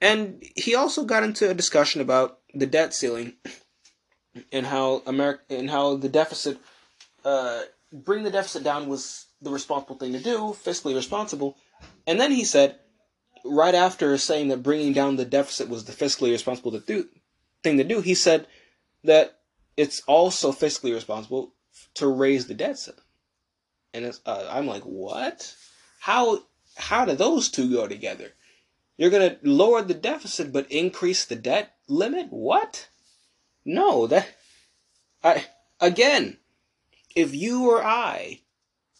And 0.00 0.42
he 0.56 0.74
also 0.74 1.04
got 1.04 1.22
into 1.22 1.48
a 1.48 1.54
discussion 1.54 2.00
about 2.00 2.40
the 2.54 2.66
debt 2.66 2.92
ceiling 2.92 3.34
and 4.52 4.66
how 4.66 5.02
America 5.06 5.44
and 5.50 5.70
how 5.70 5.96
the 5.96 6.08
deficit 6.08 6.58
uh, 7.24 7.62
bring 7.92 8.24
the 8.24 8.30
deficit 8.30 8.64
down 8.64 8.88
was 8.88 9.26
the 9.40 9.50
responsible 9.50 9.96
thing 9.96 10.12
to 10.12 10.18
do, 10.18 10.56
fiscally 10.64 10.94
responsible. 10.94 11.56
And 12.06 12.20
then 12.20 12.32
he 12.32 12.44
said, 12.44 12.78
right 13.44 13.74
after 13.74 14.16
saying 14.18 14.48
that 14.48 14.62
bringing 14.62 14.92
down 14.92 15.16
the 15.16 15.24
deficit 15.24 15.68
was 15.68 15.84
the 15.84 15.92
fiscally 15.92 16.30
responsible 16.30 16.72
to 16.72 16.80
do, 16.80 17.08
thing 17.62 17.78
to 17.78 17.84
do, 17.84 18.00
he 18.00 18.14
said 18.14 18.46
that 19.04 19.38
it's 19.76 20.00
also 20.06 20.52
fiscally 20.52 20.94
responsible 20.94 21.54
to 21.94 22.06
raise 22.06 22.46
the 22.46 22.54
debt 22.54 22.78
ceiling. 22.78 23.00
And 23.94 24.18
uh, 24.24 24.48
I'm 24.50 24.66
like, 24.66 24.82
what? 24.82 25.54
How 26.00 26.44
how 26.76 27.04
do 27.04 27.14
those 27.14 27.48
two 27.48 27.70
go 27.70 27.86
together? 27.86 28.32
You're 28.96 29.10
gonna 29.10 29.38
lower 29.42 29.82
the 29.82 29.94
deficit 29.94 30.52
but 30.52 30.70
increase 30.70 31.24
the 31.24 31.36
debt 31.36 31.74
limit? 31.88 32.28
What? 32.30 32.88
No, 33.64 34.06
that 34.06 34.26
I 35.22 35.46
again, 35.80 36.38
if 37.14 37.34
you 37.34 37.68
or 37.70 37.84
I 37.84 38.40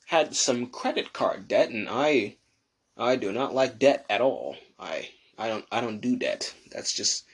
had 0.06 0.36
some 0.36 0.66
credit 0.66 1.12
card 1.12 1.48
debt 1.48 1.70
and 1.70 1.88
I 1.88 2.36
I 2.96 3.16
do 3.16 3.32
not 3.32 3.54
like 3.54 3.78
debt 3.78 4.04
at 4.10 4.20
all. 4.20 4.56
I 4.78 5.08
I 5.38 5.48
don't 5.48 5.64
I 5.72 5.80
don't 5.80 6.00
do 6.00 6.16
debt. 6.16 6.54
That's 6.70 6.92
just 6.92 7.24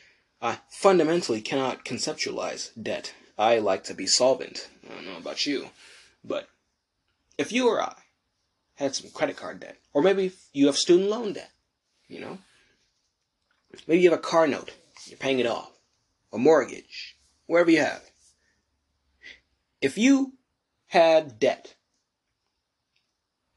I 0.41 0.61
fundamentally 0.71 1.41
cannot 1.41 1.85
conceptualize 1.85 2.71
debt. 2.81 3.13
I 3.39 3.59
like 3.59 3.85
to 3.85 3.95
be 3.95 4.07
solvent. 4.07 4.69
I 4.85 4.95
don't 4.95 5.07
know 5.07 5.17
about 5.17 5.47
you. 5.47 5.71
But 6.25 6.49
if 7.39 7.53
you 7.53 7.69
or 7.69 7.81
I 7.81 7.95
had 8.75 8.95
some 8.95 9.11
credit 9.11 9.37
card 9.37 9.61
debt, 9.61 9.77
or 9.93 10.03
maybe 10.03 10.33
you 10.53 10.67
have 10.67 10.77
student 10.77 11.09
loan 11.09 11.35
debt, 11.35 11.51
you 12.09 12.21
know, 12.21 12.39
maybe 13.87 14.03
you 14.03 14.11
have 14.11 14.19
a 14.19 14.23
car 14.23 14.47
note, 14.47 14.73
you're 15.07 15.19
paying 15.19 15.39
it 15.39 15.47
off, 15.47 15.71
a 16.33 16.39
mortgage, 16.39 17.17
wherever 17.47 17.71
you 17.71 17.81
have. 17.81 18.03
If 19.81 19.97
you 19.97 20.33
had 20.89 21.39
debt 21.39 21.77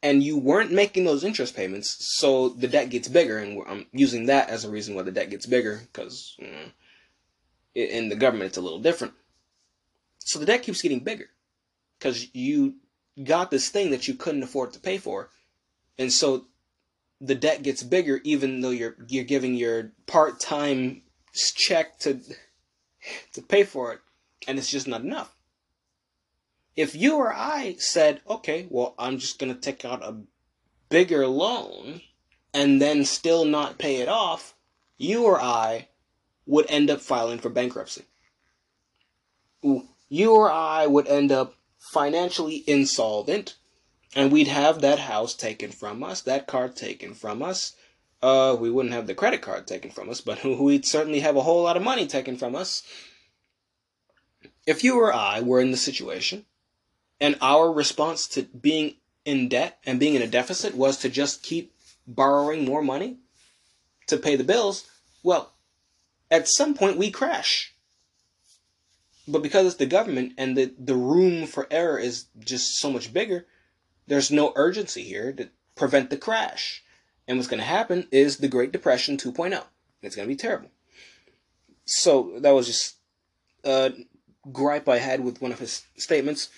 and 0.04 0.22
you 0.22 0.38
weren't 0.38 0.72
making 0.72 1.06
those 1.06 1.24
interest 1.24 1.56
payments, 1.56 1.98
so 2.18 2.50
the 2.50 2.68
debt 2.68 2.90
gets 2.90 3.08
bigger, 3.08 3.40
and 3.40 3.64
I'm 3.68 3.88
using 3.92 4.28
that 4.28 4.50
as 4.50 4.64
a 4.64 4.70
reason 4.70 4.94
why 4.94 5.04
the 5.04 5.12
debt 5.12 5.32
gets 5.32 5.46
bigger, 5.46 5.82
because 5.92 6.36
you 6.38 6.48
know, 6.48 6.72
in 7.74 8.10
the 8.10 8.16
government 8.16 8.50
it's 8.50 8.58
a 8.58 8.62
little 8.62 8.80
different. 8.80 9.14
So 10.24 10.40
the 10.40 10.46
debt 10.46 10.64
keeps 10.64 10.82
getting 10.82 11.00
bigger 11.00 11.30
because 11.98 12.34
you 12.34 12.76
got 13.24 13.52
this 13.52 13.70
thing 13.70 13.92
that 13.92 14.08
you 14.08 14.14
couldn't 14.14 14.44
afford 14.44 14.74
to 14.74 14.80
pay 14.80 14.98
for. 14.98 15.30
And 15.98 16.12
so 16.12 16.46
the 17.20 17.36
debt 17.36 17.64
gets 17.64 17.84
bigger 17.84 18.22
even 18.24 18.62
though 18.62 18.70
you're 18.70 18.96
you're 19.08 19.24
giving 19.24 19.56
your 19.56 19.92
part-time 20.08 21.04
check 21.34 22.00
to 22.00 22.20
to 23.34 23.42
pay 23.42 23.64
for 23.64 23.94
it 23.94 24.00
and 24.48 24.58
it's 24.58 24.70
just 24.70 24.88
not 24.88 25.02
enough. 25.02 25.36
If 26.76 26.96
you 26.96 27.18
or 27.18 27.34
I 27.34 27.76
said, 27.78 28.22
"Okay, 28.28 28.68
well, 28.70 28.96
I'm 28.98 29.18
just 29.18 29.38
going 29.38 29.54
to 29.54 29.60
take 29.60 29.84
out 29.84 30.04
a 30.04 30.16
bigger 30.90 31.28
loan 31.28 32.02
and 32.54 32.82
then 32.82 33.06
still 33.06 33.44
not 33.44 33.78
pay 33.78 33.98
it 33.98 34.08
off," 34.08 34.56
you 34.98 35.26
or 35.26 35.42
I 35.42 35.90
would 36.46 36.66
end 36.70 36.90
up 36.90 37.02
filing 37.02 37.40
for 37.40 37.50
bankruptcy 37.50 38.06
you 40.12 40.34
or 40.34 40.52
I 40.52 40.88
would 40.88 41.08
end 41.08 41.32
up 41.32 41.56
financially 41.80 42.66
insolvent, 42.68 43.56
and 44.14 44.30
we'd 44.30 44.50
have 44.50 44.82
that 44.82 45.00
house 45.00 45.34
taken 45.34 45.72
from 45.72 46.04
us, 46.04 46.20
that 46.22 46.48
car 46.48 46.68
taken 46.68 47.14
from 47.14 47.42
us. 47.42 47.78
Uh, 48.22 48.58
we 48.60 48.70
wouldn't 48.70 48.94
have 48.94 49.08
the 49.08 49.16
credit 49.16 49.42
card 49.42 49.66
taken 49.66 49.90
from 49.90 50.10
us, 50.10 50.20
but 50.20 50.44
we'd 50.60 50.86
certainly 50.86 51.22
have 51.22 51.38
a 51.38 51.44
whole 51.44 51.64
lot 51.64 51.78
of 51.78 51.82
money 51.82 52.06
taken 52.06 52.36
from 52.36 52.58
us. 52.58 52.84
If 54.68 54.84
you 54.84 55.00
or 55.00 55.14
I 55.14 55.40
were 55.40 55.62
in 55.62 55.72
the 55.72 55.78
situation, 55.78 56.46
and 57.22 57.38
our 57.40 57.72
response 57.72 58.28
to 58.30 58.44
being 58.44 58.96
in 59.24 59.48
debt 59.48 59.80
and 59.86 59.98
being 59.98 60.16
in 60.16 60.22
a 60.22 60.28
deficit 60.28 60.76
was 60.76 60.98
to 60.98 61.10
just 61.10 61.42
keep 61.42 61.74
borrowing 62.06 62.66
more 62.66 62.82
money 62.82 63.16
to 64.08 64.18
pay 64.18 64.36
the 64.36 64.44
bills, 64.44 64.90
well, 65.24 65.54
at 66.30 66.50
some 66.50 66.74
point 66.74 66.98
we 66.98 67.12
crash. 67.12 67.71
But 69.32 69.44
because 69.44 69.66
it's 69.66 69.76
the 69.76 69.86
government 69.86 70.34
and 70.38 70.58
the, 70.58 70.74
the 70.78 70.96
room 70.96 71.46
for 71.48 71.68
error 71.72 71.98
is 71.98 72.26
just 72.40 72.78
so 72.78 72.92
much 72.92 73.14
bigger, 73.14 73.46
there's 74.08 74.32
no 74.32 74.52
urgency 74.56 75.04
here 75.04 75.32
to 75.34 75.50
prevent 75.76 76.10
the 76.10 76.18
crash. 76.18 76.84
And 77.28 77.38
what's 77.38 77.48
going 77.48 77.60
to 77.62 77.66
happen 77.66 78.08
is 78.12 78.38
the 78.38 78.48
Great 78.48 78.72
Depression 78.72 79.16
2.0. 79.16 79.64
It's 80.02 80.16
going 80.16 80.28
to 80.28 80.34
be 80.34 80.38
terrible. 80.38 80.70
So 81.86 82.34
that 82.40 82.52
was 82.52 82.68
just 82.68 82.96
a 83.64 83.94
gripe 84.52 84.90
I 84.90 84.98
had 84.98 85.24
with 85.24 85.42
one 85.42 85.52
of 85.52 85.60
his 85.60 85.84
statements. 85.96 86.50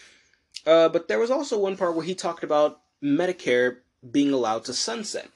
Uh, 0.66 0.90
but 0.90 1.08
there 1.08 1.20
was 1.20 1.32
also 1.32 1.60
one 1.60 1.78
part 1.78 1.96
where 1.96 2.06
he 2.06 2.16
talked 2.16 2.44
about 2.44 2.82
Medicare 3.04 3.78
being 4.10 4.32
allowed 4.32 4.66
to 4.66 4.74
sunset. 4.74 5.30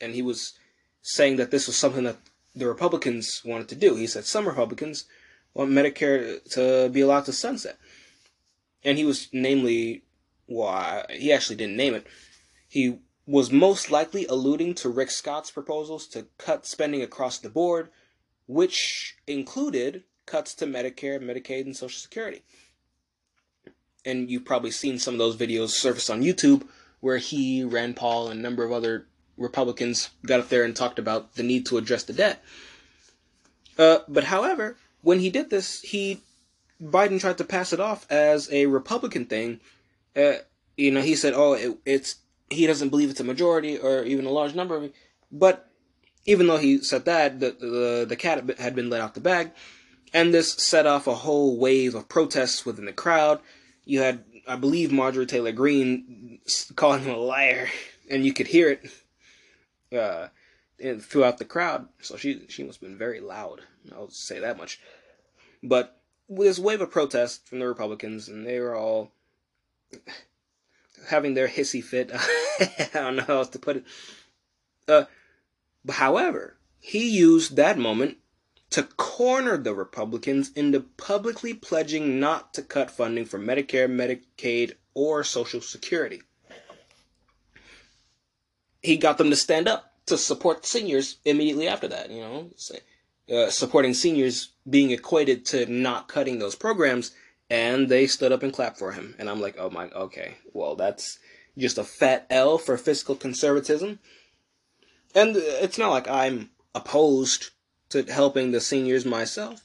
And 0.00 0.14
he 0.14 0.22
was 0.22 0.52
saying 1.02 1.36
that 1.36 1.50
this 1.50 1.66
was 1.66 1.76
something 1.76 2.04
that 2.04 2.18
the 2.54 2.66
Republicans 2.66 3.42
wanted 3.44 3.68
to 3.68 3.74
do. 3.74 3.96
He 3.96 4.06
said 4.06 4.24
some 4.24 4.46
Republicans 4.46 5.04
want 5.56 5.70
Medicare 5.70 6.42
to 6.52 6.90
be 6.90 7.00
allowed 7.00 7.24
to 7.24 7.32
sunset. 7.32 7.78
And 8.84 8.98
he 8.98 9.04
was 9.04 9.28
namely, 9.32 10.04
well, 10.46 11.04
he 11.10 11.32
actually 11.32 11.56
didn't 11.56 11.76
name 11.76 11.94
it. 11.94 12.06
He 12.68 12.98
was 13.26 13.50
most 13.50 13.90
likely 13.90 14.26
alluding 14.26 14.74
to 14.74 14.88
Rick 14.88 15.10
Scott's 15.10 15.50
proposals 15.50 16.06
to 16.08 16.26
cut 16.38 16.66
spending 16.66 17.02
across 17.02 17.38
the 17.38 17.48
board, 17.48 17.88
which 18.46 19.16
included 19.26 20.04
cuts 20.26 20.54
to 20.54 20.66
Medicare, 20.66 21.20
Medicaid, 21.20 21.62
and 21.62 21.76
Social 21.76 21.98
Security. 21.98 22.42
And 24.04 24.30
you've 24.30 24.44
probably 24.44 24.70
seen 24.70 24.98
some 24.98 25.14
of 25.14 25.18
those 25.18 25.36
videos 25.36 25.70
surface 25.70 26.10
on 26.10 26.22
YouTube 26.22 26.68
where 27.00 27.18
he, 27.18 27.64
Rand 27.64 27.96
Paul, 27.96 28.28
and 28.28 28.38
a 28.38 28.42
number 28.42 28.62
of 28.62 28.72
other 28.72 29.06
Republicans 29.36 30.10
got 30.24 30.40
up 30.40 30.48
there 30.48 30.64
and 30.64 30.76
talked 30.76 30.98
about 30.98 31.34
the 31.34 31.42
need 31.42 31.66
to 31.66 31.78
address 31.78 32.04
the 32.04 32.12
debt. 32.12 32.42
Uh, 33.78 33.98
but 34.08 34.24
however, 34.24 34.76
when 35.06 35.20
he 35.20 35.30
did 35.30 35.50
this, 35.50 35.80
he 35.82 36.20
Biden 36.82 37.20
tried 37.20 37.38
to 37.38 37.44
pass 37.44 37.72
it 37.72 37.78
off 37.78 38.10
as 38.10 38.50
a 38.50 38.66
Republican 38.66 39.26
thing. 39.26 39.60
Uh, 40.16 40.38
you 40.76 40.90
know, 40.90 41.00
he 41.00 41.14
said, 41.14 41.32
"Oh, 41.32 41.52
it, 41.52 41.78
it's 41.86 42.16
he 42.50 42.66
doesn't 42.66 42.88
believe 42.88 43.10
it's 43.10 43.20
a 43.20 43.24
majority 43.24 43.78
or 43.78 44.02
even 44.02 44.26
a 44.26 44.30
large 44.30 44.56
number 44.56 44.76
of 44.76 44.82
it." 44.82 44.94
But 45.30 45.70
even 46.24 46.48
though 46.48 46.56
he 46.56 46.78
said 46.78 47.04
that, 47.04 47.38
the 47.38 47.52
the, 47.52 48.06
the 48.08 48.16
cat 48.16 48.58
had 48.58 48.74
been 48.74 48.90
let 48.90 49.00
out 49.00 49.14
the 49.14 49.20
bag, 49.20 49.52
and 50.12 50.34
this 50.34 50.52
set 50.54 50.86
off 50.86 51.06
a 51.06 51.14
whole 51.14 51.56
wave 51.56 51.94
of 51.94 52.08
protests 52.08 52.66
within 52.66 52.86
the 52.86 52.92
crowd. 52.92 53.38
You 53.84 54.00
had, 54.00 54.24
I 54.48 54.56
believe, 54.56 54.90
Marjorie 54.90 55.26
Taylor 55.26 55.52
Greene 55.52 56.40
calling 56.74 57.04
him 57.04 57.14
a 57.14 57.16
liar, 57.16 57.68
and 58.10 58.26
you 58.26 58.32
could 58.32 58.48
hear 58.48 58.70
it 58.70 59.96
uh, 59.96 60.28
throughout 60.98 61.38
the 61.38 61.44
crowd. 61.44 61.86
So 62.02 62.16
she 62.16 62.46
she 62.48 62.64
must 62.64 62.80
have 62.80 62.88
been 62.88 62.98
very 62.98 63.20
loud. 63.20 63.60
I'll 63.92 64.10
say 64.10 64.40
that 64.40 64.58
much. 64.58 64.80
But 65.68 66.00
this 66.28 66.58
wave 66.58 66.80
of 66.80 66.90
protest 66.90 67.46
from 67.46 67.58
the 67.58 67.68
Republicans, 67.68 68.28
and 68.28 68.46
they 68.46 68.60
were 68.60 68.74
all 68.74 69.12
having 71.08 71.34
their 71.34 71.48
hissy 71.48 71.82
fit. 71.82 72.10
I 72.14 72.88
don't 72.92 73.16
know 73.16 73.24
how 73.24 73.36
else 73.36 73.48
to 73.50 73.58
put 73.58 73.76
it. 73.76 73.84
Uh, 74.88 75.04
however, 75.90 76.56
he 76.78 77.08
used 77.08 77.56
that 77.56 77.78
moment 77.78 78.18
to 78.70 78.82
corner 78.82 79.56
the 79.56 79.74
Republicans 79.74 80.50
into 80.54 80.80
publicly 80.80 81.54
pledging 81.54 82.18
not 82.20 82.54
to 82.54 82.62
cut 82.62 82.90
funding 82.90 83.24
for 83.24 83.38
Medicare, 83.38 83.88
Medicaid, 83.88 84.74
or 84.94 85.22
Social 85.22 85.60
Security 85.60 86.22
he 88.86 88.96
got 88.96 89.18
them 89.18 89.30
to 89.30 89.36
stand 89.36 89.68
up 89.68 89.92
to 90.06 90.16
support 90.16 90.64
seniors 90.64 91.16
immediately 91.24 91.68
after 91.68 91.88
that. 91.88 92.10
You 92.10 92.20
know, 92.20 92.50
uh, 93.32 93.50
supporting 93.50 93.94
seniors 93.94 94.52
being 94.68 94.90
equated 94.90 95.44
to 95.46 95.66
not 95.66 96.08
cutting 96.08 96.38
those 96.38 96.54
programs, 96.54 97.12
and 97.50 97.88
they 97.88 98.06
stood 98.06 98.32
up 98.32 98.42
and 98.42 98.52
clapped 98.52 98.78
for 98.78 98.92
him. 98.92 99.14
And 99.18 99.28
I'm 99.28 99.40
like, 99.40 99.56
oh 99.58 99.70
my, 99.70 99.88
okay, 99.90 100.36
well 100.52 100.76
that's 100.76 101.18
just 101.56 101.78
a 101.78 101.84
fat 101.84 102.26
L 102.30 102.58
for 102.58 102.76
fiscal 102.76 103.16
conservatism. 103.16 103.98
And 105.14 105.34
it's 105.36 105.78
not 105.78 105.90
like 105.90 106.08
I'm 106.08 106.50
opposed 106.74 107.50
to 107.90 108.02
helping 108.02 108.50
the 108.50 108.60
seniors 108.60 109.04
myself, 109.04 109.64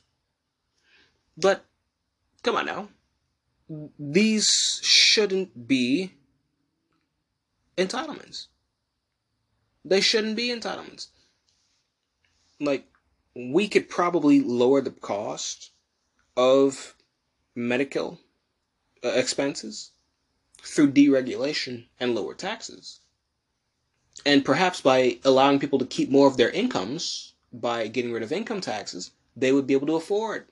but 1.38 1.66
come 2.44 2.56
on 2.56 2.66
now, 2.66 2.90
these 3.98 4.80
shouldn't 4.84 5.68
be 5.68 6.14
entitlements. 7.78 8.48
They 9.84 10.02
shouldn't 10.02 10.36
be 10.36 10.50
entitlements. 10.50 11.08
Like, 12.60 12.91
we 13.36 13.68
could 13.68 13.90
probably 13.90 14.42
lower 14.42 14.82
the 14.82 14.92
cost 14.92 15.72
of 16.36 16.96
medical 17.56 18.20
uh, 19.04 19.10
expenses 19.10 19.92
through 20.62 20.92
deregulation 20.92 21.86
and 22.00 22.16
lower 22.16 22.34
taxes. 22.34 23.00
And 24.26 24.46
perhaps 24.46 24.82
by 24.82 25.20
allowing 25.24 25.60
people 25.60 25.80
to 25.80 25.86
keep 25.86 26.10
more 26.10 26.28
of 26.28 26.38
their 26.38 26.50
incomes, 26.50 27.34
by 27.52 27.88
getting 27.88 28.12
rid 28.12 28.24
of 28.24 28.32
income 28.32 28.62
taxes, 28.62 29.12
they 29.36 29.52
would 29.52 29.68
be 29.68 29.74
able 29.74 29.88
to 29.88 29.96
afford 29.96 30.48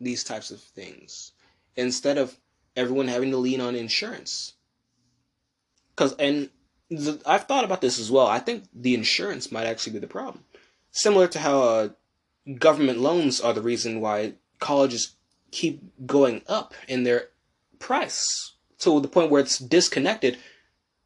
these 0.00 0.24
types 0.24 0.50
of 0.50 0.60
things 0.60 1.32
instead 1.76 2.18
of 2.18 2.38
everyone 2.74 3.08
having 3.08 3.30
to 3.30 3.36
lean 3.36 3.60
on 3.60 3.74
insurance. 3.74 4.54
Cause 5.94 6.14
and 6.18 6.50
the, 6.90 7.20
I've 7.24 7.44
thought 7.44 7.64
about 7.64 7.80
this 7.80 7.98
as 7.98 8.10
well. 8.10 8.26
I 8.26 8.38
think 8.38 8.64
the 8.74 8.94
insurance 8.94 9.50
might 9.50 9.66
actually 9.66 9.94
be 9.94 9.98
the 10.00 10.06
problem. 10.06 10.44
Similar 10.90 11.28
to 11.28 11.38
how 11.38 11.62
uh, 11.62 11.88
government 12.58 12.98
loans 12.98 13.40
are 13.40 13.52
the 13.52 13.62
reason 13.62 14.00
why 14.00 14.34
colleges 14.58 15.16
keep 15.50 15.82
going 16.06 16.42
up 16.46 16.74
in 16.88 17.02
their 17.02 17.28
price 17.78 18.52
to 18.78 19.00
the 19.00 19.08
point 19.08 19.30
where 19.30 19.40
it's 19.40 19.58
disconnected 19.58 20.38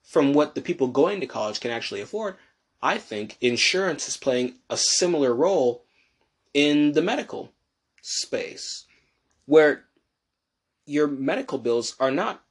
from 0.02 0.32
what 0.32 0.54
the 0.54 0.60
people 0.60 0.88
going 0.88 1.20
to 1.20 1.26
college 1.26 1.60
can 1.60 1.70
actually 1.70 2.00
afford. 2.00 2.36
I 2.82 2.98
think 2.98 3.36
insurance 3.40 4.08
is 4.08 4.16
playing 4.16 4.54
a 4.68 4.76
similar 4.76 5.34
role 5.34 5.84
in 6.52 6.92
the 6.92 7.02
medical 7.02 7.52
space 8.02 8.86
where 9.46 9.84
your 10.86 11.06
medical 11.06 11.58
bills 11.58 11.94
are 12.00 12.10
not 12.10 12.42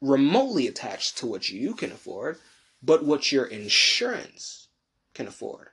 remotely 0.00 0.66
attached 0.66 1.16
to 1.18 1.26
what 1.26 1.48
you 1.48 1.74
can 1.74 1.90
afford 1.90 2.38
but 2.82 3.04
what 3.04 3.32
your 3.32 3.46
insurance 3.46 4.68
can 5.14 5.26
afford. 5.26 5.68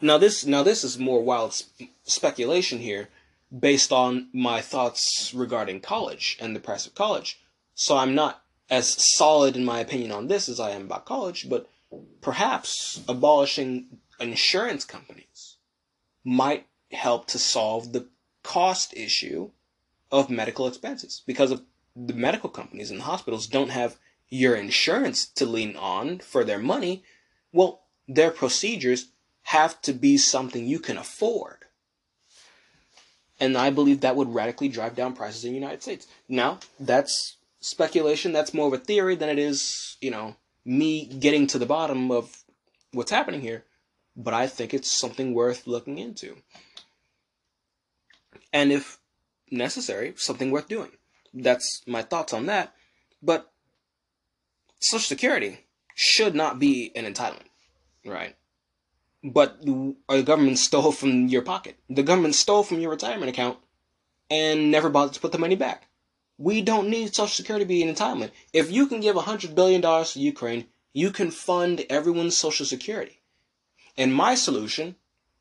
Now 0.00 0.18
this 0.18 0.44
now 0.44 0.62
this 0.62 0.84
is 0.84 0.98
more 0.98 1.22
wild 1.22 1.54
sp- 1.54 1.92
speculation 2.04 2.78
here 2.78 3.08
based 3.56 3.92
on 3.92 4.28
my 4.32 4.60
thoughts 4.60 5.32
regarding 5.34 5.80
college 5.80 6.36
and 6.40 6.54
the 6.54 6.60
price 6.60 6.86
of 6.86 6.94
college. 6.94 7.40
So 7.74 7.96
I'm 7.96 8.14
not 8.14 8.42
as 8.70 8.88
solid 9.16 9.56
in 9.56 9.64
my 9.64 9.80
opinion 9.80 10.10
on 10.10 10.28
this 10.28 10.48
as 10.48 10.58
I 10.58 10.70
am 10.70 10.82
about 10.82 11.04
college, 11.04 11.48
but 11.48 11.68
perhaps 12.20 13.00
abolishing 13.08 13.98
insurance 14.18 14.84
companies 14.84 15.56
might 16.24 16.66
help 16.90 17.26
to 17.28 17.38
solve 17.38 17.92
the 17.92 18.06
cost 18.42 18.94
issue 18.94 19.50
of 20.10 20.30
medical 20.30 20.66
expenses 20.66 21.22
because 21.26 21.50
of 21.50 21.62
the 21.96 22.14
medical 22.14 22.50
companies 22.50 22.90
and 22.90 23.00
the 23.00 23.04
hospitals 23.04 23.46
don't 23.46 23.70
have 23.70 23.98
your 24.28 24.54
insurance 24.54 25.26
to 25.26 25.46
lean 25.46 25.76
on 25.76 26.18
for 26.18 26.44
their 26.44 26.58
money, 26.58 27.04
well, 27.52 27.82
their 28.08 28.30
procedures 28.30 29.08
have 29.44 29.80
to 29.82 29.92
be 29.92 30.16
something 30.16 30.66
you 30.66 30.78
can 30.78 30.96
afford. 30.96 31.58
And 33.40 33.56
I 33.56 33.70
believe 33.70 34.00
that 34.00 34.16
would 34.16 34.34
radically 34.34 34.68
drive 34.68 34.94
down 34.94 35.14
prices 35.14 35.44
in 35.44 35.50
the 35.50 35.58
United 35.58 35.82
States. 35.82 36.06
Now, 36.28 36.60
that's 36.80 37.36
speculation. 37.60 38.32
That's 38.32 38.54
more 38.54 38.68
of 38.68 38.72
a 38.72 38.78
theory 38.78 39.16
than 39.16 39.28
it 39.28 39.38
is, 39.38 39.96
you 40.00 40.10
know, 40.10 40.36
me 40.64 41.06
getting 41.06 41.46
to 41.48 41.58
the 41.58 41.66
bottom 41.66 42.10
of 42.10 42.44
what's 42.92 43.10
happening 43.10 43.40
here. 43.40 43.64
But 44.16 44.34
I 44.34 44.46
think 44.46 44.72
it's 44.72 44.90
something 44.90 45.34
worth 45.34 45.66
looking 45.66 45.98
into. 45.98 46.36
And 48.52 48.70
if 48.72 48.98
necessary, 49.50 50.14
something 50.16 50.50
worth 50.50 50.68
doing. 50.68 50.90
That's 51.34 51.82
my 51.86 52.02
thoughts 52.02 52.32
on 52.32 52.46
that. 52.46 52.72
But 53.22 53.50
Social 54.78 55.00
Security 55.00 55.66
should 55.94 56.34
not 56.34 56.58
be 56.58 56.92
an 56.94 57.04
entitlement, 57.04 57.48
right? 58.06 58.36
But 59.24 59.62
the 59.64 60.22
government 60.22 60.58
stole 60.58 60.92
from 60.92 61.28
your 61.28 61.42
pocket. 61.42 61.78
The 61.88 62.02
government 62.02 62.34
stole 62.34 62.62
from 62.62 62.78
your 62.78 62.90
retirement 62.90 63.30
account 63.30 63.58
and 64.30 64.70
never 64.70 64.90
bothered 64.90 65.14
to 65.14 65.20
put 65.20 65.32
the 65.32 65.38
money 65.38 65.56
back. 65.56 65.88
We 66.36 66.60
don't 66.60 66.90
need 66.90 67.14
Social 67.14 67.28
Security 67.28 67.64
to 67.64 67.68
be 67.68 67.82
an 67.82 67.94
entitlement. 67.94 68.32
If 68.52 68.70
you 68.70 68.86
can 68.86 69.00
give 69.00 69.16
$100 69.16 69.54
billion 69.54 69.80
to 69.80 70.20
Ukraine, 70.20 70.66
you 70.92 71.10
can 71.10 71.30
fund 71.30 71.86
everyone's 71.88 72.36
Social 72.36 72.66
Security. 72.66 73.22
And 73.96 74.14
my 74.14 74.34
solution 74.34 74.96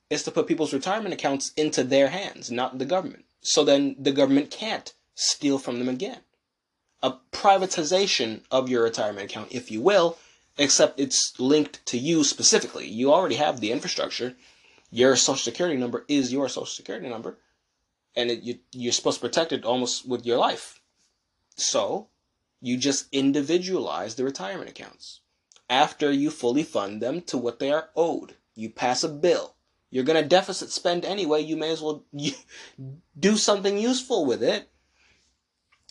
is 0.10 0.24
to 0.24 0.32
put 0.32 0.48
people's 0.48 0.74
retirement 0.74 1.14
accounts 1.14 1.52
into 1.58 1.84
their 1.84 2.10
hands, 2.10 2.50
not 2.50 2.78
the 2.78 2.86
government. 2.86 3.26
So 3.42 3.66
then 3.66 3.96
the 4.00 4.12
government 4.14 4.50
can't 4.50 4.94
steal 5.16 5.60
from 5.60 5.80
them 5.80 5.90
again. 5.90 6.22
a 7.04 7.18
privatization 7.34 8.42
of 8.50 8.70
your 8.70 8.84
retirement 8.84 9.30
account, 9.30 9.52
if 9.52 9.70
you 9.70 9.82
will, 9.82 10.18
except 10.58 11.00
it's 11.00 11.40
linked 11.40 11.86
to 11.88 11.98
you 11.98 12.24
specifically. 12.24 12.88
You 12.88 13.12
already 13.12 13.36
have 13.36 13.60
the 13.60 13.72
infrastructure. 13.72 14.36
Your 14.92 15.16
social 15.16 15.38
security 15.38 15.78
number 15.78 16.06
is 16.08 16.32
your 16.32 16.50
social 16.50 16.66
security 16.68 17.10
number, 17.10 17.40
and 18.16 18.30
it, 18.30 18.44
you, 18.44 18.60
you're 18.72 18.94
supposed 18.94 19.20
to 19.20 19.28
protect 19.28 19.52
it 19.52 19.66
almost 19.66 20.08
with 20.08 20.26
your 20.26 20.38
life. 20.38 20.82
So, 21.56 22.10
you 22.62 22.78
just 22.78 23.08
individualize 23.12 24.16
the 24.16 24.24
retirement 24.24 24.70
accounts. 24.70 25.22
After 25.70 26.12
you 26.12 26.30
fully 26.30 26.64
fund 26.64 27.02
them 27.02 27.22
to 27.24 27.38
what 27.38 27.60
they 27.60 27.72
are 27.72 27.90
owed, 27.96 28.36
you 28.56 28.70
pass 28.70 29.04
a 29.04 29.10
bill. 29.10 29.56
You're 29.90 30.04
going 30.04 30.22
to 30.22 30.28
deficit 30.28 30.72
spend 30.72 31.06
anyway. 31.06 31.42
You 31.42 31.56
may 31.56 31.72
as 31.72 31.82
well 31.82 32.06
do 33.20 33.38
something 33.38 33.78
useful 33.78 34.26
with 34.26 34.42
it. 34.42 34.70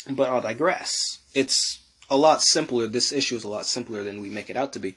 But 0.09 0.29
I'll 0.29 0.41
digress. 0.41 1.21
It's 1.35 1.82
a 2.13 2.17
lot 2.17 2.43
simpler. 2.43 2.87
This 2.87 3.11
issue 3.11 3.37
is 3.37 3.45
a 3.45 3.49
lot 3.49 3.65
simpler 3.65 4.05
than 4.05 4.21
we 4.21 4.29
make 4.29 4.51
it 4.51 4.57
out 4.57 4.75
to 4.75 4.79
be. 4.79 4.97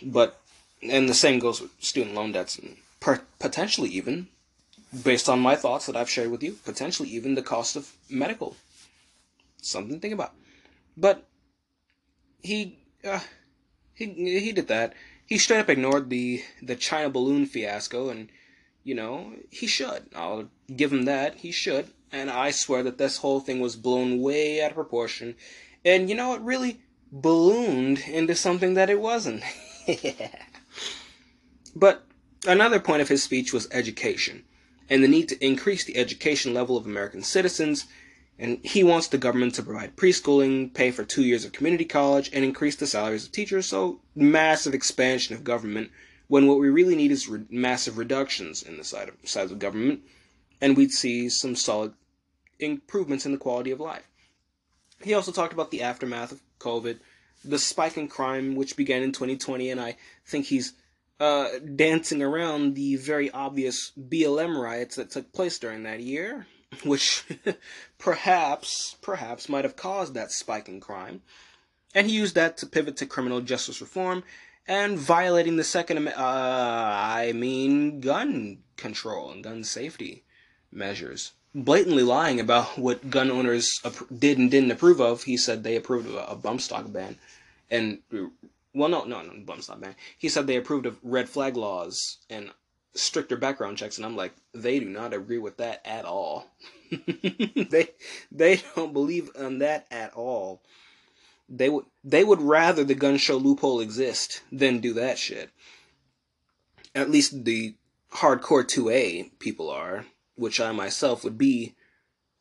But, 0.00 0.40
and 0.80 1.08
the 1.08 1.14
same 1.14 1.40
goes 1.40 1.60
with 1.60 1.72
student 1.80 2.14
loan 2.14 2.30
debts, 2.30 2.56
and 2.56 2.76
per, 3.00 3.20
potentially 3.40 3.90
even, 3.90 4.28
based 5.02 5.28
on 5.28 5.40
my 5.40 5.56
thoughts 5.56 5.86
that 5.86 5.96
I've 5.96 6.08
shared 6.08 6.30
with 6.30 6.44
you, 6.44 6.52
potentially 6.64 7.08
even 7.08 7.34
the 7.34 7.42
cost 7.42 7.74
of 7.74 7.92
medical. 8.08 8.56
Something 9.60 9.96
to 9.96 10.00
think 10.00 10.14
about. 10.14 10.34
But 10.96 11.26
he, 12.42 12.78
uh, 13.04 13.20
he, 13.92 14.06
he 14.06 14.52
did 14.52 14.68
that. 14.68 14.94
He 15.26 15.36
straight 15.36 15.60
up 15.60 15.68
ignored 15.68 16.08
the 16.08 16.42
the 16.62 16.76
China 16.76 17.10
balloon 17.10 17.44
fiasco, 17.44 18.08
and 18.08 18.28
you 18.82 18.94
know 18.94 19.32
he 19.50 19.66
should. 19.66 20.04
I'll 20.14 20.48
give 20.74 20.92
him 20.92 21.02
that. 21.02 21.34
He 21.34 21.50
should. 21.50 21.88
And 22.10 22.30
I 22.30 22.52
swear 22.52 22.82
that 22.84 22.96
this 22.96 23.18
whole 23.18 23.40
thing 23.40 23.60
was 23.60 23.76
blown 23.76 24.22
way 24.22 24.62
out 24.62 24.70
of 24.70 24.76
proportion. 24.76 25.34
And 25.84 26.08
you 26.08 26.14
know, 26.14 26.34
it 26.34 26.40
really 26.40 26.80
ballooned 27.10 28.00
into 28.00 28.34
something 28.34 28.74
that 28.74 28.90
it 28.90 29.00
wasn't. 29.00 29.42
but 31.76 32.04
another 32.46 32.80
point 32.80 33.02
of 33.02 33.08
his 33.08 33.22
speech 33.22 33.52
was 33.52 33.68
education 33.70 34.44
and 34.90 35.02
the 35.02 35.08
need 35.08 35.28
to 35.28 35.44
increase 35.44 35.84
the 35.84 35.96
education 35.96 36.54
level 36.54 36.76
of 36.76 36.86
American 36.86 37.22
citizens. 37.22 37.86
And 38.38 38.60
he 38.62 38.84
wants 38.84 39.08
the 39.08 39.18
government 39.18 39.54
to 39.56 39.62
provide 39.62 39.96
preschooling, 39.96 40.72
pay 40.72 40.90
for 40.90 41.04
two 41.04 41.24
years 41.24 41.44
of 41.44 41.52
community 41.52 41.84
college, 41.84 42.30
and 42.32 42.44
increase 42.44 42.76
the 42.76 42.86
salaries 42.86 43.24
of 43.24 43.32
teachers. 43.32 43.66
So, 43.66 44.00
massive 44.14 44.74
expansion 44.74 45.34
of 45.34 45.42
government 45.42 45.90
when 46.28 46.46
what 46.46 46.60
we 46.60 46.68
really 46.68 46.94
need 46.94 47.10
is 47.10 47.28
re- 47.28 47.44
massive 47.50 47.98
reductions 47.98 48.62
in 48.62 48.76
the 48.76 48.84
side 48.84 49.08
of, 49.08 49.16
size 49.24 49.50
of 49.50 49.58
government 49.58 50.02
and 50.60 50.76
we'd 50.76 50.92
see 50.92 51.28
some 51.28 51.54
solid 51.54 51.92
improvements 52.58 53.26
in 53.26 53.32
the 53.32 53.38
quality 53.38 53.70
of 53.70 53.80
life. 53.80 54.08
He 55.02 55.14
also 55.14 55.32
talked 55.32 55.52
about 55.52 55.70
the 55.70 55.82
aftermath 55.82 56.32
of 56.32 56.40
COVID, 56.58 56.98
the 57.44 57.58
spike 57.58 57.96
in 57.96 58.08
crime 58.08 58.56
which 58.56 58.76
began 58.76 59.02
in 59.02 59.12
2020, 59.12 59.70
and 59.70 59.80
I 59.80 59.96
think 60.26 60.46
he's 60.46 60.74
uh, 61.20 61.48
dancing 61.74 62.22
around 62.22 62.74
the 62.74 62.96
very 62.96 63.30
obvious 63.30 63.92
BLM 63.98 64.60
riots 64.60 64.96
that 64.96 65.10
took 65.10 65.32
place 65.32 65.58
during 65.58 65.84
that 65.84 66.00
year, 66.00 66.46
which 66.84 67.24
perhaps, 67.98 68.96
perhaps 69.00 69.48
might 69.48 69.64
have 69.64 69.76
caused 69.76 70.14
that 70.14 70.32
spike 70.32 70.68
in 70.68 70.80
crime. 70.80 71.22
And 71.94 72.06
he 72.06 72.16
used 72.16 72.34
that 72.34 72.56
to 72.58 72.66
pivot 72.66 72.96
to 72.98 73.06
criminal 73.06 73.40
justice 73.40 73.80
reform 73.80 74.22
and 74.66 74.98
violating 74.98 75.56
the 75.56 75.64
Second 75.64 76.06
uh, 76.06 76.12
I 76.16 77.32
mean, 77.34 78.00
gun 78.00 78.58
control 78.76 79.30
and 79.30 79.42
gun 79.42 79.64
safety 79.64 80.24
measures. 80.70 81.32
Blatantly 81.54 82.02
lying 82.02 82.40
about 82.40 82.78
what 82.78 83.10
gun 83.10 83.30
owners 83.30 83.80
did 84.16 84.38
and 84.38 84.50
didn't 84.50 84.70
approve 84.70 85.00
of. 85.00 85.22
He 85.24 85.36
said 85.36 85.62
they 85.62 85.76
approved 85.76 86.08
of 86.08 86.14
a 86.14 86.36
bump 86.36 86.60
stock 86.60 86.92
ban. 86.92 87.16
And, 87.70 88.00
well, 88.74 88.88
no, 88.88 89.04
no, 89.04 89.22
no, 89.22 89.32
bump 89.44 89.62
stock 89.62 89.80
ban. 89.80 89.96
He 90.18 90.28
said 90.28 90.46
they 90.46 90.56
approved 90.56 90.86
of 90.86 90.98
red 91.02 91.28
flag 91.28 91.56
laws 91.56 92.18
and 92.28 92.50
stricter 92.94 93.36
background 93.36 93.78
checks. 93.78 93.96
And 93.96 94.04
I'm 94.04 94.16
like, 94.16 94.34
they 94.52 94.78
do 94.78 94.86
not 94.86 95.14
agree 95.14 95.38
with 95.38 95.56
that 95.56 95.80
at 95.84 96.04
all. 96.04 96.46
they, 96.90 97.88
they 98.30 98.62
don't 98.76 98.92
believe 98.92 99.30
in 99.34 99.60
that 99.60 99.86
at 99.90 100.12
all. 100.14 100.62
They 101.48 101.70
would, 101.70 101.86
they 102.04 102.24
would 102.24 102.42
rather 102.42 102.84
the 102.84 102.94
gun 102.94 103.16
show 103.16 103.36
loophole 103.36 103.80
exist 103.80 104.42
than 104.52 104.80
do 104.80 104.92
that 104.94 105.18
shit. 105.18 105.50
At 106.94 107.10
least 107.10 107.44
the 107.44 107.74
hardcore 108.12 108.64
2A 108.64 109.38
people 109.38 109.70
are 109.70 110.04
which 110.38 110.60
I 110.60 110.72
myself 110.72 111.24
would 111.24 111.36
be. 111.36 111.74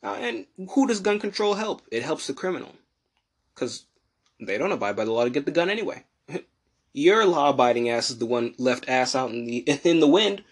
Uh, 0.03 0.17
and 0.19 0.45
who 0.71 0.87
does 0.87 0.99
gun 0.99 1.19
control 1.19 1.55
help? 1.55 1.81
It 1.91 2.03
helps 2.03 2.27
the 2.27 2.33
criminal. 2.33 2.75
Because 3.53 3.85
they 4.39 4.57
don't 4.57 4.71
abide 4.71 4.95
by 4.95 5.05
the 5.05 5.11
law 5.11 5.23
to 5.23 5.29
get 5.29 5.45
the 5.45 5.51
gun 5.51 5.69
anyway. 5.69 6.03
Your 6.93 7.25
law 7.25 7.49
abiding 7.49 7.89
ass 7.89 8.09
is 8.09 8.19
the 8.19 8.25
one 8.25 8.53
left 8.57 8.87
ass 8.87 9.15
out 9.15 9.31
in 9.31 9.45
the 9.45 9.57
in 9.83 9.99
the 9.99 10.07
wind. 10.07 10.43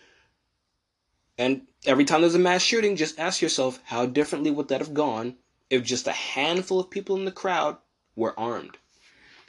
And 1.37 1.67
every 1.85 2.05
time 2.05 2.21
there's 2.21 2.35
a 2.35 2.39
mass 2.39 2.61
shooting, 2.61 2.95
just 2.95 3.19
ask 3.19 3.41
yourself 3.41 3.79
how 3.85 4.05
differently 4.05 4.51
would 4.51 4.69
that 4.69 4.79
have 4.79 4.93
gone 4.93 5.35
if 5.69 5.83
just 5.83 6.07
a 6.07 6.13
handful 6.13 6.79
of 6.79 6.89
people 6.89 7.15
in 7.17 7.25
the 7.25 7.31
crowd 7.31 7.77
were 8.15 8.39
armed. 8.39 8.77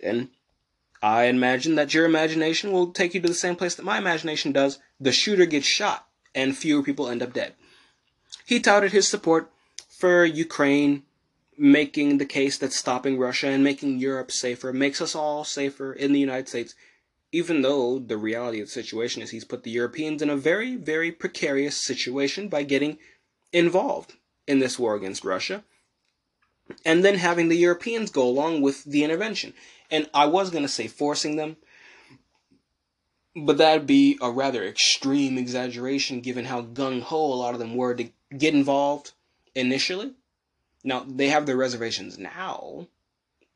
And 0.03 0.29
I 1.03 1.25
imagine 1.25 1.77
that 1.77 1.95
your 1.95 2.05
imagination 2.05 2.73
will 2.73 2.93
take 2.93 3.15
you 3.15 3.21
to 3.21 3.29
the 3.29 3.35
same 3.35 3.57
place 3.57 3.75
that 3.77 3.85
my 3.85 3.99
imagination 3.99 4.53
does. 4.53 4.79
The 4.99 5.13
shooter 5.13 5.47
gets 5.47 5.67
shot, 5.67 6.09
and 6.35 6.57
fewer 6.57 6.83
people 6.83 7.09
end 7.09 7.23
up 7.23 7.33
dead. 7.33 7.55
He 8.47 8.61
touted 8.61 8.93
his 8.93 9.09
support 9.09 9.51
for 9.89 10.25
Ukraine, 10.25 11.03
making 11.59 12.19
the 12.19 12.25
case 12.25 12.57
that 12.59 12.73
stopping 12.73 13.19
Russia 13.19 13.49
and 13.49 13.65
making 13.65 13.99
Europe 13.99 14.31
safer 14.31 14.73
makes 14.73 15.01
us 15.01 15.17
all 15.17 15.43
safer 15.43 15.93
in 15.93 16.13
the 16.13 16.21
United 16.21 16.49
States, 16.49 16.77
even 17.33 17.63
though 17.63 17.99
the 17.99 18.17
reality 18.17 18.61
of 18.61 18.69
the 18.69 18.73
situation 18.73 19.21
is 19.21 19.31
he's 19.31 19.45
put 19.45 19.65
the 19.65 19.71
Europeans 19.71 20.23
in 20.23 20.31
a 20.31 20.37
very, 20.37 20.77
very 20.77 21.11
precarious 21.11 21.77
situation 21.77 22.47
by 22.49 22.63
getting 22.63 22.99
involved 23.53 24.15
in 24.47 24.61
this 24.61 24.79
war 24.79 24.95
against 24.95 25.25
Russia 25.25 25.65
and 26.85 27.05
then 27.05 27.17
having 27.17 27.49
the 27.49 27.57
Europeans 27.57 28.13
go 28.13 28.23
along 28.23 28.63
with 28.63 28.85
the 28.85 29.03
intervention. 29.03 29.55
And 29.91 30.09
I 30.15 30.27
was 30.27 30.51
going 30.51 30.65
to 30.65 30.69
say 30.69 30.87
forcing 30.87 31.35
them, 31.35 31.57
but 33.35 33.59
that'd 33.59 33.89
be 33.89 34.19
a 34.21 34.31
rather 34.31 34.65
extreme 34.65 35.37
exaggeration 35.37 36.21
given 36.21 36.45
how 36.45 36.63
gung 36.63 37.03
ho 37.03 37.33
a 37.33 37.35
lot 37.35 37.55
of 37.55 37.61
them 37.61 37.75
were 37.75 37.95
to 37.95 38.11
get 38.37 38.55
involved 38.55 39.13
initially. 39.55 40.13
Now 40.85 41.05
they 41.07 41.29
have 41.29 41.47
their 41.47 41.57
reservations 41.57 42.19
now, 42.19 42.89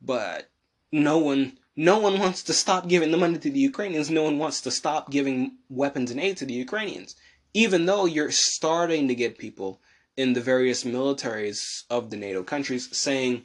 but 0.00 0.50
no 0.92 1.18
one 1.18 1.58
no 1.76 1.98
one 1.98 2.18
wants 2.18 2.42
to 2.44 2.52
stop 2.52 2.88
giving 2.88 3.10
the 3.10 3.16
money 3.16 3.38
to 3.38 3.50
the 3.50 3.60
Ukrainians. 3.60 4.10
No 4.10 4.24
one 4.24 4.38
wants 4.38 4.60
to 4.62 4.70
stop 4.70 5.10
giving 5.10 5.56
weapons 5.68 6.10
and 6.10 6.20
aid 6.20 6.36
to 6.38 6.44
the 6.44 6.54
Ukrainians. 6.54 7.16
Even 7.54 7.86
though 7.86 8.04
you're 8.04 8.30
starting 8.30 9.08
to 9.08 9.14
get 9.14 9.38
people 9.38 9.80
in 10.16 10.34
the 10.34 10.40
various 10.40 10.84
militaries 10.84 11.84
of 11.88 12.10
the 12.10 12.16
NATO 12.16 12.42
countries 12.42 12.94
saying, 12.96 13.44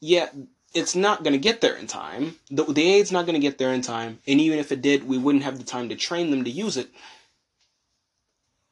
yeah, 0.00 0.28
it's 0.72 0.94
not 0.94 1.22
going 1.22 1.32
to 1.32 1.38
get 1.38 1.60
there 1.60 1.76
in 1.76 1.86
time. 1.86 2.36
The, 2.50 2.64
the 2.64 2.88
aid's 2.94 3.12
not 3.12 3.26
going 3.26 3.34
to 3.34 3.46
get 3.46 3.58
there 3.58 3.72
in 3.72 3.82
time. 3.82 4.20
And 4.26 4.40
even 4.40 4.58
if 4.58 4.72
it 4.72 4.82
did, 4.82 5.06
we 5.06 5.18
wouldn't 5.18 5.44
have 5.44 5.58
the 5.58 5.64
time 5.64 5.88
to 5.88 5.96
train 5.96 6.30
them 6.30 6.44
to 6.44 6.50
use 6.50 6.76
it. 6.76 6.88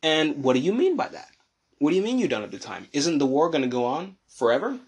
And 0.02 0.42
what 0.42 0.54
do 0.54 0.60
you 0.60 0.72
mean 0.72 0.96
by 0.96 1.08
that? 1.08 1.28
What 1.78 1.90
do 1.90 1.96
you 1.96 2.02
mean 2.02 2.18
you 2.18 2.28
don't 2.28 2.42
have 2.42 2.50
the 2.50 2.58
time? 2.58 2.88
Isn't 2.92 3.18
the 3.18 3.26
war 3.26 3.50
going 3.50 3.62
to 3.62 3.68
go 3.68 3.84
on 3.84 4.16
forever? 4.28 4.78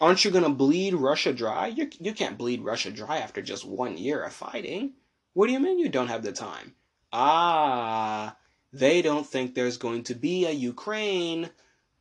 Aren't 0.00 0.24
you 0.24 0.30
going 0.30 0.44
to 0.44 0.50
bleed 0.50 0.94
Russia 0.94 1.32
dry? 1.32 1.68
You, 1.68 1.88
you 2.00 2.12
can't 2.12 2.38
bleed 2.38 2.62
Russia 2.62 2.90
dry 2.90 3.18
after 3.18 3.42
just 3.42 3.64
one 3.64 3.96
year 3.96 4.22
of 4.22 4.32
fighting. 4.32 4.92
What 5.32 5.46
do 5.46 5.52
you 5.52 5.60
mean 5.60 5.78
you 5.78 5.88
don't 5.88 6.08
have 6.08 6.22
the 6.22 6.32
time? 6.32 6.74
Ah, 7.12 8.36
they 8.72 9.02
don't 9.02 9.26
think 9.26 9.54
there's 9.54 9.76
going 9.76 10.04
to 10.04 10.14
be 10.14 10.46
a 10.46 10.50
Ukraine 10.50 11.50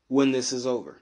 when 0.08 0.32
this 0.32 0.52
is 0.52 0.66
over. 0.66 1.02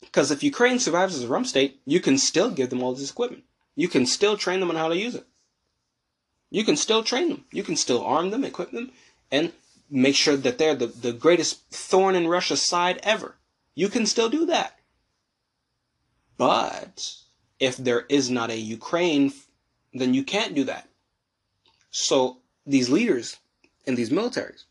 Because 0.00 0.30
if 0.30 0.42
Ukraine 0.42 0.78
survives 0.78 1.14
as 1.14 1.24
a 1.24 1.28
rump 1.28 1.46
state, 1.46 1.80
you 1.84 2.00
can 2.00 2.18
still 2.18 2.50
give 2.50 2.70
them 2.70 2.82
all 2.82 2.94
this 2.94 3.10
equipment. 3.10 3.44
You 3.74 3.88
can 3.88 4.06
still 4.06 4.36
train 4.36 4.60
them 4.60 4.70
on 4.70 4.76
how 4.76 4.88
to 4.88 4.96
use 4.96 5.14
it. 5.14 5.26
You 6.50 6.64
can 6.64 6.76
still 6.76 7.02
train 7.02 7.28
them. 7.28 7.44
You 7.50 7.62
can 7.62 7.76
still 7.76 8.04
arm 8.04 8.30
them, 8.30 8.44
equip 8.44 8.70
them, 8.70 8.92
and 9.30 9.52
make 9.94 10.16
sure 10.16 10.36
that 10.36 10.58
they're 10.58 10.74
the, 10.74 10.88
the 10.88 11.12
greatest 11.12 11.70
thorn 11.70 12.16
in 12.16 12.26
Russia's 12.26 12.60
side 12.60 12.98
ever. 13.04 13.36
You 13.76 13.88
can 13.88 14.06
still 14.06 14.28
do 14.28 14.46
that. 14.46 14.76
But 16.36 17.14
if 17.60 17.76
there 17.76 18.04
is 18.08 18.28
not 18.28 18.50
a 18.50 18.58
Ukraine, 18.58 19.32
then 19.92 20.12
you 20.12 20.24
can't 20.24 20.54
do 20.54 20.64
that. 20.64 20.88
So 21.92 22.38
these 22.66 22.90
leaders 22.90 23.36
and 23.86 23.96
these 23.96 24.10
militaries 24.10 24.64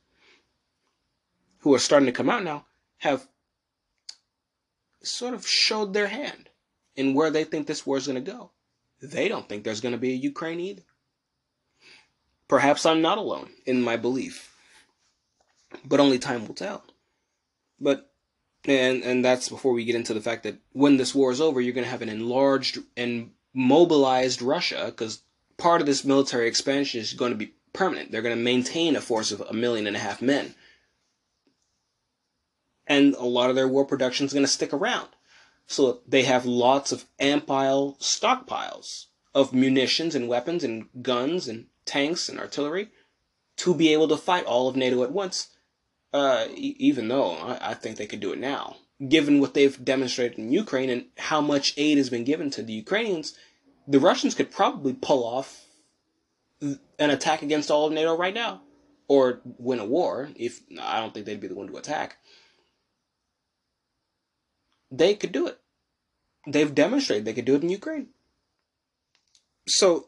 who 1.60 1.74
are 1.74 1.80
starting 1.80 2.08
to 2.08 2.12
come 2.12 2.30
out 2.30 2.44
now 2.44 2.66
have 2.98 3.26
sort 5.04 5.34
of 5.34 5.48
showed 5.48 5.94
their 5.94 6.08
hand 6.08 6.50
in 6.98 7.14
where 7.14 7.32
they 7.32 7.46
think 7.46 7.66
this 7.66 7.86
war 7.86 7.96
is 7.96 8.08
going 8.08 8.22
to 8.22 8.32
go. 8.32 8.52
They 9.02 9.30
don't 9.30 9.48
think 9.48 9.64
there's 9.64 9.82
going 9.82 9.94
to 9.94 9.98
be 9.98 10.12
a 10.12 10.18
Ukraine 10.18 10.60
either. 10.60 10.84
Perhaps 12.50 12.86
I'm 12.86 13.02
not 13.02 13.18
alone 13.18 13.50
in 13.66 13.82
my 13.82 13.96
belief 13.96 14.53
but 15.86 16.00
only 16.00 16.20
time 16.20 16.48
will 16.48 16.56
tell. 16.56 16.84
But 17.80 18.12
And 18.66 19.04
and 19.04 19.26
that's 19.26 19.50
before 19.50 19.74
we 19.74 19.86
get 19.86 19.96
into 19.96 20.14
the 20.14 20.22
fact 20.22 20.44
that 20.44 20.58
when 20.72 20.98
this 20.98 21.14
war 21.14 21.32
is 21.32 21.42
over, 21.42 21.60
you're 21.60 21.74
going 21.74 21.86
to 21.86 21.92
have 21.92 22.02
an 22.02 22.10
enlarged 22.10 22.80
and 22.96 23.32
mobilized 23.54 24.42
Russia 24.42 24.86
because 24.86 25.24
part 25.58 25.82
of 25.82 25.88
this 25.88 26.06
military 26.06 26.48
expansion 26.48 27.02
is 27.02 27.14
going 27.14 27.32
to 27.32 27.38
be 27.38 27.54
permanent. 27.74 28.12
They're 28.12 28.22
going 28.22 28.38
to 28.38 28.42
maintain 28.42 28.96
a 28.96 29.02
force 29.02 29.32
of 29.32 29.42
a 29.42 29.54
million 29.54 29.88
and 29.88 29.96
a 29.96 30.00
half 30.00 30.22
men. 30.22 30.56
And 32.88 33.16
a 33.16 33.26
lot 33.26 33.50
of 33.50 33.56
their 33.56 33.68
war 33.68 33.86
production 33.86 34.26
is 34.26 34.34
going 34.34 34.46
to 34.46 34.52
stick 34.52 34.74
around. 34.74 35.10
So 35.68 36.02
they 36.08 36.24
have 36.24 36.46
lots 36.46 36.92
of 36.92 37.06
ampile 37.20 37.98
stockpiles 38.00 39.06
of 39.34 39.54
munitions 39.54 40.16
and 40.16 40.28
weapons 40.28 40.64
and 40.64 40.88
guns 41.02 41.48
and 41.48 41.68
tanks 41.86 42.30
and 42.30 42.40
artillery 42.40 42.90
to 43.58 43.74
be 43.74 43.94
able 43.94 44.08
to 44.10 44.18
fight 44.18 44.46
all 44.46 44.68
of 44.68 44.76
NATO 44.76 45.04
at 45.04 45.12
once. 45.12 45.50
Uh, 46.14 46.46
e- 46.54 46.76
even 46.80 47.08
though 47.08 47.32
I-, 47.32 47.72
I 47.72 47.74
think 47.74 47.98
they 47.98 48.06
could 48.06 48.20
do 48.20 48.32
it 48.34 48.40
now, 48.40 48.78
given 49.08 49.40
what 49.40 49.54
they've 49.54 49.84
demonstrated 49.84 50.38
in 50.38 50.52
Ukraine 50.52 50.90
and 50.90 51.06
how 51.18 51.42
much 51.42 51.74
aid 51.78 51.98
has 51.98 52.10
been 52.10 52.24
given 52.24 52.50
to 52.52 52.64
the 52.64 52.74
Ukrainians, 52.74 53.38
the 53.88 54.00
Russians 54.00 54.36
could 54.36 54.52
probably 54.52 54.94
pull 54.94 55.26
off 55.26 55.66
an 56.62 57.10
attack 57.10 57.42
against 57.42 57.70
all 57.70 57.88
of 57.88 57.94
NATO 57.94 58.16
right 58.16 58.34
now, 58.34 58.62
or 59.08 59.42
win 59.44 59.80
a 59.80 59.86
war. 59.86 60.30
If 60.36 60.62
I 60.80 61.00
don't 61.00 61.14
think 61.14 61.26
they'd 61.26 61.42
be 61.42 61.48
the 61.48 61.56
one 61.56 61.68
to 61.68 61.78
attack, 61.78 62.18
they 64.90 65.16
could 65.16 65.32
do 65.32 65.48
it. 65.48 65.60
They've 66.48 66.74
demonstrated 66.74 67.26
they 67.26 67.34
could 67.34 67.46
do 67.46 67.56
it 67.56 67.64
in 67.64 67.70
Ukraine. 67.70 68.10
So 69.68 70.08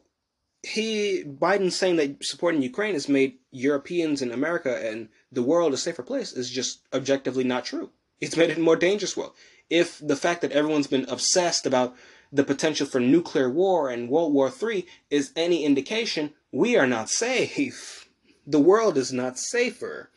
he 0.65 1.23
Biden 1.23 1.71
saying 1.71 1.97
that 1.97 2.23
supporting 2.25 2.61
Ukraine 2.61 2.93
has 2.93 3.07
made 3.07 3.37
Europeans 3.51 4.21
and 4.21 4.31
America 4.31 4.89
and 4.89 5.09
the 5.31 5.43
world 5.43 5.73
a 5.73 5.77
safer 5.77 6.03
place 6.03 6.33
is 6.33 6.49
just 6.49 6.81
objectively 6.93 7.43
not 7.43 7.65
true. 7.65 7.91
It's 8.19 8.37
made 8.37 8.49
it 8.49 8.57
a 8.57 8.61
more 8.61 8.75
dangerous 8.75 9.15
world. 9.15 9.33
If 9.69 9.99
the 9.99 10.15
fact 10.15 10.41
that 10.41 10.51
everyone's 10.51 10.87
been 10.87 11.07
obsessed 11.09 11.65
about 11.65 11.95
the 12.31 12.43
potential 12.43 12.87
for 12.87 12.99
nuclear 12.99 13.49
war 13.49 13.89
and 13.89 14.09
World 14.09 14.33
War 14.33 14.51
III 14.51 14.85
is 15.09 15.31
any 15.35 15.63
indication, 15.63 16.33
we 16.51 16.75
are 16.75 16.87
not 16.87 17.09
safe. 17.09 18.01
The 18.47 18.59
world 18.59 18.95
is 18.95 19.11
not 19.11 19.39
safer. 19.39 20.11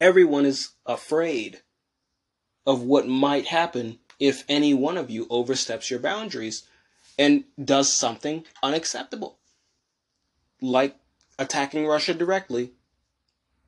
Everyone 0.00 0.44
is 0.44 0.70
afraid 0.84 1.62
of 2.66 2.82
what 2.82 3.06
might 3.06 3.46
happen 3.46 4.00
if 4.18 4.42
any 4.48 4.74
one 4.74 4.96
of 4.96 5.10
you 5.10 5.28
oversteps 5.30 5.92
your 5.92 6.00
boundaries 6.00 6.64
and 7.18 7.44
does 7.62 7.92
something 7.92 8.44
unacceptable, 8.62 9.38
like 10.60 10.96
attacking 11.38 11.86
Russia 11.86 12.14
directly 12.14 12.72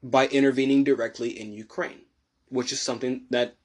by 0.02 0.26
intervening 0.28 0.84
directly 0.84 1.38
in 1.38 1.52
Ukraine, 1.52 2.02
which 2.48 2.72
is 2.72 2.80
something 2.80 3.22
that 3.30 3.56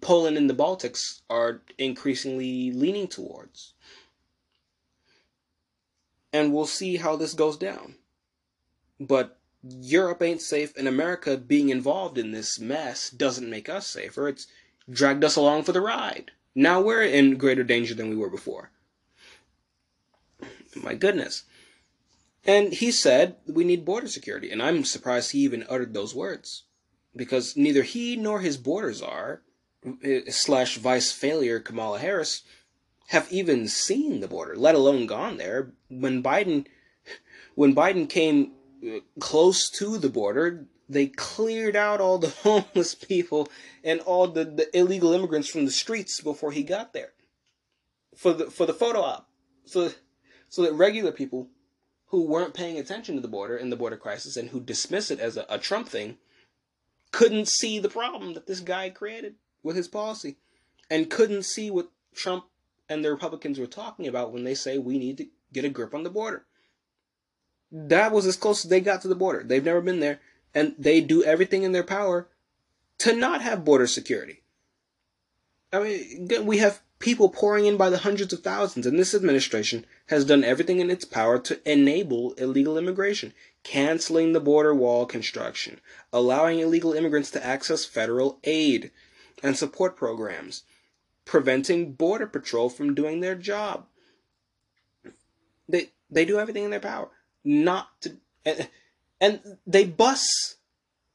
Poland 0.00 0.36
and 0.36 0.48
the 0.48 0.54
Baltics 0.54 1.22
are 1.30 1.62
increasingly 1.78 2.70
leaning 2.70 3.08
towards. 3.08 3.74
And 6.32 6.52
we'll 6.52 6.66
see 6.66 6.96
how 6.96 7.16
this 7.16 7.34
goes 7.34 7.56
down. 7.56 7.94
But 9.00 9.38
Europe 9.62 10.22
ain't 10.22 10.42
safe, 10.42 10.76
and 10.76 10.86
America 10.86 11.36
being 11.36 11.70
involved 11.70 12.18
in 12.18 12.30
this 12.30 12.58
mess 12.58 13.10
doesn't 13.10 13.50
make 13.50 13.68
us 13.68 13.86
safer. 13.86 14.28
It's 14.28 14.46
dragged 14.88 15.24
us 15.24 15.36
along 15.36 15.64
for 15.64 15.72
the 15.72 15.80
ride. 15.80 16.30
Now 16.54 16.80
we're 16.80 17.02
in 17.02 17.36
greater 17.36 17.64
danger 17.64 17.94
than 17.94 18.08
we 18.08 18.16
were 18.16 18.30
before. 18.30 18.70
My 20.74 20.94
goodness. 20.94 21.44
And 22.44 22.72
he 22.72 22.90
said 22.90 23.36
we 23.46 23.64
need 23.64 23.84
border 23.84 24.08
security, 24.08 24.50
and 24.50 24.62
I'm 24.62 24.84
surprised 24.84 25.32
he 25.32 25.40
even 25.40 25.66
uttered 25.68 25.94
those 25.94 26.14
words. 26.14 26.64
Because 27.14 27.56
neither 27.56 27.82
he 27.82 28.16
nor 28.16 28.40
his 28.40 28.56
border 28.56 28.92
czar 28.92 29.42
slash 30.28 30.76
vice 30.76 31.12
failure 31.12 31.60
Kamala 31.60 31.98
Harris 31.98 32.42
have 33.08 33.30
even 33.32 33.68
seen 33.68 34.20
the 34.20 34.28
border, 34.28 34.56
let 34.56 34.74
alone 34.74 35.06
gone 35.06 35.36
there. 35.36 35.72
When 35.88 36.22
Biden, 36.22 36.66
when 37.54 37.74
Biden 37.74 38.08
came 38.08 38.52
uh, 38.86 38.98
close 39.20 39.70
to 39.70 39.96
the 39.96 40.08
border, 40.08 40.66
they 40.88 41.06
cleared 41.06 41.76
out 41.76 42.00
all 42.00 42.18
the 42.18 42.28
homeless 42.42 42.94
people 42.94 43.48
and 43.82 44.00
all 44.00 44.28
the, 44.28 44.44
the 44.44 44.76
illegal 44.76 45.12
immigrants 45.12 45.48
from 45.48 45.64
the 45.64 45.70
streets 45.70 46.20
before 46.20 46.52
he 46.52 46.62
got 46.62 46.92
there 46.92 47.12
for 48.16 48.32
the 48.32 48.50
for 48.50 48.66
the 48.66 48.74
photo 48.74 49.00
op, 49.00 49.28
so 49.66 49.92
so 50.48 50.62
that 50.62 50.72
regular 50.72 51.12
people 51.12 51.48
who 52.08 52.22
weren't 52.22 52.54
paying 52.54 52.78
attention 52.78 53.14
to 53.16 53.20
the 53.20 53.28
border 53.28 53.56
and 53.56 53.70
the 53.70 53.76
border 53.76 53.96
crisis 53.96 54.36
and 54.36 54.50
who 54.50 54.60
dismiss 54.60 55.10
it 55.10 55.18
as 55.18 55.36
a, 55.36 55.44
a 55.48 55.58
Trump 55.58 55.88
thing 55.88 56.18
couldn't 57.10 57.48
see 57.48 57.78
the 57.78 57.88
problem 57.88 58.34
that 58.34 58.46
this 58.46 58.60
guy 58.60 58.90
created 58.90 59.34
with 59.62 59.76
his 59.76 59.88
policy 59.88 60.36
and 60.90 61.10
couldn't 61.10 61.44
see 61.44 61.70
what 61.70 61.90
Trump 62.14 62.44
and 62.88 63.04
the 63.04 63.10
Republicans 63.10 63.58
were 63.58 63.66
talking 63.66 64.06
about 64.06 64.32
when 64.32 64.44
they 64.44 64.54
say 64.54 64.78
we 64.78 64.98
need 64.98 65.18
to 65.18 65.26
get 65.52 65.64
a 65.64 65.68
grip 65.68 65.94
on 65.94 66.04
the 66.04 66.10
border. 66.10 66.44
That 67.72 68.12
was 68.12 68.26
as 68.26 68.36
close 68.36 68.64
as 68.64 68.70
they 68.70 68.80
got 68.80 69.02
to 69.02 69.08
the 69.08 69.14
border. 69.14 69.42
They've 69.42 69.64
never 69.64 69.80
been 69.80 70.00
there, 70.00 70.20
and 70.54 70.74
they 70.78 71.00
do 71.00 71.24
everything 71.24 71.64
in 71.64 71.72
their 71.72 71.82
power 71.82 72.28
to 72.98 73.12
not 73.12 73.42
have 73.42 73.64
border 73.64 73.86
security. 73.86 74.42
I 75.72 75.82
mean, 75.82 76.46
we 76.46 76.58
have 76.58 76.80
people 76.98 77.28
pouring 77.28 77.66
in 77.66 77.76
by 77.76 77.90
the 77.90 77.98
hundreds 77.98 78.32
of 78.32 78.40
thousands, 78.40 78.86
and 78.86 78.98
this 78.98 79.14
administration 79.14 79.84
has 80.06 80.24
done 80.24 80.44
everything 80.44 80.80
in 80.80 80.90
its 80.90 81.04
power 81.04 81.38
to 81.38 81.60
enable 81.70 82.32
illegal 82.34 82.78
immigration, 82.78 83.32
canceling 83.62 84.32
the 84.32 84.40
border 84.40 84.74
wall 84.74 85.06
construction, 85.06 85.80
allowing 86.12 86.58
illegal 86.58 86.92
immigrants 86.92 87.30
to 87.30 87.44
access 87.44 87.84
federal 87.84 88.38
aid, 88.44 88.90
and 89.42 89.56
support 89.56 89.96
programs, 89.96 90.62
preventing 91.24 91.92
Border 91.92 92.26
Patrol 92.26 92.70
from 92.70 92.94
doing 92.94 93.20
their 93.20 93.34
job. 93.34 93.86
They 95.68 95.90
they 96.10 96.24
do 96.24 96.38
everything 96.38 96.64
in 96.64 96.70
their 96.70 96.80
power 96.80 97.08
not 97.44 98.00
to, 98.00 98.16
and, 98.44 98.68
and 99.20 99.58
they 99.66 99.84
bus, 99.84 100.56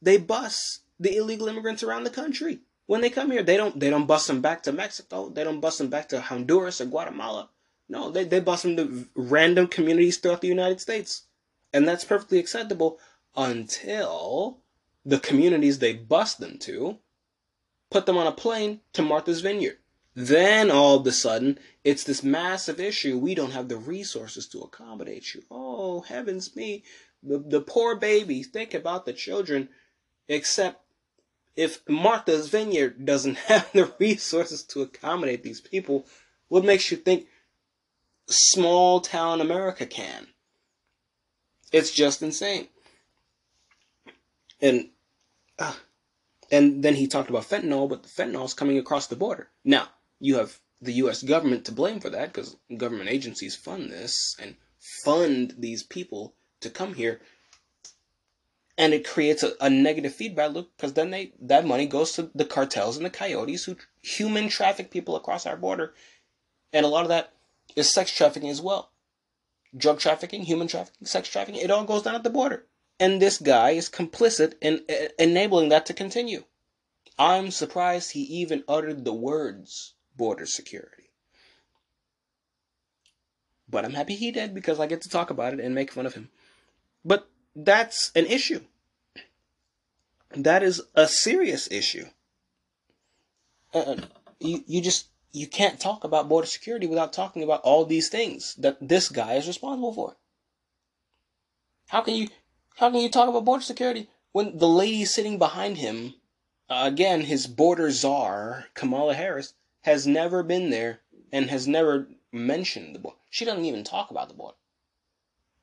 they 0.01 0.17
bus 0.17 0.81
the 0.99 1.15
illegal 1.15 1.47
immigrants 1.47 1.81
around 1.83 2.03
the 2.03 2.09
country 2.09 2.59
when 2.85 3.01
they 3.01 3.09
come 3.09 3.31
here. 3.31 3.43
They 3.43 3.57
don't 3.57 3.79
they 3.79 3.89
don't 3.89 4.07
bus 4.07 4.27
them 4.27 4.41
back 4.41 4.63
to 4.63 4.71
Mexico. 4.71 5.29
They 5.29 5.43
don't 5.43 5.61
bus 5.61 5.77
them 5.77 5.89
back 5.89 6.09
to 6.09 6.21
Honduras 6.21 6.81
or 6.81 6.85
Guatemala. 6.85 7.49
No, 7.89 8.09
they 8.09 8.23
they 8.23 8.39
bus 8.39 8.63
them 8.63 8.77
to 8.77 9.07
random 9.15 9.67
communities 9.67 10.17
throughout 10.17 10.41
the 10.41 10.47
United 10.47 10.79
States, 10.79 11.23
and 11.73 11.87
that's 11.87 12.05
perfectly 12.05 12.39
acceptable 12.39 12.99
until 13.35 14.59
the 15.05 15.19
communities 15.19 15.79
they 15.79 15.93
bust 15.93 16.39
them 16.39 16.57
to 16.59 16.97
put 17.89 18.05
them 18.05 18.17
on 18.17 18.27
a 18.27 18.31
plane 18.31 18.81
to 18.93 19.01
Martha's 19.01 19.41
Vineyard. 19.41 19.77
Then 20.13 20.69
all 20.69 20.97
of 20.97 21.07
a 21.07 21.11
sudden, 21.11 21.57
it's 21.83 22.03
this 22.03 22.23
massive 22.23 22.79
issue. 22.79 23.17
We 23.17 23.33
don't 23.33 23.51
have 23.51 23.69
the 23.69 23.77
resources 23.77 24.47
to 24.47 24.59
accommodate 24.59 25.33
you. 25.33 25.43
Oh, 25.49 26.01
heavens 26.01 26.55
me. 26.55 26.83
The, 27.23 27.39
the 27.39 27.61
poor 27.61 27.95
babies. 27.95 28.47
Think 28.47 28.73
about 28.73 29.05
the 29.05 29.13
children. 29.13 29.69
Except 30.27 30.80
if 31.56 31.88
Martha's 31.88 32.49
Vineyard 32.49 33.06
doesn't 33.06 33.38
have 33.48 33.72
the 33.72 33.91
resources 33.99 34.64
to 34.64 34.82
accommodate 34.82 35.44
these 35.44 35.61
people, 35.61 36.06
what 36.48 36.65
makes 36.65 36.91
you 36.91 36.98
think 36.98 37.28
small 38.28 39.02
town 39.02 39.41
America 39.41 39.86
can? 39.86 40.28
It's 41.72 41.91
just 41.91 42.22
insane. 42.22 42.68
And 44.61 44.90
uh, 45.57 45.73
and 46.52 46.84
then 46.84 46.95
he 46.95 47.07
talked 47.07 47.30
about 47.30 47.44
fentanyl, 47.44 47.90
but 47.90 48.03
the 48.03 48.10
fentanyl 48.10 48.45
is 48.45 48.53
coming 48.53 48.78
across 48.78 49.07
the 49.07 49.15
border. 49.15 49.49
Now, 49.64 49.88
you 50.19 50.38
have 50.38 50.60
the 50.82 50.94
U.S. 50.94 51.23
government 51.23 51.65
to 51.65 51.72
blame 51.72 51.99
for 51.99 52.10
that 52.10 52.34
because 52.34 52.57
government 52.76 53.10
agencies 53.10 53.56
fund 53.56 53.90
this 53.90 54.36
and 54.41 54.56
fund 55.06 55.56
these 55.57 55.84
people 55.84 56.36
to 56.60 56.69
come 56.69 56.94
here. 56.95 57.22
And 58.81 58.95
it 58.95 59.07
creates 59.07 59.43
a, 59.43 59.53
a 59.61 59.69
negative 59.69 60.15
feedback 60.15 60.53
loop 60.53 60.71
because 60.75 60.93
then 60.93 61.11
they 61.11 61.33
that 61.39 61.67
money 61.67 61.85
goes 61.85 62.13
to 62.13 62.31
the 62.33 62.45
cartels 62.45 62.97
and 62.97 63.05
the 63.05 63.11
coyotes 63.11 63.65
who 63.65 63.75
human 64.01 64.49
traffic 64.49 64.89
people 64.89 65.15
across 65.15 65.45
our 65.45 65.55
border. 65.55 65.93
And 66.73 66.83
a 66.83 66.89
lot 66.89 67.03
of 67.03 67.09
that 67.09 67.33
is 67.75 67.87
sex 67.87 68.11
trafficking 68.11 68.49
as 68.49 68.59
well. 68.59 68.89
Drug 69.77 69.99
trafficking, 69.99 70.41
human 70.41 70.67
trafficking, 70.67 71.05
sex 71.05 71.29
trafficking, 71.29 71.61
it 71.61 71.69
all 71.69 71.85
goes 71.85 72.01
down 72.01 72.15
at 72.15 72.23
the 72.23 72.31
border. 72.31 72.65
And 72.99 73.21
this 73.21 73.37
guy 73.37 73.71
is 73.71 73.87
complicit 73.87 74.55
in 74.61 74.81
uh, 74.89 75.09
enabling 75.19 75.69
that 75.69 75.85
to 75.85 75.93
continue. 75.93 76.43
I'm 77.19 77.51
surprised 77.51 78.11
he 78.13 78.21
even 78.21 78.63
uttered 78.67 79.05
the 79.05 79.13
words 79.13 79.93
border 80.17 80.47
security. 80.47 81.11
But 83.69 83.85
I'm 83.85 83.93
happy 83.93 84.15
he 84.15 84.31
did 84.31 84.55
because 84.55 84.79
I 84.79 84.87
get 84.87 85.01
to 85.01 85.09
talk 85.09 85.29
about 85.29 85.53
it 85.53 85.59
and 85.59 85.75
make 85.75 85.91
fun 85.91 86.07
of 86.07 86.15
him. 86.15 86.29
But 87.05 87.29
that's 87.55 88.11
an 88.15 88.25
issue. 88.25 88.61
That 90.35 90.63
is 90.63 90.81
a 90.95 91.07
serious 91.07 91.69
issue. 91.71 92.05
Uh, 93.73 93.97
you, 94.39 94.63
you 94.65 94.81
just 94.81 95.07
you 95.31 95.47
can't 95.47 95.79
talk 95.79 96.03
about 96.03 96.29
border 96.29 96.47
security 96.47 96.87
without 96.87 97.13
talking 97.13 97.43
about 97.43 97.61
all 97.61 97.85
these 97.85 98.09
things 98.09 98.55
that 98.55 98.77
this 98.81 99.09
guy 99.09 99.33
is 99.35 99.47
responsible 99.47 99.93
for. 99.93 100.15
How 101.87 102.01
can 102.01 102.15
you 102.15 102.29
how 102.75 102.89
can 102.89 103.01
you 103.01 103.09
talk 103.09 103.29
about 103.29 103.45
border 103.45 103.63
security 103.63 104.09
when 104.31 104.57
the 104.57 104.67
lady 104.67 105.05
sitting 105.05 105.37
behind 105.37 105.77
him, 105.77 106.15
again, 106.69 107.21
his 107.21 107.47
border 107.47 107.91
czar, 107.91 108.67
Kamala 108.73 109.13
Harris, 109.13 109.53
has 109.81 110.07
never 110.07 110.43
been 110.43 110.69
there 110.69 111.01
and 111.31 111.49
has 111.49 111.67
never 111.67 112.07
mentioned 112.31 112.95
the 112.95 112.99
border. 112.99 113.17
She 113.29 113.45
doesn't 113.45 113.65
even 113.65 113.83
talk 113.83 114.11
about 114.11 114.29
the 114.29 114.33
border. 114.33 114.55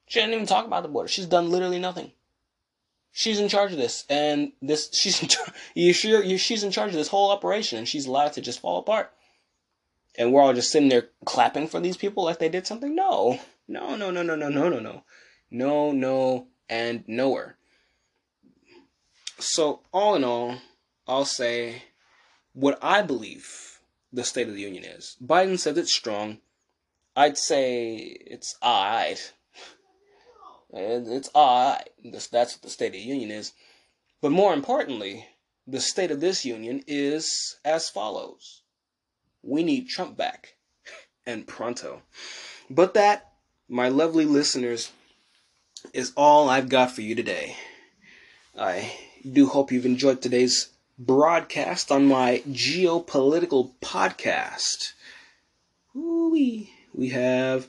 She 0.06 0.20
doesn't 0.20 0.34
even 0.34 0.46
talk 0.46 0.66
about 0.66 0.82
the 0.82 0.88
border. 0.88 1.08
She's 1.08 1.26
done 1.26 1.50
literally 1.50 1.78
nothing. 1.78 2.12
She's 3.18 3.40
in 3.40 3.48
charge 3.48 3.72
of 3.72 3.78
this, 3.78 4.04
and 4.08 4.52
this 4.62 4.90
she's 4.92 5.20
in 5.20 5.28
char- 5.28 5.52
you 5.74 5.92
sure 5.92 6.22
you, 6.22 6.38
she's 6.38 6.62
in 6.62 6.70
charge 6.70 6.90
of 6.90 6.98
this 6.98 7.08
whole 7.08 7.32
operation, 7.32 7.76
and 7.76 7.88
she's 7.88 8.06
allowed 8.06 8.34
to 8.34 8.40
just 8.40 8.60
fall 8.60 8.78
apart. 8.78 9.12
And 10.16 10.32
we're 10.32 10.40
all 10.40 10.54
just 10.54 10.70
sitting 10.70 10.88
there 10.88 11.08
clapping 11.24 11.66
for 11.66 11.80
these 11.80 11.96
people 11.96 12.22
like 12.22 12.38
they 12.38 12.48
did 12.48 12.64
something. 12.64 12.94
No, 12.94 13.40
no, 13.66 13.96
no, 13.96 14.12
no, 14.12 14.22
no, 14.22 14.36
no, 14.36 14.48
no, 14.48 14.68
no, 14.68 14.78
no, 14.78 15.02
no, 15.50 15.90
no, 15.90 16.46
and 16.68 17.02
nowhere. 17.08 17.56
So 19.40 19.80
all 19.92 20.14
in 20.14 20.22
all, 20.22 20.58
I'll 21.08 21.24
say 21.24 21.82
what 22.52 22.78
I 22.80 23.02
believe 23.02 23.80
the 24.12 24.22
State 24.22 24.46
of 24.46 24.54
the 24.54 24.60
Union 24.60 24.84
is. 24.84 25.16
Biden 25.20 25.58
says 25.58 25.76
it's 25.76 25.92
strong. 25.92 26.38
I'd 27.16 27.36
say 27.36 27.96
it's 27.96 28.56
alright. 30.72 31.06
It's 31.06 31.30
alright. 31.34 31.90
That's 32.04 32.32
what 32.32 32.62
the 32.62 32.70
State 32.70 32.88
of 32.88 32.92
the 32.92 32.98
Union 33.00 33.30
is. 33.30 33.52
But 34.20 34.32
more 34.32 34.52
importantly, 34.52 35.26
the 35.66 35.80
state 35.80 36.10
of 36.10 36.20
this 36.20 36.44
union 36.44 36.82
is 36.86 37.56
as 37.64 37.88
follows. 37.88 38.62
We 39.42 39.62
need 39.62 39.88
Trump 39.88 40.16
back. 40.16 40.54
And 41.26 41.46
pronto. 41.46 42.02
But 42.70 42.94
that, 42.94 43.32
my 43.68 43.88
lovely 43.90 44.24
listeners, 44.24 44.90
is 45.92 46.12
all 46.16 46.48
I've 46.48 46.70
got 46.70 46.90
for 46.90 47.02
you 47.02 47.14
today. 47.14 47.54
I 48.58 48.92
do 49.30 49.46
hope 49.46 49.70
you've 49.70 49.84
enjoyed 49.84 50.22
today's 50.22 50.70
broadcast 50.98 51.92
on 51.92 52.06
my 52.06 52.42
geopolitical 52.48 53.72
podcast. 53.82 54.94
Ooh-wee. 55.94 56.70
We 56.94 57.10
have 57.10 57.68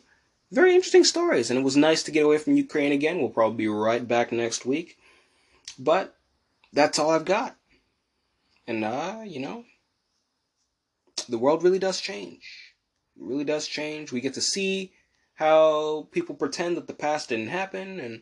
very 0.51 0.73
interesting 0.73 1.03
stories, 1.03 1.49
and 1.49 1.59
it 1.59 1.63
was 1.63 1.77
nice 1.77 2.03
to 2.03 2.11
get 2.11 2.25
away 2.25 2.37
from 2.37 2.55
Ukraine 2.55 2.91
again. 2.91 3.19
We'll 3.19 3.29
probably 3.29 3.57
be 3.57 3.67
right 3.67 4.07
back 4.07 4.31
next 4.31 4.65
week. 4.65 4.97
But 5.77 6.15
that's 6.73 6.99
all 6.99 7.11
I've 7.11 7.25
got. 7.25 7.55
And, 8.67 8.83
uh, 8.83 9.21
you 9.25 9.39
know, 9.39 9.65
the 11.27 11.37
world 11.37 11.63
really 11.63 11.79
does 11.79 12.01
change. 12.01 12.73
It 13.15 13.23
really 13.23 13.43
does 13.43 13.67
change. 13.67 14.11
We 14.11 14.21
get 14.21 14.33
to 14.35 14.41
see 14.41 14.91
how 15.35 16.07
people 16.11 16.35
pretend 16.35 16.77
that 16.77 16.87
the 16.87 16.93
past 16.93 17.29
didn't 17.29 17.47
happen, 17.47 17.99
and 17.99 18.21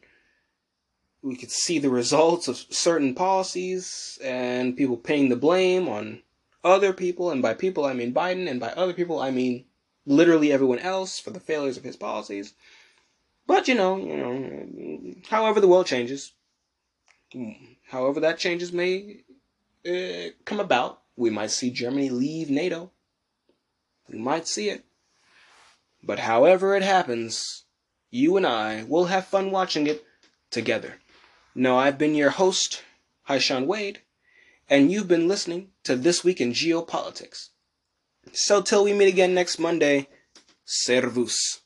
we 1.21 1.35
could 1.35 1.51
see 1.51 1.79
the 1.79 1.89
results 1.89 2.47
of 2.47 2.57
certain 2.69 3.15
policies 3.15 4.19
and 4.23 4.77
people 4.77 4.97
pinning 4.97 5.29
the 5.29 5.35
blame 5.35 5.89
on 5.89 6.21
other 6.63 6.93
people, 6.93 7.31
and 7.31 7.41
by 7.41 7.53
people 7.53 7.85
I 7.85 7.93
mean 7.93 8.13
Biden, 8.13 8.49
and 8.49 8.59
by 8.59 8.69
other 8.69 8.93
people 8.93 9.19
I 9.19 9.31
mean 9.31 9.65
literally 10.07 10.51
everyone 10.51 10.79
else 10.79 11.19
for 11.19 11.29
the 11.29 11.39
failures 11.39 11.77
of 11.77 11.83
his 11.83 11.97
policies. 11.97 12.53
But 13.45 13.67
you 13.67 13.75
know, 13.75 13.97
you 13.97 14.17
know, 14.17 15.15
however 15.29 15.59
the 15.59 15.67
world 15.67 15.85
changes, 15.85 16.31
however 17.89 18.19
that 18.21 18.39
changes 18.39 18.71
may 18.71 19.23
uh, 19.87 20.31
come 20.45 20.59
about, 20.59 21.01
we 21.15 21.29
might 21.29 21.51
see 21.51 21.69
Germany 21.69 22.09
leave 22.09 22.49
NATO. 22.49 22.91
We 24.09 24.17
might 24.17 24.47
see 24.47 24.69
it. 24.69 24.85
But 26.01 26.19
however 26.19 26.75
it 26.75 26.83
happens, 26.83 27.65
you 28.09 28.37
and 28.37 28.45
I 28.47 28.83
will 28.83 29.05
have 29.05 29.27
fun 29.27 29.51
watching 29.51 29.87
it 29.87 30.05
together. 30.49 30.99
Now, 31.53 31.77
I've 31.77 31.97
been 31.97 32.15
your 32.15 32.29
host, 32.29 32.83
Haishan 33.27 33.65
Wade, 33.65 34.01
and 34.69 34.91
you've 34.91 35.07
been 35.07 35.27
listening 35.27 35.71
to 35.83 35.95
This 35.95 36.23
Week 36.23 36.39
in 36.39 36.53
Geopolitics. 36.53 37.49
So 38.33 38.61
till 38.61 38.83
we 38.83 38.93
meet 38.93 39.07
again 39.07 39.33
next 39.33 39.59
Monday, 39.59 40.07
servus. 40.65 41.61